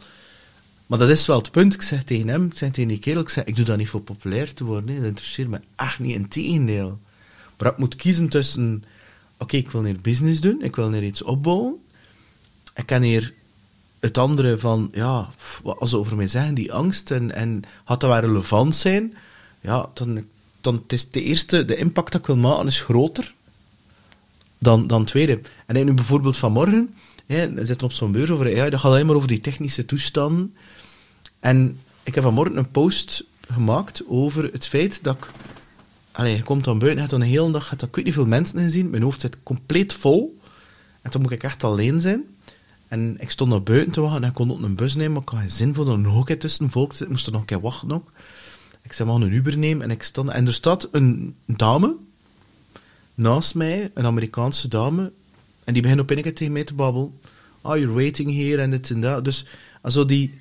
Maar 0.85 0.99
dat 0.99 1.09
is 1.09 1.25
wel 1.25 1.37
het 1.37 1.51
punt. 1.51 1.73
Ik 1.73 1.81
zeg 1.81 2.03
tegen 2.03 2.27
hem, 2.27 2.45
ik 2.45 2.57
zeg 2.57 2.71
tegen 2.71 2.89
die 2.89 2.99
kerel, 2.99 3.21
ik 3.21 3.29
zeg, 3.29 3.43
ik 3.43 3.55
doe 3.55 3.65
dat 3.65 3.77
niet 3.77 3.89
voor 3.89 4.01
populair 4.01 4.53
te 4.53 4.63
worden. 4.63 4.89
hè. 4.89 4.95
Dat 4.95 5.05
interesseert 5.07 5.47
me 5.47 5.59
echt 5.75 5.99
niet, 5.99 6.15
in 6.15 6.27
tegendeel. 6.27 6.99
Maar 7.57 7.71
ik 7.71 7.77
moet 7.77 7.95
kiezen 7.95 8.29
tussen, 8.29 8.83
oké, 9.37 9.57
ik 9.57 9.71
wil 9.71 9.83
hier 9.83 9.99
business 10.01 10.41
doen, 10.41 10.63
ik 10.63 10.75
wil 10.75 10.91
hier 10.91 11.03
iets 11.03 11.21
opbouwen. 11.21 11.75
Ik 12.75 12.85
kan 12.85 13.01
hier 13.01 13.33
het 13.99 14.17
andere 14.17 14.57
van, 14.57 14.89
ja, 14.93 15.29
wat 15.63 15.89
ze 15.89 15.97
over 15.97 16.15
mij 16.15 16.27
zeggen, 16.27 16.53
die 16.53 16.73
angst, 16.73 17.11
en, 17.11 17.31
en 17.31 17.61
had 17.83 17.99
dat 17.99 18.09
wel 18.09 18.19
relevant 18.19 18.75
zijn, 18.75 19.13
ja, 19.61 19.89
dan, 19.93 20.25
dan 20.65 20.83
is 20.87 21.09
de 21.09 21.21
eerste, 21.21 21.65
de 21.65 21.75
impact 21.75 22.11
dat 22.11 22.21
ik 22.21 22.27
wil 22.27 22.37
maken 22.37 22.67
is 22.67 22.79
groter 22.79 23.33
dan, 24.57 24.87
dan 24.87 24.99
het 24.99 25.09
tweede. 25.09 25.41
En 25.65 25.85
nu 25.85 25.93
bijvoorbeeld 25.93 26.37
vanmorgen, 26.37 26.93
hè, 27.25 27.53
we 27.53 27.65
zitten 27.65 27.87
op 27.87 27.93
zo'n 27.93 28.11
beurs 28.11 28.29
over 28.29 28.45
AI, 28.45 28.71
gaat 28.71 28.83
alleen 28.83 29.05
maar 29.05 29.15
over 29.15 29.27
die 29.27 29.41
technische 29.41 29.85
toestanden. 29.85 30.55
En 31.39 31.79
ik 32.03 32.15
heb 32.15 32.23
vanmorgen 32.23 32.57
een 32.57 32.71
post 32.71 33.23
gemaakt 33.51 34.03
over 34.07 34.49
het 34.51 34.67
feit 34.67 35.03
dat 35.03 35.15
ik... 35.15 35.31
Allee, 36.11 36.35
je 36.35 36.43
komt 36.43 36.63
dan 36.63 36.79
buiten, 36.79 37.03
je 37.03 37.07
hebt 37.07 37.19
dan 37.19 37.21
een 37.21 37.35
hele 37.35 37.51
dag, 37.51 37.69
je 37.69 37.75
hebt 37.77 37.97
ik 37.97 38.03
niet 38.03 38.13
veel 38.13 38.25
mensen 38.25 38.59
gezien, 38.59 38.89
mijn 38.89 39.03
hoofd 39.03 39.21
zit 39.21 39.43
compleet 39.43 39.93
vol. 39.93 40.39
En 41.01 41.11
toen 41.11 41.21
moet 41.21 41.31
ik 41.31 41.43
echt 41.43 41.63
alleen 41.63 42.01
zijn. 42.01 42.23
En 42.87 43.15
ik 43.19 43.31
stond 43.31 43.49
naar 43.49 43.63
buiten 43.63 43.91
te 43.91 44.01
wachten 44.01 44.23
en 44.23 44.29
ik 44.29 44.35
kon 44.35 44.51
ook 44.51 44.61
een 44.61 44.75
bus 44.75 44.95
nemen, 44.95 45.11
maar 45.11 45.21
ik 45.21 45.29
had 45.29 45.39
geen 45.39 45.49
zin 45.49 45.73
voor 45.73 45.87
een 45.87 46.37
tussen 46.37 46.69
volk. 46.69 46.93
Ik 46.93 47.09
moest 47.09 47.25
er 47.25 47.31
nog 47.31 47.41
een 47.41 47.47
keer 47.47 47.61
wachten 47.61 47.91
ook. 47.91 48.11
Ik 48.85 48.93
zei, 48.93 49.09
maar 49.09 49.21
een 49.21 49.33
Uber 49.33 49.57
nemen. 49.57 49.83
En 49.83 49.91
ik 49.91 50.03
stond... 50.03 50.29
En 50.29 50.47
er 50.47 50.53
staat 50.53 50.87
een 50.91 51.35
dame 51.45 51.95
naast 53.15 53.55
mij, 53.55 53.91
een 53.93 54.05
Amerikaanse 54.05 54.67
dame, 54.67 55.11
en 55.63 55.73
die 55.73 55.81
begint 55.81 55.99
op 55.99 56.09
een 56.09 56.21
keer 56.21 56.33
tegen 56.35 56.53
mij 56.53 56.63
te 56.63 56.73
babbelen. 56.73 57.19
Oh, 57.61 57.77
you're 57.77 57.93
waiting 57.93 58.35
here 58.35 58.61
en 58.61 58.69
dit 58.69 58.89
en 58.89 59.01
dat. 59.01 59.25
Dus 59.25 59.45
also 59.81 60.05
die 60.05 60.33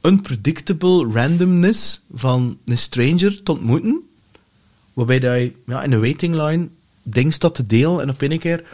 unpredictable 0.00 1.12
randomness 1.12 2.00
van 2.12 2.58
een 2.64 2.78
stranger 2.78 3.42
te 3.42 3.52
ontmoeten, 3.52 4.02
waarbij 4.92 5.18
dat 5.18 5.50
ja, 5.66 5.82
in 5.82 5.92
een 5.92 6.00
waiting 6.00 6.34
line 6.34 6.68
dingen 7.02 7.32
staat 7.32 7.54
te 7.54 7.66
delen 7.66 8.00
en 8.00 8.10
op 8.10 8.20
een 8.20 8.38
keer 8.38 8.64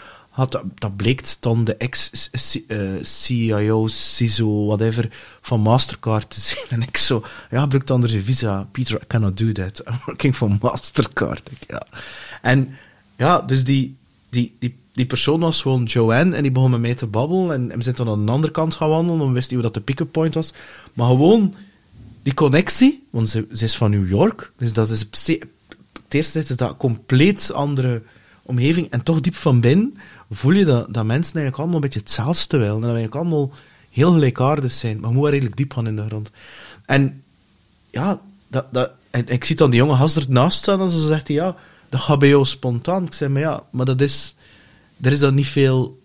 dat, 0.46 0.96
bleek 0.96 1.36
dan 1.40 1.64
de 1.64 1.76
ex-CIO, 1.76 3.88
CISO, 3.88 4.66
whatever, 4.66 5.08
van 5.40 5.60
Mastercard 5.60 6.30
te 6.30 6.40
zijn. 6.40 6.64
En 6.68 6.82
ik 6.82 6.96
zo, 6.96 7.24
ja, 7.50 7.60
gebruik 7.60 7.90
anders 7.90 8.12
je 8.12 8.22
visa. 8.22 8.68
Peter, 8.72 9.00
I 9.02 9.06
cannot 9.06 9.38
do 9.38 9.52
that. 9.52 9.82
I'm 9.88 9.98
working 10.06 10.36
for 10.36 10.50
Mastercard. 10.60 11.50
Ja. 11.68 11.82
En 12.42 12.76
ja, 13.16 13.40
dus 13.40 13.64
die, 13.64 13.96
die, 14.28 14.56
die, 14.58 14.76
die 14.92 15.06
persoon 15.06 15.40
was 15.40 15.62
gewoon 15.62 15.84
Joanne 15.84 16.36
en 16.36 16.42
die 16.42 16.52
begon 16.52 16.70
met 16.70 16.80
mij 16.80 16.94
te 16.94 17.06
babbelen 17.06 17.70
en, 17.70 17.76
we 17.76 17.82
zijn 17.82 17.94
dan 17.94 18.08
aan 18.08 18.26
de 18.26 18.32
andere 18.32 18.52
kant 18.52 18.74
gaan 18.74 18.88
wandelen 18.88 19.32
wisten 19.32 19.56
niet 19.56 19.64
hoe 19.64 19.72
dat 19.72 19.74
de 19.74 19.92
pick-up 19.92 20.12
point 20.12 20.34
was. 20.34 20.52
Maar 20.92 21.06
gewoon 21.06 21.54
die 22.22 22.34
connectie, 22.34 23.06
want 23.10 23.30
ze, 23.30 23.46
ze 23.52 23.64
is 23.64 23.76
van 23.76 23.90
New 23.90 24.08
York, 24.08 24.52
dus 24.56 24.72
dat 24.72 24.90
is 24.90 25.06
het 26.08 26.16
eerste 26.16 26.38
is 26.38 26.46
dat 26.46 26.70
een 26.70 26.76
compleet 26.76 27.52
andere 27.52 28.02
omgeving 28.42 28.90
en 28.90 29.02
toch 29.02 29.20
diep 29.20 29.34
van 29.34 29.60
binnen 29.60 29.94
voel 30.30 30.52
je 30.52 30.64
dat, 30.64 30.94
dat 30.94 31.04
mensen 31.04 31.34
eigenlijk 31.34 31.56
allemaal 31.56 31.74
een 31.74 31.80
beetje 31.80 32.00
hetzelfde 32.00 32.56
willen 32.56 32.74
en 32.74 32.80
dat 32.80 32.90
we 32.90 32.96
eigenlijk 32.96 33.24
allemaal 33.24 33.52
heel 33.90 34.12
gelijkaardig 34.12 34.72
zijn, 34.72 35.00
maar 35.00 35.12
moet 35.12 35.22
wel 35.22 35.30
redelijk 35.30 35.56
diep 35.56 35.72
gaan 35.72 35.86
in 35.86 35.96
de 35.96 36.06
grond. 36.06 36.30
En 36.86 37.22
ja, 37.90 38.20
dat, 38.48 38.66
dat, 38.72 38.90
en 39.10 39.28
ik 39.28 39.44
zie 39.44 39.56
dan 39.56 39.70
die 39.70 39.80
jonge 39.80 39.96
gast 39.96 40.16
ernaast 40.16 40.58
staan 40.58 40.80
en 40.80 40.90
ze 40.90 41.06
zegt, 41.06 41.28
ja, 41.28 41.56
dat 41.88 42.00
gaat 42.00 42.18
bij 42.18 42.28
jou 42.28 42.44
spontaan. 42.44 43.04
Ik 43.04 43.14
zeg, 43.14 43.28
maar 43.28 43.40
ja, 43.40 43.62
maar 43.70 43.86
dat 43.86 44.00
is, 44.00 44.34
er 45.00 45.12
is 45.12 45.18
dan 45.18 45.34
niet 45.34 45.46
veel 45.46 45.98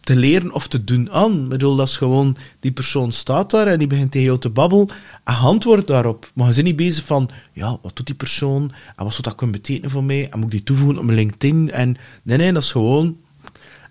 te 0.00 0.16
leren 0.16 0.52
of 0.52 0.68
te 0.68 0.84
doen 0.84 1.10
aan. 1.10 1.42
Ik 1.42 1.48
bedoel, 1.48 1.76
dat 1.76 1.88
is 1.88 1.96
gewoon, 1.96 2.36
die 2.60 2.72
persoon 2.72 3.12
staat 3.12 3.50
daar 3.50 3.66
en 3.66 3.78
die 3.78 3.86
begint 3.86 4.10
tegen 4.10 4.26
jou 4.26 4.38
te 4.38 4.50
babbelen 4.50 4.88
en 5.24 5.36
antwoord 5.36 5.86
daarop. 5.86 6.30
Maar 6.34 6.48
je 6.48 6.54
bent 6.54 6.66
niet 6.66 6.76
bezig 6.76 7.04
van, 7.04 7.30
ja, 7.52 7.78
wat 7.82 7.96
doet 7.96 8.06
die 8.06 8.14
persoon 8.14 8.72
en 8.96 9.04
wat 9.04 9.12
zou 9.12 9.22
dat 9.22 9.34
kunnen 9.34 9.56
betekenen 9.56 9.90
voor 9.90 10.04
mij 10.04 10.28
en 10.30 10.38
moet 10.38 10.46
ik 10.46 10.50
die 10.50 10.62
toevoegen 10.62 10.98
op 10.98 11.04
mijn 11.04 11.16
LinkedIn 11.16 11.70
en 11.70 11.96
nee, 12.22 12.36
nee, 12.36 12.52
dat 12.52 12.62
is 12.62 12.70
gewoon... 12.70 13.16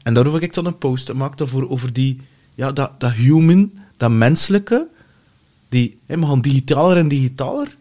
En 0.04 0.14
daarover 0.14 0.40
heb 0.40 0.50
ik 0.50 0.56
dan 0.56 0.66
een 0.66 0.78
post 0.78 1.06
gemaakt 1.06 1.42
over, 1.42 1.70
over 1.70 1.94
die, 1.94 2.22
ja, 2.56 2.72
dat, 2.72 3.00
dat 3.00 3.12
human, 3.12 3.72
dat 3.98 4.12
menselijke, 4.12 4.88
die, 5.70 6.00
we 6.06 6.26
gaan 6.26 6.42
digitaler 6.42 6.98
en 6.98 7.08
digitaler, 7.08 7.78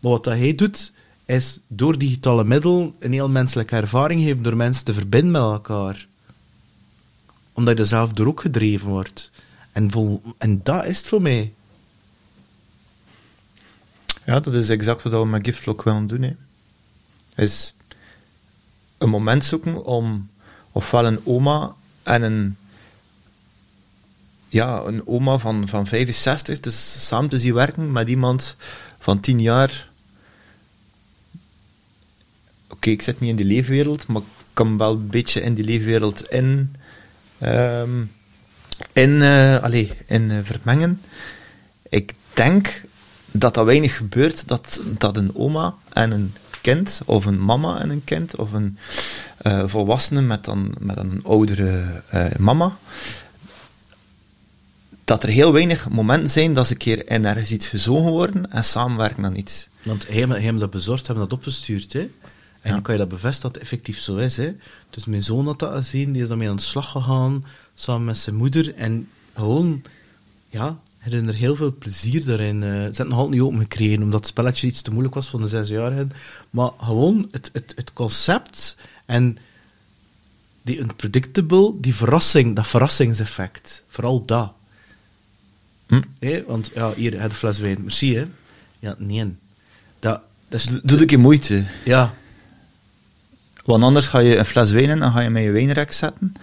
maar 0.00 0.10
wat 0.10 0.24
dat 0.24 0.34
hij 0.34 0.54
doet, 0.54 0.92
is 1.24 1.58
door 1.66 1.98
digitale 1.98 2.44
middel 2.44 2.94
een 2.98 3.12
heel 3.12 3.28
menselijke 3.28 3.76
ervaring 3.76 4.22
geven 4.22 4.42
door 4.42 4.56
mensen 4.56 4.84
te 4.84 4.94
verbinden 4.94 5.30
met 5.30 5.42
elkaar. 5.42 6.06
Omdat 7.52 7.78
je 7.78 7.84
zelf 7.84 8.12
door 8.12 8.26
ook 8.26 8.40
gedreven 8.40 8.88
wordt. 8.88 9.30
En, 9.72 9.90
vol, 9.90 10.22
en 10.38 10.60
dat 10.62 10.84
is 10.84 10.98
het 10.98 11.06
voor 11.06 11.22
mij. 11.22 11.52
Ja, 14.26 14.40
dat 14.40 14.54
is 14.54 14.68
exact 14.68 15.02
wat 15.02 15.12
we 15.12 15.26
met 15.26 15.46
Giftlock 15.46 15.82
willen 15.82 16.06
doen. 16.06 16.22
Hè. 16.22 16.32
Is 17.42 17.74
een 18.98 19.08
moment 19.08 19.44
zoeken 19.44 19.84
om 19.84 20.28
ofwel 20.72 21.06
een 21.06 21.20
oma 21.26 21.74
en 22.02 22.22
een 22.22 22.56
ja, 24.52 24.82
een 24.84 25.06
oma 25.06 25.38
van, 25.38 25.68
van 25.68 25.86
65, 25.86 26.60
dus 26.60 27.06
samen 27.06 27.30
te 27.30 27.38
zien 27.38 27.54
werken 27.54 27.92
met 27.92 28.08
iemand 28.08 28.56
van 28.98 29.20
10 29.20 29.40
jaar. 29.40 29.88
Oké, 32.68 32.90
ik 32.90 33.02
zit 33.02 33.20
niet 33.20 33.30
in 33.30 33.36
die 33.36 33.46
leefwereld, 33.46 34.06
maar 34.06 34.22
ik 34.22 34.28
kan 34.52 34.78
wel 34.78 34.92
een 34.92 35.06
beetje 35.06 35.40
in 35.40 35.54
die 35.54 35.64
leefwereld 35.64 36.28
in, 36.28 36.76
ehm, 37.38 38.04
in, 38.92 39.22
allee, 39.62 39.92
in 40.06 40.30
eh, 40.30 40.38
vermengen. 40.42 41.02
Ik 41.88 42.14
denk 42.32 42.82
dat 43.30 43.54
dat 43.54 43.64
weinig 43.64 43.96
gebeurt, 43.96 44.48
dat, 44.48 44.80
dat 44.84 45.16
een 45.16 45.36
oma 45.36 45.74
en 45.92 46.10
een 46.10 46.34
kind, 46.62 47.00
of 47.04 47.24
een 47.26 47.40
mama 47.44 47.80
en 47.80 47.90
een 47.90 48.04
kind, 48.04 48.36
of 48.36 48.52
een 48.52 48.78
eh, 49.36 49.62
volwassene 49.66 50.20
met, 50.20 50.44
dan, 50.44 50.74
met 50.78 50.96
een 50.96 51.20
oudere 51.24 52.02
eh, 52.08 52.24
mama, 52.38 52.76
dat 55.04 55.22
er 55.22 55.28
heel 55.28 55.52
weinig 55.52 55.88
momenten 55.88 56.30
zijn 56.30 56.54
dat 56.54 56.66
ze 56.66 56.72
een 56.72 56.78
keer 56.78 57.10
in 57.10 57.24
ergens 57.26 57.50
iets 57.50 57.66
gezogen 57.66 58.10
worden 58.10 58.50
en 58.52 58.64
samenwerken 58.64 59.24
aan 59.24 59.36
iets. 59.36 59.68
Want 59.82 60.06
hij 60.08 60.26
heeft 60.40 60.58
dat 60.60 60.70
bezorgd, 60.70 61.06
hebben 61.06 61.28
dat 61.28 61.38
opgestuurd. 61.38 61.92
Hè? 61.92 62.00
En 62.00 62.10
Ja. 62.62 62.70
dan 62.70 62.82
kan 62.82 62.94
je 62.94 63.00
dat 63.00 63.08
bevestigen 63.08 63.42
dat 63.42 63.52
het 63.54 63.62
effectief 63.62 63.98
zo 64.00 64.16
is. 64.16 64.36
Hè? 64.36 64.52
Dus 64.90 65.04
mijn 65.04 65.22
zoon 65.22 65.46
had 65.46 65.58
dat 65.58 65.74
gezien, 65.74 66.12
die 66.12 66.22
is 66.22 66.28
daarmee 66.28 66.48
aan 66.48 66.56
de 66.56 66.62
slag 66.62 66.90
gegaan, 66.90 67.44
samen 67.74 68.04
met 68.04 68.16
zijn 68.16 68.36
moeder. 68.36 68.74
En 68.74 69.08
gewoon, 69.34 69.82
ja, 70.48 70.78
hij 71.02 71.18
had 71.18 71.28
er 71.28 71.34
heel 71.34 71.56
veel 71.56 71.74
plezier 71.78 72.24
daarin. 72.24 72.62
eh 72.62 72.68
ze 72.68 72.74
hebben 72.74 72.96
het 72.96 73.08
nog 73.08 73.18
altijd 73.18 73.34
niet 73.34 73.40
open 73.40 73.60
gekregen, 73.60 74.02
omdat 74.02 74.20
het 74.20 74.28
spelletje 74.28 74.66
iets 74.66 74.82
te 74.82 74.90
moeilijk 74.90 75.14
was 75.14 75.28
voor 75.28 75.40
de 75.40 75.48
zesjarigen. 75.48 76.12
Maar 76.50 76.70
gewoon 76.78 77.28
het, 77.30 77.50
het, 77.52 77.72
het 77.76 77.92
concept 77.92 78.76
en 79.06 79.38
die 80.62 80.78
unpredictable, 80.78 81.72
die 81.80 81.94
verrassing, 81.94 82.56
dat 82.56 82.66
verrassingseffect. 82.66 83.82
Vooral 83.88 84.24
dat. 84.24 84.52
Hm? 85.86 86.02
Want 86.46 86.70
ja, 86.74 86.94
hier, 86.94 87.20
heb 87.20 87.30
de 87.30 87.36
fles 87.36 87.58
wijn. 87.58 87.82
Merci, 87.82 88.16
hè. 88.16 88.24
Ja, 88.78 88.94
nee. 88.98 89.34
Dat, 89.98 90.20
dat 90.48 90.60
is... 90.60 90.80
Doe 90.82 90.98
ik 90.98 91.12
in 91.12 91.20
moeite. 91.20 91.64
Ja, 91.84 92.14
Want 93.64 93.82
anders 93.82 94.06
ga 94.06 94.18
je 94.18 94.36
een 94.36 94.44
fles 94.44 94.70
wijn 94.70 94.88
in 94.88 95.02
en 95.02 95.12
ga 95.12 95.20
je 95.20 95.30
met 95.30 95.42
je 95.42 95.50
wijnrek 95.50 95.92
zetten. 95.92 96.34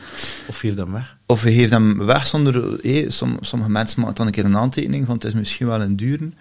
of 0.47 0.57
geef 0.57 0.75
dan 0.75 0.91
weg. 0.91 1.15
Of 1.25 1.43
je 1.43 1.51
geeft 1.51 1.71
hem 1.71 2.05
weg 2.05 2.27
zonder... 2.27 2.79
som, 3.07 3.37
sommige 3.41 3.71
mensen 3.71 3.99
maken 3.99 4.15
dan 4.15 4.25
een 4.25 4.31
keer 4.31 4.45
een 4.45 4.57
aantekening 4.57 5.05
van 5.05 5.15
het 5.15 5.23
is 5.23 5.33
misschien 5.33 5.67
wel 5.67 5.81
een 5.81 5.95
duren. 5.95 6.33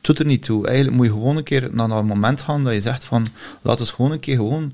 Doet 0.00 0.18
er 0.18 0.26
niet 0.26 0.42
toe. 0.42 0.66
Eigenlijk 0.66 0.96
moet 0.96 1.06
je 1.06 1.12
gewoon 1.12 1.36
een 1.36 1.42
keer 1.42 1.68
naar 1.72 1.88
dat 1.88 2.04
moment 2.04 2.40
gaan 2.40 2.64
dat 2.64 2.74
je 2.74 2.80
zegt 2.80 3.04
van 3.04 3.26
laten 3.62 3.86
we 3.86 3.92
gewoon 3.92 4.10
een 4.10 4.20
keer 4.20 4.36
gewoon 4.36 4.72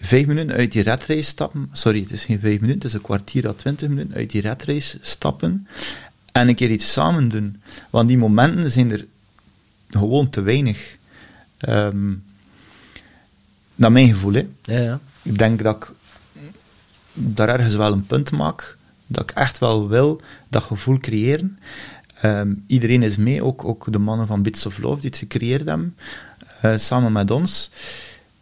vijf 0.00 0.26
minuten 0.26 0.54
uit 0.54 0.72
die 0.72 0.82
redrace 0.82 1.22
stappen. 1.22 1.68
Sorry, 1.72 2.00
het 2.00 2.10
is 2.10 2.24
geen 2.24 2.40
vijf 2.40 2.60
minuten, 2.60 2.80
het 2.80 2.88
is 2.88 2.92
een 2.92 3.00
kwartier 3.00 3.48
à 3.48 3.52
twintig 3.52 3.88
minuten 3.88 4.14
uit 4.14 4.30
die 4.30 4.40
redrace 4.40 4.98
stappen 5.00 5.66
en 6.32 6.48
een 6.48 6.54
keer 6.54 6.70
iets 6.70 6.92
samen 6.92 7.28
doen. 7.28 7.62
Want 7.90 8.08
die 8.08 8.18
momenten 8.18 8.70
zijn 8.70 8.92
er 8.92 9.06
gewoon 9.90 10.30
te 10.30 10.40
weinig. 10.40 10.96
Ehm 11.58 12.12
naar 13.78 13.92
mijn 13.92 14.08
gevoel, 14.08 14.32
hè. 14.32 14.48
Ja, 14.62 14.78
ja. 14.78 15.00
Ik 15.22 15.38
denk 15.38 15.62
dat 15.62 15.76
ik 15.76 15.92
daar 17.12 17.48
ergens 17.48 17.74
wel 17.74 17.92
een 17.92 18.06
punt 18.06 18.30
maak 18.30 18.76
dat 19.06 19.30
ik 19.30 19.36
echt 19.36 19.58
wel 19.58 19.88
wil 19.88 20.20
dat 20.48 20.62
gevoel 20.62 20.98
creëren. 20.98 21.58
Ehm, 22.20 22.54
iedereen 22.66 23.02
is 23.02 23.16
mee, 23.16 23.44
ook, 23.44 23.64
ook 23.64 23.92
de 23.92 23.98
mannen 23.98 24.26
van 24.26 24.42
Bits 24.42 24.66
of 24.66 24.78
Love 24.78 25.00
die 25.00 25.10
het 25.10 25.18
gecreëerd 25.18 25.66
hebben, 25.66 25.96
eh, 26.60 26.76
samen 26.76 27.12
met 27.12 27.30
ons. 27.30 27.70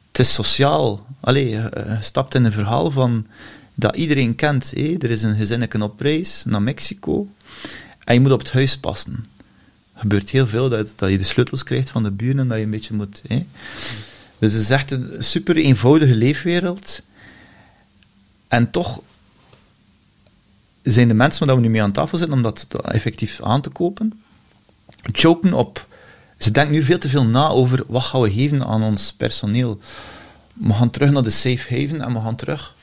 Het 0.09 0.19
is 0.19 0.35
sociaal. 0.35 1.07
Allee, 1.21 1.49
je, 1.49 1.99
stapt 2.01 2.35
in 2.35 2.45
een 2.45 2.53
verhaal 2.53 2.91
van 2.91 3.27
dat 3.75 3.97
iedereen 3.97 4.35
kent. 4.35 4.71
hé. 4.71 4.97
Er 4.99 5.11
is 5.11 5.23
een 5.23 5.37
gezinnetje 5.37 5.83
op 5.83 6.01
reis 6.01 6.43
naar 6.47 6.63
Mexico 6.63 7.29
en 8.05 8.15
je 8.15 8.21
moet 8.21 8.33
op 8.33 8.39
het 8.39 8.53
huis 8.53 8.79
passen. 8.79 9.25
Er 9.95 10.01
gebeurt 10.01 10.31
heel 10.31 10.47
veel 10.47 10.69
dat, 10.69 10.93
dat 10.97 11.11
je 11.11 11.19
de 11.19 11.25
sleutels 11.25 11.63
krijgt 11.63 11.91
van 11.91 12.03
de 12.03 12.11
buren 12.11 12.39
en 12.39 12.49
dat 12.49 12.59
je 12.59 12.65
een 12.65 12.71
beetje 12.71 12.95
moet. 12.95 13.23
hé. 13.27 13.47
Dus 14.39 14.53
het 14.53 14.63
is 14.63 14.71
echt 14.71 14.91
een 14.91 15.15
super 15.19 15.57
eenvoudige 15.57 16.15
leefwereld. 16.15 17.03
En 18.49 18.71
toch 18.71 19.01
zijn 20.83 21.09
de 21.09 21.15
mensen 21.15 21.47
waar 21.47 21.57
we 21.57 21.63
nu 21.63 21.69
mee 21.69 21.83
aan 21.83 21.93
tafel 21.93 22.19
zitten 22.19 22.37
om 22.37 22.43
dat 22.43 22.67
effectief 22.85 23.41
aan 23.43 23.61
te 23.61 23.71
kopen, 23.71 24.21
choken 25.13 25.53
op. 25.53 25.87
Ze 26.39 26.51
denken 26.51 26.73
nu 26.73 26.83
veel 26.83 26.99
te 26.99 27.09
veel 27.09 27.25
na 27.25 27.49
over 27.49 27.85
wat 27.87 28.03
gaan 28.03 28.21
we 28.21 28.33
geven 28.33 28.67
aan 28.67 28.83
ons 28.83 29.13
personeel. 29.13 29.81
We 30.53 30.73
gaan 30.73 30.91
terug 30.91 31.11
naar 31.11 31.23
de 31.23 31.31
safe 31.31 31.75
haven 31.81 32.01
en 32.01 32.13
we 32.13 32.21
gaan 32.21 32.37
terug 32.37 32.75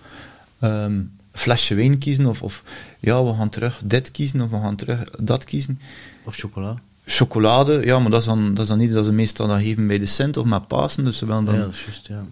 ehm, 0.60 1.02
flesje 1.34 1.76
wijn 1.76 1.98
kiezen 1.98 2.26
of, 2.26 2.42
of 2.42 2.64
ja, 3.00 3.24
we 3.24 3.34
gaan 3.34 3.50
terug 3.50 3.82
dit 3.84 4.12
kiezen 4.12 4.42
of 4.42 4.50
we 4.50 4.60
gaan 4.60 4.76
terug 4.76 5.04
dat 5.20 5.44
kiezen. 5.44 5.80
Of 6.24 6.36
chocola. 6.36 6.82
Chocolade, 7.06 7.86
ja, 7.86 8.00
maar 8.00 8.12
dat 8.12 8.20
is 8.20 8.26
dan, 8.26 8.54
dat 8.54 8.64
is 8.64 8.70
dan 8.70 8.80
iets 8.80 8.94
dat 8.94 9.06
ze 9.06 9.12
meestal 9.12 9.48
dan 9.48 9.62
geven 9.62 9.88
bij 9.88 10.00
de 10.00 10.06
Sint 10.06 10.38
of 10.38 10.46
met 10.46 10.68
Pasen, 10.68 11.06
dus 11.06 11.18
ze 11.18 11.26
willen 11.26 11.46
dan 11.46 11.56
Ja, 11.56 11.70
ja. 12.04 12.24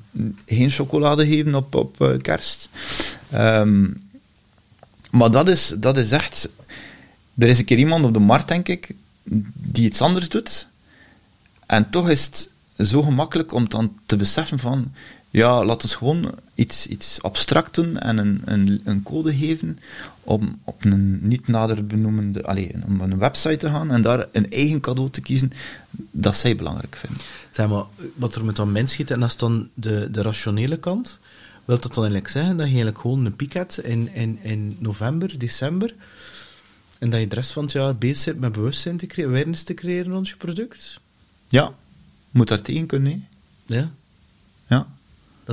geen 0.45 0.69
chocolade 0.69 1.27
geven 1.27 1.55
op, 1.55 1.75
op 1.75 2.01
eh, 2.01 2.17
kerst. 2.21 2.69
Ehm, 3.29 3.87
maar 5.09 5.31
dat 5.31 5.49
is, 5.49 5.73
dat 5.77 5.97
is 5.97 6.11
echt... 6.11 6.49
Er 7.37 7.47
is 7.47 7.59
een 7.59 7.65
keer 7.65 7.77
iemand 7.77 8.05
op 8.05 8.13
de 8.13 8.19
markt, 8.19 8.47
denk 8.47 8.67
ik, 8.67 8.95
die 9.53 9.85
iets 9.85 10.01
anders 10.01 10.29
doet. 10.29 10.67
En 11.65 11.89
toch 11.89 12.09
is 12.09 12.25
het 12.25 12.49
zo 12.87 13.01
gemakkelijk 13.01 13.53
om 13.53 13.69
dan 13.69 13.93
te 14.05 14.15
beseffen 14.15 14.59
van... 14.59 14.91
Ja, 15.31 15.65
laten 15.65 15.89
we 15.89 15.95
gewoon 15.95 16.35
iets, 16.55 16.87
iets 16.87 17.21
abstract 17.21 17.75
doen 17.75 17.97
en 17.97 18.17
een, 18.17 18.41
een, 18.45 18.81
een 18.83 19.03
code 19.03 19.35
geven 19.35 19.79
om 20.21 20.59
op 20.63 20.85
een 20.85 21.27
niet 21.27 21.47
nader 21.47 21.85
benoemende... 21.85 22.43
Allez, 22.43 22.71
om 22.85 23.01
een 23.01 23.17
website 23.17 23.57
te 23.57 23.67
gaan 23.67 23.91
en 23.91 24.01
daar 24.01 24.27
een 24.31 24.51
eigen 24.51 24.79
cadeau 24.79 25.09
te 25.09 25.21
kiezen 25.21 25.51
dat 26.11 26.35
zij 26.35 26.55
belangrijk 26.55 26.95
vinden. 26.95 27.21
Zeg 27.51 27.69
maar, 27.69 27.83
wat 28.15 28.35
er 28.35 28.45
met 28.45 28.55
dat 28.55 28.67
mens 28.67 28.91
schiet, 28.91 29.11
en 29.11 29.19
dat 29.19 29.29
is 29.29 29.37
dan 29.37 29.69
de, 29.73 30.11
de 30.11 30.21
rationele 30.21 30.77
kant, 30.77 31.19
wil 31.65 31.79
dat 31.79 31.93
dan 31.93 32.03
eigenlijk 32.03 32.27
zeggen 32.27 32.57
dat 32.57 32.65
je 32.65 32.71
eigenlijk 32.71 33.01
gewoon 33.01 33.25
een 33.25 33.35
piek 33.35 33.53
hebt 33.53 33.83
in, 33.83 34.13
in, 34.13 34.39
in 34.41 34.75
november, 34.79 35.39
december, 35.39 35.95
en 36.99 37.09
dat 37.09 37.19
je 37.19 37.27
de 37.27 37.35
rest 37.35 37.51
van 37.51 37.63
het 37.63 37.71
jaar 37.71 37.95
bezig 37.95 38.25
bent 38.25 38.39
met 38.39 38.51
bewustzijn 38.51 38.97
te 38.97 39.05
creëren, 39.05 39.31
awareness 39.31 39.63
te 39.63 39.73
creëren 39.73 40.11
rond 40.11 40.29
je 40.29 40.35
product? 40.35 40.99
Ja, 41.47 41.73
moet 42.31 42.47
daar 42.47 42.61
tegen 42.61 42.85
kunnen, 42.85 43.11
hè. 43.11 43.75
Ja. 43.75 43.91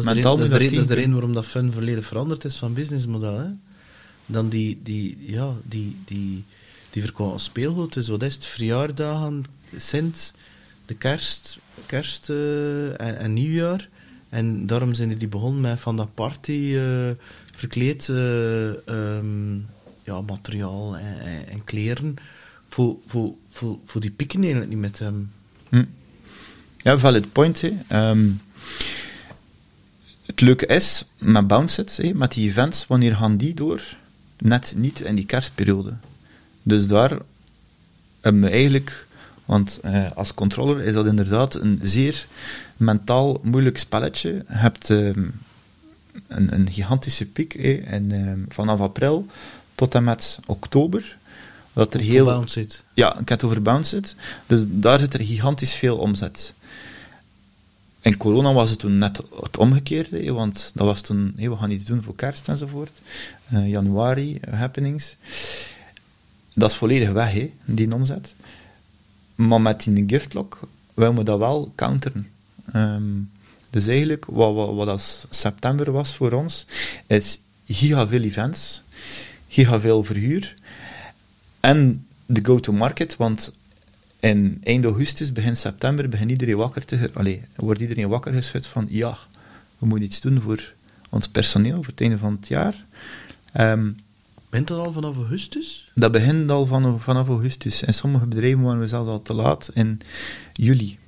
Dat 0.04 0.16
is, 0.16 0.22
de 0.22 0.28
reden, 0.28 0.36
dat, 0.36 0.40
is 0.40 0.46
de 0.46 0.52
dat 0.52 0.60
reden, 0.60 0.74
dat 0.74 0.82
is 0.82 0.88
de 0.88 0.94
tegen 0.94 0.94
reden 0.94 1.12
waarom 1.12 1.32
dat 1.32 1.46
fun 1.46 1.72
volledig 1.72 2.06
veranderd 2.06 2.44
is 2.44 2.56
van 2.56 2.74
businessmodel. 2.74 3.38
Hè? 3.38 3.46
Dan 4.26 4.48
die, 4.48 4.80
die, 4.82 5.16
ja, 5.20 5.52
die, 5.62 5.96
die, 6.04 6.44
die 6.90 7.02
verkopen 7.02 7.40
speelgoed. 7.40 7.92
Dus 7.92 8.08
wat 8.08 8.22
is 8.22 8.34
het? 8.34 8.44
Verjaardagen, 8.44 9.44
Sint, 9.76 10.34
de 10.86 10.94
kerst, 10.94 11.58
kerst 11.86 12.30
eh, 12.30 13.00
en, 13.00 13.18
en 13.18 13.32
nieuwjaar. 13.32 13.88
En 14.28 14.66
daarom 14.66 14.94
zijn 14.94 15.18
die 15.18 15.28
begonnen 15.28 15.60
met 15.60 15.80
van 15.80 15.96
dat 15.96 16.14
party 16.14 16.72
eh, 16.74 17.10
verkleed 17.52 18.08
eh, 18.08 18.88
ehm, 18.88 19.54
ja, 20.04 20.20
materiaal 20.20 20.96
en, 20.96 21.20
en, 21.20 21.48
en 21.48 21.64
kleren. 21.64 22.14
Voor, 22.68 22.96
voor, 23.06 23.34
voor, 23.50 23.78
voor 23.84 24.00
die 24.00 24.10
pieken 24.10 24.40
eigenlijk 24.40 24.70
niet 24.70 24.80
met 24.80 24.98
hem. 24.98 25.30
Hm. 25.68 25.84
Ja, 26.76 26.98
valid 26.98 27.32
point. 27.32 27.60
Hè. 27.60 27.72
Ehm, 27.88 28.30
het 30.38 30.46
leuke 30.46 30.66
is, 30.66 31.04
met 31.18 31.46
Bounceit, 31.46 31.96
hè, 31.96 32.14
met 32.14 32.32
die 32.32 32.48
events, 32.48 32.86
wanneer 32.86 33.16
gaan 33.16 33.36
die 33.36 33.54
door? 33.54 33.80
Net 34.38 34.72
niet 34.76 35.00
in 35.00 35.14
die 35.14 35.26
kerstperiode. 35.26 35.92
Dus 36.62 36.86
daar 36.86 37.18
hebben 38.20 38.42
we 38.42 38.48
eigenlijk, 38.48 39.06
want 39.44 39.78
eh, 39.82 40.12
als 40.14 40.34
controller 40.34 40.80
is 40.80 40.92
dat 40.92 41.06
inderdaad 41.06 41.54
een 41.54 41.80
zeer 41.82 42.26
mentaal 42.76 43.40
moeilijk 43.42 43.78
spelletje. 43.78 44.28
Je 44.30 44.44
hebt 44.46 44.90
ehm, 44.90 45.26
een, 46.26 46.54
een 46.54 46.72
gigantische 46.72 47.26
piek 47.26 47.54
en, 47.54 48.12
ehm, 48.12 48.38
vanaf 48.48 48.80
april 48.80 49.26
tot 49.74 49.94
en 49.94 50.04
met 50.04 50.38
oktober. 50.46 51.16
Dat 51.72 51.94
er 51.94 52.00
heel, 52.00 52.42
zit. 52.46 52.84
ja, 52.94 53.12
ik 53.12 53.28
heb 53.28 53.40
het 53.40 53.44
over 53.44 53.62
Bounceit. 53.62 54.14
Dus 54.46 54.64
daar 54.66 54.98
zit 54.98 55.14
er 55.14 55.24
gigantisch 55.24 55.74
veel 55.74 55.96
omzet. 55.96 56.54
In 58.08 58.16
corona 58.16 58.52
was 58.52 58.70
het 58.70 58.78
toen 58.78 58.98
net 58.98 59.20
het 59.40 59.56
omgekeerde, 59.56 60.32
want 60.32 60.70
dat 60.74 60.86
was 60.86 61.00
toen, 61.00 61.32
hè, 61.36 61.48
we 61.48 61.56
gaan 61.56 61.70
iets 61.70 61.84
doen 61.84 62.02
voor 62.02 62.14
kerst 62.14 62.48
enzovoort. 62.48 63.00
Eh, 63.48 63.68
januari, 63.70 64.38
eh, 64.40 64.58
happenings. 64.58 65.16
Dat 66.54 66.70
is 66.70 66.76
volledig 66.76 67.10
weg, 67.10 67.32
hè, 67.32 67.52
die 67.64 67.92
omzet. 67.92 68.34
Maar 69.34 69.60
met 69.60 69.80
die 69.80 70.04
giftlock 70.06 70.60
willen 70.94 71.14
we 71.14 71.22
dat 71.22 71.38
wel 71.38 71.72
counteren. 71.74 72.28
Ehm, 72.72 73.02
dus 73.70 73.86
eigenlijk, 73.86 74.24
wat, 74.24 74.54
wat, 74.54 74.74
wat 74.74 74.88
als 74.88 75.26
september 75.30 75.92
was 75.92 76.14
voor 76.14 76.32
ons, 76.32 76.66
is 77.06 77.40
giga 77.66 78.06
veel 78.06 78.22
events, 78.22 78.82
giga 79.48 79.80
veel 79.80 80.04
verhuur, 80.04 80.54
en 81.60 82.06
de 82.26 82.44
go-to-market, 82.44 83.16
want 83.16 83.52
in 84.20 84.60
eind 84.64 84.84
augustus, 84.84 85.32
begin 85.32 85.56
september, 85.56 86.08
begint 86.08 86.30
iedereen 86.30 86.56
wakker 86.56 86.84
te... 86.84 87.10
Allee, 87.14 87.42
wordt 87.56 87.80
iedereen 87.80 88.08
wakker 88.08 88.32
geschud 88.32 88.66
van, 88.66 88.86
ja, 88.88 89.18
we 89.78 89.86
moeten 89.86 90.06
iets 90.06 90.20
doen 90.20 90.40
voor 90.40 90.72
ons 91.08 91.28
personeel, 91.28 91.76
voor 91.76 91.86
het 91.86 92.00
einde 92.00 92.18
van 92.18 92.36
het 92.40 92.48
jaar. 92.48 92.84
Ehm, 93.52 93.90
Bent 94.50 94.68
dat 94.68 94.78
al 94.78 94.92
vanaf 94.92 95.16
augustus? 95.16 95.90
dat 95.94 96.12
begint 96.12 96.50
al 96.50 96.66
van, 96.66 97.00
vanaf 97.00 97.28
augustus. 97.28 97.82
In 97.82 97.94
sommige 97.94 98.26
bedrijven 98.26 98.62
waren 98.62 98.80
we 98.80 98.88
zelfs 98.88 99.10
al 99.10 99.22
te 99.22 99.32
laat, 99.32 99.70
in 99.74 100.00
juli. 100.52 100.98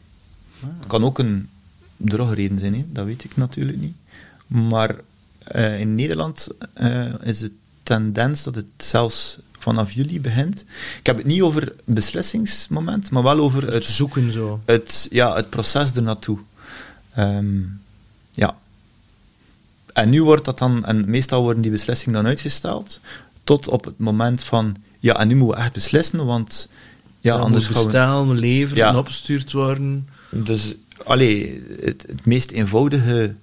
Kan 0.86 1.04
ook 1.04 1.18
een 1.18 1.48
drogreden 1.96 2.58
zijn, 2.58 2.74
hè? 2.74 2.84
dat 2.88 3.04
weet 3.04 3.24
ik 3.24 3.36
natuurlijk 3.36 3.78
niet. 3.78 3.94
Maar 4.46 4.96
eh, 5.44 5.80
in 5.80 5.94
Nederland 5.94 6.48
eh, 6.72 7.14
is 7.22 7.38
de 7.38 7.52
tendens 7.82 8.42
dat 8.42 8.54
het 8.54 8.66
zelfs 8.76 9.38
vanaf 9.62 9.92
juli 9.92 10.20
begint. 10.20 10.64
Ik 10.98 11.06
heb 11.06 11.16
het 11.16 11.26
niet 11.26 11.42
over 11.42 11.72
beslissingsmoment, 11.84 13.10
maar 13.10 13.22
wel 13.22 13.38
over 13.38 13.62
Het 13.64 13.72
het, 13.72 13.84
zoeken 13.84 14.32
zo. 14.32 14.60
het, 14.64 15.08
ja, 15.10 15.36
het 15.36 15.50
proces 15.50 15.92
ernaartoe. 15.92 16.38
Ehm 17.14 17.58
ja. 18.32 18.56
En 19.92 20.10
nu 20.10 20.22
wordt 20.22 20.44
dat 20.44 20.58
dan, 20.58 20.84
en 20.84 21.10
meestal 21.10 21.42
worden 21.42 21.62
die 21.62 21.70
beslissingen 21.70 22.14
dan 22.14 22.26
uitgesteld, 22.26 23.00
tot 23.44 23.68
op 23.68 23.84
het 23.84 23.98
moment 23.98 24.42
van, 24.42 24.76
ja, 24.98 25.18
en 25.18 25.28
nu 25.28 25.34
moeten 25.36 25.56
we 25.56 25.62
echt 25.62 25.72
beslissen, 25.72 26.26
want 26.26 26.68
ja, 27.20 27.34
Ja, 27.34 27.40
anders 27.40 27.68
moet 27.68 27.76
we... 27.76 27.82
bestellen, 27.84 28.38
leveren, 28.38 28.76
Ja. 28.84 28.88
en 28.88 28.96
opgestuurd 28.96 29.52
worden. 29.52 30.08
Dus, 30.30 30.74
allee, 31.04 31.62
het, 31.80 32.04
het 32.08 32.26
meest 32.26 32.50
eenvoudige 32.50 33.34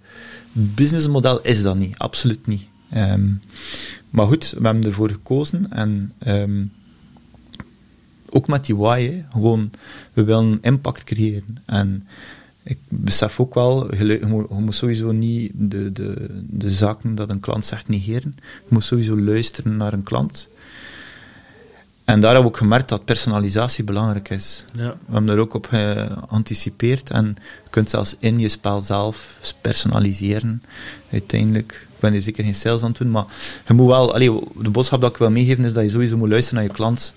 businessmodel 0.52 1.42
is 1.42 1.62
dat 1.62 1.76
niet, 1.76 1.98
absoluut 1.98 2.48
niet. 2.48 2.64
Ehm, 2.90 3.28
maar 4.10 4.28
goed, 4.28 4.54
we 4.58 4.66
hebben 4.66 4.86
ervoor 4.86 5.10
gekozen 5.10 5.72
en 5.72 6.12
ehm, 6.18 6.66
ook 8.30 8.48
met 8.48 8.66
die 8.66 8.76
why, 8.76 9.24
gewoon, 9.32 9.72
we 10.14 10.24
willen 10.24 10.58
impact 10.62 11.04
creëren. 11.04 11.58
En 11.66 12.08
ik 12.64 12.78
besef 12.88 13.40
ook 13.40 13.54
wel, 13.54 13.96
je, 13.96 14.06
je 14.06 14.46
moet 14.60 14.76
sowieso 14.76 15.12
niet 15.12 15.52
de, 15.56 15.92
de, 15.92 16.26
de 16.50 16.70
zaken 16.70 17.16
dat 17.16 17.32
een 17.32 17.40
klant 17.40 17.66
zegt 17.66 17.88
negeren. 17.88 18.36
Je 18.38 18.70
moet 18.70 18.84
sowieso 18.84 19.20
luisteren 19.20 19.78
naar 19.78 19.94
een 19.94 20.04
klant. 20.04 20.48
En 22.08 22.20
daar 22.20 22.34
hebben 22.34 22.52
we 22.52 22.56
ook 22.56 22.64
gemerkt 22.64 22.90
dat 22.90 23.06
personalisatie 23.06 23.84
belangrijk 23.84 24.30
is. 24.30 24.66
Ja. 24.74 24.90
We 24.90 25.12
hebben 25.12 25.26
daar 25.26 25.38
ook 25.38 25.54
op 25.54 25.66
geanticipeerd 25.66 27.10
en 27.10 27.26
je 27.64 27.70
kunt 27.70 27.90
zelfs 27.90 28.16
in 28.20 28.40
je 28.40 28.50
spel 28.50 28.82
zelf 28.82 29.38
personaliseren. 29.62 30.62
Uiteindelijk, 31.12 31.88
ik 31.94 32.00
ben 32.00 32.12
hier 32.12 32.22
zeker 32.22 32.44
geen 32.44 32.56
sales 32.56 32.82
aan 32.82 32.90
het 32.90 32.98
doen, 32.98 33.12
maar 33.12 33.26
je 33.68 33.74
moet 33.74 33.88
wel, 33.88 34.14
allee, 34.14 34.40
de 34.56 34.70
boodschap 34.70 35.02
dat 35.02 35.10
ik 35.10 35.18
wil 35.18 35.32
meegeven 35.32 35.64
is 35.64 35.74
dat 35.74 35.84
je 35.84 35.90
sowieso 35.90 36.18
moet 36.18 36.30
luisteren 36.30 36.60
naar 36.60 36.70
je 36.70 36.76
klant 36.76 37.14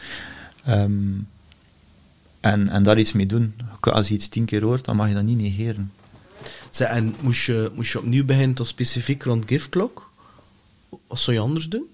ehm, 0.65 0.93
en, 2.41 2.69
en 2.69 2.83
daar 2.83 2.99
iets 2.99 3.13
mee 3.13 3.27
doen. 3.27 3.55
Als 3.81 4.09
je 4.09 4.15
iets 4.15 4.29
tien 4.29 4.45
keer 4.45 4.63
hoort, 4.63 4.85
dan 4.85 4.97
mag 4.97 5.09
je 5.09 5.15
dat 5.15 5.23
niet 5.23 5.41
negeren. 5.41 5.93
Zeg, 6.71 6.89
en 6.89 7.15
moest 7.21 7.45
je, 7.45 7.71
moest 7.75 7.93
je 7.93 7.99
opnieuw 7.99 8.25
beginnen 8.25 8.57
tot 8.57 8.67
specifiek 8.67 9.23
rond 9.23 9.45
giftclock? 9.47 10.11
Wat 11.07 11.19
zou 11.19 11.37
je 11.37 11.43
anders 11.43 11.69
doen? 11.69 11.85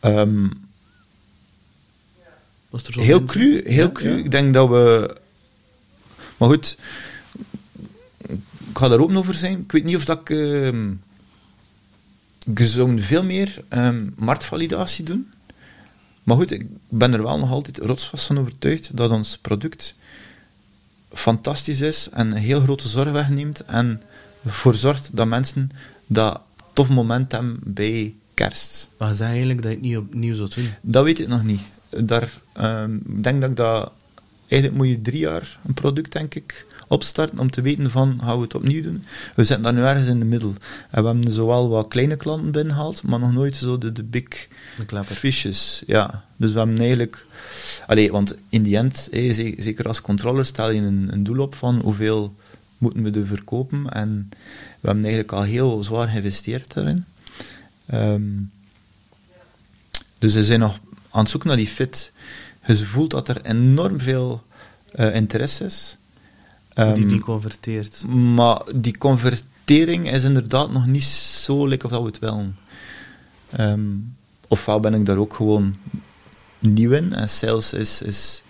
Ehm, 0.00 0.46
Was 2.78 2.86
er 2.86 2.92
zo 2.92 3.00
heel 3.00 3.24
cru, 3.24 3.62
heel 3.64 3.86
Ja, 3.86 3.92
cru. 3.92 4.10
ja. 4.10 4.16
Ik 4.16 4.30
denk 4.30 4.54
dat 4.54 4.68
we... 4.68 5.16
Maar 6.36 6.48
goed, 6.48 6.76
ik 8.28 8.38
ga 8.78 8.88
daar 8.88 8.98
open 8.98 9.16
over 9.16 9.34
zijn. 9.34 9.58
Ik 9.60 9.72
weet 9.72 9.84
niet 9.84 9.96
of 9.96 10.04
dat 10.04 10.20
ik... 10.20 10.30
ehm, 10.30 10.90
je 12.54 12.66
zou 12.68 13.00
veel 13.00 13.22
meer 13.24 13.62
ehm, 13.68 14.06
marktvalidatie 14.16 15.04
doen. 15.04 15.30
Maar 16.22 16.36
goed, 16.36 16.50
ik 16.50 16.66
ben 16.88 17.12
er 17.12 17.22
wel 17.22 17.38
nog 17.38 17.50
altijd 17.50 17.78
rotsvast 17.78 18.26
van 18.26 18.38
overtuigd 18.38 18.96
dat 18.96 19.10
ons 19.10 19.38
product 19.38 19.94
fantastisch 21.12 21.80
is 21.80 22.08
en 22.12 22.26
een 22.30 22.42
heel 22.42 22.60
grote 22.60 22.88
zorg 22.88 23.10
wegneemt 23.10 23.64
en 23.64 24.02
ervoor 24.44 24.74
zorgt 24.74 25.10
dat 25.12 25.26
mensen 25.26 25.70
dat 26.06 26.40
tof 26.72 26.88
moment 26.88 27.32
hebben 27.32 27.58
bij 27.64 28.14
kerst. 28.34 28.88
Maar 28.98 29.14
zeg 29.14 29.28
eigenlijk 29.28 29.62
dat 29.62 29.70
je 29.70 29.76
het 29.76 29.86
niet 29.86 29.96
opnieuw 29.96 30.34
zou 30.34 30.48
doen? 30.54 30.68
Dat 30.80 31.04
weet 31.04 31.20
ik 31.20 31.28
nog 31.28 31.42
niet. 31.44 31.60
Daar, 31.90 32.40
ehm, 32.52 32.94
ik 32.94 33.22
denk 33.22 33.40
dat 33.40 33.50
ik 33.50 33.56
dat... 33.56 33.92
Eigenlijk 34.48 34.82
moet 34.82 34.88
je 34.88 35.00
drie 35.00 35.18
jaar 35.18 35.58
een 35.66 35.74
product, 35.74 36.12
denk 36.12 36.34
ik, 36.34 36.66
opstarten 36.86 37.38
om 37.38 37.50
te 37.50 37.60
weten 37.60 37.90
van, 37.90 38.18
gaan 38.22 38.36
we 38.36 38.42
het 38.42 38.54
opnieuw 38.54 38.82
doen? 38.82 39.04
We 39.34 39.44
zitten 39.44 39.62
daar 39.62 39.72
nu 39.72 39.82
ergens 39.82 40.08
in 40.08 40.18
de 40.18 40.24
middel. 40.24 40.54
En 40.90 41.02
we 41.02 41.08
hebben 41.08 41.32
zowel 41.32 41.68
wat 41.68 41.88
kleine 41.88 42.16
klanten 42.16 42.50
binnengehaald, 42.50 43.02
maar 43.02 43.18
nog 43.18 43.32
nooit 43.32 43.56
zo 43.56 43.78
de, 43.78 43.92
de 43.92 44.02
big 44.02 44.48
De 44.88 45.04
fishes. 45.04 45.82
Ja, 45.86 46.24
dus 46.36 46.52
we 46.52 46.58
hebben 46.58 46.78
eigenlijk... 46.78 47.26
Allee, 47.86 48.10
want 48.10 48.36
in 48.48 48.62
die 48.62 48.76
end, 48.76 49.08
hé, 49.10 49.32
zeker 49.58 49.88
als 49.88 50.00
controller, 50.00 50.46
stel 50.46 50.70
je 50.70 50.80
een, 50.80 51.08
een 51.12 51.24
doel 51.24 51.38
op 51.38 51.54
van 51.54 51.80
hoeveel 51.80 52.34
moeten 52.78 53.02
we 53.02 53.20
er 53.20 53.26
verkopen. 53.26 53.90
En 53.90 54.28
we 54.80 54.86
hebben 54.86 55.04
eigenlijk 55.04 55.32
al 55.32 55.42
heel 55.42 55.82
zwaar 55.82 56.08
geïnvesteerd 56.08 56.74
daarin. 56.74 57.04
Ehm, 57.86 58.22
dus 60.18 60.34
we 60.34 60.44
zijn 60.44 60.60
nog 60.60 60.78
aan 61.18 61.24
het 61.24 61.32
zoeken 61.32 61.48
naar 61.48 61.58
die 61.58 61.66
fit. 61.66 62.12
Dus 62.66 62.78
je 62.78 62.86
voelt 62.86 63.10
dat 63.10 63.28
er 63.28 63.44
enorm 63.44 64.00
veel 64.00 64.42
eh, 64.92 65.14
interesse 65.14 65.64
is. 65.64 65.96
die 66.74 66.84
Ehm, 66.84 67.06
niet 67.06 67.20
converteert. 67.20 68.04
maar 68.06 68.62
die 68.74 68.98
convertering 68.98 70.10
is 70.10 70.22
inderdaad 70.22 70.70
nog 70.70 70.86
niet 70.86 71.04
zo 71.04 71.68
lekker 71.68 71.88
of 71.88 71.92
dat 71.94 72.02
we 72.02 72.08
het 72.08 72.18
willen. 72.18 72.56
Ehm, 73.50 73.86
ofwel 74.48 74.80
ben 74.80 74.94
ik 74.94 75.06
daar 75.06 75.16
ook 75.16 75.34
gewoon 75.34 75.76
nieuw 76.58 76.92
in. 76.92 77.12
En 77.12 77.28
sales 77.28 77.72
is, 77.72 78.02
is 78.02 78.42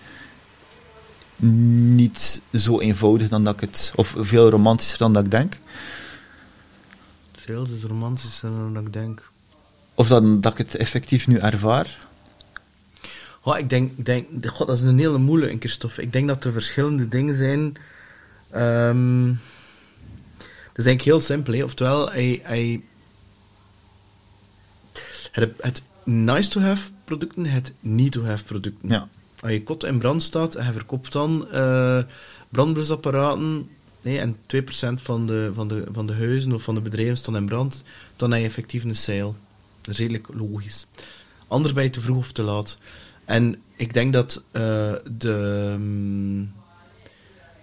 niet 1.37 2.43
zo 2.53 2.81
eenvoudig 2.81 3.29
dan 3.29 3.45
dat 3.45 3.55
ik 3.55 3.61
het... 3.61 3.93
Of 3.95 4.15
veel 4.19 4.51
romantischer 4.51 4.99
dan 4.99 5.13
dat 5.13 5.25
ik 5.25 5.31
denk. 5.31 5.59
Sales 7.47 7.71
is 7.71 7.83
romantischer 7.83 8.51
dan 8.51 8.79
ik 8.79 8.93
denk. 8.93 9.31
Of 9.95 10.09
dat, 10.09 10.43
dat 10.43 10.53
ik 10.53 10.59
het 10.59 10.75
effectief 10.75 11.27
nu 11.27 11.39
ervaar. 11.39 12.08
Oh, 13.49 13.59
ik 13.59 13.69
denk, 13.69 13.93
ik 13.97 14.05
denk 14.05 14.47
god, 14.47 14.67
dat 14.67 14.79
is 14.79 14.85
een 14.85 14.99
hele 14.99 15.19
moeilijke, 15.19 15.59
Christophe. 15.59 16.03
Ik 16.03 16.13
denk 16.13 16.29
dat 16.29 16.45
er 16.45 16.53
verschillende 16.53 17.09
dingen 17.09 17.35
zijn. 17.35 17.77
Ehm 18.51 19.27
dat 20.79 20.87
is 20.87 20.87
eigenlijk 20.87 21.03
heel 21.03 21.21
simpel. 21.21 21.53
Hè. 21.53 21.65
Oftewel, 21.65 22.11
hij, 22.11 22.41
hij, 22.43 22.83
het, 25.33 25.53
het 25.61 25.83
nice-to-have 26.05 26.91
producten, 27.05 27.47
het 27.47 27.73
need-to-have 27.81 28.45
producten. 28.45 28.89
Ja. 28.89 29.09
Als 29.41 29.53
je 29.53 29.63
kot 29.63 29.85
in 29.85 29.99
brand 29.99 30.23
staat 30.23 30.55
en 30.55 30.67
je 30.67 30.73
verkoopt 30.73 31.13
dan 31.13 31.51
eh 31.51 32.03
brandblusapparaten 32.49 33.69
nee, 34.03 34.19
en 34.19 34.37
2% 34.37 35.03
van 35.03 35.27
de, 35.27 35.51
van, 35.55 35.69
de, 35.69 35.85
van 35.93 36.07
de 36.07 36.15
huizen 36.15 36.53
of 36.53 36.63
van 36.63 36.75
de 36.75 36.81
bedrijven 36.81 37.17
staan 37.17 37.37
in 37.37 37.47
brand, 37.47 37.83
dan 38.17 38.31
heb 38.31 38.41
je 38.41 38.47
effectief 38.47 38.85
een 38.85 38.97
sale. 38.97 39.33
Dat 39.81 39.95
is 39.95 39.99
redelijk 39.99 40.29
logisch. 40.35 40.87
Anders 41.47 41.75
ben 41.75 41.85
je 41.85 41.91
te 41.91 42.01
vroeg 42.01 42.19
of 42.19 42.33
te 42.33 42.43
laat. 42.43 42.79
En 43.29 43.57
ik 43.77 43.93
denk 43.93 44.13
dat 44.13 44.43
eh, 44.51 44.93
de... 45.19 45.75
mm, 45.79 46.53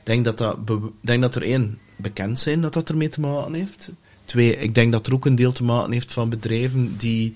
denk 0.04 0.26
dat, 0.26 0.38
dat, 0.38 0.58
denk 1.02 1.22
dat 1.22 1.36
er 1.36 1.42
één, 1.42 1.80
bekend 1.96 2.40
zijn 2.40 2.62
dat 2.62 2.74
dat 2.74 2.90
ermee 2.90 3.10
te 3.10 3.20
maken 3.20 3.54
heeft. 3.54 3.90
Twee, 4.26 4.58
ik 4.58 4.76
denk 4.76 4.92
dat 4.92 5.08
er 5.08 5.14
ook 5.14 5.26
een 5.26 5.36
deel 5.36 5.52
te 5.52 5.64
maken 5.64 5.92
heeft 5.92 6.14
van 6.14 6.30
bedrijven 6.30 6.98
die, 6.98 7.36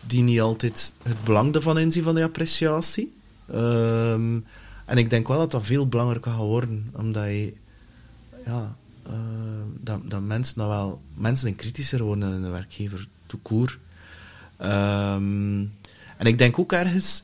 die 0.00 0.22
niet 0.22 0.40
altijd 0.40 0.94
het 1.02 1.24
belang 1.24 1.54
ervan 1.54 1.78
inzien 1.78 2.02
van 2.02 2.14
die 2.14 2.24
appreciatie. 2.24 3.12
Ehm, 3.46 4.38
en 4.84 4.98
ik 4.98 5.10
denk 5.10 5.28
wel 5.28 5.38
dat 5.38 5.50
dat 5.50 5.66
veel 5.66 5.88
belangrijker 5.88 6.30
gaat 6.30 6.40
worden, 6.40 6.90
omdat 6.92 7.24
je, 7.24 7.52
ja, 8.44 8.76
eh, 9.06 9.12
dat, 9.80 10.10
dat 10.10 10.22
mensen 10.22 10.54
dat 10.56 10.68
wel, 10.68 11.00
mensen 11.14 11.46
zijn 11.46 11.56
kritischer 11.56 12.02
worden 12.02 12.30
dan 12.30 12.44
een 12.44 12.50
werkgever, 12.50 13.08
tout 13.26 13.42
court. 13.42 13.78
Ehm, 14.56 15.64
en 16.16 16.26
ik 16.26 16.38
denk 16.38 16.58
ook 16.58 16.72
ergens, 16.72 17.22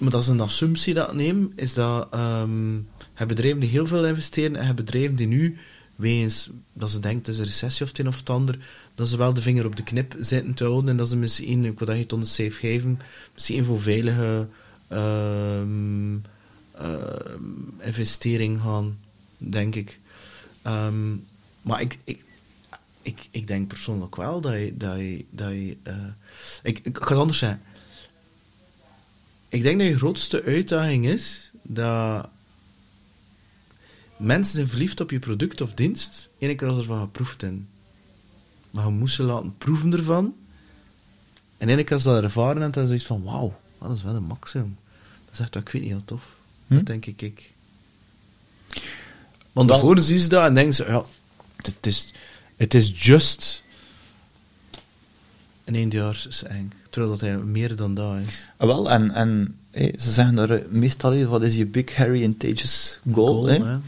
maar 0.00 0.10
dat 0.10 0.22
is 0.22 0.28
een 0.28 0.40
assumptie 0.40 0.94
dat 0.94 1.08
ik 1.08 1.14
neem, 1.14 1.52
is 1.56 1.74
dat 1.74 2.08
ehm 2.10 2.78
hebt 3.14 3.28
bedrijven 3.28 3.60
die 3.60 3.68
heel 3.68 3.86
veel 3.86 4.06
investeren 4.06 4.56
en 4.56 4.64
hebt 4.64 4.76
bedrijven 4.76 5.16
die 5.16 5.26
nu, 5.26 5.56
wegens 5.96 6.50
dat 6.72 6.90
ze 6.90 7.00
denken 7.00 7.32
is 7.32 7.38
een 7.38 7.44
recessie 7.44 7.82
of 7.82 7.88
het 7.88 7.98
een 7.98 8.08
of 8.08 8.18
het 8.18 8.30
ander, 8.30 8.58
dat 8.94 9.08
ze 9.08 9.16
wel 9.16 9.32
de 9.32 9.40
vinger 9.40 9.66
op 9.66 9.76
de 9.76 9.82
knip 9.82 10.16
zitten 10.20 10.54
te 10.54 10.64
houden 10.64 10.90
en 10.90 10.96
dat 10.96 11.08
ze 11.08 11.16
misschien, 11.16 11.64
ik 11.64 11.78
wil 11.78 11.86
dat 11.86 11.96
je 11.96 12.02
het 12.02 12.12
onder 12.12 12.28
safe 12.28 12.50
geven, 12.50 13.00
misschien 13.34 13.64
voor 13.64 13.80
veilige 13.80 14.48
ehm, 14.88 16.16
investering 17.80 18.60
gaan, 18.60 18.98
denk 19.38 19.74
ik. 19.74 19.98
Maar 21.62 21.80
ik, 21.80 21.98
ik, 22.04 22.24
ik, 23.02 23.28
ik 23.30 23.46
denk 23.46 23.68
persoonlijk 23.68 24.16
wel 24.16 24.40
dat 24.40 24.52
je... 24.52 24.76
Dat 24.76 24.98
je, 24.98 25.24
dat 25.30 25.52
je 25.52 25.76
eh, 25.82 25.94
ik, 26.62 26.78
ik 26.82 26.96
ga 26.96 27.08
het 27.08 27.18
anders 27.18 27.38
zeggen. 27.38 27.60
Ik 29.50 29.62
denk 29.62 29.78
dat 29.78 29.88
je 29.88 29.96
grootste 29.96 30.42
uitdaging 30.44 31.06
is 31.06 31.50
dat 31.62 32.28
mensen 34.16 34.54
zijn 34.54 34.68
verliefd 34.68 35.00
op 35.00 35.10
je 35.10 35.18
product 35.18 35.60
of 35.60 35.74
dienst, 35.74 36.28
één 36.38 36.56
keer 36.56 36.68
als 36.68 36.78
er 36.78 36.84
van 36.84 37.00
geproefd 37.00 37.40
hebben. 37.40 37.68
Maar 38.70 38.84
je 38.84 38.90
moest 38.90 39.14
ze 39.14 39.22
laten 39.22 39.54
proeven 39.58 39.92
ervan. 39.92 40.34
En 41.58 41.68
één 41.68 41.84
keer 41.84 41.92
als 41.92 42.02
ze 42.02 42.08
dat 42.08 42.22
ervaren 42.22 42.62
hebben, 42.62 42.70
dan 42.70 42.82
is 42.82 42.88
zoiets 42.88 43.06
van, 43.06 43.22
wauw, 43.22 43.60
dat 43.80 43.96
is 43.96 44.02
wel 44.02 44.14
een 44.14 44.22
maximum. 44.22 44.76
Dat 45.24 45.32
is 45.32 45.40
echt, 45.40 45.54
ik 45.54 45.68
weet 45.68 45.82
niet, 45.82 45.90
heel 45.90 46.04
tof. 46.04 46.36
Hm? 46.66 46.74
Dat 46.74 46.86
denk 46.86 47.06
ik. 47.06 47.22
ik. 47.22 47.52
Want 49.52 49.68
daarvoor 49.68 50.02
zien 50.02 50.18
ze 50.18 50.28
dat 50.28 50.44
en 50.44 50.54
denken 50.54 50.74
ze, 50.74 50.84
ja, 50.84 51.04
het 51.56 51.86
is, 51.86 52.12
het 52.56 52.74
is 52.74 53.04
just 53.04 53.62
een 55.70 55.80
eendjaarseng. 55.80 56.72
Terwijl 56.90 57.12
dat 57.12 57.20
hij 57.20 57.36
meer 57.36 57.76
dan 57.76 57.94
dat 57.94 58.14
is. 58.26 58.46
Ah, 58.56 58.66
wel, 58.66 58.90
en, 58.90 59.10
en 59.10 59.58
ze 59.72 60.10
zeggen 60.10 60.34
daar 60.34 60.50
eh, 60.50 60.60
meestal, 60.68 61.24
wat 61.24 61.42
is 61.42 61.56
je 61.56 61.66
big, 61.66 61.94
hairy, 61.94 62.22
contagious 62.22 62.98
goal? 63.12 63.46
hè? 63.46 63.58
De 63.58 63.78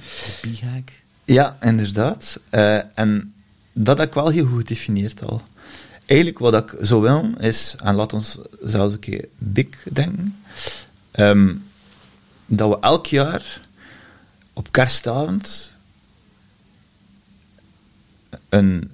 B-hack. 0.41 0.91
Ja, 1.24 1.57
inderdaad. 1.61 2.39
Eh, 2.51 2.99
en 2.99 3.35
dat 3.72 3.99
heb 3.99 4.09
ik 4.09 4.14
wel 4.14 4.28
heel 4.28 4.47
goed 4.47 4.59
gedefinieerd 4.59 5.22
al. 5.22 5.43
Eigenlijk 6.07 6.39
wat 6.39 6.55
ik 6.55 6.76
zou 6.80 7.03
willen 7.03 7.39
is, 7.39 7.74
en 7.78 7.95
laat 7.95 8.12
ons 8.12 8.39
zelfs 8.62 8.93
een 8.93 8.99
keer 8.99 9.28
big 9.39 9.66
denken, 9.93 10.37
ehm, 11.11 11.55
dat 12.47 12.68
we 12.68 12.78
elk 12.80 13.07
jaar 13.07 13.61
op 14.53 14.72
kerstavond 14.72 15.72
een 18.49 18.91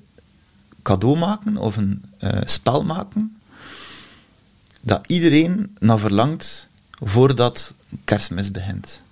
cadeau 0.89 1.19
maken 1.19 1.57
of 1.57 1.77
een 1.77 2.03
eh, 2.19 2.41
spel 2.45 2.85
maken 2.85 3.37
dat 4.81 5.07
iedereen 5.07 5.77
naar 5.79 5.99
verlangt 5.99 6.69
voordat 6.91 7.75
kerstmis 8.05 8.51
begint. 8.51 9.03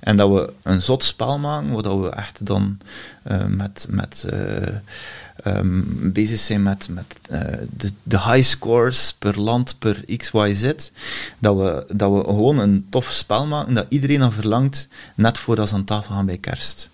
En 0.00 0.16
dat 0.16 0.30
we 0.30 0.52
een 0.62 0.82
zot 0.82 1.04
spel 1.04 1.38
maken, 1.38 1.72
waar 1.72 1.82
dat 1.82 2.00
we 2.00 2.08
echt 2.08 2.46
dan 2.46 2.78
eh, 3.22 3.44
met, 3.44 3.86
met, 3.90 4.24
eh, 4.30 4.74
ehm, 5.42 5.82
bezig 6.12 6.38
zijn 6.38 6.62
met, 6.62 6.88
met 6.90 7.18
de, 7.76 7.92
de 8.02 8.20
high 8.20 8.42
scores 8.48 9.14
per 9.18 9.40
land, 9.40 9.78
per 9.78 10.04
x, 10.16 10.30
y, 10.32 10.54
z. 10.54 10.90
Dat 11.38 11.56
we, 11.56 11.94
dat 11.94 12.12
we 12.12 12.24
gewoon 12.24 12.58
een 12.58 12.86
tof 12.90 13.10
spel 13.10 13.46
maken 13.46 13.74
dat 13.74 13.86
iedereen 13.88 14.22
aan 14.22 14.32
verlangt, 14.32 14.88
net 15.14 15.38
voordat 15.38 15.68
ze 15.68 15.74
aan 15.74 15.84
tafel 15.84 16.14
gaan 16.14 16.26
bij 16.26 16.38
kerst. 16.38 16.88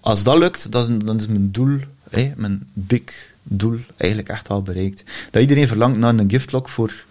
Als 0.00 0.22
dat 0.22 0.38
lukt, 0.38 0.72
dan 0.72 0.82
is, 0.82 1.04
dan 1.04 1.16
is 1.16 1.26
mijn 1.26 1.50
doel, 1.52 1.80
mijn 2.36 2.68
big 2.72 3.34
doel, 3.42 3.78
eigenlijk 3.96 4.30
echt 4.30 4.48
al 4.48 4.62
bereikt. 4.62 5.04
Dat 5.30 5.42
iedereen 5.42 5.68
verlangt 5.68 5.98
naar 5.98 6.14
een 6.14 6.30
giftlock 6.30 6.68
voor 6.68 7.04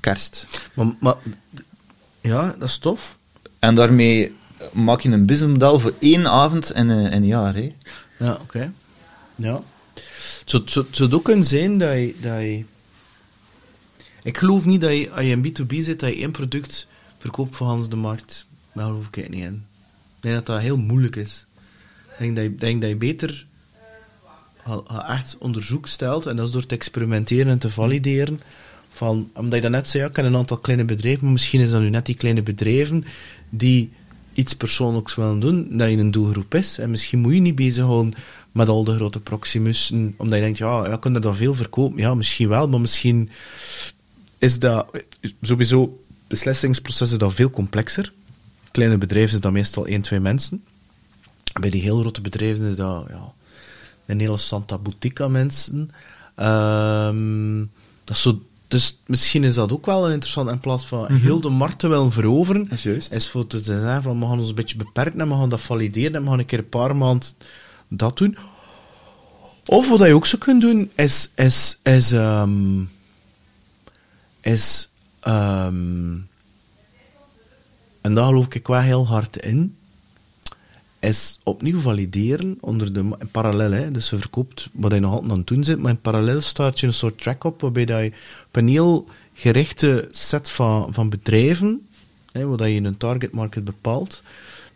kerst. 0.00 0.46
Maar, 0.74 0.86
maar, 1.00 1.14
ja, 2.20 2.54
dat 2.58 2.68
is 2.68 2.78
tof. 2.78 3.18
En 3.58 3.74
daarmee 3.74 4.34
maak 4.72 5.00
je 5.00 5.10
een 5.10 5.26
businessmodel 5.26 5.78
voor 5.80 5.94
één 5.98 6.26
avond 6.26 6.72
in 6.72 6.88
een, 6.88 7.04
in 7.12 7.22
een 7.22 7.26
jaar. 7.26 7.54
Hè. 7.54 7.74
Ja, 8.18 8.38
oké. 8.40 8.72
Ja. 9.34 9.60
Het 10.44 10.70
zou- 10.70 10.86
het 10.90 11.14
ook 11.14 11.24
kunnen 11.24 11.44
zijn 11.44 11.78
dat 11.78 11.92
je, 11.92 12.14
dat 12.20 12.40
je... 12.40 12.64
Ik 14.22 14.38
geloof 14.38 14.64
niet 14.64 14.80
dat 14.80 14.90
je, 14.90 15.10
als 15.10 15.20
je 15.20 15.30
in 15.30 15.42
B2B 15.46 15.74
zit, 15.84 16.00
dat 16.00 16.10
je 16.10 16.16
één 16.16 16.30
product 16.30 16.86
verkoopt 17.18 17.56
voor 17.56 17.66
Hans 17.66 17.88
de 17.88 17.96
markt. 17.96 18.46
Daar 18.72 18.86
geloof 18.86 19.06
ik 19.10 19.28
niet 19.28 19.44
in. 19.44 19.64
Ik 20.16 20.20
denk 20.20 20.34
dat 20.34 20.46
dat 20.46 20.60
heel 20.60 20.78
moeilijk 20.78 21.16
is. 21.16 21.46
Ik 22.08 22.18
denk 22.18 22.36
dat 22.36 22.44
je, 22.44 22.54
denk 22.54 22.80
dat 22.80 22.90
je 22.90 22.96
beter 22.96 23.46
echt 25.08 25.36
onderzoek 25.38 25.86
stelt, 25.86 26.26
en 26.26 26.36
dat 26.36 26.46
is 26.46 26.52
door 26.52 26.66
te 26.66 26.74
experimenteren 26.74 27.52
en 27.52 27.58
te 27.58 27.70
valideren, 27.70 28.40
van, 28.88 29.30
omdat 29.34 29.54
je 29.54 29.60
dat 29.60 29.70
net 29.70 29.88
zei, 29.88 30.02
ja, 30.02 30.08
ik 30.08 30.14
ken 30.14 30.24
een 30.24 30.36
aantal 30.36 30.56
kleine 30.56 30.84
bedrijven, 30.84 31.24
maar 31.24 31.32
misschien 31.32 31.60
is 31.60 31.70
dat 31.70 31.80
nu 31.80 31.90
net 31.90 32.06
die 32.06 32.14
kleine 32.14 32.42
bedrijven 32.42 33.04
die 33.50 33.90
iets 34.34 34.56
persoonlijks 34.56 35.14
willen 35.14 35.40
doen, 35.40 35.68
dat 35.70 35.90
je 35.90 35.96
een 35.96 36.10
doelgroep 36.10 36.54
is. 36.54 36.78
En 36.78 36.90
misschien 36.90 37.18
moet 37.18 37.34
je 37.34 37.40
niet 37.40 37.54
bezighouden 37.54 38.14
met 38.52 38.68
al 38.68 38.84
de 38.84 38.94
grote 38.94 39.20
Proximussen, 39.20 40.14
omdat 40.16 40.38
je 40.38 40.44
denkt, 40.44 40.58
ja, 40.58 40.86
ja, 40.86 40.96
kunnen 40.96 41.20
dan 41.20 41.36
veel 41.36 41.54
verkopen? 41.54 41.98
Ja, 41.98 42.14
misschien 42.14 42.48
wel, 42.48 42.68
maar 42.68 42.80
misschien 42.80 43.30
is 44.38 44.58
dat 44.58 44.86
sowieso, 45.42 46.02
beslissingsproces 46.26 47.12
is 47.12 47.18
dat 47.18 47.34
veel 47.34 47.50
complexer. 47.50 48.12
Kleine 48.70 48.98
bedrijven 48.98 49.34
is 49.34 49.40
dat 49.40 49.52
meestal 49.52 49.86
één, 49.86 50.02
twee 50.02 50.20
mensen. 50.20 50.64
Bij 51.60 51.70
die 51.70 51.82
heel 51.82 52.00
grote 52.00 52.20
bedrijven 52.20 52.68
is 52.68 52.76
dat, 52.76 53.04
ja, 53.08 53.32
een 54.06 54.20
hele 54.20 54.36
Santa 54.36 54.78
Boutique 54.78 55.24
aan 55.24 55.32
mensen. 55.32 55.90
Ehm, 56.34 57.58
dat 58.04 58.16
is 58.16 58.22
zo, 58.22 58.42
dus 58.68 58.98
misschien 59.06 59.44
is 59.44 59.54
dat 59.54 59.72
ook 59.72 59.86
wel 59.86 60.06
een 60.06 60.12
interessant, 60.12 60.50
in 60.50 60.58
plaats 60.58 60.86
van 60.86 61.12
heel 61.12 61.40
de 61.40 61.48
markt 61.48 61.78
te 61.78 61.88
willen 61.88 62.12
veroveren, 62.12 62.62
Dat 62.62 62.72
is 62.72 62.82
juist. 62.82 63.12
is 63.12 63.28
voor 63.28 63.46
te 63.46 63.62
zeggen 63.62 64.02
van, 64.02 64.20
we 64.20 64.26
gaan 64.26 64.38
ons 64.38 64.48
een 64.48 64.54
beetje 64.54 64.76
beperken 64.76 65.20
en 65.20 65.28
we 65.28 65.34
gaan 65.34 65.48
dat 65.48 65.60
valideren 65.60 66.14
en 66.14 66.22
we 66.22 66.28
gaan 66.28 66.38
een 66.38 66.46
keer 66.46 66.58
een 66.58 66.68
paar 66.68 66.96
maanden 66.96 67.28
dat 67.88 68.18
doen. 68.18 68.36
Of 69.66 69.88
wat 69.88 69.98
je 69.98 70.14
ook 70.14 70.26
zou 70.26 70.42
kunnen 70.42 70.60
doen, 70.70 70.90
is, 70.94 71.30
is, 71.34 71.78
is, 71.82 72.12
ehm, 72.12 72.80
is, 74.40 74.88
ehm, 75.20 76.14
en 78.00 78.14
daar 78.14 78.26
geloof 78.26 78.46
ik 78.54 78.66
wel 78.66 78.80
heel 78.80 79.06
hard 79.06 79.36
in, 79.36 79.76
is 81.02 81.38
opnieuw 81.42 81.80
valideren 81.80 82.58
onder 82.60 82.92
de, 82.92 83.08
parallel. 83.30 83.70
Hè, 83.70 83.90
dus 83.90 84.10
je 84.10 84.18
verkoopt 84.18 84.68
wat 84.72 84.92
je 84.92 85.00
nog 85.00 85.12
altijd 85.12 85.30
aan 85.30 85.38
het 85.38 85.46
doen 85.46 85.64
zit, 85.64 85.78
maar 85.78 85.90
in 85.90 86.00
parallel 86.00 86.40
start 86.40 86.80
je 86.80 86.86
een 86.86 86.92
soort 86.94 87.20
track 87.20 87.44
op 87.44 87.60
waarbij 87.60 87.84
dat 87.84 88.00
je 88.00 88.12
op 88.48 88.56
een 88.56 88.68
heel 88.68 89.08
gerichte 89.34 90.08
set 90.10 90.50
van, 90.50 90.94
van 90.94 91.08
bedrijven, 91.08 91.86
hè, 92.32 92.46
waar 92.46 92.56
dat 92.56 92.68
je 92.68 92.82
een 92.82 92.96
target 92.96 93.32
market 93.32 93.64
bepaalt, 93.64 94.22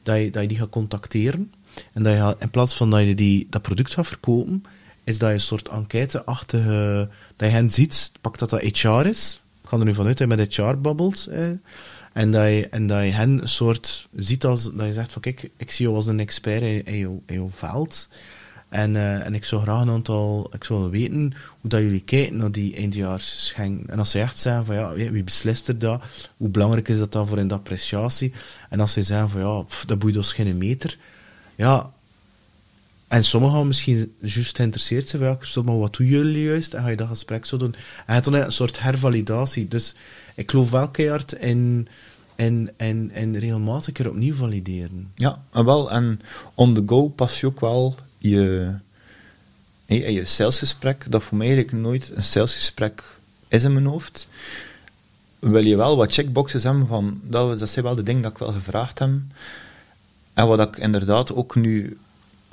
dat 0.02 0.18
je, 0.18 0.30
dat 0.30 0.42
je 0.42 0.48
die 0.48 0.58
gaat 0.58 0.70
contacteren. 0.70 1.52
En 1.92 2.02
dat 2.02 2.12
je 2.12 2.36
in 2.38 2.50
plaats 2.50 2.76
van 2.76 2.90
dat 2.90 3.06
je 3.06 3.14
die, 3.14 3.46
dat 3.50 3.62
product 3.62 3.92
gaat 3.92 4.06
verkopen, 4.06 4.64
is 5.04 5.18
dat 5.18 5.28
je 5.28 5.34
een 5.34 5.40
soort 5.40 5.68
enquêteachtige, 5.68 7.08
dat 7.36 7.48
je 7.48 7.54
hen 7.54 7.70
ziet, 7.70 8.12
pak 8.20 8.38
dat 8.38 8.50
dat 8.50 8.60
HR 8.60 9.06
is, 9.06 9.40
ik 9.62 9.68
ga 9.68 9.78
er 9.78 9.84
nu 9.84 9.94
vanuit 9.94 10.18
dat 10.18 10.28
je 10.30 10.36
met 10.36 10.54
HR 10.56 10.76
babbelt, 10.76 11.26
hè, 11.30 11.54
en 12.16 12.30
dat, 12.30 12.44
je, 12.44 12.68
en 12.70 12.86
dat 12.86 13.04
je 13.04 13.10
hen 13.10 13.42
een 13.42 13.48
soort 13.48 14.08
ziet 14.16 14.44
als, 14.44 14.72
dat 14.72 14.86
je 14.86 14.92
zegt 14.92 15.12
van 15.12 15.22
kijk, 15.22 15.50
ik 15.56 15.70
zie 15.70 15.84
jou 15.84 15.96
als 15.96 16.06
een 16.06 16.20
expert 16.20 16.62
in, 16.62 16.84
in, 16.84 16.98
jouw, 16.98 17.22
in 17.26 17.34
jouw 17.34 17.50
veld. 17.54 18.08
En, 18.68 18.96
eh, 18.96 19.24
en 19.24 19.34
ik 19.34 19.44
zou 19.44 19.62
graag 19.62 19.80
een 19.82 19.90
aantal, 19.90 20.50
ik 20.52 20.64
zou 20.64 20.90
weten 20.90 21.34
hoe 21.60 21.70
dat 21.70 21.80
jullie 21.80 22.00
kijken 22.00 22.36
naar 22.36 22.52
die 22.52 22.76
eindjaarsschenk. 22.76 23.88
En 23.88 23.98
als 23.98 24.10
ze 24.10 24.18
echt 24.18 24.38
zeggen 24.38 24.64
van 24.64 24.74
ja, 24.74 24.92
wie 24.92 25.24
beslist 25.24 25.68
er 25.68 25.78
dat? 25.78 26.02
Hoe 26.36 26.48
belangrijk 26.48 26.88
is 26.88 26.98
dat 26.98 27.12
dan 27.12 27.26
voor 27.26 27.38
in 27.38 27.48
de 27.48 27.54
appreciatie? 27.54 28.32
En 28.70 28.80
als 28.80 28.92
ze 28.92 29.02
zeggen 29.02 29.30
van 29.30 29.40
ja, 29.40 29.64
dat 29.86 29.98
boeit 29.98 30.16
ons 30.16 30.32
geen 30.32 30.58
meter. 30.58 30.98
Ja, 31.54 31.90
en 33.08 33.24
sommigen 33.24 33.66
misschien 33.66 34.14
juist 34.20 34.56
geïnteresseerd 34.56 35.08
zijn 35.08 35.22
van 35.22 35.46
ja, 35.54 35.62
maar 35.62 35.78
wat 35.78 35.96
doen 35.96 36.06
jullie 36.06 36.44
juist? 36.44 36.74
En 36.74 36.82
ga 36.82 36.88
je 36.88 36.96
dat 36.96 37.08
gesprek 37.08 37.44
zo 37.44 37.56
doen. 37.56 37.74
En 37.74 38.04
je 38.06 38.12
hebt 38.12 38.24
dan 38.24 38.34
een 38.34 38.52
soort 38.52 38.80
hervalidatie. 38.80 39.68
Dus 39.68 39.94
ik 40.34 40.50
geloof 40.50 40.70
wel 40.70 40.88
keihard 40.88 41.32
in, 41.32 41.88
in, 42.36 42.70
in, 42.76 43.10
in 43.12 43.36
regelmatig 43.36 43.92
keer 43.92 44.08
opnieuw 44.08 44.34
valideren. 44.34 45.10
Ja, 45.14 45.42
en 45.52 45.64
wel. 45.64 45.90
En 45.90 46.20
on 46.54 46.74
the 46.74 46.82
go 46.86 47.08
pas 47.08 47.40
je 47.40 47.46
ook 47.46 47.60
wel 47.60 47.94
je, 48.18 48.74
je 49.86 50.24
salesgesprek, 50.24 51.06
dat 51.08 51.22
voor 51.22 51.36
mij 51.36 51.46
eigenlijk 51.46 51.76
nooit 51.76 52.10
een 52.14 52.22
salesgesprek 52.22 53.02
is 53.48 53.64
in 53.64 53.72
mijn 53.72 53.86
hoofd. 53.86 54.28
Wil 55.38 55.64
je 55.64 55.76
wel 55.76 55.96
wat 55.96 56.12
checkboxes 56.12 56.62
hebben 56.62 56.86
van, 56.86 57.20
dat, 57.22 57.58
dat 57.58 57.68
zijn 57.68 57.84
wel 57.84 57.94
de 57.94 58.02
dingen 58.02 58.22
dat 58.22 58.32
ik 58.32 58.38
wel 58.38 58.52
gevraagd 58.52 58.98
heb. 58.98 59.10
En 60.34 60.46
wat 60.46 60.60
ik 60.60 60.76
inderdaad 60.76 61.34
ook 61.34 61.54
nu 61.54 61.98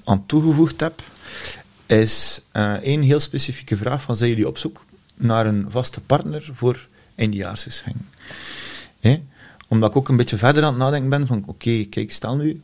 aan 0.03 0.25
toegevoegd 0.25 0.79
heb, 0.79 1.01
is 1.85 2.41
eh, 2.51 2.73
één 2.73 3.01
heel 3.01 3.19
specifieke 3.19 3.77
vraag 3.77 4.01
van, 4.01 4.15
zijn 4.15 4.29
jullie 4.29 4.47
op 4.47 4.57
zoek 4.57 4.85
naar 5.15 5.45
een 5.45 5.65
vaste 5.69 6.01
partner 6.01 6.49
voor 6.53 6.87
eindejaarsgeschenk? 7.15 7.95
Hè? 8.99 9.21
Omdat 9.73 9.89
ik 9.89 9.95
ook 9.95 10.09
een 10.09 10.15
beetje 10.15 10.37
verder 10.37 10.63
aan 10.63 10.69
het 10.69 10.77
nadenken 10.77 11.09
ben 11.09 11.27
van, 11.27 11.43
oké, 11.45 11.83
kijk, 11.83 12.11
stel 12.11 12.35
nu, 12.35 12.61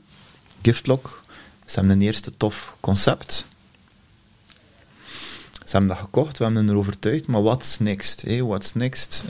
Giftlock, 0.61 1.23
ze 1.65 1.79
hebben 1.79 1.91
een 1.91 2.01
eerste 2.01 2.37
tof 2.37 2.75
concept. 2.79 3.45
Ze 5.51 5.71
hebben 5.71 5.87
dat 5.87 5.97
gekocht, 5.97 6.37
we 6.37 6.43
hebben 6.43 6.69
er 6.69 6.75
overtuigd, 6.75 7.27
maar 7.27 7.41
what's 7.41 7.79
next? 7.79 8.21
Hè? 8.21 8.45
What's 8.45 8.73
next? 8.73 9.23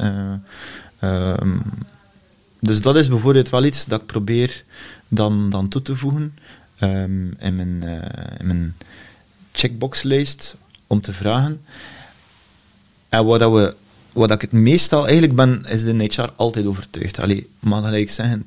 Ehm, 0.99 1.57
dus 2.59 2.81
dat 2.81 2.95
is 2.95 3.07
bijvoorbeeld 3.07 3.49
wel 3.49 3.63
iets 3.63 3.85
dat 3.85 4.01
ik 4.01 4.07
probeer 4.07 4.63
dan, 5.07 5.49
dan 5.49 5.67
toe 5.67 5.81
te 5.81 5.95
voegen 5.95 6.37
ehm, 6.77 7.31
in, 7.31 7.55
mijn, 7.55 7.83
eh, 7.83 8.39
in 8.39 8.47
mijn 8.47 8.75
checkboxlijst 9.51 10.55
om 10.87 11.01
te 11.01 11.13
vragen. 11.13 11.65
En 13.09 13.25
wat, 13.25 13.39
dat 13.39 13.51
we, 13.51 13.75
wat 14.13 14.31
ik 14.31 14.41
het 14.41 14.51
meestal 14.51 15.03
eigenlijk 15.03 15.35
ben, 15.35 15.65
is 15.67 15.83
de 15.83 16.09
HR 16.13 16.29
altijd 16.35 16.65
overtuigd. 16.65 17.19
Allee, 17.19 17.49
maar 17.59 17.83
gelijk 17.83 18.09
zeggen, 18.09 18.43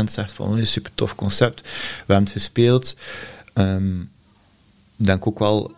80% 0.00 0.04
zegt 0.04 0.32
van, 0.32 0.58
een 0.58 0.66
super 0.66 0.90
tof 0.94 1.14
concept, 1.14 1.60
we 1.60 1.68
hebben 1.96 2.24
het 2.24 2.32
gespeeld. 2.32 2.96
Ik 4.96 5.06
denk 5.06 5.26
ook 5.26 5.38
wel 5.38 5.72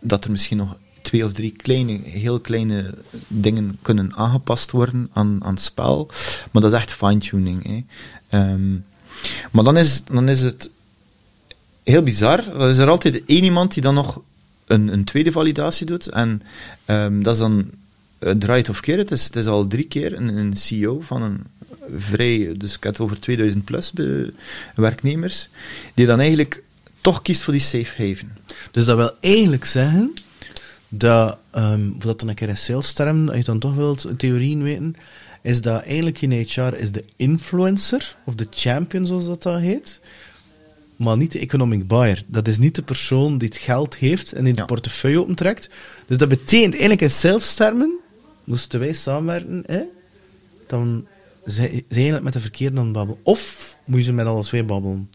dat 0.00 0.24
er 0.24 0.30
misschien 0.30 0.56
nog 0.56 0.76
twee 1.02 1.24
of 1.24 1.32
drie 1.32 1.50
kleine, 1.50 2.00
heel 2.04 2.40
kleine 2.40 2.94
dingen 3.26 3.78
kunnen 3.82 4.14
aangepast 4.16 4.70
worden 4.70 5.10
aan, 5.12 5.38
aan 5.44 5.54
het 5.54 5.62
spel. 5.62 6.10
Maar 6.50 6.62
dat 6.62 6.72
is 6.72 6.78
echt 6.78 6.92
fine-tuning. 6.92 7.86
Ehm, 8.28 8.72
maar 9.50 9.64
dan 9.64 9.76
is, 9.76 10.04
dan 10.04 10.28
is 10.28 10.40
het 10.40 10.70
heel 11.82 12.02
bizar. 12.02 12.44
Dan 12.44 12.68
is 12.68 12.78
er 12.78 12.90
altijd 12.90 13.22
één 13.26 13.44
iemand 13.44 13.74
die 13.74 13.82
dan 13.82 13.94
nog 13.94 14.20
een, 14.66 14.92
een 14.92 15.04
tweede 15.04 15.32
validatie 15.32 15.86
doet. 15.86 16.06
En 16.06 16.42
ehm, 16.84 17.22
dat 17.22 17.32
is 17.32 17.40
dan 17.40 17.70
uh, 18.24 18.30
draait 18.30 18.68
of 18.68 18.80
keer. 18.80 18.98
Het 18.98 19.10
is, 19.10 19.24
het 19.24 19.36
is 19.36 19.46
al 19.46 19.66
drie 19.66 19.84
keer 19.84 20.12
een, 20.12 20.36
een 20.36 20.56
CEO 20.56 21.00
van 21.00 21.22
een 21.22 21.40
vrij, 21.96 22.54
dus 22.56 22.74
ik 22.74 22.82
heb 22.82 22.92
het 22.92 23.02
over 23.02 23.20
2000 23.20 23.64
plus 23.64 23.92
werknemers, 24.74 25.48
die 25.94 26.06
dan 26.06 26.20
eigenlijk 26.20 26.62
toch 27.00 27.22
kiest 27.22 27.42
voor 27.42 27.52
die 27.52 27.62
safe 27.62 28.06
haven. 28.08 28.32
Dus 28.70 28.84
dat 28.84 28.96
wil 28.96 29.10
eigenlijk 29.20 29.64
zeggen 29.64 30.12
dat, 30.88 31.38
ehm 31.50 31.90
voor 31.90 32.06
dat 32.06 32.20
dan 32.20 32.28
een 32.28 32.34
keer 32.34 32.48
in 32.48 32.56
sales 32.56 32.92
term, 32.92 33.26
dat 33.26 33.36
je 33.36 33.44
dan 33.44 33.58
toch 33.58 33.74
wilt 33.74 34.08
theorieën 34.16 34.62
weten, 34.62 34.96
is 35.42 35.60
dat 35.60 35.82
eigenlijk 35.82 36.22
in 36.22 36.32
HR 36.32 36.74
is 36.74 36.92
de 36.92 37.04
influencer, 37.16 38.16
of 38.24 38.34
de 38.34 38.46
champion 38.50 39.06
zoals 39.06 39.26
dat 39.26 39.42
dan 39.42 39.58
heet, 39.58 40.00
maar 40.96 41.16
niet 41.16 41.32
de 41.32 41.38
economic 41.38 41.86
buyer. 41.86 42.22
Dat 42.26 42.48
is 42.48 42.58
niet 42.58 42.74
de 42.74 42.82
persoon 42.82 43.38
die 43.38 43.48
het 43.48 43.56
geld 43.56 43.96
heeft 43.96 44.32
en 44.32 44.44
die 44.44 44.54
Ja. 44.54 44.60
de 44.60 44.66
portefeuille 44.66 45.20
opentrekt. 45.20 45.68
Dus 46.06 46.18
dat 46.18 46.28
betekent 46.28 46.72
eigenlijk 46.72 47.00
in 47.00 47.10
sales 47.10 47.54
termen, 47.54 47.98
moesten 48.44 48.80
wij 48.80 48.92
samenwerken, 48.92 49.88
dan 50.66 51.06
zijn 51.44 51.72
je 51.72 51.84
eigenlijk 51.88 52.24
met 52.24 52.32
de 52.32 52.40
verkeerde 52.40 52.78
aan 52.78 52.84
het 52.84 52.92
babbelen. 52.92 53.20
Of 53.22 53.76
moet 53.84 53.98
je 53.98 54.04
ze 54.04 54.12
met 54.12 54.26
alle 54.26 54.42
twee 54.42 54.64
babbelen. 54.64 55.10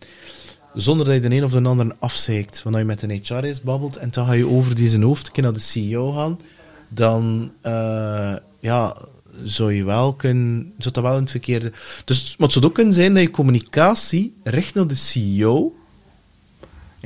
Zonder 0.73 1.05
dat 1.05 1.15
je 1.15 1.29
de 1.29 1.35
een 1.35 1.43
of 1.43 1.51
de 1.51 1.61
ander 1.61 1.95
afzeikt. 1.99 2.63
Want 2.63 2.75
als 2.75 2.83
je 2.83 2.89
met 2.89 3.01
een 3.01 3.21
HR-is 3.23 3.61
babbelt 3.61 3.95
en 3.95 4.09
dan 4.11 4.25
ga 4.25 4.33
je 4.33 4.47
over 4.47 4.75
die 4.75 4.89
zijn 4.89 5.03
hoofd 5.03 5.41
naar 5.41 5.53
de 5.53 5.59
CEO 5.59 6.11
gaan, 6.11 6.39
dan 6.87 7.51
eh, 7.61 8.35
ja, 8.59 8.97
zou 9.43 9.73
je 9.73 9.83
wel 9.83 10.13
kunnen, 10.13 10.73
zou 10.77 10.93
dat 10.93 11.03
wel 11.03 11.15
in 11.15 11.21
het 11.21 11.31
verkeerde... 11.31 11.71
Dus 12.05 12.35
maar 12.37 12.47
het 12.47 12.51
zou 12.51 12.65
ook 12.65 12.73
kunnen 12.73 12.93
zijn 12.93 13.13
dat 13.13 13.23
je 13.23 13.31
communicatie 13.31 14.33
recht 14.43 14.73
naar 14.73 14.87
de 14.87 14.95
CEO 14.95 15.75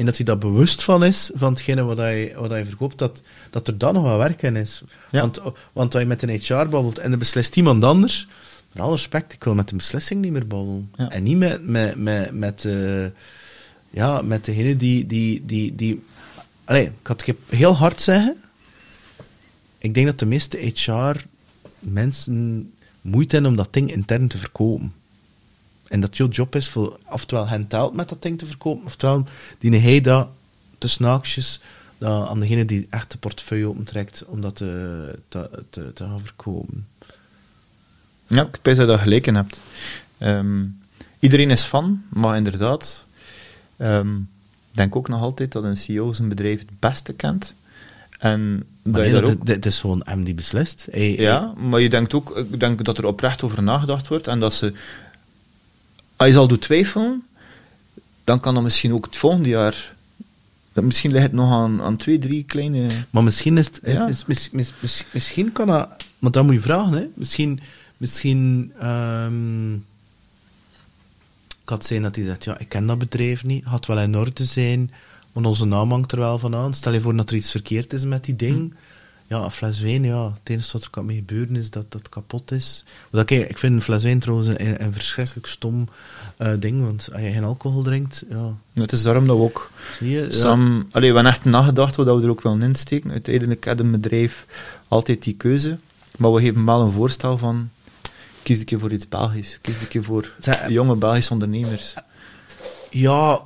en 0.02 0.08
dat 0.08 0.16
hij 0.16 0.26
daar 0.26 0.38
bewust 0.38 0.84
van 0.84 1.04
is, 1.04 1.32
van 1.34 1.54
hetgene 1.54 1.84
wat 1.84 1.98
hij, 1.98 2.34
wat 2.36 2.50
hij 2.50 2.66
verkoopt, 2.66 2.98
dat, 2.98 3.22
dat 3.50 3.68
er 3.68 3.78
dan 3.78 3.94
nog 3.94 4.04
wat 4.04 4.18
werk 4.18 4.42
in 4.42 4.56
is. 4.56 4.82
Ja. 5.12 5.22
Want, 5.22 5.42
want 5.74 5.94
als 5.94 6.04
je 6.04 6.10
met 6.10 6.24
een 6.24 6.40
HR 6.40 6.54
babbelt 6.54 6.98
en 7.00 7.12
er 7.12 7.18
beslist 7.18 7.56
iemand 7.56 7.84
anders, 7.84 8.28
met 8.72 8.84
alle 8.84 8.92
respect, 8.92 9.34
ik 9.34 9.44
wil 9.44 9.54
met 9.54 9.70
de 9.70 9.76
beslissing 9.76 10.22
niet 10.22 10.32
meer 10.32 10.48
babbelen. 10.48 10.92
Ja. 10.96 11.10
En 11.10 11.24
niet 11.24 11.38
met, 11.38 11.68
met, 11.68 11.96
met, 11.96 12.32
met, 12.32 12.66
eh, 12.66 13.06
ja, 13.90 14.22
met 14.22 14.46
degene 14.46 14.76
die... 14.76 15.06
die, 15.06 15.46
die, 15.46 15.76
die 15.76 16.04
Allee, 16.64 16.86
ik 16.86 17.08
had 17.08 17.26
het 17.26 17.36
heel 17.50 17.76
hard 17.76 18.02
zeggen. 18.02 18.38
Ik 19.78 19.94
denk 19.94 20.06
dat 20.06 20.20
de 20.20 20.26
meeste 20.26 20.58
HR-mensen 20.74 22.72
moeite 23.02 23.34
hebben 23.34 23.52
om 23.52 23.58
dat 23.58 23.74
ding 23.74 23.92
intern 23.92 24.28
te 24.28 24.38
verkopen. 24.38 24.94
En 25.92 26.00
dat 26.00 26.18
jouw 26.18 26.28
job 26.28 26.56
is 26.56 26.70
voor 26.70 27.00
oftewel 27.10 27.48
hen 27.48 27.68
telt 27.68 27.94
met 27.94 28.10
dat 28.10 28.22
ding 28.22 28.38
te 28.38 28.46
verkopen, 28.46 28.86
oftewel 28.86 29.26
die 29.60 29.80
hij 29.80 30.02
dat 30.02 30.28
tussen 30.78 31.06
haakjes 31.06 31.60
dat 31.98 32.28
aan 32.28 32.40
degene 32.40 32.66
die 32.66 32.88
echt 32.90 33.12
de 33.12 33.18
portefeuille 33.18 33.68
opentrekt 33.68 34.24
om 34.26 34.42
dat 34.42 34.56
te, 34.56 35.20
te, 35.28 35.50
te, 35.70 35.94
te 35.94 36.04
gaan 36.04 36.22
verkopen. 36.24 36.88
Ja, 38.28 38.42
ik 38.42 38.62
pijs 38.62 38.78
dat 38.78 38.86
je 38.86 38.92
dat 38.92 39.02
gelijk 39.02 39.28
in 39.28 39.36
hebt. 39.36 39.62
Ehm, 40.18 40.66
iedereen 41.20 41.52
is 41.52 41.64
fan, 41.64 42.04
maar 42.10 42.38
inderdaad, 42.38 43.06
ehm, 43.78 44.10
ik 44.72 44.78
denk 44.78 44.96
ook 44.96 45.08
nog 45.08 45.22
altijd 45.22 45.52
dat 45.52 45.64
een 45.64 45.78
CEO 45.78 46.14
zijn 46.14 46.30
bedrijf 46.30 46.60
het 46.60 46.80
beste 46.80 47.14
kent. 47.14 47.56
En 48.20 48.56
Maar 48.56 48.64
dat 48.84 48.94
nee, 48.94 49.12
dat, 49.12 49.30
ook... 49.30 49.46
dit 49.46 49.66
is 49.66 49.80
gewoon 49.80 50.02
hem 50.06 50.24
die 50.24 50.34
beslist. 50.34 50.88
Ja, 50.92 51.54
maar 51.58 51.80
je 51.80 51.90
denkt 51.90 52.14
ook, 52.14 52.38
ik 52.38 52.60
denk 52.60 52.86
dat 52.86 52.98
er 52.98 53.06
oprecht 53.06 53.44
over 53.44 53.64
nagedacht 53.64 54.08
wordt 54.08 54.28
en 54.28 54.40
dat 54.40 54.54
ze, 54.54 54.74
als 56.22 56.30
je 56.30 56.36
zal 56.36 56.48
doet 56.48 56.62
twijfelen, 56.62 57.24
dan 58.24 58.40
kan 58.40 58.54
dat 58.54 58.64
misschien 58.64 58.94
ook 58.94 59.06
het 59.06 59.18
volgende 59.18 59.50
jaar 59.50 59.94
Dat 60.74 60.84
misschien 60.84 61.12
ligt 61.12 61.24
het 61.24 61.34
nog 61.34 61.52
aan, 61.52 61.82
aan 61.82 61.98
twee, 61.98 62.18
drie 62.20 62.44
kleine... 62.44 62.88
Maar 63.10 63.24
misschien 63.24 63.58
is 63.58 63.66
het, 63.66 63.80
Ja. 63.84 64.08
is- 64.08 64.26
mis- 64.26 64.50
mis- 64.52 64.74
mis- 64.80 65.06
misschien 65.14 65.52
kan 65.52 65.68
dat, 65.68 65.90
want 66.20 66.34
dat 66.34 66.44
moet 66.46 66.54
je 66.54 66.62
vragen, 66.62 66.94
hè. 66.94 67.06
Misschien, 67.14 67.60
misschien, 67.98 68.72
kan 71.64 71.78
het 71.78 71.86
zijn 71.86 72.02
dat 72.02 72.16
hij 72.16 72.26
zegt, 72.26 72.44
ja, 72.44 72.58
ik 72.60 72.70
ken 72.70 72.86
dat 72.86 72.98
bedrijf 72.98 73.44
niet, 73.44 73.66
gaat 73.66 73.86
wel 73.86 74.00
in 74.00 74.18
orde 74.18 74.46
zijn, 74.46 74.92
want 75.32 75.46
onze 75.46 75.66
naam 75.66 75.92
hangt 75.92 76.12
er 76.12 76.20
wel 76.20 76.40
van 76.40 76.56
aan. 76.56 76.74
Stel 76.74 76.94
je 76.94 77.02
voor 77.02 77.16
dat 77.16 77.30
er 77.30 77.36
iets 77.36 77.52
verkeerd 77.52 77.94
is 77.94 78.06
met 78.06 78.24
die 78.26 78.36
ding. 78.36 78.74
Ja, 79.32 79.44
een 79.44 79.52
fles 79.52 79.80
wijn, 79.80 80.04
ja, 80.04 80.24
het 80.24 80.50
enige 80.50 80.72
wat 80.72 80.84
er 80.84 80.90
kan 80.90 81.06
mee 81.06 81.16
gebeuren 81.16 81.56
is 81.56 81.70
dat 81.70 81.92
dat 81.92 82.10
kapot 82.10 82.52
is. 82.52 82.84
Want 83.10 83.26
kijk, 83.26 83.50
ik 83.50 83.58
vind 83.58 83.74
een 83.74 83.82
fles 83.82 84.04
wijn 84.04 84.20
trouwens 84.20 84.48
een, 84.48 84.84
een 84.84 84.94
verschrikkelijk 84.94 85.48
stom 85.48 85.90
eh, 86.38 86.54
ding, 86.60 86.84
want 86.84 87.10
als 87.14 87.22
je 87.22 87.32
geen 87.32 87.44
alcohol 87.44 87.82
drinkt, 87.82 88.24
ja, 88.30 88.54
Het 88.74 88.92
is 88.92 89.02
daarom 89.02 89.28
dat 89.28 89.38
we 89.38 89.44
ook 89.44 89.72
zie 89.98 90.10
je... 90.10 90.22
ja. 90.22 90.32
Sam, 90.32 90.88
allee, 90.92 91.10
we 91.10 91.16
hebben 91.16 91.34
echt 91.34 91.46
nagedacht 91.46 91.96
wat 91.96 92.06
we 92.06 92.24
er 92.24 92.30
ook 92.30 92.42
wel 92.42 92.58
in 92.58 92.76
steken. 92.76 93.12
Uiteindelijk 93.12 93.66
had 93.66 93.80
een 93.80 93.92
bedrijf 93.92 94.46
altijd 94.88 95.24
die 95.24 95.36
keuze. 95.36 95.78
Maar 96.18 96.34
we 96.34 96.42
geven 96.42 96.66
wel 96.66 96.82
een 96.82 96.92
voorstel 96.92 97.38
van... 97.38 97.70
Kies 98.44 98.60
een 98.60 98.66
keer 98.66 98.80
voor 98.80 98.92
iets 98.92 99.08
Belgisch. 99.08 99.60
Kies 99.62 99.82
een 99.82 99.88
keer 99.88 100.04
voor 100.04 100.32
Zeg, 100.40 100.70
jonge 100.70 100.96
Belgische 100.96 101.34
ondernemers. 101.34 101.94
Ja. 102.90 103.42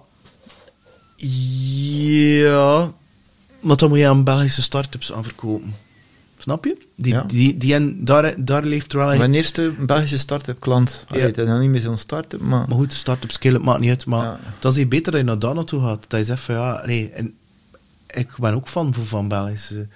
Ja. 1.15 2.93
Maar 3.65 3.77
dan 3.77 3.89
moet 3.89 3.97
je 3.97 4.07
aan 4.07 4.23
Belgische 4.23 4.61
start-ups 4.61 5.13
aan 5.13 5.23
verkopen. 5.23 5.75
Snap 6.37 6.65
je? 6.65 6.77
Die, 6.95 7.13
Ja. 7.13 7.21
die, 7.21 7.57
die, 7.57 7.73
en 7.73 8.05
daar, 8.05 8.45
daar 8.45 8.63
leeft 8.65 8.93
wel 8.93 9.11
een... 9.11 9.17
Mijn 9.17 9.33
eerste 9.33 9.73
Belgische 9.85 10.17
start-up 10.17 10.59
klant. 10.59 11.03
Allee, 11.07 11.21
Ja. 11.21 11.27
Het 11.27 11.37
is 11.37 11.45
nog 11.45 11.59
niet 11.59 11.69
meer 11.69 11.81
zo'n 11.81 11.97
start-up, 11.97 12.39
maar... 12.41 12.65
Maar 12.67 12.77
goed, 12.77 12.93
start-up 12.93 13.31
scale, 13.31 13.53
het 13.55 13.63
maakt 13.63 13.79
niet 13.79 13.89
uit. 13.89 14.05
Maar 14.05 14.23
Ja. 14.23 14.39
dat 14.59 14.71
is 14.71 14.77
hier 14.77 14.87
beter 14.87 15.11
dat 15.11 15.21
je 15.21 15.27
naar 15.27 15.39
daar 15.39 15.55
naartoe 15.55 15.81
gaat. 15.81 16.05
Dat 16.09 16.19
je 16.19 16.25
zegt 16.25 16.41
van 16.43 16.55
ja, 16.55 16.83
nee, 16.85 17.09
en 17.09 17.33
ik 18.07 18.29
ben 18.37 18.53
ook 18.53 18.67
fan 18.67 18.93
van, 18.93 19.05
van 19.05 19.27
Belgische. 19.27 19.87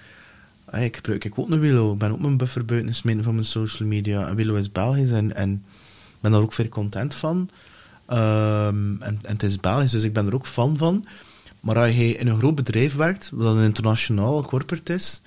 Ik 0.72 0.96
gebruik 0.96 1.24
ik 1.24 1.38
ook 1.38 1.50
een 1.50 1.60
Willow. 1.60 1.92
Ik 1.92 1.98
ben 1.98 2.12
ook 2.12 2.20
mijn 2.20 2.36
buffer 2.36 2.64
buiten 2.64 3.22
van 3.22 3.34
mijn 3.34 3.46
social 3.46 3.88
media. 3.88 4.26
En 4.28 4.34
Willow 4.34 4.56
is 4.56 4.72
Belgisch 4.72 5.10
en, 5.10 5.36
en 5.36 5.52
ik 6.06 6.16
ben 6.20 6.30
daar 6.32 6.40
ook 6.40 6.52
veel 6.52 6.68
content 6.68 7.14
van. 7.14 7.48
Ehm, 8.06 9.02
en, 9.02 9.18
en 9.22 9.32
het 9.32 9.42
is 9.42 9.60
Belgisch, 9.60 9.90
dus 9.90 10.02
ik 10.02 10.12
ben 10.12 10.26
er 10.26 10.34
ook 10.34 10.46
fan 10.46 10.76
van. 10.78 11.04
Maar 11.60 11.78
als 11.78 11.94
je 11.94 12.16
in 12.16 12.28
een 12.28 12.38
groot 12.38 12.54
bedrijf 12.54 12.94
werkt, 12.94 13.30
wat 13.32 13.56
een 13.56 13.64
internationaal 13.64 14.42
corporate 14.42 14.94
is, 14.94 15.20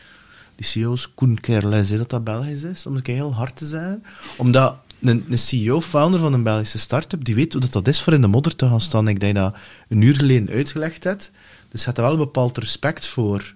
die 0.55 0.65
CEO's 0.65 1.13
Koen 1.13 1.39
Kerles, 1.39 1.89
dat 1.89 2.09
dat 2.09 2.23
Belgisch 2.23 2.63
is, 2.63 2.85
om 2.85 2.95
het 2.95 3.07
heel 3.07 3.33
hard 3.33 3.55
te 3.55 3.65
zeggen. 3.65 4.03
Omdat 4.37 4.75
een, 4.99 5.25
een 5.29 5.37
CEO, 5.37 5.81
founder 5.81 6.19
van 6.19 6.33
een 6.33 6.43
Belgische 6.43 6.79
start-up, 6.79 7.23
die 7.23 7.35
weet 7.35 7.51
hoe 7.51 7.61
dat, 7.61 7.71
dat 7.71 7.87
is 7.87 8.01
voor 8.01 8.13
in 8.13 8.21
de 8.21 8.27
modder 8.27 8.55
te 8.55 8.67
gaan 8.67 8.81
staan. 8.81 9.07
Ik 9.07 9.19
denk 9.19 9.35
dat 9.35 9.55
een 9.87 10.01
uur 10.01 10.15
geleden 10.15 10.55
uitgelegd 10.55 11.03
hebt. 11.03 11.31
Dus 11.69 11.79
je 11.79 11.85
hebt 11.85 11.97
er 11.97 12.03
wel 12.03 12.13
een 12.13 12.19
bepaald 12.19 12.57
respect 12.57 13.07
voor. 13.07 13.53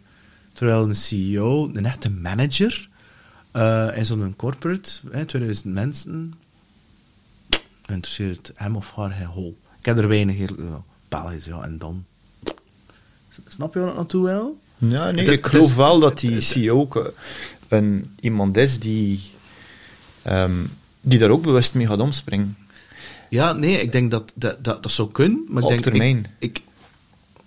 Terwijl 0.54 0.84
een 0.84 0.96
CEO, 0.96 1.70
een 1.74 1.86
echte 1.86 2.12
manager, 2.12 2.90
eh 3.52 3.88
in 3.96 4.06
zo'n 4.06 4.34
corporate, 4.36 4.92
hè, 5.12 5.26
2000 5.26 5.74
mensen, 5.74 6.34
interesseert 7.88 8.52
hem 8.56 8.76
of 8.76 8.92
haar 8.96 9.12
geen 9.12 9.26
hol. 9.26 9.58
Ik 9.80 9.86
heb 9.86 9.98
er 9.98 10.08
weinig, 10.08 10.52
Belgisch, 11.10 11.46
ja, 11.46 11.62
en 11.62 11.78
dan. 11.78 12.06
Snap 13.48 13.74
je 13.74 13.80
wat 13.80 13.96
naartoe 13.96 14.26
wil? 14.26 14.58
Ja, 14.78 15.12
nee, 15.12 15.26
Het- 15.26 15.34
ik 15.34 15.46
geloof 15.46 15.70
is- 15.70 15.76
wel 15.76 16.00
dat 16.00 16.20
die 16.20 16.42
CEO 16.42 16.80
ook 16.80 16.96
eh, 16.96 17.04
een, 17.68 18.16
iemand 18.20 18.58
is 18.58 18.80
die, 18.80 19.22
ehm, 20.22 20.52
die 21.02 21.20
daar 21.20 21.30
ook 21.30 21.42
bewust 21.44 21.74
mee 21.74 21.88
gaat 21.88 22.00
omspringen. 22.00 22.58
Ja, 23.30 23.54
nee, 23.54 23.82
ik 23.82 23.92
denk 23.92 24.12
dat 24.12 24.32
dat, 24.36 24.58
dat, 24.64 24.84
dat 24.84 24.92
zou 24.92 25.12
kunnen, 25.12 25.44
maar 25.50 25.64
Op 25.64 25.72
ik 25.72 25.84
denk... 25.84 25.96
termijn. 25.96 26.26
Ik, 26.40 26.62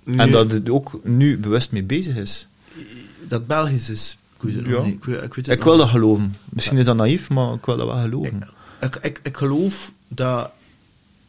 ik, 0.05 0.19
En 0.19 0.31
dat 0.31 0.51
het 0.51 0.71
ook 0.71 1.01
nu 1.05 1.39
bewust 1.39 1.73
mee 1.73 1.83
bezig 1.83 2.17
is. 2.17 2.47
dat 3.29 3.47
Belgisch 3.47 3.89
is. 3.91 4.17
Ik 4.37 4.43
weet 4.43 4.55
het 4.55 4.67
nog 4.67 4.75
Ja. 4.81 4.83
niet. 4.87 4.95
Ik, 4.95 5.05
weet- 5.05 5.23
ik 5.23 5.35
weet 5.35 5.47
het 5.47 5.49
Ik 5.49 5.55
nog 5.57 5.65
wil 5.65 5.73
niet. 5.75 5.83
dat 5.83 5.89
geloven. 5.91 6.35
Misschien 6.49 6.79
is 6.79 6.85
dat 6.85 6.97
naïef, 6.97 7.29
maar 7.29 7.55
ik 7.55 7.65
wil 7.67 7.77
dat 7.77 7.87
wel 7.87 8.01
geloven. 8.03 8.43
Ik, 8.81 8.97
ik, 8.97 9.21
ik 9.23 9.37
geloof 9.37 9.93
dat 10.09 10.51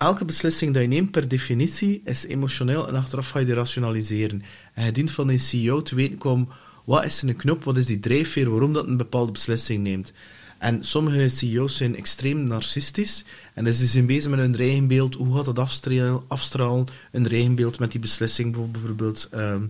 elke 0.01 0.25
beslissing 0.25 0.73
die 0.73 0.81
je 0.81 0.87
neemt 0.87 1.11
per 1.11 1.27
definitie 1.27 2.01
is 2.05 2.25
emotioneel 2.25 2.87
en 2.87 2.95
achteraf 2.95 3.29
ga 3.29 3.39
je 3.39 3.45
die 3.45 3.53
rationaliseren. 3.53 4.43
En 4.73 4.85
je 4.85 4.91
dient 4.91 5.11
van 5.11 5.29
een 5.29 5.39
CEO 5.39 5.81
te 5.81 5.95
weten 5.95 6.17
komen, 6.17 6.47
wat 6.83 7.05
is 7.05 7.17
zijn 7.17 7.35
knop, 7.35 7.63
wat 7.63 7.77
is 7.77 7.85
die 7.85 7.99
drijfveer, 7.99 8.49
waarom 8.49 8.73
dat 8.73 8.87
een 8.87 8.97
bepaalde 8.97 9.31
beslissing 9.31 9.83
neemt. 9.83 10.13
En 10.57 10.83
sommige 10.83 11.29
CEO's 11.29 11.77
zijn 11.77 11.95
extreem 11.95 12.47
narcistisch 12.47 13.23
en 13.53 13.63
dus 13.63 13.77
ze 13.77 13.85
zijn 13.85 14.05
bezig 14.05 14.29
met 14.29 14.39
hun 14.39 14.59
eigen 14.59 14.87
beeld, 14.87 15.15
hoe 15.15 15.35
gaat 15.35 15.45
dat 15.45 15.59
afstralen, 15.59 16.21
afstralen 16.27 16.87
hun 17.11 17.29
eigen 17.29 17.55
beeld 17.55 17.79
met 17.79 17.91
die 17.91 18.01
beslissing, 18.01 18.71
bijvoorbeeld 18.71 19.27
ehm 19.31 19.63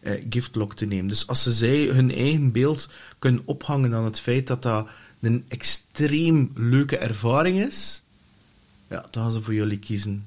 eh, 0.00 0.12
giftlock 0.30 0.74
te 0.74 0.86
nemen. 0.86 1.06
Dus 1.06 1.26
als 1.26 1.42
ze 1.42 1.52
zij 1.52 1.84
hun 1.84 2.14
eigen 2.14 2.52
beeld 2.52 2.88
kunnen 3.18 3.42
ophangen 3.44 3.94
aan 3.94 4.04
het 4.04 4.20
feit 4.20 4.46
dat 4.46 4.62
dat 4.62 4.88
een 5.20 5.44
extreem 5.48 6.50
leuke 6.54 6.96
ervaring 6.96 7.60
is, 7.60 8.02
ja, 8.90 9.06
dan 9.10 9.22
gaan 9.22 9.32
ze 9.32 9.42
voor 9.42 9.54
jullie 9.54 9.78
kiezen. 9.78 10.24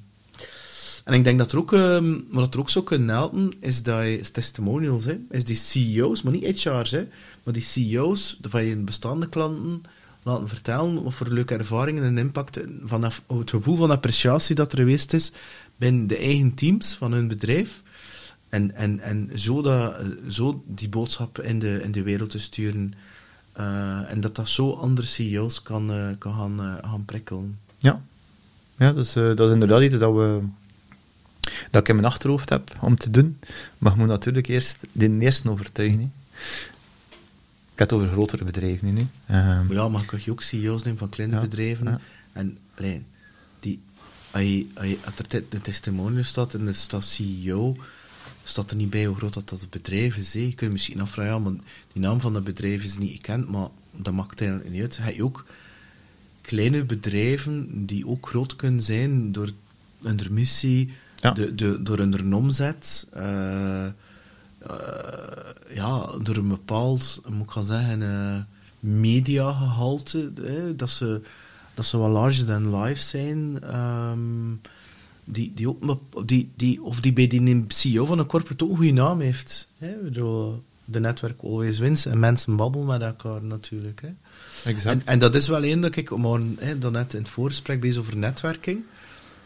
En 1.03 1.13
ik 1.13 1.23
denk 1.23 1.37
dat 1.37 1.51
er 1.51 1.57
ook, 1.57 1.73
ehm, 1.73 2.19
wat 2.29 2.53
er 2.53 2.59
ook 2.59 2.69
zou 2.69 2.85
kunnen 2.85 3.09
helpen, 3.09 3.53
is 3.59 3.83
dat 3.83 4.03
je, 4.03 4.29
testimonials, 4.31 5.05
hè, 5.05 5.17
is 5.29 5.43
die 5.43 5.55
CEO's, 5.55 6.21
maar 6.21 6.33
niet 6.33 6.63
HR's, 6.63 6.91
hè, 6.91 7.07
maar 7.43 7.53
die 7.53 7.63
CEO's 7.63 8.37
van 8.41 8.63
je 8.63 8.75
bestaande 8.75 9.27
klanten 9.27 9.81
laten 10.23 10.47
vertellen 10.47 11.03
wat 11.03 11.13
voor 11.13 11.27
leuke 11.27 11.55
ervaringen 11.55 12.03
en 12.03 12.17
impact, 12.17 12.59
vanaf 12.83 13.23
het 13.27 13.49
gevoel 13.49 13.75
van 13.75 13.91
appreciatie 13.91 14.55
dat 14.55 14.71
er 14.71 14.77
geweest 14.77 15.13
is 15.13 15.31
binnen 15.75 16.07
de 16.07 16.17
eigen 16.17 16.53
teams 16.53 16.93
van 16.93 17.11
hun 17.11 17.27
bedrijf. 17.27 17.81
En, 18.49 18.75
en, 18.75 18.99
en 18.99 19.29
zo, 19.35 19.61
dat, 19.61 19.95
zo 20.29 20.63
die 20.67 20.89
boodschap 20.89 21.39
in 21.39 21.59
de, 21.59 21.81
in 21.83 21.91
de 21.91 22.03
wereld 22.03 22.29
te 22.29 22.39
sturen. 22.39 22.93
eh, 23.53 24.11
en 24.11 24.21
dat 24.21 24.35
dat 24.35 24.49
zo 24.49 24.71
andere 24.71 25.07
CEO's 25.07 25.61
kan, 25.61 25.91
eh, 25.91 26.07
kan 26.17 26.33
gaan, 26.33 26.59
eh, 26.59 26.89
gaan 26.89 27.05
prikkelen. 27.05 27.59
Ja, 27.77 28.01
ja 28.81 28.93
dat, 28.93 29.05
is, 29.05 29.15
eh, 29.15 29.23
dat 29.35 29.47
is 29.47 29.53
inderdaad 29.53 29.81
iets 29.81 29.97
dat, 29.97 30.13
we, 30.13 30.39
dat 31.71 31.81
ik 31.81 31.87
in 31.87 31.95
mijn 31.95 32.07
achterhoofd 32.07 32.49
heb 32.49 32.77
om 32.81 32.95
te 32.97 33.11
doen. 33.11 33.39
Maar 33.77 33.91
je 33.91 33.97
moet 33.97 34.07
natuurlijk 34.07 34.47
eerst 34.47 34.77
de 34.91 35.17
eerste 35.19 35.49
overtuigen. 35.49 36.13
Ik 37.73 37.87
heb 37.87 37.89
het 37.89 37.93
over 37.93 38.07
grotere 38.07 38.43
bedrijven 38.43 38.93
nu. 38.93 39.07
Maar 39.25 39.65
ja, 39.69 39.87
maar 39.89 40.05
kan 40.05 40.19
je 40.23 40.31
ook 40.31 40.41
CEO's 40.41 40.83
nemen 40.83 40.99
van 40.99 41.09
kleine 41.09 41.35
Ja, 41.35 41.41
bedrijven. 41.41 41.85
ja. 41.87 41.99
En 42.33 42.57
allee, 42.77 43.03
die, 43.59 43.79
als, 44.31 44.43
je, 44.43 44.65
als, 44.73 44.85
je, 44.87 44.97
als 45.05 45.13
er 45.17 45.27
te- 45.27 45.43
de 45.49 45.61
testimonial 45.61 46.23
staat 46.23 46.53
en 46.53 46.67
er 46.67 46.75
staat 46.75 47.05
CEO, 47.05 47.75
staat 48.43 48.71
er 48.71 48.77
niet 48.77 48.89
bij 48.89 49.05
hoe 49.05 49.15
groot 49.15 49.33
dat, 49.33 49.49
dat 49.49 49.69
bedrijf 49.69 50.15
is. 50.17 50.33
Je 50.33 50.39
kunt 50.41 50.59
je 50.59 50.69
misschien 50.69 51.01
afvragen, 51.01 51.31
ja, 51.33 51.39
maar 51.39 51.53
die 51.93 52.01
naam 52.01 52.19
van 52.21 52.33
dat 52.33 52.43
bedrijf 52.43 52.83
is 52.83 52.97
niet 52.97 53.11
gekend, 53.11 53.49
maar 53.49 53.67
dat 53.91 54.13
maakt 54.13 54.41
eigenlijk 54.41 54.71
niet 54.71 54.81
uit. 54.81 55.15
Je 55.15 55.23
ook 55.23 55.45
kleine 56.41 56.85
bedrijven 56.85 57.85
die 57.85 58.07
ook 58.07 58.27
groot 58.27 58.55
kunnen 58.55 58.83
zijn 58.83 59.31
door 59.31 59.49
hun 60.01 60.19
missie, 60.29 60.93
Ja. 61.15 61.31
de, 61.31 61.55
de, 61.55 61.81
door 61.83 61.97
hun 61.97 62.33
omzet, 62.35 63.07
eh, 63.13 63.85
eh, 63.85 63.91
ja, 65.73 66.05
door 66.21 66.35
een 66.35 66.47
bepaald, 66.47 67.21
moet 67.29 67.45
ik 67.45 67.51
gaan 67.51 67.65
zeggen, 67.65 68.01
eh 68.01 68.39
mediagehalte, 68.81 70.31
eh, 70.45 70.53
dat, 70.75 70.89
ze, 70.89 71.21
dat 71.73 71.85
ze 71.85 71.97
wat 71.97 72.11
larger 72.11 72.45
than 72.45 72.81
life 72.81 73.01
zijn, 73.01 73.61
ehm, 73.61 74.19
die, 75.23 75.51
die 75.55 75.69
ook, 75.69 75.99
die, 76.27 76.51
die, 76.55 76.83
of 76.83 76.99
die 76.99 77.13
bij 77.13 77.27
die 77.27 77.65
CEO 77.67 78.05
van 78.05 78.19
een 78.19 78.25
corporate 78.25 78.63
ook 78.63 78.69
een 78.69 78.75
goede 78.75 78.91
naam 78.91 79.19
heeft. 79.19 79.67
Hè? 79.77 80.11
De 80.85 80.99
netwerk 80.99 81.41
always 81.43 81.79
wins 81.79 82.05
en 82.05 82.19
mensen 82.19 82.55
babbelen 82.55 82.87
met 82.87 83.01
elkaar 83.01 83.43
natuurlijk. 83.43 84.01
Hè? 84.01 84.09
Exact. 84.65 84.99
En, 84.99 85.07
en 85.07 85.19
dat 85.19 85.35
is 85.35 85.47
wel 85.47 85.63
één 85.63 85.81
dat 85.81 85.95
ik, 85.95 86.17
maar 86.17 86.39
hè, 86.57 86.77
dan 86.79 86.91
net 86.91 87.13
in 87.13 87.19
het 87.19 87.29
voorgesprek 87.29 87.79
bezig 87.81 87.99
over 87.99 88.17
netwerking. 88.17 88.85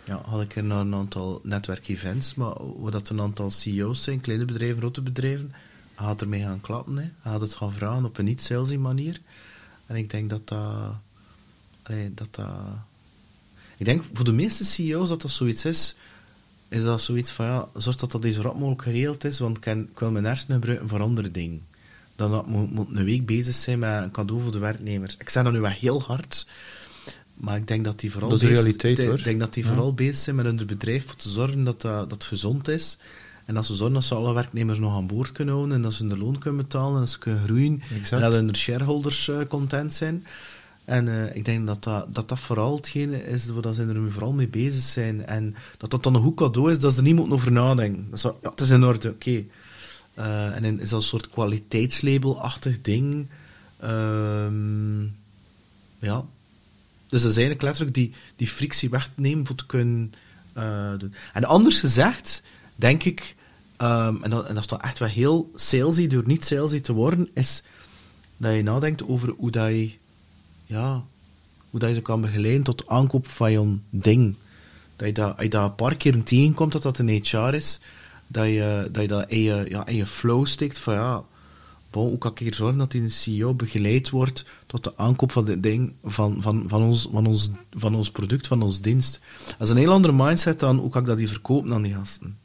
Ja, 0.03 0.21
had 0.25 0.41
ik 0.41 0.55
er 0.55 0.63
naar 0.63 0.79
een 0.79 0.93
aantal 0.93 1.39
netwerkevents, 1.43 2.35
maar 2.35 2.53
waar 2.79 2.91
dat 2.91 3.09
een 3.09 3.21
aantal 3.21 3.49
CEO's 3.49 4.03
zijn, 4.03 4.21
kleine 4.21 4.45
bedrijven, 4.45 4.77
grote 4.77 5.01
bedrijven, 5.01 5.53
gaat 5.95 6.21
ermee 6.21 6.41
gaan 6.41 6.61
klappen. 6.61 6.95
Hè. 6.97 7.01
Hij 7.21 7.31
gaat 7.31 7.41
het 7.41 7.55
gaan 7.55 7.73
vragen 7.73 8.05
op 8.05 8.17
een 8.17 8.25
niet-salesy 8.25 8.75
manier. 8.75 9.21
En 9.85 9.95
ik 9.95 10.09
denk 10.09 10.29
dat 10.29 10.47
dat, 10.47 10.91
allee, 11.83 12.13
dat 12.13 12.35
dat... 12.35 12.49
Ik 13.77 13.85
denk 13.85 14.03
voor 14.13 14.25
de 14.25 14.33
meeste 14.33 14.65
CEO's 14.65 15.09
dat 15.09 15.21
dat 15.21 15.31
zoiets 15.31 15.65
is, 15.65 15.95
is 16.67 16.83
dat 16.83 17.01
zoiets 17.01 17.31
van, 17.31 17.45
ja, 17.45 17.67
zorg 17.75 17.95
dat 17.95 18.11
dat 18.11 18.25
zo 18.33 18.41
rap 18.41 18.53
mogelijk 18.53 18.81
geregeld 18.81 19.23
is, 19.23 19.39
want 19.39 19.57
ik, 19.57 19.63
kan, 19.63 19.79
ik 19.79 19.99
wil 19.99 20.11
mijn 20.11 20.25
hersenen 20.25 20.57
gebruiken 20.57 20.89
voor 20.89 21.01
andere 21.01 21.31
dingen. 21.31 21.61
Dan 22.15 22.31
dat 22.31 22.47
moet, 22.47 22.71
moet 22.71 22.87
een 22.93 23.05
week 23.05 23.25
bezig 23.25 23.55
zijn 23.55 23.79
met 23.79 24.03
een 24.03 24.11
cadeau 24.11 24.41
voor 24.41 24.51
de 24.51 24.57
werknemers. 24.59 25.15
Ik 25.19 25.29
zeg 25.29 25.43
dat 25.43 25.53
nu 25.53 25.59
wel 25.59 25.71
heel 25.71 26.01
hard, 26.01 26.47
maar 27.33 27.55
ik 27.57 27.67
denk 27.67 27.85
dat 27.85 27.99
die 27.99 28.11
vooral 28.11 28.29
Dat 28.29 28.41
is 28.41 28.47
bezig- 28.47 28.63
realiteit, 28.63 28.99
ik 28.99 29.07
hoor. 29.07 29.23
denk 29.23 29.39
dat 29.39 29.53
die 29.53 29.63
Ja. 29.63 29.69
vooral 29.69 29.93
bezig 29.93 30.15
zijn 30.15 30.35
met 30.35 30.45
hun 30.45 30.65
bedrijf 30.65 31.05
voor 31.05 31.15
te 31.15 31.29
zorgen 31.29 31.63
dat 31.63 31.81
dat, 31.81 32.23
gezond 32.23 32.67
is. 32.67 32.97
En 33.45 33.53
dat 33.53 33.65
ze 33.65 33.73
zorgen 33.75 33.93
dat 33.95 34.03
ze 34.03 34.15
alle 34.15 34.33
werknemers 34.33 34.79
nog 34.79 34.95
aan 34.95 35.07
boord 35.07 35.31
kunnen 35.31 35.53
houden 35.53 35.75
en 35.75 35.81
dat 35.81 35.93
ze 35.93 36.05
hun 36.05 36.17
loon 36.17 36.37
kunnen 36.39 36.61
betalen 36.61 36.93
en 36.93 36.99
dat 36.99 37.09
ze 37.09 37.19
kunnen 37.19 37.43
groeien. 37.43 37.81
Exact. 37.95 38.11
En 38.11 38.19
dat 38.21 38.33
hun 38.33 38.55
shareholders 38.55 39.27
eh, 39.27 39.37
content 39.49 39.93
zijn. 39.93 40.25
En 40.85 41.07
eh, 41.07 41.35
ik 41.35 41.45
denk 41.45 41.67
dat 41.67 41.83
dat, 41.83 42.13
dat 42.13 42.29
dat 42.29 42.39
vooral 42.39 42.75
hetgene 42.75 43.23
is 43.27 43.45
waar 43.45 43.61
dat 43.61 43.75
ze 43.75 43.81
er 43.81 43.95
nu 43.99 44.11
vooral 44.11 44.33
mee 44.33 44.47
bezig 44.47 44.81
zijn. 44.83 45.25
En 45.25 45.55
dat 45.77 45.91
dat 45.91 46.03
dan 46.03 46.15
een 46.15 46.21
goed 46.21 46.35
cadeau 46.35 46.71
is, 46.71 46.79
dat 46.79 46.91
ze 46.91 46.97
er 46.97 47.03
niet 47.03 47.15
moeten 47.15 47.33
over 47.33 47.51
nadenken. 47.51 48.07
Dat 48.09 48.17
is, 48.17 48.23
ja, 48.41 48.49
het 48.49 48.61
is 48.61 48.69
in 48.69 48.83
orde, 48.83 49.09
oké. 49.09 49.43
Eh, 50.15 50.55
en 50.55 50.79
is 50.79 50.89
dat 50.89 50.99
een 51.01 51.07
soort 51.07 51.29
kwaliteitslabel-achtig 51.29 52.81
ding. 52.81 53.27
Ehm, 53.79 55.03
ja. 55.99 56.25
Dus 57.09 57.21
dat 57.21 57.31
is 57.31 57.37
eigenlijk 57.37 57.61
letterlijk 57.61 57.95
die, 57.95 58.13
die 58.35 58.47
frictie 58.47 58.89
wegnemen 58.89 59.45
voor 59.45 59.55
te 59.55 59.65
kunnen 59.65 60.13
eh, 60.53 60.97
doen. 60.97 61.13
En 61.33 61.43
anders 61.43 61.79
gezegd, 61.79 62.43
denk 62.75 63.03
ik, 63.03 63.35
ehm, 63.77 64.23
en, 64.23 64.29
dat, 64.29 64.47
dat 64.47 64.57
is 64.57 64.67
dan 64.67 64.81
echt 64.81 64.99
wel 64.99 65.07
heel 65.07 65.51
salesy, 65.55 66.07
door 66.07 66.23
niet 66.25 66.45
salesy 66.45 66.81
te 66.81 66.93
worden, 66.93 67.29
is 67.33 67.63
dat 68.37 68.55
je 68.55 68.63
nadenkt 68.63 69.07
over 69.07 69.33
hoe 69.37 69.51
dat 69.51 69.67
je, 69.67 69.91
ja, 70.65 71.03
hoe 71.69 71.79
dat 71.79 71.89
je 71.89 71.95
ze 71.95 72.01
kan 72.01 72.21
begeleiden 72.21 72.63
tot 72.63 72.87
aankoop 72.87 73.27
van 73.27 73.51
je 73.51 73.77
ding. 73.89 74.35
Dat 74.95 75.07
je 75.07 75.13
dat, 75.13 75.33
als 75.33 75.43
je 75.43 75.49
dat 75.49 75.69
een 75.69 75.75
paar 75.75 75.95
keer 75.95 76.23
tegenkomt, 76.23 76.71
dat 76.71 76.81
dat 76.81 76.97
een 76.97 77.21
HR 77.23 77.53
is, 77.53 77.79
dat 78.27 78.45
je 78.45 78.89
dat, 78.91 79.01
je 79.01 79.07
dat 79.07 79.29
in, 79.29 79.41
je, 79.41 79.65
ja, 79.69 79.87
in 79.87 79.95
je 79.95 80.05
flow 80.05 80.45
steekt 80.45 80.77
van 80.77 80.93
ja, 80.93 81.23
bon, 81.89 82.07
hoe 82.09 82.17
kan 82.17 82.31
ik 82.31 82.39
hier 82.39 82.53
zorgen 82.53 82.77
dat 82.77 82.91
die 82.91 83.09
CEO 83.09 83.53
begeleid 83.53 84.09
wordt 84.09 84.45
tot 84.67 84.83
de 84.83 84.97
aankoop 84.97 85.31
van 85.31 85.45
dit 85.45 85.63
ding, 85.63 85.93
van, 86.03 86.41
van, 86.41 86.63
van, 86.67 86.81
ons, 86.81 87.07
van, 87.11 87.25
ons, 87.27 87.51
van 87.71 87.95
ons 87.95 88.11
product, 88.11 88.47
van 88.47 88.61
ons 88.61 88.81
dienst. 88.81 89.19
Dat 89.45 89.67
is 89.67 89.69
een 89.69 89.77
heel 89.77 89.91
andere 89.91 90.13
mindset 90.13 90.59
dan 90.59 90.77
hoe 90.77 90.89
kan 90.89 91.01
ik 91.01 91.07
dat 91.07 91.17
die 91.17 91.27
verkopen 91.27 91.73
aan 91.73 91.81
die 91.81 91.93
gasten. 91.93 92.37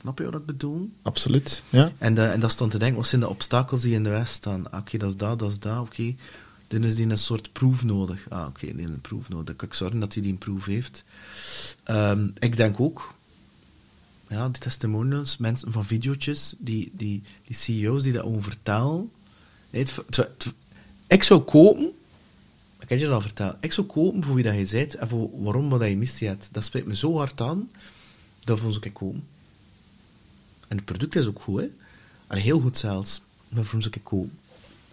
Snap 0.00 0.18
je 0.18 0.24
wat 0.24 0.34
ik 0.34 0.46
bedoel? 0.46 0.90
Absoluut, 1.02 1.62
ja. 1.68 1.92
En, 1.98 2.14
de, 2.14 2.22
en 2.22 2.40
dat 2.40 2.50
is 2.50 2.56
dan 2.56 2.68
te 2.68 2.78
denken, 2.78 2.96
wat 2.96 3.06
zijn 3.06 3.20
de 3.20 3.28
obstakels 3.28 3.80
die 3.80 3.94
in 3.94 4.02
de 4.02 4.08
West 4.08 4.34
staan? 4.34 4.70
Ah, 4.70 4.80
Oké, 4.80 4.98
dat 4.98 5.08
is 5.08 5.16
dat, 5.16 5.38
dat 5.38 5.50
is 5.50 5.58
dat, 5.58 5.80
oké. 5.80 6.14
Dan 6.68 6.84
is 6.84 6.94
die 6.94 7.06
een 7.08 7.18
soort 7.18 7.52
proef 7.52 7.84
nodig. 7.84 8.26
Ah, 8.28 8.46
oké, 8.46 8.66
die 8.66 8.76
heeft 8.76 8.88
een 8.88 9.00
proef 9.00 9.28
nodig. 9.28 9.46
Dan 9.46 9.56
kan 9.56 9.68
ik 9.68 9.74
zorgen 9.74 10.00
dat 10.00 10.12
hij 10.12 10.22
die 10.22 10.32
een 10.32 10.38
proef 10.38 10.64
heeft. 10.64 11.04
Ehm, 11.84 12.28
ik 12.38 12.56
denk 12.56 12.80
ook, 12.80 13.14
ja, 14.28 14.48
die 14.48 14.60
testimonials, 14.60 15.36
mensen 15.36 15.72
van 15.72 15.84
video's, 15.84 16.54
die, 16.58 16.90
die, 16.92 17.22
die 17.46 17.56
CEO's 17.56 18.02
die 18.02 18.12
dat 18.12 18.24
over 18.24 18.42
vertellen. 18.42 19.10
Nee, 19.70 19.86
ik 21.06 21.22
zou 21.22 21.40
kopen, 21.40 21.92
ik 22.78 22.88
heb 22.88 22.98
je 22.98 23.04
dat 23.04 23.14
al 23.14 23.20
verteld, 23.20 23.56
ik 23.60 23.72
zou 23.72 23.86
kopen 23.86 24.24
voor 24.24 24.34
wie 24.34 24.44
dat 24.44 24.54
je 24.54 24.76
bent 24.76 24.94
en 24.94 25.08
voor 25.08 25.42
waarom 25.42 25.68
wat 25.68 25.88
je 25.88 25.96
missie 25.96 26.28
hebt. 26.28 26.48
Dat 26.52 26.64
spreekt 26.64 26.86
me 26.86 26.96
zo 26.96 27.16
hard 27.16 27.40
aan, 27.40 27.70
daarvoor 28.44 28.72
zou 28.72 28.84
ik 28.84 28.94
kopen. 28.94 29.24
En 30.68 30.76
het 30.76 30.84
product 30.84 31.16
is 31.16 31.26
ook 31.26 31.40
goed, 31.40 31.60
hè. 31.60 31.68
Heel 32.38 32.60
goed 32.60 32.78
zelfs. 32.78 33.22
Daarvoor 33.48 33.82
zou 33.82 33.94
ik 33.94 34.04
kopen. 34.04 34.38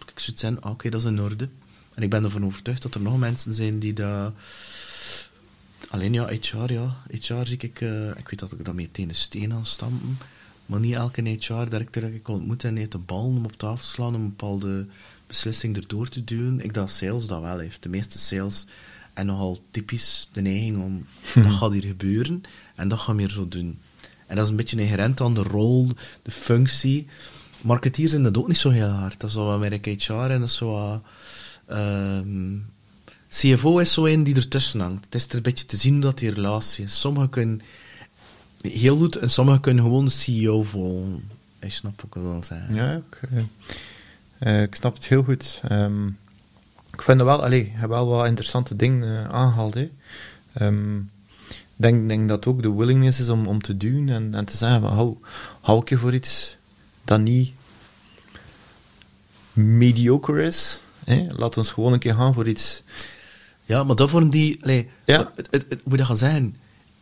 Ik 0.06 0.20
zou 0.20 0.36
zeggen, 0.36 0.62
ah, 0.62 0.70
oké, 0.70 0.90
dat 0.90 1.00
is 1.00 1.06
in 1.06 1.20
orde. 1.20 1.48
En 1.94 2.02
ik 2.02 2.10
ben 2.10 2.24
ervan 2.24 2.44
overtuigd 2.44 2.82
dat 2.82 2.94
er 2.94 3.00
nog 3.00 3.18
mensen 3.18 3.52
zijn 3.54 3.78
die 3.78 3.92
dat... 3.92 4.32
Alleen 5.88 6.12
ja, 6.12 6.26
HR, 6.26 6.72
ja. 6.72 6.96
HR 7.10 7.46
zie 7.46 7.58
ik... 7.58 7.80
eh, 7.80 8.08
ik 8.08 8.28
weet 8.28 8.38
dat 8.38 8.52
ik 8.52 8.64
dat 8.64 8.74
meteen 8.74 9.08
de 9.08 9.14
steen 9.14 9.52
aan 9.52 9.66
stampen. 9.66 10.18
Maar 10.66 10.80
niet 10.80 10.94
elke 10.94 11.22
HR-directeur 11.22 12.02
dat 12.02 12.10
ik 12.10 12.28
ontmoet 12.28 12.64
en 12.64 12.76
heeft 12.76 12.92
de 12.92 12.98
bal 12.98 13.24
om 13.24 13.44
op 13.44 13.52
tafel 13.56 13.84
te 13.84 13.90
slaan 13.90 14.14
om 14.14 14.20
een 14.20 14.28
bepaalde 14.28 14.86
beslissing 15.26 15.76
erdoor 15.76 16.08
te 16.08 16.24
duwen. 16.24 16.60
Ik 16.60 16.74
dat 16.74 16.90
sales 16.90 17.26
dat 17.26 17.40
wel 17.40 17.58
heeft. 17.58 17.82
De 17.82 17.88
meeste 17.88 18.18
sales 18.18 18.66
en 19.14 19.26
nogal 19.26 19.62
typisch 19.70 20.28
de 20.32 20.40
neiging 20.40 20.82
om... 20.82 21.06
Dat 21.34 21.52
gaat 21.52 21.72
hier 21.72 21.84
gebeuren 21.84 22.42
en 22.74 22.88
dat 22.88 22.98
gaan 22.98 23.16
we 23.16 23.22
hier 23.22 23.30
zo 23.30 23.48
doen. 23.48 23.78
En 24.26 24.36
dat 24.36 24.44
is 24.44 24.50
een 24.50 24.56
beetje 24.56 24.80
inherent 24.80 25.20
aan 25.20 25.34
de 25.34 25.42
rol, 25.42 25.90
de 26.22 26.30
functie. 26.30 27.06
Marketeers 27.60 28.10
zijn 28.10 28.22
dat 28.22 28.38
ook 28.38 28.48
niet 28.48 28.56
zo 28.56 28.70
heel 28.70 28.88
hard. 28.88 29.20
Dat 29.20 29.30
is 29.30 29.36
wel 29.36 29.58
met 29.58 29.86
HR 29.86 30.12
en 30.12 30.40
dat 30.40 30.48
is 30.48 30.56
zo... 30.56 30.70
wat, 30.70 31.02
ehm, 31.66 32.54
CFO 33.36 33.78
is 33.78 33.92
zo 33.92 34.06
een 34.06 34.24
die 34.24 34.34
ertussen 34.34 34.80
hangt. 34.80 35.04
Het 35.04 35.14
is 35.14 35.28
er 35.28 35.34
een 35.34 35.42
beetje 35.42 35.66
te 35.66 35.76
zien 35.76 36.00
dat 36.00 36.18
die 36.18 36.30
relatie 36.30 36.84
is. 36.84 37.00
Sommigen 37.00 37.30
kunnen 37.30 37.60
heel 38.60 38.96
goed 38.96 39.16
en 39.16 39.30
sommigen 39.30 39.60
kunnen 39.60 39.84
gewoon 39.84 40.04
de 40.04 40.10
CEO 40.10 40.62
volgen. 40.62 41.28
Ik 41.58 41.72
snap 41.72 42.02
wil 42.12 42.42
zeggen. 42.44 42.74
Ja, 42.74 42.94
ik, 42.94 43.20
eh, 44.38 44.62
ik 44.62 44.74
snap 44.74 44.94
het 44.94 45.06
heel 45.06 45.22
goed. 45.22 45.60
Ehm, 45.68 46.06
ik 46.92 47.02
vind 47.02 47.22
wel, 47.22 47.42
allee, 47.42 47.72
wel 47.88 48.06
wat 48.06 48.26
interessante 48.26 48.76
dingen 48.76 49.24
eh, 49.24 49.34
aangehaald. 49.34 49.76
Ehm, 50.52 50.96
Ik 50.98 51.82
denk, 51.82 52.08
denk 52.08 52.28
dat 52.28 52.46
ook 52.46 52.62
de 52.62 52.72
willingness 52.74 53.20
is 53.20 53.28
om, 53.28 53.46
om 53.46 53.62
te 53.62 53.76
doen 53.76 54.08
en, 54.08 54.34
en 54.34 54.44
te 54.44 54.56
zeggen: 54.56 54.80
van, 54.80 54.92
hou, 54.92 55.16
hou 55.60 55.80
ik 55.80 55.88
je 55.88 55.98
voor 55.98 56.14
iets 56.14 56.56
dat 57.04 57.20
niet 57.20 57.52
mediocre 59.52 60.42
is. 60.42 60.80
Hè? 61.04 61.26
Laat 61.30 61.56
ons 61.56 61.70
gewoon 61.70 61.92
een 61.92 61.98
keer 61.98 62.14
gaan 62.14 62.34
voor 62.34 62.48
iets. 62.48 62.82
Ja, 63.66 63.84
maar 63.84 63.96
daarvoor 63.96 64.30
die... 64.30 64.58
Allee, 64.62 64.88
Ja. 65.04 65.32
het, 65.36 65.48
het, 65.50 65.66
dat 65.84 66.00
gaan 66.06 66.16
zeggen? 66.18 66.56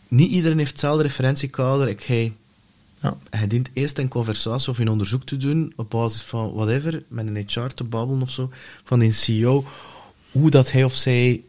Niet 0.08 0.30
iedereen 0.30 0.58
heeft 0.58 0.70
hetzelfde 0.70 1.02
referentiekader. 1.02 1.88
Ik, 1.88 2.02
hij, 2.02 2.32
Ja. 3.02 3.16
hij 3.30 3.46
dient 3.46 3.68
eerst 3.72 3.98
een 3.98 4.08
conversatie 4.08 4.68
of 4.70 4.78
een 4.78 4.88
onderzoek 4.90 5.24
te 5.24 5.36
doen 5.36 5.72
op 5.76 5.90
basis 5.90 6.22
van 6.22 6.52
whatever, 6.52 7.02
met 7.08 7.26
een 7.26 7.36
HR 7.46 7.66
te 7.66 7.84
babbelen 7.84 8.22
of 8.22 8.30
zo, 8.30 8.50
van 8.84 9.00
een 9.00 9.12
CEO, 9.12 9.64
hoe 10.30 10.50
dat 10.50 10.72
hij 10.72 10.84
of 10.84 10.94
zij 10.94 11.42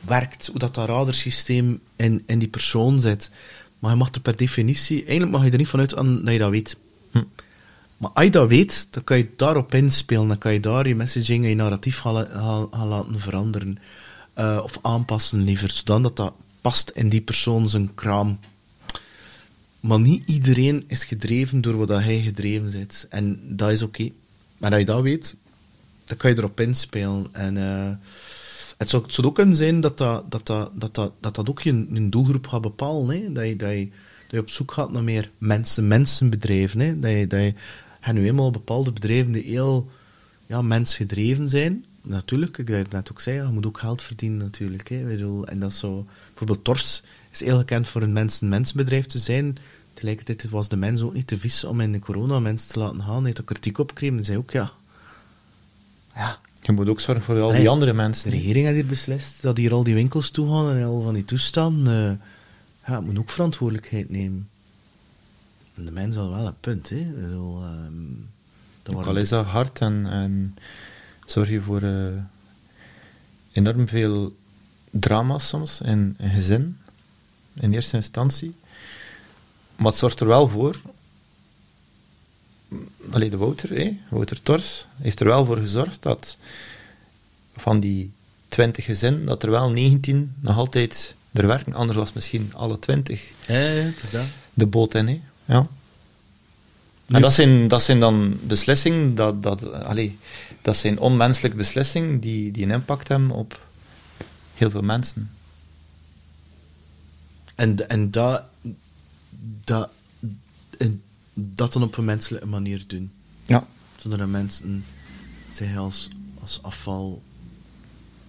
werkt, 0.00 0.46
hoe 0.46 0.58
dat, 0.58 0.74
dat 0.74 0.88
radarsysteem 0.88 1.80
in, 1.96 2.22
in 2.26 2.38
die 2.38 2.48
persoon 2.48 3.00
zit. 3.00 3.30
Maar 3.78 3.90
je 3.90 3.96
mag 3.96 4.14
er 4.14 4.20
per 4.20 4.36
definitie, 4.36 4.98
eigenlijk 5.04 5.30
mag 5.30 5.44
je 5.44 5.50
er 5.50 5.58
niet 5.58 5.68
vanuit 5.68 5.96
aan 5.96 6.24
dat 6.24 6.32
je 6.32 6.38
dat 6.38 6.50
weet. 6.50 6.76
Hm. 7.10 7.22
Maar 8.04 8.12
als 8.14 8.24
je 8.24 8.30
dat 8.30 8.48
weet, 8.48 8.86
dan 8.90 9.04
kan 9.04 9.16
je 9.16 9.30
daarop 9.36 9.74
inspelen. 9.74 10.28
Dan 10.28 10.38
kan 10.38 10.52
je 10.52 10.60
daar 10.60 10.88
je 10.88 10.94
messaging 10.94 11.44
en 11.44 11.50
je 11.50 11.56
narratief 11.56 11.98
gaan, 11.98 12.26
gaan, 12.26 12.88
laten 12.88 13.20
veranderen. 13.20 13.78
Eh, 14.34 14.60
of 14.62 14.78
aanpassen 14.82 15.42
liever, 15.42 15.70
zodat 15.70 16.16
dat 16.16 16.32
past 16.60 16.90
in 16.90 17.08
die 17.08 17.20
persoon 17.20 17.68
zijn 17.68 17.94
kraam. 17.94 18.38
Maar 19.80 20.00
niet 20.00 20.22
iedereen 20.26 20.84
is 20.86 21.04
gedreven 21.04 21.60
door 21.60 21.76
wat 21.76 21.88
hij 21.88 22.20
gedreven 22.20 22.70
zit. 22.70 23.06
En 23.10 23.40
dat 23.56 23.70
is 23.70 23.82
oké. 23.82 24.10
Maar 24.58 24.70
als 24.70 24.80
je 24.80 24.86
dat 24.86 25.02
weet, 25.02 25.36
dan 26.04 26.16
kan 26.16 26.30
je 26.30 26.36
erop 26.36 26.60
inspelen. 26.60 27.26
En 27.32 27.56
eh, 27.56 27.92
het, 28.76 28.90
zou, 28.90 29.02
het 29.02 29.12
zou 29.14 29.26
ook 29.26 29.34
kunnen 29.34 29.56
zijn 29.56 29.80
dat 29.80 29.98
dat, 29.98 30.30
dat, 30.30 30.46
dat, 30.46 30.94
dat, 30.94 31.34
dat, 31.34 31.48
ook 31.48 31.60
je, 31.62 31.86
je 31.92 32.08
doelgroep 32.08 32.46
gaat 32.46 32.60
bepalen. 32.60 33.16
Hè? 33.16 33.32
Dat, 33.32 33.46
je, 33.46 33.56
dat, 33.56 33.70
je, 33.70 33.88
dat 34.22 34.30
je 34.30 34.40
op 34.40 34.50
zoek 34.50 34.72
gaat 34.72 34.92
naar 34.92 35.04
meer 35.04 35.30
mensen, 35.38 35.88
mensenbedrijven. 35.88 36.80
Hè? 36.80 36.98
Dat 36.98 37.10
je, 37.10 37.26
dat 37.26 37.40
je, 37.40 37.54
hebt 38.04 38.18
nu 38.18 38.26
eenmaal 38.26 38.50
bepaalde 38.50 38.92
bedrijven 38.92 39.32
die 39.32 39.42
heel 39.42 39.90
ja, 40.46 40.62
mensgedreven 40.62 41.48
zijn. 41.48 41.84
Natuurlijk, 42.02 42.58
ik 42.58 42.92
net 42.92 43.10
ook 43.10 43.20
zei, 43.20 43.36
je 43.36 43.52
moet 43.52 43.66
ook 43.66 43.78
geld 43.78 44.02
verdienen 44.02 44.38
natuurlijk. 44.38 44.88
Hè? 44.88 45.44
En 45.44 45.58
dat 45.60 45.72
zo, 45.72 46.06
bijvoorbeeld 46.28 46.64
Tors 46.64 47.02
is 47.30 47.40
heel 47.40 47.58
gekend 47.58 47.88
voor 47.88 48.02
een 48.02 48.12
mensen-mensbedrijf 48.12 49.06
te 49.06 49.18
zijn. 49.18 49.56
Tegelijkertijd 49.94 50.48
was 50.50 50.68
de 50.68 50.76
mens 50.76 51.00
ook 51.02 51.14
niet 51.14 51.26
te 51.26 51.38
vies 51.38 51.64
om 51.64 51.80
in 51.80 51.92
de 51.92 51.98
corona 51.98 52.40
mensen 52.40 52.68
te 52.72 52.78
laten 52.78 53.02
gaan. 53.02 53.14
Hij 53.16 53.24
heeft 53.24 53.38
er 53.38 53.44
kritiek 53.44 53.78
op 53.78 53.88
gekregen 53.88 54.16
en 54.16 54.24
zei 54.24 54.38
ook, 54.38 54.50
ja, 54.50 54.70
ja, 56.14 56.38
Je 56.62 56.72
moet 56.72 56.88
ook 56.88 57.00
zorgen 57.00 57.24
voor 57.24 57.40
al 57.40 57.50
Nee. 57.50 57.58
die 57.60 57.68
andere 57.68 57.90
de 57.90 57.96
mensen. 57.96 58.30
hè. 58.30 58.36
regering 58.36 58.64
heeft 58.66 58.76
hier 58.78 58.86
beslist 58.86 59.42
dat 59.42 59.56
hier 59.56 59.72
al 59.72 59.84
die 59.84 59.94
winkels 59.94 60.30
toe 60.30 60.48
gaan 60.48 60.76
en 60.76 60.84
al 60.84 61.00
van 61.02 61.14
die 61.14 61.24
toestanden. 61.24 62.20
eh 62.20 62.26
ja, 62.88 63.00
moet 63.00 63.18
ook 63.18 63.30
verantwoordelijkheid 63.30 64.10
nemen. 64.10 64.48
De 65.74 65.90
mens 65.90 66.16
had 66.16 66.28
wel 66.28 66.46
een 66.46 66.60
punt, 66.60 66.88
hè. 66.88 66.96
Ik 66.96 67.20
bedoel, 67.20 67.62
ehm, 67.62 67.92
dat 68.82 68.94
Ook 68.94 69.06
al 69.06 69.16
is 69.16 69.28
dat 69.28 69.46
hard 69.46 69.80
en, 69.80 70.06
en 70.06 70.56
zorg 71.26 71.48
je 71.48 71.60
voor 71.60 71.82
eh, 71.82 72.06
enorm 73.52 73.88
veel 73.88 74.34
drama 74.90 75.38
soms 75.38 75.80
in 75.80 76.14
een 76.18 76.30
gezin, 76.30 76.78
in 77.60 77.72
eerste 77.74 77.96
instantie. 77.96 78.54
Maar 79.76 79.86
het 79.86 79.96
zorgt 79.96 80.20
er 80.20 80.26
wel 80.26 80.48
voor. 80.48 80.80
Alleen 83.10 83.30
de 83.30 83.36
Wouter, 83.36 83.68
hè, 83.70 83.98
Wouter 84.10 84.42
Tors, 84.42 84.86
heeft 84.96 85.20
er 85.20 85.26
wel 85.26 85.44
voor 85.44 85.56
gezorgd 85.56 86.02
dat 86.02 86.36
van 87.56 87.80
die 87.80 88.12
20 88.48 88.84
gezinnen, 88.84 89.24
dat 89.24 89.42
er 89.42 89.50
wel 89.50 89.70
19 89.70 90.34
nog 90.40 90.56
altijd 90.56 91.14
er 91.32 91.46
werken. 91.46 91.74
Anders 91.74 91.98
was 91.98 92.12
misschien 92.12 92.54
alle 92.54 92.78
20 92.78 93.30
Ja, 93.46 93.54
ja, 93.54 93.82
het 93.82 94.02
is 94.02 94.10
dat. 94.10 94.26
de 94.54 94.66
boot 94.66 94.94
in. 94.94 95.08
Hè. 95.08 95.20
Ja. 95.44 95.66
En 97.06 97.20
dat 97.20 97.32
zijn, 97.32 97.68
dat 97.68 97.82
zijn 97.82 98.00
dan 98.00 98.38
beslissingen, 98.42 99.14
dat, 99.14 99.42
dat, 99.42 99.72
allee, 99.72 100.18
dat 100.62 100.76
zijn 100.76 100.98
onmenselijke 100.98 101.56
beslissingen 101.56 102.20
die, 102.20 102.50
die 102.50 102.64
een 102.64 102.70
impact 102.70 103.08
hebben 103.08 103.30
op 103.30 103.66
heel 104.54 104.70
veel 104.70 104.82
mensen. 104.82 105.30
En, 107.54 107.88
en 107.88 108.10
dat, 108.10 108.42
dat, 109.64 109.90
en 110.78 111.02
dat 111.34 111.72
dan 111.72 111.82
op 111.82 111.96
een 111.96 112.04
menselijke 112.04 112.46
manier 112.46 112.84
doen. 112.86 113.12
Ja. 113.42 113.66
Zonder 113.98 114.18
dat 114.18 114.28
mensen 114.28 114.84
zich 115.52 115.76
als, 115.76 116.08
als 116.40 116.62
afval 116.62 117.22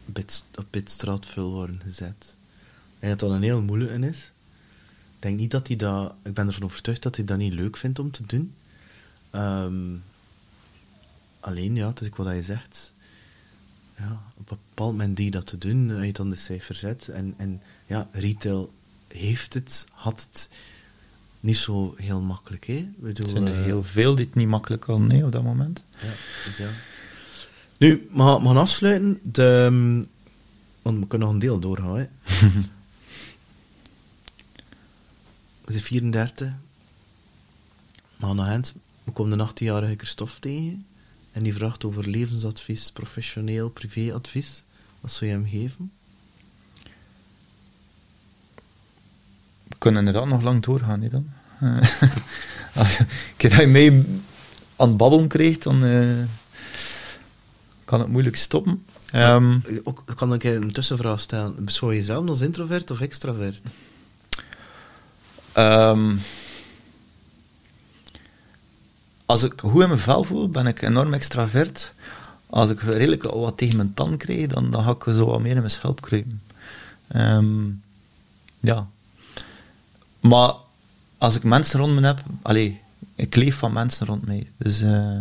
bit, 0.06 0.44
op 0.56 0.66
bitstraatvul 0.70 1.52
worden 1.52 1.82
gezet. 1.84 2.36
En 3.00 3.10
dat 3.10 3.20
dat 3.20 3.32
een 3.32 3.44
heel 3.44 3.62
moeilijke 3.62 4.08
is. 4.08 4.32
Ik 5.16 5.22
denk 5.22 5.40
niet 5.40 5.52
dat 5.52 5.68
hij 5.68 5.76
dat... 5.76 6.14
Ik 6.24 6.34
ben 6.34 6.48
ervan 6.48 6.64
overtuigd 6.64 7.02
dat 7.02 7.16
hij 7.16 7.26
dat 7.26 7.38
niet 7.38 7.54
leuk 7.54 7.78
vindt 7.78 8.00
om 8.00 8.12
te 8.12 8.24
doen. 8.26 8.54
Ehm, 9.30 9.96
alleen, 11.40 11.76
ja, 11.76 11.88
het 11.88 12.02
is 12.02 12.08
ook 12.08 12.16
wat 12.16 12.36
je 12.36 12.44
zegt. 12.44 12.94
Ja, 13.98 14.22
op 14.36 14.52
een 14.52 14.58
bepaald 14.68 14.92
moment 14.92 15.18
die 15.18 15.32
dat 15.32 15.46
te 15.48 15.58
doen, 15.58 15.92
als 15.92 16.06
je 16.06 16.14
dan 16.14 16.30
de 16.30 16.36
cijfer 16.36 16.76
zet. 16.76 17.08
En, 17.08 17.34
en 17.38 17.62
ja, 17.86 18.08
retail 18.12 18.74
heeft 19.08 19.54
het, 19.54 19.88
had 19.92 20.28
het 20.32 20.50
niet 21.40 21.58
zo 21.58 21.94
heel 21.98 22.22
makkelijk, 22.22 22.66
hè? 22.66 22.90
Bedoel, 22.96 23.26
Er 23.26 23.32
zijn 23.32 23.48
er 23.48 23.58
eh, 23.58 23.64
heel 23.64 23.84
veel 23.84 24.16
die 24.16 24.26
het 24.26 24.36
niet 24.36 24.48
makkelijk 24.48 24.84
hadden, 24.84 25.08
nee, 25.08 25.26
op 25.26 25.32
dat 25.32 25.44
moment. 25.44 25.84
Ja, 25.90 26.10
dus 26.46 26.58
ja. 26.58 26.70
Nu, 27.78 28.10
we 28.12 28.22
gaan, 28.22 28.42
we 28.42 28.48
gaan 28.48 28.58
afsluiten. 28.58 29.20
De, 29.24 29.64
ehm, 29.66 30.04
want 30.82 31.00
we 31.00 31.08
kunnen 31.08 31.28
nog 31.28 31.36
een 31.36 31.42
deel 31.42 31.60
doorgaan. 31.60 31.98
Hè. 31.98 32.06
we 35.66 35.72
zijn 35.72 35.84
34. 35.84 36.48
We 38.18 38.26
gaan 38.26 38.36
naar 38.36 38.52
Gent. 38.52 38.74
We 39.04 39.12
komen 39.12 39.40
een 39.40 39.50
18-jarige 39.50 39.96
Christophe 39.98 40.40
tegen. 40.40 40.86
En 41.32 41.44
die 41.44 41.54
vraagt 41.54 41.84
over 41.84 42.10
levensadvies, 42.10 42.92
professioneel, 42.92 43.70
privéadvies. 43.70 44.64
Wat 45.00 45.12
zou 45.12 45.32
je 45.32 45.36
hem 45.38 45.48
geven? 45.48 45.92
We 49.68 49.76
kunnen 49.78 50.06
inderdaad 50.06 50.30
nog 50.30 50.42
lang 50.42 50.64
doorgaan, 50.64 51.00
niet 51.00 51.12
dan? 51.12 51.30
Eh, 51.60 51.78
als 52.82 52.98
je, 52.98 53.06
dat 53.38 53.54
je 53.54 53.68
mij 53.68 54.06
aan 54.76 54.88
het 54.88 54.98
babbelen 54.98 55.28
krijgt, 55.28 55.64
dan 55.64 55.84
eh, 55.84 56.24
kan 57.86 58.00
het 58.00 58.10
moeilijk 58.10 58.36
stoppen. 58.36 58.86
Eh, 59.12 59.56
Ook, 59.84 60.04
ik 60.08 60.16
kan 60.16 60.34
ik 60.34 60.44
een 60.44 60.72
tussenvraag 60.72 61.20
stellen. 61.20 61.66
Beschouw 61.66 61.92
je 61.92 61.98
jezelf 61.98 62.30
als 62.30 62.42
introvert 62.42 62.92
of 62.92 63.02
extravert? 63.02 63.62
Ehm, 65.56 66.16
als 69.26 69.44
ik 69.44 69.54
goed 69.58 69.82
in 69.82 69.88
mijn 69.88 70.00
vel 70.00 70.24
voel, 70.24 70.50
ben 70.50 70.68
ik 70.68 70.82
enorm 70.82 71.14
extravert. 71.14 71.94
Als 72.50 72.70
ik 72.70 72.82
redelijk 72.82 73.24
wat 73.24 73.58
tegen 73.58 73.76
mijn 73.76 73.94
tand 73.94 74.18
krijg, 74.18 74.48
dan, 74.48 74.72
dan 74.72 74.84
ga 74.84 74.92
ik 74.92 75.04
zo 75.04 75.26
wat 75.26 75.40
meer 75.40 75.52
in 75.52 75.58
mijn 75.58 75.70
schelp 75.70 76.02
kruipen. 76.02 76.42
Ehm, 77.08 77.70
ja. 78.60 78.88
Maar 80.20 80.54
als 81.18 81.36
ik 81.36 81.44
mensen 81.44 81.80
rond 81.80 81.94
me 81.94 82.06
heb, 82.06 82.24
allee, 82.42 82.82
ik 83.16 83.36
leef 83.36 83.58
van 83.58 83.74
mensen 83.74 84.06
rond 84.06 84.26
mij. 84.26 84.48
Dus 84.58 84.82
eh, 84.82 85.18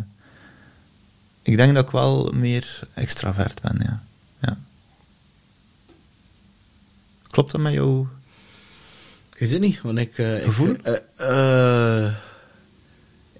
ik 1.42 1.56
denk 1.56 1.74
dat 1.74 1.84
ik 1.84 1.90
wel 1.90 2.32
meer 2.32 2.88
extravert 2.94 3.60
ben, 3.60 3.80
ja. 3.82 4.02
ja. 4.40 4.58
Klopt 7.30 7.52
dat 7.52 7.60
met 7.60 7.72
jou? 7.72 8.06
Ik 9.44 9.50
weet 9.50 9.58
het 9.58 9.68
niet, 9.68 9.80
want 9.80 9.98
ik... 9.98 10.18
eh, 10.18 10.36
ik, 10.36 10.42
Gevoel? 10.44 10.76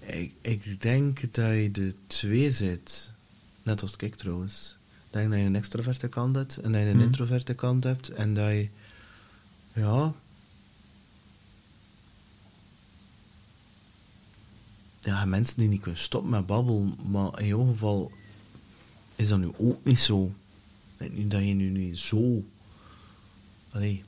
ik, 0.00 0.32
ik 0.40 0.80
denk 0.80 1.34
dat 1.34 1.50
je 1.50 1.68
de 1.72 1.94
twee 2.06 2.50
zit. 2.50 3.12
Net 3.62 3.82
als 3.82 3.96
ik 3.96 4.14
trouwens. 4.14 4.76
Ik 5.06 5.12
denk 5.12 5.30
dat 5.30 5.38
je 5.38 5.44
een 5.44 5.56
extraverte 5.56 6.08
kant 6.08 6.36
hebt 6.36 6.56
en 6.56 6.72
dat 6.72 6.80
je 6.80 6.86
een 6.86 6.92
Hmm. 6.92 7.02
introverte 7.02 7.54
kant 7.54 7.84
hebt. 7.84 8.08
En 8.08 8.34
dat 8.34 8.48
je... 8.50 8.68
Ja... 9.72 10.12
Ja, 15.00 15.24
mensen 15.24 15.56
die 15.58 15.68
niet 15.68 15.80
kunnen 15.80 16.00
stoppen 16.00 16.30
met 16.30 16.46
babbelen, 16.46 16.94
maar 17.10 17.40
in 17.40 17.46
jouw 17.46 17.66
geval 17.70 18.12
is 19.16 19.28
dat 19.28 19.38
nu 19.38 19.50
ook 19.56 19.84
niet 19.84 20.00
zo. 20.00 20.32
Niet 21.10 21.30
dat 21.30 21.40
je 21.40 21.54
nu 21.54 21.68
niet 21.70 21.98
zo... 21.98 22.44
Allee... 23.70 24.04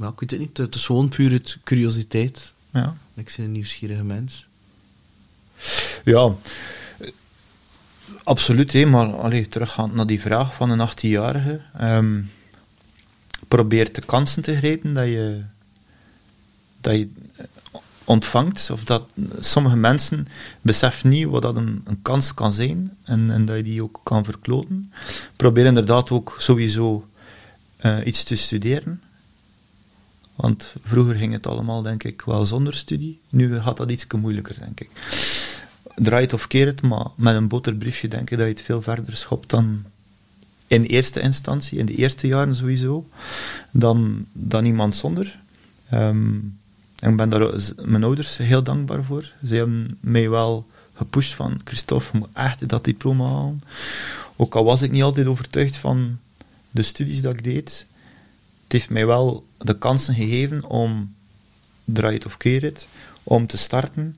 Maar 0.00 0.10
ik 0.10 0.20
weet 0.20 0.30
het 0.30 0.40
niet, 0.40 0.56
het 0.56 0.74
is 0.74 0.86
gewoon 0.86 1.08
puur 1.08 1.32
het 1.32 1.58
curiositeit. 1.64 2.52
Ja. 2.70 2.96
Ik 3.14 3.34
ben 3.36 3.44
een 3.44 3.52
nieuwsgierige 3.52 4.04
mens. 4.04 4.46
Ja, 6.04 6.34
absoluut. 8.22 8.72
Hè, 8.72 8.84
maar 8.86 9.14
allee, 9.14 9.48
teruggaand 9.48 9.94
naar 9.94 10.06
die 10.06 10.20
vraag 10.20 10.54
van 10.54 10.70
een 10.70 10.88
18-jarige. 10.88 11.60
ehm 11.78 12.20
probeer 13.48 13.92
de 13.92 14.00
kansen 14.00 14.42
te 14.42 14.56
grijpen 14.56 14.94
dat 14.94 15.06
je, 15.06 15.42
dat 16.80 16.94
je 16.94 17.08
ontvangt. 18.04 18.70
Of 18.70 18.84
dat 18.84 19.08
sommige 19.40 19.76
mensen 19.76 20.28
beseffen 20.60 21.08
niet 21.08 21.26
wat 21.26 21.42
dat 21.42 21.56
een, 21.56 21.82
een 21.84 22.02
kans 22.02 22.34
kan 22.34 22.52
zijn 22.52 22.96
en, 23.04 23.30
en 23.30 23.44
dat 23.44 23.56
je 23.56 23.62
die 23.62 23.82
ook 23.82 24.00
kan 24.02 24.24
verkloten. 24.24 24.92
Probeer 25.36 25.64
inderdaad 25.64 26.10
ook 26.10 26.36
sowieso 26.38 27.08
eh, 27.76 27.98
iets 28.04 28.22
te 28.22 28.34
studeren. 28.34 29.00
Want 30.40 30.74
vroeger 30.84 31.16
ging 31.16 31.32
het 31.32 31.46
allemaal, 31.46 31.82
denk 31.82 32.04
ik, 32.04 32.22
wel 32.22 32.46
zonder 32.46 32.74
studie. 32.74 33.20
Nu 33.28 33.60
gaat 33.60 33.76
dat 33.76 33.90
iets 33.90 34.06
moeilijker, 34.20 34.56
denk 34.58 34.80
ik. 34.80 34.90
Draai 35.96 36.22
het 36.22 36.32
of 36.32 36.46
keer 36.46 36.66
het, 36.66 36.82
maar 36.82 37.06
met 37.14 37.34
een 37.34 37.48
boterbriefje 37.48 38.08
denk 38.08 38.30
ik 38.30 38.38
dat 38.38 38.46
je 38.46 38.52
het 38.52 38.62
veel 38.62 38.82
verder 38.82 39.16
schopt 39.16 39.50
dan 39.50 39.84
in 40.66 40.82
eerste 40.82 41.20
instantie, 41.20 41.78
in 41.78 41.86
de 41.86 41.94
eerste 41.94 42.26
jaren 42.26 42.56
sowieso, 42.56 43.08
dan, 43.70 44.26
dan 44.32 44.64
iemand 44.64 44.96
zonder. 44.96 45.38
Ehm, 45.88 46.34
en 47.00 47.10
ik 47.10 47.16
ben 47.16 47.30
daar 47.30 47.72
mijn 47.76 48.04
ouders 48.04 48.36
heel 48.36 48.62
dankbaar 48.62 49.04
voor. 49.04 49.32
Ze 49.46 49.54
hebben 49.54 49.98
mij 50.00 50.30
wel 50.30 50.66
gepusht 50.94 51.34
van, 51.34 51.60
Christophe, 51.64 52.08
je 52.12 52.18
moet 52.18 52.28
echt 52.32 52.68
dat 52.68 52.84
diploma 52.84 53.24
halen. 53.24 53.62
Ook 54.36 54.54
al 54.54 54.64
was 54.64 54.82
ik 54.82 54.90
niet 54.90 55.02
altijd 55.02 55.26
overtuigd 55.26 55.76
van 55.76 56.18
de 56.70 56.82
studies 56.82 57.22
dat 57.22 57.34
ik 57.34 57.44
deed, 57.44 57.86
het 58.70 58.78
heeft 58.78 58.90
mij 58.90 59.06
wel 59.06 59.46
de 59.58 59.78
kansen 59.78 60.14
gegeven 60.14 60.66
om, 60.66 61.14
draai 61.84 62.14
het 62.14 62.26
of 62.26 62.36
keer 62.36 62.62
het, 62.62 62.86
om 63.22 63.46
te 63.46 63.56
starten 63.56 64.16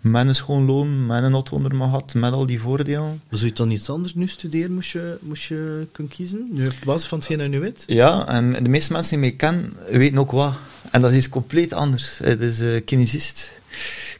met 0.00 0.26
een 0.26 0.34
schoon 0.34 0.64
loon, 0.64 1.06
met 1.06 1.22
een 1.22 1.32
auto 1.32 1.56
onder 1.56 1.74
mijn 1.74 1.90
gat, 1.90 2.14
met 2.14 2.32
al 2.32 2.46
die 2.46 2.60
voordelen. 2.60 3.22
Zou 3.30 3.46
je 3.46 3.52
dan 3.52 3.70
iets 3.70 3.90
anders 3.90 4.14
nu 4.14 4.28
studeren, 4.28 4.72
moest 4.72 4.90
je, 4.90 5.18
moest 5.20 5.42
je 5.42 5.86
kunnen 5.92 6.12
kiezen? 6.12 6.48
Nu 6.50 6.68
basis 6.84 7.08
van 7.08 7.18
hetgeen 7.18 7.38
dat 7.38 7.46
je 7.46 7.52
nu 7.52 7.60
weet? 7.60 7.84
Ja, 7.86 8.28
en 8.28 8.52
de 8.64 8.68
meeste 8.68 8.92
mensen 8.92 9.10
die 9.10 9.28
mij 9.28 9.36
kennen, 9.36 9.72
weten 9.90 10.18
ook 10.18 10.30
wat. 10.30 10.54
En 10.90 11.00
dat 11.00 11.12
is 11.12 11.28
compleet 11.28 11.72
anders. 11.72 12.18
Het 12.18 12.40
is 12.40 12.60
eh 12.60 12.84
kinesist, 12.84 13.52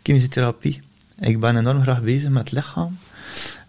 kinesiotherapie. 0.02 0.82
Ik 1.20 1.40
ben 1.40 1.56
enorm 1.56 1.82
graag 1.82 2.02
bezig 2.02 2.28
met 2.28 2.42
het 2.42 2.52
lichaam. 2.52 2.98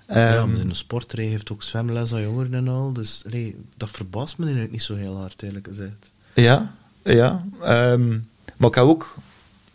Ja, 0.08 0.38
Ehm, 0.38 0.52
maar 0.52 0.60
in 0.60 0.70
de 0.70 0.76
sportrij 0.76 1.26
heeft 1.26 1.52
ook 1.52 1.64
zwemles 1.64 2.14
aan 2.14 2.22
jongeren 2.22 2.54
en 2.54 2.68
al. 2.68 2.94
Dus 2.94 3.24
allee, 3.26 3.56
dat 3.78 3.90
verbaast 3.90 4.38
me 4.38 4.44
eigenlijk 4.44 4.74
niet 4.74 4.84
zo 4.84 4.96
heel 4.96 5.18
hard, 5.18 5.42
eerlijk 5.42 5.68
gezegd. 5.68 6.10
Ja, 6.34 6.76
ja. 7.04 7.46
ehm, 7.62 8.10
maar 8.58 8.70
ik 8.70 8.76
heb 8.76 8.84
ook 8.84 9.18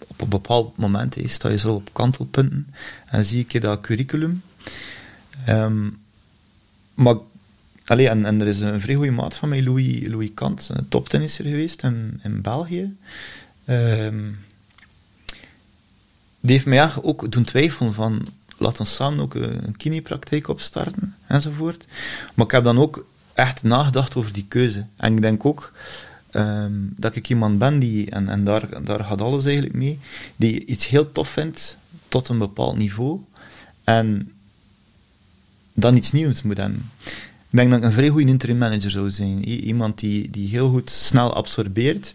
op 0.06 0.20
een 0.20 0.28
bepaald 0.28 0.76
moment 0.76 1.14
hè, 1.14 1.28
sta 1.28 1.48
je 1.48 1.58
zo 1.58 1.74
op 1.74 1.92
kantelpunten 1.92 2.74
en 3.06 3.24
zie 3.24 3.40
ik 3.40 3.52
je 3.52 3.60
dat 3.60 3.80
curriculum. 3.80 4.42
Ehm, 5.46 5.88
maar, 6.94 7.16
allee, 7.84 8.08
en, 8.08 8.24
en 8.24 8.40
er 8.40 8.46
is 8.46 8.60
een 8.60 8.80
vrij 8.80 8.94
goede 8.94 9.10
maat 9.10 9.34
van 9.34 9.48
mij, 9.48 9.62
Louis, 9.62 10.06
Louis 10.06 10.30
Kant, 10.34 10.68
een 10.72 10.88
toptennisser 10.88 11.44
geweest 11.44 11.82
in, 11.82 12.20
in 12.22 12.42
België. 12.42 12.96
Die 16.40 16.52
heeft 16.52 16.66
mij 16.66 16.90
ook 17.02 17.32
doen 17.32 17.44
twijfelen 17.44 17.94
van, 17.94 18.26
laten 18.60 18.82
we 18.82 18.88
samen 18.88 19.20
ook 19.20 19.34
een, 19.34 19.76
kinepraktijk 19.76 20.48
opstarten, 20.48 21.14
enzovoort. 21.26 21.84
Maar 22.34 22.46
ik 22.46 22.52
heb 22.52 22.64
dan 22.64 22.78
ook 22.78 23.06
echt 23.34 23.62
nagedacht 23.62 24.16
over 24.16 24.32
die 24.32 24.44
keuze. 24.48 24.84
En 24.96 25.12
ik 25.12 25.22
denk 25.22 25.44
ook 25.44 25.72
ehm, 26.30 26.72
dat 26.96 27.16
ik 27.16 27.28
iemand 27.28 27.58
ben 27.58 27.78
die, 27.78 28.10
en, 28.10 28.28
en 28.28 28.44
daar, 28.44 28.84
daar 28.84 29.04
gaat 29.04 29.20
alles 29.20 29.44
eigenlijk 29.44 29.74
mee, 29.74 29.98
die 30.36 30.64
iets 30.64 30.88
heel 30.88 31.12
tof 31.12 31.28
vindt 31.28 31.76
tot 32.08 32.28
een 32.28 32.38
bepaald 32.38 32.76
niveau. 32.76 33.20
En 33.84 34.32
dan 35.72 35.96
iets 35.96 36.12
nieuws 36.12 36.42
moet 36.42 36.56
hebben. 36.56 36.90
Ik 37.50 37.56
denk 37.56 37.70
dat 37.70 37.78
ik 37.78 37.84
een 37.84 37.92
vrij 37.92 38.08
goede 38.08 38.26
interim 38.26 38.58
manager 38.58 38.90
zou 38.90 39.10
zijn. 39.10 39.44
Iemand 39.44 39.98
die, 39.98 40.30
die 40.30 40.48
heel 40.48 40.70
goed 40.70 40.90
snel 40.90 41.34
absorbeert, 41.34 42.14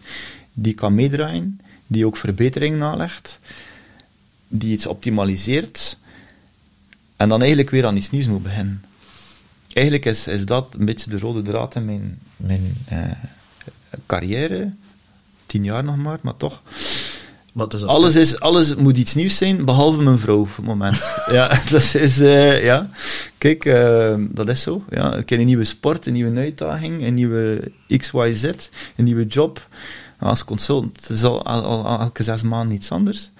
die 0.52 0.74
kan 0.74 0.94
meedraaien, 0.94 1.60
die 1.86 2.06
ook 2.06 2.16
verbetering 2.16 2.76
nalegt, 2.76 3.38
die 4.48 4.72
iets 4.72 4.86
optimaliseert, 4.86 5.98
en 7.16 7.28
dan 7.28 7.38
eigenlijk 7.40 7.70
weer 7.70 7.86
aan 7.86 7.96
iets 7.96 8.10
nieuws 8.10 8.26
moet 8.26 8.42
beginnen. 8.42 8.84
Eigenlijk 9.72 10.06
is, 10.06 10.26
is 10.26 10.44
dat 10.46 10.74
een 10.78 10.84
beetje 10.84 11.10
de 11.10 11.18
rode 11.18 11.42
draad 11.42 11.74
in 11.74 11.84
mijn, 11.84 12.18
mijn 12.36 12.74
eh, 12.88 12.98
carrière. 14.06 14.72
Tien 15.46 15.64
jaar 15.64 15.84
nog 15.84 15.96
maar, 15.96 16.18
maar 16.22 16.36
toch. 16.36 16.62
Dus 17.52 17.80
dat 17.80 17.82
Alles, 17.88 18.10
stuk- 18.10 18.22
is, 18.22 18.40
alles 18.40 18.74
moet 18.74 18.96
iets 18.96 19.14
nieuws 19.14 19.36
zijn, 19.36 19.64
behalve 19.64 20.02
mijn 20.02 20.18
vrouw 20.18 20.40
op 20.40 20.56
het 20.56 20.64
moment. 20.64 20.96
ja, 21.30 21.48
dat 21.70 21.94
is, 21.94 22.20
eh, 22.20 22.64
ja. 22.64 22.88
Kijk, 23.38 23.64
eh, 23.64 24.14
dat 24.18 24.48
is 24.48 24.60
zo. 24.62 24.84
Ja. 24.90 25.14
Ik 25.14 25.28
heb 25.28 25.38
een 25.38 25.46
nieuwe 25.46 25.64
sport, 25.64 26.06
een 26.06 26.12
nieuwe 26.12 26.38
uitdaging, 26.40 27.02
een 27.06 27.14
nieuwe 27.14 27.72
XYZ, 27.96 28.42
een 28.96 29.04
nieuwe 29.04 29.26
job. 29.26 29.66
Als 30.18 30.44
consultant 30.44 31.00
het 31.00 31.08
is 31.10 31.24
al, 31.24 31.44
al, 31.46 31.84
al 31.86 32.00
elke 32.00 32.22
zes 32.22 32.42
maanden 32.42 32.76
iets 32.76 32.90
anders. 32.90 33.30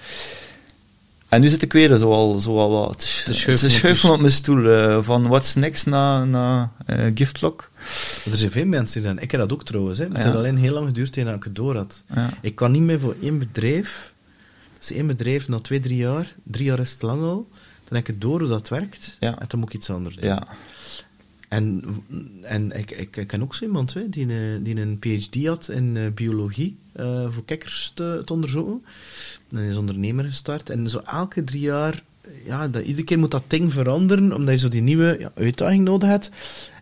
En 1.28 1.40
nu 1.40 1.48
zit 1.48 1.62
ik 1.62 1.72
weer 1.72 1.96
zo 1.96 2.10
al, 2.10 2.38
zo 2.38 2.58
al 2.58 2.70
wat 2.70 2.98
te, 2.98 3.06
Te 3.24 3.34
sch- 3.34 3.38
schuiven 3.40 3.68
te 3.68 3.74
op 3.74 3.80
schuiven 3.80 4.10
op 4.12 4.20
mijn 4.20 4.32
stoel. 4.32 4.68
eh, 4.70 4.98
van 5.02 5.26
what's 5.28 5.54
next 5.54 5.86
na, 5.86 6.24
na 6.24 6.72
eh, 6.86 7.04
Giftlock. 7.14 7.70
Er 8.30 8.38
zijn 8.38 8.50
veel 8.50 8.66
mensen 8.66 9.02
die 9.02 9.14
dat... 9.14 9.22
Ik 9.22 9.30
heb 9.30 9.40
dat 9.40 9.52
ook 9.52 9.64
trouwens. 9.64 9.98
Hè. 9.98 10.04
Het 10.04 10.16
Ja. 10.16 10.22
heeft 10.22 10.36
alleen 10.36 10.56
heel 10.56 10.72
lang 10.72 10.86
geduurd 10.86 11.12
tegen 11.12 11.28
dat 11.28 11.38
ik 11.38 11.44
het 11.44 11.54
door 11.54 11.76
had. 11.76 12.02
Ja. 12.14 12.30
Ik 12.40 12.54
kan 12.54 12.70
niet 12.72 12.82
meer 12.82 13.00
voor 13.00 13.14
één 13.22 13.38
bedrijf... 13.38 14.12
Dus 14.78 14.92
één 14.92 15.06
bedrijf 15.06 15.48
na 15.48 15.58
twee, 15.60 15.80
drie 15.80 15.96
jaar... 15.96 16.34
Drie 16.42 16.64
jaar 16.66 16.78
is 16.78 16.96
te 16.96 17.06
lang 17.06 17.22
al. 17.22 17.48
Dan 17.88 17.98
heb 17.98 18.00
ik 18.00 18.06
het 18.06 18.20
door 18.20 18.40
hoe 18.40 18.48
dat 18.48 18.68
werkt. 18.68 19.16
Ja. 19.20 19.38
En 19.38 19.44
dan 19.48 19.60
moet 19.60 19.68
ik 19.68 19.74
iets 19.74 19.90
anders 19.90 20.14
doen. 20.16 20.24
Ja. 20.28 20.46
En, 21.48 21.84
en 22.42 22.72
ik, 22.78 22.90
ik, 22.90 23.16
ik 23.16 23.26
ken 23.26 23.42
ook 23.42 23.54
zo 23.54 23.64
iemand 23.64 23.94
hè, 23.94 24.08
die, 24.08 24.28
een, 24.32 24.62
die 24.62 24.80
een 24.80 24.98
PhD 25.00 25.46
had 25.46 25.68
in 25.68 25.96
eh, 25.96 26.02
biologie. 26.14 26.76
eh, 26.92 27.26
voor 27.28 27.44
kikkers 27.44 27.92
te, 27.94 28.22
te 28.24 28.32
onderzoeken. 28.32 28.84
Dan 29.48 29.60
is 29.62 29.76
ondernemer 29.76 30.24
gestart. 30.24 30.70
En 30.70 30.90
zo 30.90 31.00
elke 31.06 31.44
drie 31.44 31.60
jaar, 31.60 32.02
ja, 32.44 32.68
dat, 32.68 32.84
iedere 32.84 33.04
keer 33.06 33.18
moet 33.18 33.30
dat 33.30 33.44
ding 33.46 33.72
veranderen, 33.72 34.32
omdat 34.34 34.54
je 34.54 34.60
zo 34.60 34.68
die 34.68 34.82
nieuwe 34.82 35.16
ja, 35.20 35.32
uitdaging 35.34 35.84
nodig 35.84 36.08
hebt. 36.08 36.30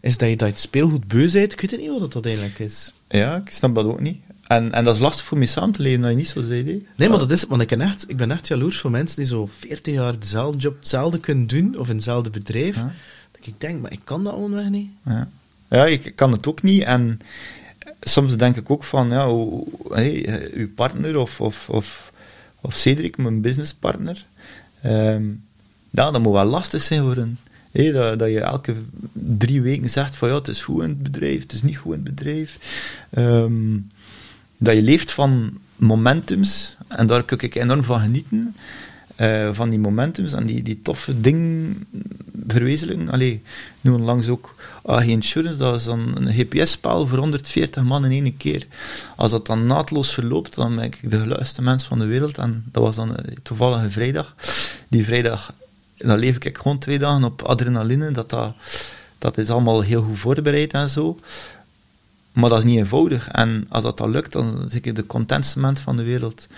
Is 0.01 0.19
dat 0.19 0.29
je 0.29 0.37
dat 0.37 0.59
speelgoed 0.59 1.09
beu 1.09 1.31
bent. 1.31 1.53
Ik 1.53 1.61
weet 1.61 1.81
niet 1.81 1.99
wat 2.01 2.13
dat 2.13 2.25
eigenlijk 2.25 2.59
is. 2.59 2.93
Ja, 3.09 3.37
ik 3.37 3.51
snap 3.51 3.75
dat 3.75 3.85
ook 3.85 4.01
niet. 4.01 4.17
En, 4.47 4.73
en 4.73 4.85
dat 4.85 4.95
is 4.95 5.01
lastig 5.01 5.27
voor 5.27 5.39
mij 5.39 5.47
samen 5.47 5.73
te 5.73 5.83
leven, 5.83 6.01
dat 6.01 6.11
je 6.11 6.17
niet 6.17 6.29
zo 6.29 6.43
zei. 6.43 6.87
Nee, 6.97 7.09
maar 7.09 7.19
dat 7.19 7.31
is 7.31 7.41
het, 7.41 7.51
want 7.51 7.63
ik 7.63 7.69
ben, 7.69 7.81
echt, 7.81 8.11
ik 8.11 8.17
ben 8.17 8.31
echt 8.31 8.47
jaloers 8.49 8.79
voor 8.79 8.91
mensen 8.91 9.17
die 9.17 9.27
zo 9.27 9.49
40 9.59 9.95
jaar 9.95 10.19
dezelfde 10.19 10.59
job, 10.59 10.77
hetzelfde 10.79 11.19
kunnen 11.19 11.47
doen, 11.47 11.79
of 11.79 11.89
in 11.89 11.95
hetzelfde 11.95 12.31
bedrijf. 12.31 12.77
Ja. 12.77 12.93
Ik 13.47 13.61
denk, 13.61 13.81
maar 13.81 13.93
ik 13.93 14.01
kan 14.05 14.25
dat 14.25 14.33
gewoon 14.33 14.71
niet. 14.71 14.91
Ja, 15.05 15.29
ja 15.69 15.87
ik 15.87 16.13
kan 16.15 16.33
het 16.33 16.47
ook 16.47 16.63
niet. 16.63 16.83
En 16.83 17.21
soms 18.01 18.37
denk 18.37 18.57
ik 18.57 18.71
ook 18.71 18.85
van, 18.85 19.11
ja, 19.11 19.29
hey, 19.89 20.27
eh, 20.27 20.59
uw 20.59 20.73
partner 20.75 21.19
of, 21.19 21.41
of, 21.41 21.69
of, 21.69 22.13
of 22.61 22.75
Cedric, 22.75 23.17
mijn 23.17 23.41
businesspartner, 23.41 24.27
ja, 25.91 26.11
dat 26.11 26.21
moet 26.21 26.33
wel 26.33 26.45
lastig 26.45 26.83
zijn 26.83 27.03
voor 27.03 27.17
een. 27.17 27.39
Hey, 27.71 27.93
dat, 27.93 28.19
dat 28.19 28.29
je 28.29 28.41
elke 28.41 28.75
drie 29.13 29.63
weken 29.63 29.89
zegt 29.89 30.17
van 30.17 30.29
ja, 30.29 30.35
het 30.35 30.49
is 30.49 30.63
goed 30.63 30.83
in 30.83 30.89
het 30.89 31.03
bedrijf, 31.03 31.43
het 31.43 31.53
is 31.53 31.63
niet 31.63 31.77
goed 31.77 31.95
in 31.95 32.05
het 32.05 32.15
bedrijf. 32.15 32.59
Ehm, 33.11 33.79
dat 34.57 34.75
je 34.75 34.83
leeft 34.83 35.13
van 35.13 35.59
momentums, 35.77 36.77
en 36.89 37.07
daar 37.07 37.23
kan 37.23 37.41
ik 37.41 37.55
enorm 37.55 37.85
van 37.85 38.01
genieten. 38.01 38.57
Eh, 39.17 39.49
van 39.53 39.71
die 39.71 39.79
momentums 39.79 40.33
en 40.33 40.47
die, 40.47 40.63
die 40.63 40.83
toffe 40.83 41.21
dingen 41.21 41.87
verwezenlijken. 42.47 43.11
Allee, 43.11 43.43
nu 43.81 43.91
onlangs 43.91 44.29
ook 44.29 44.55
AG 44.85 45.05
Insurance, 45.05 45.57
dat 45.57 45.75
is 45.75 45.85
dan 45.85 46.13
een 46.17 46.33
GPS-spel 46.33 47.07
voor 47.07 47.19
140 47.19 47.83
man 47.83 48.05
in 48.05 48.25
één 48.25 48.37
keer. 48.37 48.67
Als 49.17 49.31
dat 49.31 49.47
dan 49.47 49.67
naadloos 49.67 50.13
verloopt, 50.13 50.55
dan 50.55 50.75
ben 50.77 50.85
ik 50.85 50.99
de 51.03 51.21
geluidste 51.21 51.63
mens 51.63 51.85
van 51.85 51.99
de 51.99 52.07
wereld. 52.07 52.39
En 52.39 52.65
dat 52.73 52.83
was 52.83 52.97
dan 52.97 53.17
eh, 53.17 53.35
toevallig 53.43 53.83
een 53.83 53.93
vrijdag. 53.93 54.35
Die 54.89 55.05
vrijdag, 55.05 55.55
dan 55.97 56.19
leef 56.19 56.39
ik 56.39 56.59
gewoon 56.59 56.79
twee 56.79 56.99
dagen 56.99 57.25
op 57.25 57.43
adrenaline. 57.43 58.11
Dat, 58.11 58.31
dat, 58.31 58.55
dat 59.19 59.39
is 59.39 59.51
allemaal 59.51 59.81
heel 59.81 60.03
goed 60.03 60.19
voorbereid 60.19 60.73
en 60.73 60.89
zo. 60.89 61.19
Maar 62.33 62.51
dat 62.51 62.59
is 62.59 62.65
niet 62.65 62.79
eenvoudig. 62.79 63.29
En 63.29 63.67
als 63.69 63.83
dat 63.83 63.99
dan 63.99 64.11
lukt, 64.11 64.33
dan 64.33 64.67
zit 64.69 64.87
ik 64.87 64.95
de 64.95 65.07
contentste 65.07 65.75
van 65.75 65.97
de 65.97 66.03
wereld. 66.03 66.49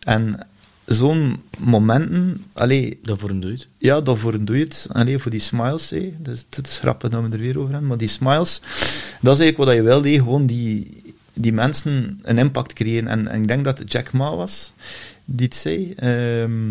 En 0.00 0.46
zo'n 0.86 1.42
momenten, 1.58 2.44
allee, 2.52 2.98
Daarvoor 3.02 3.28
doe 3.40 3.50
je 3.50 3.56
het. 3.56 3.66
ja, 3.78 4.00
daarvoor 4.00 4.44
doe 4.44 4.58
je 4.58 4.64
het. 4.64 4.86
Allee, 4.92 5.18
voor 5.18 5.30
die 5.30 5.40
smiles, 5.40 5.90
hé. 5.90 6.14
Dus 6.18 6.44
het 6.50 6.68
is 6.68 6.78
grappig 6.78 7.10
dat 7.10 7.22
we 7.22 7.28
er 7.30 7.38
weer 7.38 7.58
over 7.58 7.70
hebben. 7.70 7.88
Maar 7.88 7.98
die 7.98 8.08
smiles, 8.08 8.60
dat 9.20 9.34
is 9.34 9.40
eigenlijk 9.40 9.56
wat 9.56 9.74
je 9.74 9.82
wil, 9.82 10.02
hé. 10.04 10.12
Gewoon 10.18 10.46
die, 10.46 11.02
die 11.32 11.52
mensen 11.52 12.20
een 12.22 12.38
impact 12.38 12.72
creëren. 12.72 13.08
En, 13.08 13.28
en 13.28 13.40
ik 13.40 13.48
denk 13.48 13.64
dat 13.64 13.78
het 13.78 13.92
Jack 13.92 14.12
Ma 14.12 14.34
was 14.36 14.72
die 15.24 15.46
het 15.46 15.54
zei. 15.56 15.92
Ehm, 15.96 16.70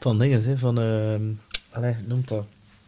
Van 0.00 0.18
dingen, 0.18 0.42
hè, 0.44 0.58
van... 0.58 0.80
ehm 0.80 1.22
allee, 1.70 1.94
noemt 2.06 2.28
dat? 2.28 2.44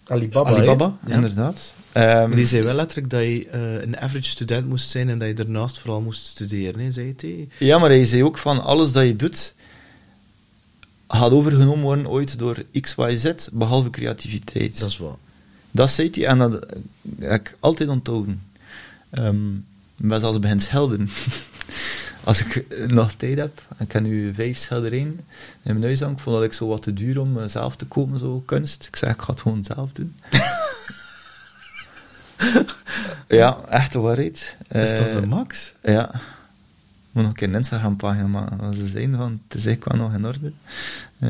Alibaba. 0.07 0.51
Alibaba? 0.51 0.97
Ja. 1.07 1.15
inderdaad. 1.15 1.75
Ehm, 1.93 2.35
die 2.35 2.47
zei 2.47 2.63
wel 2.63 2.75
letterlijk 2.75 3.11
dat 3.11 3.21
je 3.21 3.49
eh, 3.51 3.83
een 3.83 3.99
average 3.99 4.31
student 4.31 4.69
moest 4.69 4.91
zijn 4.91 5.09
en 5.09 5.19
dat 5.19 5.29
je 5.29 5.35
daarnaast 5.35 5.79
vooral 5.79 6.01
moest 6.01 6.27
studeren, 6.27 6.81
hè, 6.81 6.91
zei 6.91 7.15
hè. 7.17 7.49
Ja, 7.67 7.79
maar 7.79 7.89
hij 7.89 8.05
zei 8.05 8.25
ook 8.25 8.39
van 8.39 8.63
alles 8.63 8.93
dat 8.93 9.05
je 9.05 9.17
doet 9.17 9.55
gaat 11.19 11.31
overgenomen 11.31 11.85
worden 11.85 12.09
ooit 12.09 12.39
door 12.39 12.65
X, 12.81 12.95
Y, 12.99 13.17
Z, 13.17 13.33
behalve 13.53 13.91
creativiteit. 13.91 14.79
Dat 14.81 14.89
is 14.89 14.99
wat. 14.99 15.19
Dat 15.71 15.91
zei 15.91 16.09
hij 16.13 16.27
en 16.27 16.39
dat 16.39 16.67
heb 17.19 17.41
ik 17.41 17.57
altijd 17.61 17.89
onthouden. 17.89 18.43
Ehm 19.11 19.55
ik 19.97 20.09
ben 20.09 20.21
zelfs 20.21 20.39
begin 20.39 20.61
schilderen. 20.61 21.09
Als 22.25 22.41
ik 22.45 22.57
eh, 22.57 22.87
nog 22.87 23.13
tijd 23.13 23.39
heb, 23.39 23.63
ik 23.79 23.93
heb 23.93 24.03
nu 24.03 24.35
vijf 24.35 24.59
schilderijen 24.59 25.07
in 25.63 25.73
mijn 25.73 25.83
huis 25.83 26.01
hangen, 26.01 26.15
ik 26.17 26.23
vond 26.23 26.37
dat 26.37 26.45
ik 26.45 26.53
zo 26.53 26.67
wat 26.67 26.83
te 26.83 26.93
duur 26.93 27.21
om 27.21 27.39
eh, 27.39 27.49
zelf 27.49 27.77
te 27.77 27.85
kopen, 27.87 28.19
zo 28.19 28.43
kunst. 28.47 28.85
Ik 28.87 28.97
zei, 28.97 29.13
ik 29.13 29.21
ga 29.21 29.33
het 29.33 29.41
gewoon 29.41 29.65
zelf 29.65 29.93
doen. 29.93 30.15
ja, 33.29 33.59
echt 33.69 33.93
de 33.93 33.99
waarheid. 33.99 34.57
Dat 34.69 34.83
is 34.83 34.99
toch 34.99 35.07
Eh, 35.07 35.21
de 35.21 35.27
max? 35.27 35.73
ja. 35.83 36.11
Ik 37.11 37.17
moet 37.17 37.25
nog 37.25 37.33
een 37.33 37.39
keer 37.39 37.49
een 37.49 37.55
Instagram-pagina 37.55 38.27
maken. 38.27 38.61
Als 38.61 38.77
ze 38.77 38.89
zijn 38.89 39.17
van, 39.17 39.41
het 39.49 39.59
is 39.59 39.67
eigenlijk 39.67 39.97
wel 39.97 40.07
nog 40.07 40.17
in 40.17 40.27
orde. 40.27 40.53
Eh, 41.19 41.29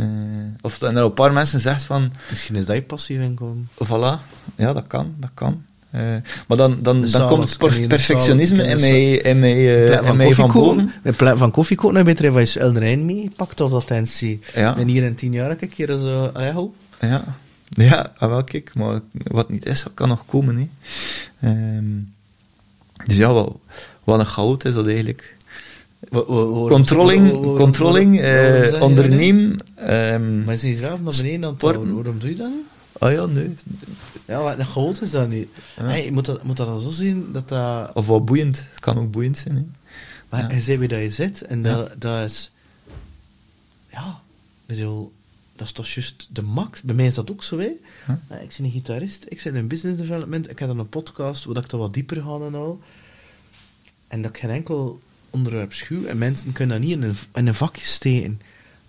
of 0.61 0.83
en 0.83 0.97
er 0.97 1.05
een 1.05 1.15
paar 1.15 1.33
mensen 1.33 1.61
zegt 1.61 1.83
van, 1.83 2.13
Misschien 2.31 2.57
is 2.57 2.67
dat 2.67 2.77
je 2.77 2.83
passief 2.83 3.21
inkomen. 3.21 3.69
Voilà, 3.85 4.21
ja, 4.55 4.73
dat 4.73 4.87
kan, 4.87 5.15
dat 5.19 5.31
kan. 5.35 5.63
Eh, 5.91 6.01
maar 6.47 6.57
dan, 6.57 6.83
dan, 6.83 7.07
dan 7.07 7.29
komt 7.29 7.49
het 7.49 7.59
perfectionisme 7.89 8.63
in 8.63 8.81
mij, 8.81 9.13
in 9.13 9.39
mij, 9.39 9.89
eh, 9.91 10.09
In 10.09 10.17
mij 10.17 10.33
van 10.33 10.53
boven. 10.53 10.93
In 11.03 11.15
plaats 11.15 11.39
van 11.39 11.51
koffie 11.51 11.77
koken, 11.77 11.97
heb 11.97 12.07
je 12.07 12.15
er 12.15 12.25
even 12.25 12.49
schilderijn 12.49 13.05
mee. 13.05 13.31
Pak 13.37 13.57
dat 13.57 13.73
attentie. 13.73 14.41
Ja. 14.55 14.77
En 14.77 14.89
hier 14.89 15.03
in 15.03 15.15
tien 15.15 15.33
jaar 15.33 15.51
een 15.51 15.69
keer 15.69 15.87
zo... 15.87 16.31
Allee, 16.35 16.53
ho. 16.53 16.75
Ja, 17.01 17.25
ja 17.69 18.13
ah, 18.17 18.29
wel, 18.29 18.45
kijk, 18.45 18.75
maar 18.75 19.01
wat 19.13 19.51
niet 19.51 19.67
is, 19.67 19.85
kan 19.95 20.09
nog 20.09 20.27
komen. 20.27 20.57
Hè. 20.57 20.69
Ehm, 21.49 21.85
dus 23.05 23.17
ja, 23.17 23.33
wat, 23.33 23.57
wat 24.05 24.19
een 24.19 24.27
goud 24.27 24.65
is 24.65 24.75
dat 24.75 24.87
eigenlijk. 24.87 25.37
Controlling, 26.09 27.31
controlling 27.57 28.17
je 28.17 28.23
eh, 28.23 28.83
onderneem. 28.83 29.57
ehm? 29.75 30.43
Maar 30.45 30.55
is 30.55 30.63
je 30.63 30.77
zelf 30.77 31.01
naar 31.01 31.15
beneden 31.17 31.45
aan 31.45 31.53
het? 31.53 31.63
Waarom 31.63 32.19
doe 32.19 32.31
je 32.31 32.37
dat 32.37 32.51
ah 32.99 33.13
ja, 33.13 33.27
nee. 33.27 33.55
Ja, 34.27 34.43
wat 34.43 34.59
groot 34.67 35.01
is 35.03 35.11
dat 35.11 35.29
niet. 35.29 35.49
Hey, 35.75 36.05
je 36.05 36.13
moet, 36.13 36.25
dat, 36.25 36.43
moet 36.43 36.57
dat 36.57 36.67
dan 36.67 36.81
zo 36.81 36.91
zien 36.91 37.33
dat 37.33 37.49
dat... 37.49 37.95
Of 37.95 38.07
wat 38.07 38.25
boeiend, 38.25 38.67
het 38.71 38.81
kan 38.81 38.99
ook 38.99 39.11
boeiend 39.11 39.37
zijn. 39.39 39.55
Hè. 39.57 39.63
Maar 40.29 40.41
Ja. 40.41 40.55
je 40.55 40.61
ziet 40.61 40.79
wie 40.79 40.89
dat 40.89 41.01
je 41.01 41.11
zit 41.11 41.43
en 41.43 41.63
dat, 41.63 41.95
dat 41.99 42.25
is... 42.25 42.51
Ja, 43.93 44.21
bedoel, 44.67 45.13
dat 45.57 45.67
is 45.67 45.73
toch 45.73 45.89
juist 45.89 46.29
de 46.33 46.43
max. 46.43 46.83
Bij 46.83 46.95
mij 46.95 47.07
is 47.07 47.15
dat 47.15 47.31
ook 47.31 47.43
zo, 47.43 47.59
hè. 47.59 47.71
Ja, 48.07 48.19
Ik 48.41 48.55
ben 48.57 48.65
een 48.67 48.71
gitarist, 48.71 49.25
ik 49.29 49.41
zit 49.41 49.55
in 49.55 49.67
business 49.69 49.99
development, 49.99 50.51
ik 50.51 50.59
heb 50.59 50.69
dan 50.69 50.79
een 50.79 50.89
podcast 50.89 51.45
waar 51.45 51.57
ik 51.57 51.69
dat 51.71 51.81
wat 51.81 51.95
dieper 51.95 52.17
ga 52.23 52.39
en 52.47 52.55
al. 52.55 52.81
En 54.09 54.23
dat 54.23 54.31
ik 54.31 54.39
geen 54.39 54.51
enkel 54.51 55.01
onderwerp 55.31 55.73
schuw 55.73 56.05
en 56.05 56.19
mensen 56.19 56.53
kunnen 56.53 56.81
dat 56.81 56.89
niet 56.89 56.97
in 56.97 57.03
een, 57.03 57.17
in 57.35 57.47
een 57.47 57.55
vakje 57.55 57.85
steken. 57.85 58.41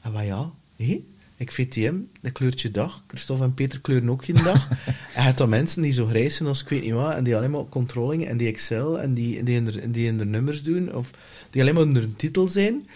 En 0.02 0.12
wat 0.12 0.26
ja, 0.26 0.52
hé, 0.76 1.02
ik 1.38 1.52
VTM, 1.52 1.96
de 2.20 2.32
kleurtje 2.32 2.72
dag. 2.72 3.04
Christophe 3.08 3.44
en 3.44 3.54
Peter 3.54 3.80
kleuren 3.80 4.10
ook 4.10 4.26
geen 4.26 4.36
dag. 4.36 4.70
en 4.70 4.96
je 5.16 5.20
hebt 5.20 5.38
dan 5.38 5.50
mensen 5.50 5.82
die 5.82 5.92
zo 5.92 6.06
grijs 6.06 6.36
zijn 6.36 6.50
als 6.50 6.62
ik 6.62 6.70
weet 6.70 6.84
niet 6.84 6.92
wat, 6.92 7.14
en 7.14 7.24
die 7.24 7.36
alleen 7.36 7.52
maar 7.52 7.66
controlling 7.70 8.28
en 8.28 8.38
die 8.38 8.48
Excel 8.48 9.00
en 9.00 9.14
die, 9.14 9.44
die, 9.44 9.56
in 9.56 9.66
de, 9.66 9.92
die 9.92 10.08
in 10.08 10.18
de 10.18 10.26
nummers 10.26 10.64
doen, 10.64 10.96
of 10.96 11.12
die 11.50 11.62
alleen 11.62 11.74
maar 11.74 11.84
onder 11.84 12.04
een 12.04 12.16
titel 12.16 12.48
zijn. 12.48 12.88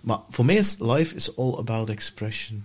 Maar 0.00 0.18
voor 0.30 0.44
mij 0.44 0.54
is 0.54 0.76
life 0.78 1.14
is 1.14 1.36
all 1.36 1.54
about 1.54 1.90
expression. 1.90 2.64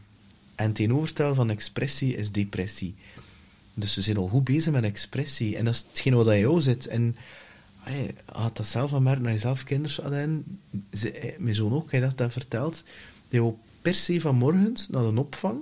En 0.55 0.65
het 0.65 0.75
tegenoverstel 0.75 1.33
van 1.33 1.49
expressie 1.49 2.15
is 2.15 2.31
depressie. 2.31 2.95
Dus 3.73 3.95
we 3.95 4.01
zijn 4.01 4.17
al 4.17 4.27
goed 4.27 4.43
bezig 4.43 4.73
met 4.73 4.83
expressie. 4.83 5.57
En 5.57 5.65
dat 5.65 5.73
is 5.73 5.85
hetgeen 5.89 6.15
wat 6.15 6.27
in 6.27 6.39
jou 6.39 6.61
zit. 6.61 6.87
En 6.87 7.15
hey, 7.81 8.15
had 8.25 8.57
dat 8.57 8.67
zelf 8.67 8.93
aan 8.93 9.03
merken, 9.03 9.23
dat 9.23 9.39
zelf 9.39 9.63
kinderen 9.63 10.03
had. 10.03 11.03
Eh, 11.03 11.37
mijn 11.37 11.55
zoon 11.55 11.73
ook, 11.73 11.91
hij 11.91 11.99
dat 11.99 12.17
dat 12.17 12.31
verteld. 12.31 12.83
Die 13.29 13.39
wil 13.39 13.59
per 13.81 13.95
se 13.95 14.21
van 14.21 14.35
morgens 14.35 14.87
naar 14.89 15.03
een 15.03 15.17
opvang 15.17 15.59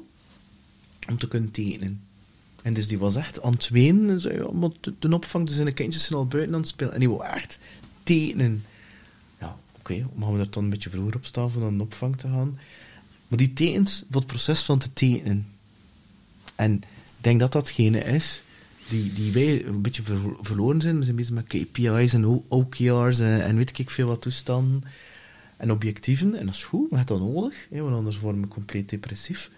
om 1.10 1.18
te 1.18 1.28
kunnen 1.28 1.52
tekenen. 1.52 2.02
En 2.62 2.74
dus 2.74 2.88
die 2.88 3.00
was 3.00 3.16
echt 3.16 3.42
aan 3.42 3.54
het 3.54 3.70
wenen. 3.70 4.10
En 4.10 4.22
zei, 4.22 4.52
maar 4.52 4.70
de, 4.80 4.94
de 5.00 5.14
opvang, 5.14 5.48
dus 5.48 5.56
zijn 5.56 5.74
kindjes 5.74 6.06
zijn 6.06 6.20
al 6.20 6.28
buiten 6.28 6.54
aan 6.54 6.60
het 6.60 6.70
spelen. 6.70 6.94
En 6.94 7.00
die 7.00 7.10
wil 7.10 7.26
echt 7.26 7.60
tekenen. 8.04 8.66
Ja, 9.40 9.58
oké, 9.72 9.94
okay, 9.94 10.06
mogen 10.14 10.36
we 10.36 10.42
er 10.42 10.52
dan 10.52 10.64
een 10.64 10.70
beetje 10.70 10.90
vroeger 10.90 11.16
op 11.16 11.26
staan 11.26 11.46
om 11.46 11.60
naar 11.60 11.68
een 11.68 11.82
opvang 11.82 12.18
te 12.18 12.28
gaan. 12.28 12.60
Maar 13.28 13.38
die 13.38 13.54
tekent 13.54 14.06
voor 14.12 14.22
het 14.22 14.30
proces 14.30 14.62
van 14.62 14.80
te 14.80 14.94
tekenen. 14.94 15.48
En 16.56 16.74
ik 16.74 17.24
denk 17.24 17.40
dat 17.40 17.52
datgene 17.52 18.00
is 18.00 18.42
die, 18.90 19.14
die 19.14 19.32
wij 19.32 19.66
een 19.66 19.82
beetje 19.82 20.04
ver- 20.04 20.36
verloren 20.42 20.82
zijn. 20.82 20.98
We 20.98 21.04
zijn 21.04 21.16
bezig 21.16 21.34
met 21.34 21.48
KPI's 21.48 22.14
en 22.14 22.26
OKR's 22.48 23.20
en, 23.20 23.44
en 23.44 23.56
weet 23.56 23.78
ik 23.80 23.90
veel 23.90 24.08
wat 24.08 24.22
toestanden. 24.22 24.84
En 25.58 25.72
objectieven, 25.72 26.36
en 26.36 26.46
dat 26.46 26.56
is 26.56 26.64
goed, 26.64 26.90
maar 26.90 27.00
het 27.00 27.08
dat 27.08 27.20
nodig, 27.20 27.68
hè, 27.70 27.82
want 27.82 27.96
anders 27.96 28.20
worden 28.20 28.42
we 28.42 28.48
compleet 28.48 28.90
depressief. 28.90 29.50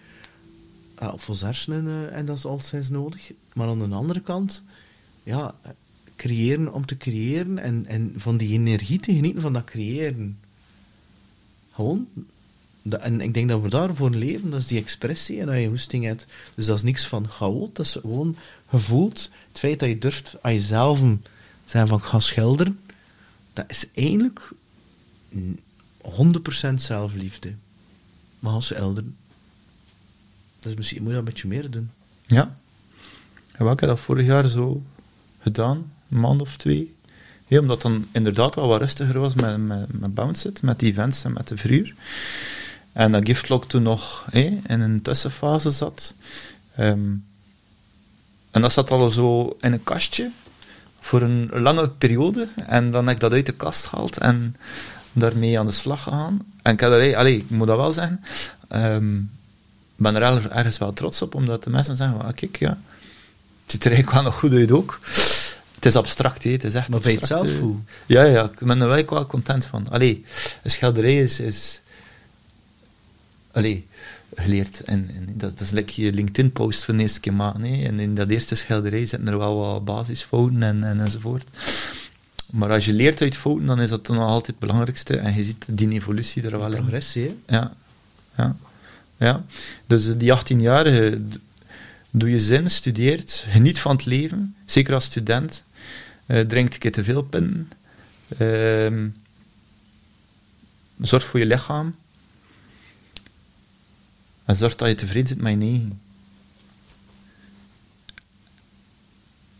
Ah, 0.94 1.12
of 1.14 1.28
ons 1.28 1.40
hersenen, 1.40 2.10
eh, 2.10 2.16
en 2.16 2.26
dat 2.26 2.36
is 2.36 2.44
alleszins 2.46 2.88
nodig. 2.88 3.32
Maar 3.54 3.68
aan 3.68 3.78
de 3.88 3.94
andere 3.94 4.20
kant, 4.20 4.62
ja, 5.22 5.54
creëren 6.16 6.72
om 6.72 6.86
te 6.86 6.96
creëren 6.96 7.58
en, 7.58 7.86
en 7.86 8.12
van 8.16 8.36
die 8.36 8.52
energie 8.52 9.00
te 9.00 9.14
genieten 9.14 9.42
van 9.42 9.52
dat 9.52 9.64
creëren. 9.64 10.38
Gewoon. 11.72 12.06
Dat- 12.82 13.00
en 13.00 13.20
ik 13.20 13.34
denk 13.34 13.48
dat 13.48 13.62
we 13.62 13.68
daarvoor 13.68 14.10
leven, 14.10 14.50
dat 14.50 14.60
is 14.60 14.66
die 14.66 14.80
expressie 14.80 15.40
en 15.40 15.46
dat 15.46 15.56
je 15.58 15.68
hoesting 15.68 16.04
hebt. 16.04 16.26
Dus 16.54 16.66
dat 16.66 16.76
is 16.76 16.82
niks 16.82 17.06
van 17.06 17.28
chaot, 17.28 17.76
dat 17.76 17.86
is 17.86 17.92
gewoon 17.92 18.36
gevoeld. 18.72 19.30
Het 19.48 19.58
feit 19.58 19.80
dat 19.80 19.88
je 19.88 19.98
durft 19.98 20.36
aan 20.40 20.52
jezelf 20.52 21.00
zijn 21.64 21.88
van 21.88 22.02
ga 22.02 22.20
schilderen, 22.20 22.80
dat 23.52 23.64
is 23.68 23.86
eigenlijk 23.94 24.50
mm, 25.28 25.58
100% 26.02 26.74
zelfliefde. 26.74 27.54
Maar 28.38 28.52
als 28.52 28.66
schilderen. 28.66 29.16
Dus 30.60 30.74
misschien 30.74 31.02
moet 31.02 31.08
je 31.08 31.16
dat 31.16 31.26
een 31.26 31.32
beetje 31.32 31.48
meer 31.48 31.70
doen. 31.70 31.90
Ja. 32.26 32.56
En 33.52 33.66
ik 33.66 33.80
heb 33.80 33.88
dat 33.88 34.00
vorig 34.00 34.26
jaar 34.26 34.46
zo 34.46 34.82
gedaan, 35.40 35.92
een 36.08 36.20
maand 36.20 36.40
of 36.40 36.56
twee. 36.56 36.94
Omdat 37.48 37.82
dan 37.82 38.08
inderdaad 38.12 38.54
wel 38.54 38.68
wat 38.68 38.80
rustiger 38.80 39.18
was 39.18 39.34
met, 39.34 39.58
met, 39.58 40.00
met 40.00 40.14
Bounced, 40.14 40.62
met 40.62 40.78
die 40.78 40.90
events 40.90 41.24
en 41.24 41.32
met 41.32 41.48
de 41.48 41.56
verhuur. 41.56 41.94
En 42.92 43.12
dat 43.12 43.26
Giftlock 43.26 43.64
toen 43.68 43.82
nog 43.82 44.26
in 44.30 44.62
een 44.66 45.02
tussenfase 45.02 45.70
zat. 45.70 46.14
Ehm, 46.74 47.10
en 48.52 48.60
dat 48.62 48.72
zat 48.72 48.90
al 48.90 49.10
zo 49.10 49.56
in 49.60 49.72
een 49.72 49.84
kastje 49.84 50.30
voor 51.00 51.22
een 51.22 51.50
lange 51.52 51.88
periode. 51.88 52.48
En 52.66 52.90
dan 52.90 53.06
heb 53.06 53.14
ik 53.14 53.20
dat 53.20 53.32
uit 53.32 53.46
de 53.46 53.52
kast 53.52 53.86
gehaald 53.86 54.18
en 54.18 54.56
daarmee 55.12 55.58
aan 55.58 55.66
de 55.66 55.72
slag 55.72 56.02
gegaan. 56.02 56.46
En 56.62 56.72
ik, 56.72 56.80
heb 56.80 56.90
er, 56.90 57.16
allee, 57.16 57.36
ik 57.36 57.50
moet 57.50 57.66
dat 57.66 57.76
wel 57.76 57.92
zeggen, 57.92 58.24
um, 58.72 59.30
ik 59.96 60.02
ben 60.02 60.16
er 60.16 60.50
ergens 60.50 60.78
wel 60.78 60.92
trots 60.92 61.22
op, 61.22 61.34
omdat 61.34 61.64
de 61.64 61.70
mensen 61.70 61.96
zeggen, 61.96 62.22
ah, 62.22 62.34
kijk, 62.34 62.58
ja, 62.58 62.78
het 63.62 63.72
ziet 63.72 63.84
er 63.84 63.92
eigenlijk 63.92 64.22
wel 64.22 64.30
nog 64.30 64.38
goed 64.38 64.52
uit 64.52 64.72
ook. 64.72 64.98
Het 65.74 65.86
is 65.86 65.96
abstract, 65.96 66.44
het 66.44 66.64
is 66.64 66.74
echt 66.74 66.88
Maar 66.88 66.98
abstract. 66.98 67.04
weet 67.04 67.28
je 67.28 67.34
het 67.34 67.46
zelf 67.48 67.60
hoe? 67.60 67.76
Ja, 68.06 68.22
ja, 68.22 68.44
ik 68.44 68.58
ben 68.58 68.80
er 68.80 68.88
wel, 68.88 69.04
wel 69.04 69.26
content 69.26 69.66
van. 69.66 69.88
Allee, 69.88 70.24
een 70.62 70.70
schilderij 70.70 71.16
is... 71.18 71.40
is 71.40 71.80
allee, 73.52 73.86
geleerd. 74.34 74.80
En, 74.80 75.10
en 75.14 75.24
dat, 75.34 75.50
dat 75.50 75.60
is 75.60 75.70
lekker 75.70 76.02
je 76.04 76.12
LinkedIn-post 76.12 76.84
van 76.84 76.96
de 76.96 77.02
eerste 77.02 77.20
keer 77.20 77.34
maken. 77.34 77.62
hè. 77.62 77.84
En 77.86 78.00
in 78.00 78.14
dat 78.14 78.28
eerste 78.28 78.54
schilderij 78.54 79.06
zitten 79.06 79.28
er 79.28 79.38
wel 79.38 79.56
wat 79.56 79.84
basisfouten 79.84 80.62
en, 80.62 80.84
en, 80.84 81.00
enzovoort. 81.00 81.44
Maar 82.50 82.70
als 82.70 82.84
je 82.84 82.92
leert 82.92 83.20
uit 83.22 83.36
fouten, 83.36 83.66
dan 83.66 83.80
is 83.80 83.88
dat 83.88 84.06
dan 84.06 84.16
nog 84.16 84.24
altijd 84.28 84.46
het 84.46 84.58
belangrijkste. 84.58 85.16
En 85.18 85.34
je 85.34 85.42
ziet 85.42 85.64
die 85.70 85.90
evolutie 85.90 86.42
er 86.42 86.58
wel 86.58 86.72
in. 86.72 86.78
Progressie, 86.80 87.22
hè? 87.46 87.56
Ja, 87.56 87.74
ja, 88.36 88.56
ja. 89.16 89.44
Dus 89.86 90.08
eh, 90.08 90.14
die 90.18 90.36
18-jarige, 90.38 91.20
d- 91.30 91.38
doe 92.10 92.30
je 92.30 92.40
zin, 92.40 92.70
studeert, 92.70 93.44
geniet 93.48 93.78
van 93.80 93.96
het 93.96 94.04
leven, 94.06 94.54
zeker 94.66 94.94
als 94.94 95.04
student. 95.04 95.62
eh 96.26 96.40
drinkt 96.40 96.72
een 96.74 96.80
keer 96.80 96.92
te 96.92 97.04
veel 97.04 97.22
pinten. 97.22 97.70
Ehm, 98.38 99.08
zorg 101.00 101.24
voor 101.24 101.40
je 101.40 101.46
lichaam. 101.46 101.94
En 104.44 104.56
zorg 104.56 104.76
dat 104.76 104.88
je 104.88 104.94
tevreden 104.94 105.28
zit 105.28 105.40
met 105.40 105.52
je 105.52 105.60
eigen. 105.60 106.00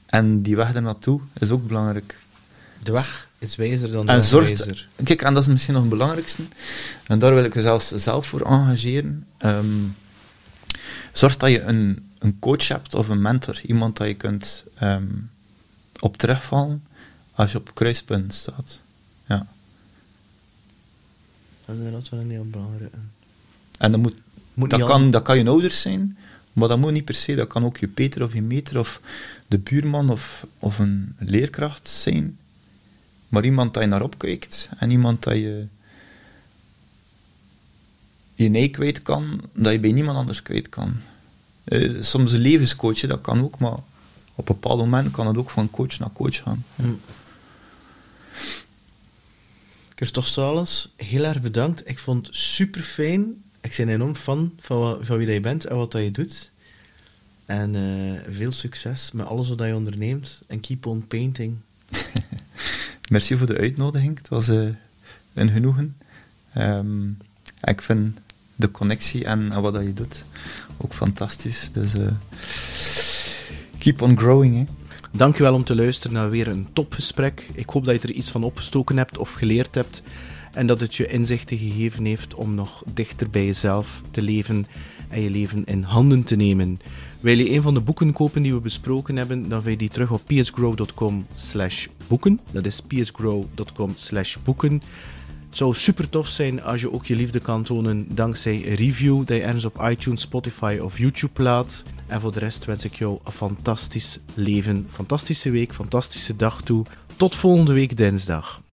En 0.06 0.42
die 0.42 0.56
weg 0.56 0.74
er 0.74 0.82
naartoe 0.82 1.20
is 1.38 1.50
ook 1.50 1.66
belangrijk. 1.66 2.18
De 2.82 2.92
weg 2.92 3.28
is 3.38 3.56
wijzer 3.56 3.90
dan 3.90 4.06
de 4.06 4.12
En 4.12 4.22
zorg, 4.22 4.46
wijzer. 4.46 4.88
kijk, 5.04 5.22
en 5.22 5.34
dat 5.34 5.42
is 5.42 5.48
misschien 5.48 5.74
nog 5.74 5.82
het 5.82 5.92
belangrijkste, 5.92 6.42
en 7.06 7.18
daar 7.18 7.34
wil 7.34 7.44
ik 7.44 7.54
me 7.54 7.60
zelfs 7.60 7.88
zelf 7.88 8.26
voor 8.26 8.40
engageren. 8.40 9.26
Ehm, 9.38 9.66
zorg 11.12 11.36
dat 11.36 11.50
je 11.50 11.60
een, 11.60 12.10
een 12.18 12.38
coach 12.38 12.68
hebt 12.68 12.94
of 12.94 13.08
een 13.08 13.22
mentor, 13.22 13.60
iemand 13.66 13.96
dat 13.96 14.06
je 14.06 14.14
kunt 14.14 14.64
ehm, 14.74 15.06
op 16.00 16.16
terugvallen 16.16 16.84
als 17.34 17.52
je 17.52 17.58
op 17.58 17.74
kruispunt 17.74 18.34
staat. 18.34 18.80
Ja. 19.26 19.46
Dat 21.64 21.74
is 21.74 21.82
inderdaad 21.84 22.08
wel 22.08 22.20
een 22.20 22.30
heel 22.30 22.50
belangrijke. 22.50 22.96
En 23.78 23.92
dat, 23.92 24.00
moet, 24.00 24.14
Moet 24.54 24.70
dat, 24.70 24.84
kan, 24.84 25.10
dat 25.10 25.22
kan 25.22 25.38
je 25.38 25.48
ouders 25.48 25.80
zijn, 25.80 26.18
maar 26.52 26.68
dat 26.68 26.78
moet 26.78 26.92
niet 26.92 27.04
per 27.04 27.14
se. 27.14 27.34
Dat 27.34 27.48
kan 27.48 27.64
ook 27.64 27.76
je 27.76 27.88
Peter 27.88 28.22
of 28.22 28.34
je 28.34 28.42
meter 28.42 28.78
of 28.78 29.00
de 29.46 29.58
buurman 29.58 30.10
of, 30.10 30.46
of 30.58 30.78
een 30.78 31.16
leerkracht 31.18 31.88
zijn. 31.88 32.38
Maar 33.28 33.44
iemand 33.44 33.74
dat 33.74 33.82
je 33.82 33.88
naar 33.88 34.02
opkijkt 34.02 34.68
en 34.78 34.90
iemand 34.90 35.22
dat 35.22 35.34
je 35.34 35.66
je 38.34 38.48
nee 38.48 38.68
kwijt 38.68 39.02
kan, 39.02 39.40
dat 39.52 39.72
je 39.72 39.80
bij 39.80 39.92
niemand 39.92 40.16
anders 40.18 40.42
kwijt 40.42 40.68
kan. 40.68 40.94
Eh, 41.64 42.00
soms 42.00 42.32
een 42.32 42.40
levenscoach, 42.40 43.00
dat 43.00 43.20
kan 43.20 43.42
ook, 43.42 43.58
maar 43.58 43.72
op 44.34 44.48
een 44.48 44.54
bepaald 44.60 44.78
moment 44.78 45.10
kan 45.10 45.26
het 45.26 45.36
ook 45.36 45.50
van 45.50 45.70
coach 45.70 45.98
naar 45.98 46.12
coach 46.12 46.36
gaan. 46.36 46.64
Hm. 46.76 46.92
Christophe 49.94 50.30
Salens, 50.30 50.92
heel 50.96 51.24
erg 51.24 51.40
bedankt. 51.40 51.88
Ik 51.88 51.98
vond 51.98 52.26
het 52.26 52.36
super 52.36 52.82
fijn. 52.82 53.42
Ik 53.62 53.74
ben 53.76 53.88
enorm 53.88 54.14
fan 54.14 54.52
van, 54.58 54.98
van 55.00 55.16
wie 55.16 55.26
dat 55.26 55.34
je 55.34 55.40
bent 55.40 55.64
en 55.64 55.76
wat 55.76 55.92
dat 55.92 56.02
je 56.02 56.10
doet. 56.10 56.50
En 57.46 57.74
eh, 57.74 58.34
veel 58.34 58.52
succes 58.52 59.12
met 59.12 59.26
alles 59.26 59.48
wat 59.48 59.58
je 59.58 59.74
onderneemt. 59.74 60.42
En 60.46 60.60
keep 60.60 60.86
on 60.86 61.06
painting. 61.06 61.56
Merci 63.10 63.36
voor 63.36 63.46
de 63.46 63.56
uitnodiging. 63.56 64.18
Het 64.18 64.28
was 64.28 64.48
eh, 64.48 64.68
een 65.34 65.50
genoegen. 65.50 65.96
Ehm, 66.52 67.08
ik 67.62 67.82
vind 67.82 68.18
de 68.56 68.70
connectie 68.70 69.24
en, 69.24 69.52
en 69.52 69.62
wat 69.62 69.74
dat 69.74 69.82
je 69.82 69.92
doet 69.92 70.24
ook 70.76 70.94
fantastisch. 70.94 71.70
Dus 71.72 71.94
eh, 71.94 72.06
keep 73.78 74.02
on 74.02 74.18
growing. 74.18 74.56
Hè. 74.56 74.64
Dankjewel 75.12 75.54
om 75.54 75.64
te 75.64 75.74
luisteren 75.74 76.12
naar 76.12 76.30
weer 76.30 76.48
een 76.48 76.68
topgesprek. 76.72 77.48
Ik 77.54 77.68
hoop 77.68 77.84
dat 77.84 78.02
je 78.02 78.08
er 78.08 78.14
iets 78.14 78.30
van 78.30 78.44
opgestoken 78.44 78.96
hebt 78.96 79.18
of 79.18 79.32
geleerd 79.32 79.74
hebt. 79.74 80.02
En 80.52 80.66
dat 80.66 80.80
het 80.80 80.94
je 80.94 81.06
inzichten 81.06 81.58
gegeven 81.58 82.04
heeft 82.04 82.34
om 82.34 82.54
nog 82.54 82.82
dichter 82.94 83.30
bij 83.30 83.44
jezelf 83.44 84.02
te 84.10 84.22
leven 84.22 84.66
en 85.08 85.20
je 85.20 85.30
leven 85.30 85.64
in 85.64 85.82
handen 85.82 86.22
te 86.22 86.36
nemen. 86.36 86.80
Wil 87.20 87.38
je 87.38 87.50
een 87.50 87.62
van 87.62 87.74
de 87.74 87.80
boeken 87.80 88.12
kopen 88.12 88.42
die 88.42 88.54
we 88.54 88.60
besproken 88.60 89.16
hebben, 89.16 89.48
dan 89.48 89.62
vind 89.62 89.72
je 89.72 89.78
die 89.78 89.88
terug 89.88 90.10
op 90.10 90.22
psgrow.com 90.26 91.26
slash 91.34 91.86
boeken. 92.06 92.40
Dat 92.50 92.66
is 92.66 92.80
psgrow.com 92.80 93.92
slash 93.96 94.36
boeken. 94.44 94.82
Het 95.48 95.60
zou 95.60 95.74
super 95.74 96.08
tof 96.08 96.26
zijn 96.26 96.62
als 96.62 96.80
je 96.80 96.92
ook 96.92 97.06
je 97.06 97.16
liefde 97.16 97.40
kan 97.40 97.62
tonen 97.62 98.06
dankzij 98.08 98.54
een 98.66 98.74
review 98.74 99.18
dat 99.18 99.36
je 99.36 99.42
ergens 99.42 99.64
op 99.64 99.82
iTunes, 99.82 100.20
Spotify 100.20 100.78
of 100.82 100.98
YouTube 100.98 101.32
plaat. 101.32 101.84
En 102.06 102.20
voor 102.20 102.32
de 102.32 102.38
rest 102.38 102.64
wens 102.64 102.84
ik 102.84 102.94
jou 102.94 103.18
een 103.24 103.32
fantastisch 103.32 104.18
leven, 104.34 104.86
fantastische 104.90 105.50
week, 105.50 105.72
fantastische 105.72 106.36
dag 106.36 106.62
toe. 106.62 106.84
Tot 107.16 107.34
volgende 107.34 107.72
week 107.72 107.96
dinsdag. 107.96 108.62